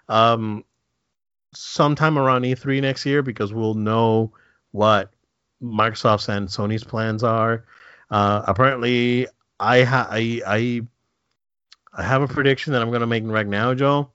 um 0.09 0.65
sometime 1.55 2.19
around 2.19 2.43
E3 2.43 2.81
next 2.81 3.05
year 3.07 3.23
because 3.23 3.53
we'll 3.53 3.74
know 3.74 4.32
what 4.73 5.11
Microsoft's 5.62 6.28
and 6.28 6.49
Sony's 6.49 6.85
plans 6.85 7.23
are. 7.23 7.65
Uh, 8.11 8.43
apparently, 8.47 9.27
I, 9.61 9.82
ha- 9.82 10.09
I 10.11 10.41
I 10.47 10.82
I 11.93 12.03
have 12.03 12.23
a 12.23 12.28
prediction 12.28 12.73
that 12.73 12.82
I'm 12.82 12.89
going 12.89 13.01
to 13.03 13.07
make 13.07 13.24
right 13.27 13.47
now, 13.47 13.74
Joel 13.74 14.15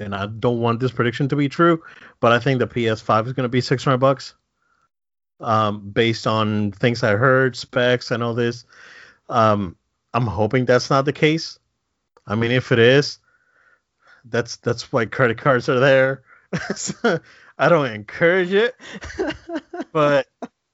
and 0.00 0.14
I 0.14 0.26
don't 0.26 0.60
want 0.60 0.80
this 0.80 0.92
prediction 0.92 1.28
to 1.28 1.36
be 1.36 1.48
true, 1.48 1.82
but 2.20 2.32
I 2.32 2.38
think 2.38 2.58
the 2.58 2.66
PS5 2.66 3.26
is 3.26 3.32
going 3.32 3.44
to 3.44 3.48
be 3.48 3.60
600 3.60 3.98
bucks. 3.98 4.34
Um, 5.44 5.90
based 5.90 6.26
on 6.26 6.72
things 6.72 7.02
I 7.02 7.12
heard, 7.16 7.54
specs, 7.56 8.10
and 8.10 8.22
all 8.22 8.34
this. 8.34 8.64
Um, 9.28 9.76
I'm 10.12 10.26
hoping 10.26 10.64
that's 10.64 10.90
not 10.90 11.04
the 11.04 11.12
case. 11.12 11.58
I 12.26 12.34
mean, 12.34 12.50
if 12.50 12.72
it 12.72 12.78
is, 12.78 13.18
that's 14.24 14.56
that's 14.56 14.92
why 14.92 15.06
credit 15.06 15.38
cards 15.38 15.68
are 15.68 15.80
there. 15.80 16.22
I 17.58 17.68
don't 17.68 17.90
encourage 17.90 18.52
it, 18.52 18.74
but 19.92 20.26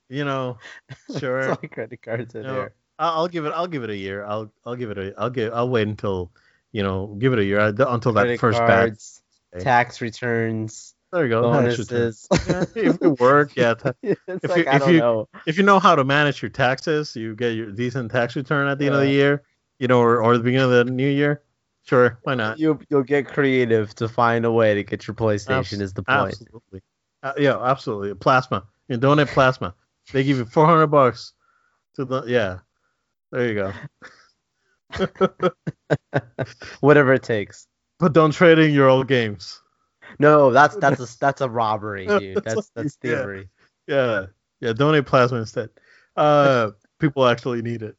you 0.08 0.24
know, 0.24 0.58
sure. 1.18 1.46
that's 1.46 1.62
why 1.62 1.68
credit 1.68 2.02
cards 2.02 2.34
are 2.34 2.42
you 2.42 2.46
know, 2.46 2.54
there. 2.54 2.74
I'll, 2.98 3.28
give 3.28 3.46
it. 3.46 3.52
I'll 3.54 3.66
give 3.66 3.82
it 3.82 3.90
a 3.90 3.96
year. 3.96 4.24
I'll 4.24 4.52
I'll 4.64 4.76
give 4.76 4.90
it 4.90 4.98
a. 4.98 5.14
I'll 5.18 5.30
give. 5.30 5.52
I'll 5.52 5.68
wait 5.68 5.88
until 5.88 6.30
you 6.72 6.82
know, 6.82 7.06
give 7.18 7.32
it 7.32 7.38
a 7.38 7.44
year 7.44 7.60
until 7.60 8.12
that 8.12 8.38
first 8.38 8.58
cards, 8.58 9.22
batch. 9.52 9.62
Tax 9.62 10.00
returns. 10.00 10.94
There 11.12 11.24
you 11.24 11.28
go. 11.28 11.42
Bonuses. 11.42 12.28
if 12.30 12.98
you 13.00 13.10
work, 13.18 13.56
yeah. 13.56 13.74
if, 14.02 14.18
like, 14.26 14.58
you, 14.58 14.64
if 14.66 14.88
you 14.88 14.98
know. 14.98 15.28
if 15.46 15.58
you 15.58 15.64
know 15.64 15.80
how 15.80 15.96
to 15.96 16.04
manage 16.04 16.40
your 16.40 16.50
taxes, 16.50 17.16
you 17.16 17.34
get 17.34 17.50
your 17.50 17.72
decent 17.72 18.12
tax 18.12 18.36
return 18.36 18.68
at 18.68 18.78
the 18.78 18.84
yeah. 18.84 18.90
end 18.90 18.94
of 18.96 19.02
the 19.02 19.10
year, 19.10 19.42
you 19.78 19.88
know, 19.88 20.00
or, 20.00 20.22
or 20.22 20.38
the 20.38 20.44
beginning 20.44 20.66
of 20.66 20.70
the 20.70 20.84
new 20.84 21.08
year. 21.08 21.42
Sure, 21.82 22.20
why 22.22 22.34
not? 22.34 22.60
You 22.60 22.78
you'll 22.88 23.02
get 23.02 23.26
creative 23.26 23.94
to 23.96 24.08
find 24.08 24.44
a 24.44 24.52
way 24.52 24.74
to 24.74 24.84
get 24.84 25.06
your 25.08 25.14
PlayStation. 25.14 25.80
Is 25.80 25.92
the 25.92 26.04
point? 26.04 26.32
Absolutely. 26.32 26.82
Uh, 27.22 27.32
yeah, 27.38 27.60
absolutely. 27.60 28.14
Plasma. 28.14 28.64
You 28.88 28.96
donate 28.96 29.28
plasma. 29.28 29.74
They 30.12 30.24
give 30.24 30.38
you 30.38 30.44
400 30.44 30.86
bucks 30.88 31.32
to 31.96 32.04
the 32.04 32.22
yeah. 32.26 32.58
There 33.32 33.48
you 33.48 33.54
go. 33.54 33.72
Whatever 36.80 37.14
it 37.14 37.22
takes. 37.22 37.66
But 37.98 38.12
don't 38.12 38.32
trade 38.32 38.58
in 38.58 38.72
your 38.72 38.88
old 38.88 39.08
games. 39.08 39.60
No, 40.18 40.50
that's 40.50 40.76
that's 40.76 41.00
a 41.00 41.18
that's 41.20 41.40
a 41.40 41.48
robbery, 41.48 42.06
dude. 42.06 42.42
That's 42.44 42.70
that's 42.74 42.96
thievery. 42.96 43.48
Yeah, 43.86 43.94
yeah, 43.96 44.26
yeah. 44.60 44.72
Donate 44.72 45.06
plasma 45.06 45.38
instead. 45.38 45.70
Uh, 46.16 46.70
people 46.98 47.26
actually 47.26 47.62
need 47.62 47.82
it. 47.82 47.96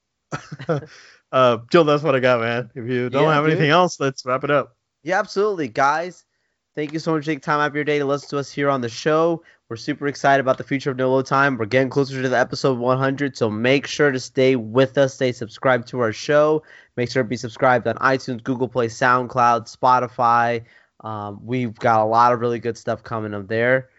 uh, 1.32 1.58
Jill, 1.72 1.84
that's 1.84 2.04
what 2.04 2.16
I 2.16 2.20
got, 2.20 2.42
man. 2.42 2.72
If 2.76 2.90
you 2.90 3.10
don't 3.10 3.24
yeah, 3.24 3.34
have 3.34 3.44
dude. 3.44 3.54
anything 3.54 3.72
else, 3.72 4.00
let's 4.00 4.26
wrap 4.26 4.44
it 4.44 4.52
up. 4.52 4.76
Yeah, 5.04 5.20
absolutely, 5.20 5.68
guys. 5.68 6.26
Thank 6.74 6.94
you 6.94 7.00
so 7.00 7.12
much 7.12 7.24
for 7.24 7.26
taking 7.26 7.42
time 7.42 7.60
out 7.60 7.68
of 7.68 7.76
your 7.76 7.84
day 7.84 8.00
to 8.00 8.06
listen 8.06 8.30
to 8.30 8.38
us 8.38 8.50
here 8.50 8.70
on 8.70 8.80
the 8.80 8.88
show. 8.88 9.44
We're 9.68 9.76
super 9.76 10.08
excited 10.08 10.40
about 10.40 10.58
the 10.58 10.64
future 10.64 10.92
of 10.92 10.98
No 10.98 11.12
Load 11.12 11.26
Time. 11.26 11.58
We're 11.58 11.66
getting 11.66 11.90
closer 11.90 12.22
to 12.22 12.30
the 12.30 12.38
episode 12.38 12.78
100, 12.78 13.36
so 13.36 13.50
make 13.50 13.88
sure 13.88 14.12
to 14.12 14.20
stay 14.20 14.56
with 14.56 14.98
us. 14.98 15.16
Stay 15.16 15.34
subscribed 15.34 15.88
to 15.90 16.00
our 16.00 16.14
show. 16.14 16.64
Make 16.96 17.12
sure 17.12 17.24
to 17.24 17.30
be 17.30 17.38
subscribed 17.38 17.88
on 17.88 17.96
iTunes, 17.96 18.44
Google 18.44 18.70
Play, 18.70 18.88
SoundCloud, 18.88 19.74
Spotify. 19.74 20.64
Um, 21.02 21.40
we've 21.44 21.76
got 21.76 22.02
a 22.02 22.06
lot 22.06 22.32
of 22.32 22.40
really 22.40 22.60
good 22.60 22.78
stuff 22.78 23.04
coming 23.04 23.34
up 23.34 23.48
there. 23.48 23.90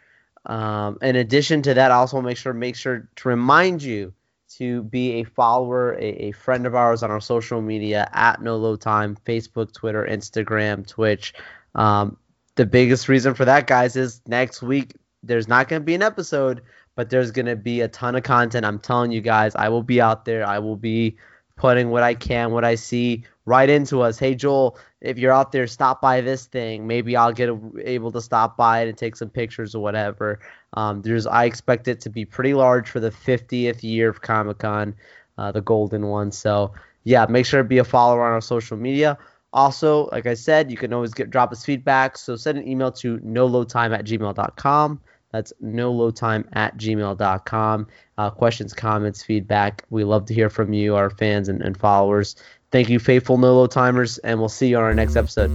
Um, 0.46 0.98
in 1.02 1.16
addition 1.16 1.62
to 1.62 1.74
that, 1.74 1.90
I 1.90 1.94
also 1.94 2.20
make 2.20 2.36
sure 2.36 2.52
make 2.52 2.76
sure 2.76 3.08
to 3.16 3.28
remind 3.28 3.82
you 3.82 4.12
to 4.58 4.82
be 4.84 5.20
a 5.20 5.24
follower, 5.24 5.94
a, 5.94 6.28
a 6.28 6.32
friend 6.32 6.66
of 6.66 6.74
ours 6.74 7.02
on 7.02 7.10
our 7.10 7.20
social 7.20 7.62
media 7.62 8.08
at 8.12 8.42
No 8.42 8.56
Load 8.56 8.80
Time, 8.80 9.16
Facebook, 9.24 9.72
Twitter, 9.72 10.06
Instagram, 10.08 10.86
Twitch. 10.86 11.32
Um, 11.74 12.16
the 12.56 12.66
biggest 12.66 13.08
reason 13.08 13.34
for 13.34 13.44
that, 13.44 13.66
guys, 13.66 13.96
is 13.96 14.20
next 14.26 14.62
week 14.62 14.94
there's 15.22 15.48
not 15.48 15.68
going 15.68 15.80
to 15.80 15.86
be 15.86 15.94
an 15.94 16.02
episode, 16.02 16.62
but 16.96 17.08
there's 17.08 17.30
going 17.30 17.46
to 17.46 17.56
be 17.56 17.80
a 17.80 17.88
ton 17.88 18.14
of 18.14 18.24
content. 18.24 18.66
I'm 18.66 18.78
telling 18.78 19.12
you 19.12 19.20
guys, 19.20 19.54
I 19.54 19.68
will 19.68 19.82
be 19.82 20.00
out 20.00 20.24
there. 20.24 20.46
I 20.46 20.58
will 20.58 20.76
be 20.76 21.16
putting 21.56 21.90
what 21.90 22.02
I 22.02 22.14
can, 22.14 22.50
what 22.50 22.64
I 22.64 22.74
see 22.74 23.24
right 23.44 23.68
into 23.68 24.00
us. 24.02 24.18
Hey, 24.18 24.34
Joel, 24.34 24.78
if 25.00 25.18
you're 25.18 25.32
out 25.32 25.52
there, 25.52 25.66
stop 25.66 26.00
by 26.00 26.20
this 26.20 26.46
thing. 26.46 26.86
Maybe 26.86 27.16
I'll 27.16 27.32
get 27.32 27.48
a, 27.48 27.58
able 27.84 28.12
to 28.12 28.20
stop 28.20 28.56
by 28.56 28.82
it 28.82 28.88
and 28.88 28.96
take 28.96 29.16
some 29.16 29.30
pictures 29.30 29.74
or 29.74 29.82
whatever. 29.82 30.40
Um, 30.74 31.02
there's, 31.02 31.26
I 31.26 31.44
expect 31.44 31.88
it 31.88 32.00
to 32.02 32.10
be 32.10 32.24
pretty 32.24 32.54
large 32.54 32.88
for 32.88 33.00
the 33.00 33.10
50th 33.10 33.82
year 33.82 34.08
of 34.08 34.20
Comic 34.20 34.58
Con, 34.58 34.94
uh, 35.38 35.52
the 35.52 35.60
golden 35.60 36.06
one. 36.06 36.30
So, 36.30 36.72
yeah, 37.04 37.26
make 37.28 37.46
sure 37.46 37.62
to 37.62 37.68
be 37.68 37.78
a 37.78 37.84
follower 37.84 38.24
on 38.24 38.32
our 38.32 38.40
social 38.40 38.76
media. 38.76 39.18
Also, 39.52 40.08
like 40.12 40.26
I 40.26 40.34
said, 40.34 40.70
you 40.70 40.76
can 40.76 40.92
always 40.92 41.12
get 41.12 41.30
drop 41.30 41.52
us 41.52 41.64
feedback. 41.64 42.16
So 42.16 42.36
send 42.36 42.58
an 42.58 42.66
email 42.66 42.90
to 42.92 43.18
noloadtime 43.18 43.96
at 43.96 44.06
gmail.com. 44.06 45.00
That's 45.32 45.52
noloadtime 45.62 46.44
at 46.52 46.76
gmail.com. 46.76 47.86
Uh, 48.18 48.30
questions, 48.30 48.72
comments, 48.72 49.22
feedback. 49.22 49.84
We 49.90 50.04
love 50.04 50.26
to 50.26 50.34
hear 50.34 50.50
from 50.50 50.72
you, 50.72 50.94
our 50.94 51.10
fans 51.10 51.48
and, 51.48 51.62
and 51.62 51.76
followers. 51.76 52.36
Thank 52.72 52.88
you, 52.88 52.98
faithful 52.98 53.36
No 53.36 53.54
Load 53.56 53.70
Timers, 53.70 54.16
and 54.18 54.40
we'll 54.40 54.48
see 54.48 54.68
you 54.68 54.78
on 54.78 54.82
our 54.82 54.94
next 54.94 55.14
episode. 55.14 55.50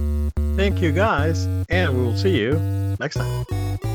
Thank 0.56 0.80
you, 0.80 0.92
guys, 0.92 1.46
and 1.68 1.98
we 1.98 2.04
will 2.04 2.16
see 2.16 2.38
you 2.38 2.52
next 3.00 3.16
time. 3.16 3.87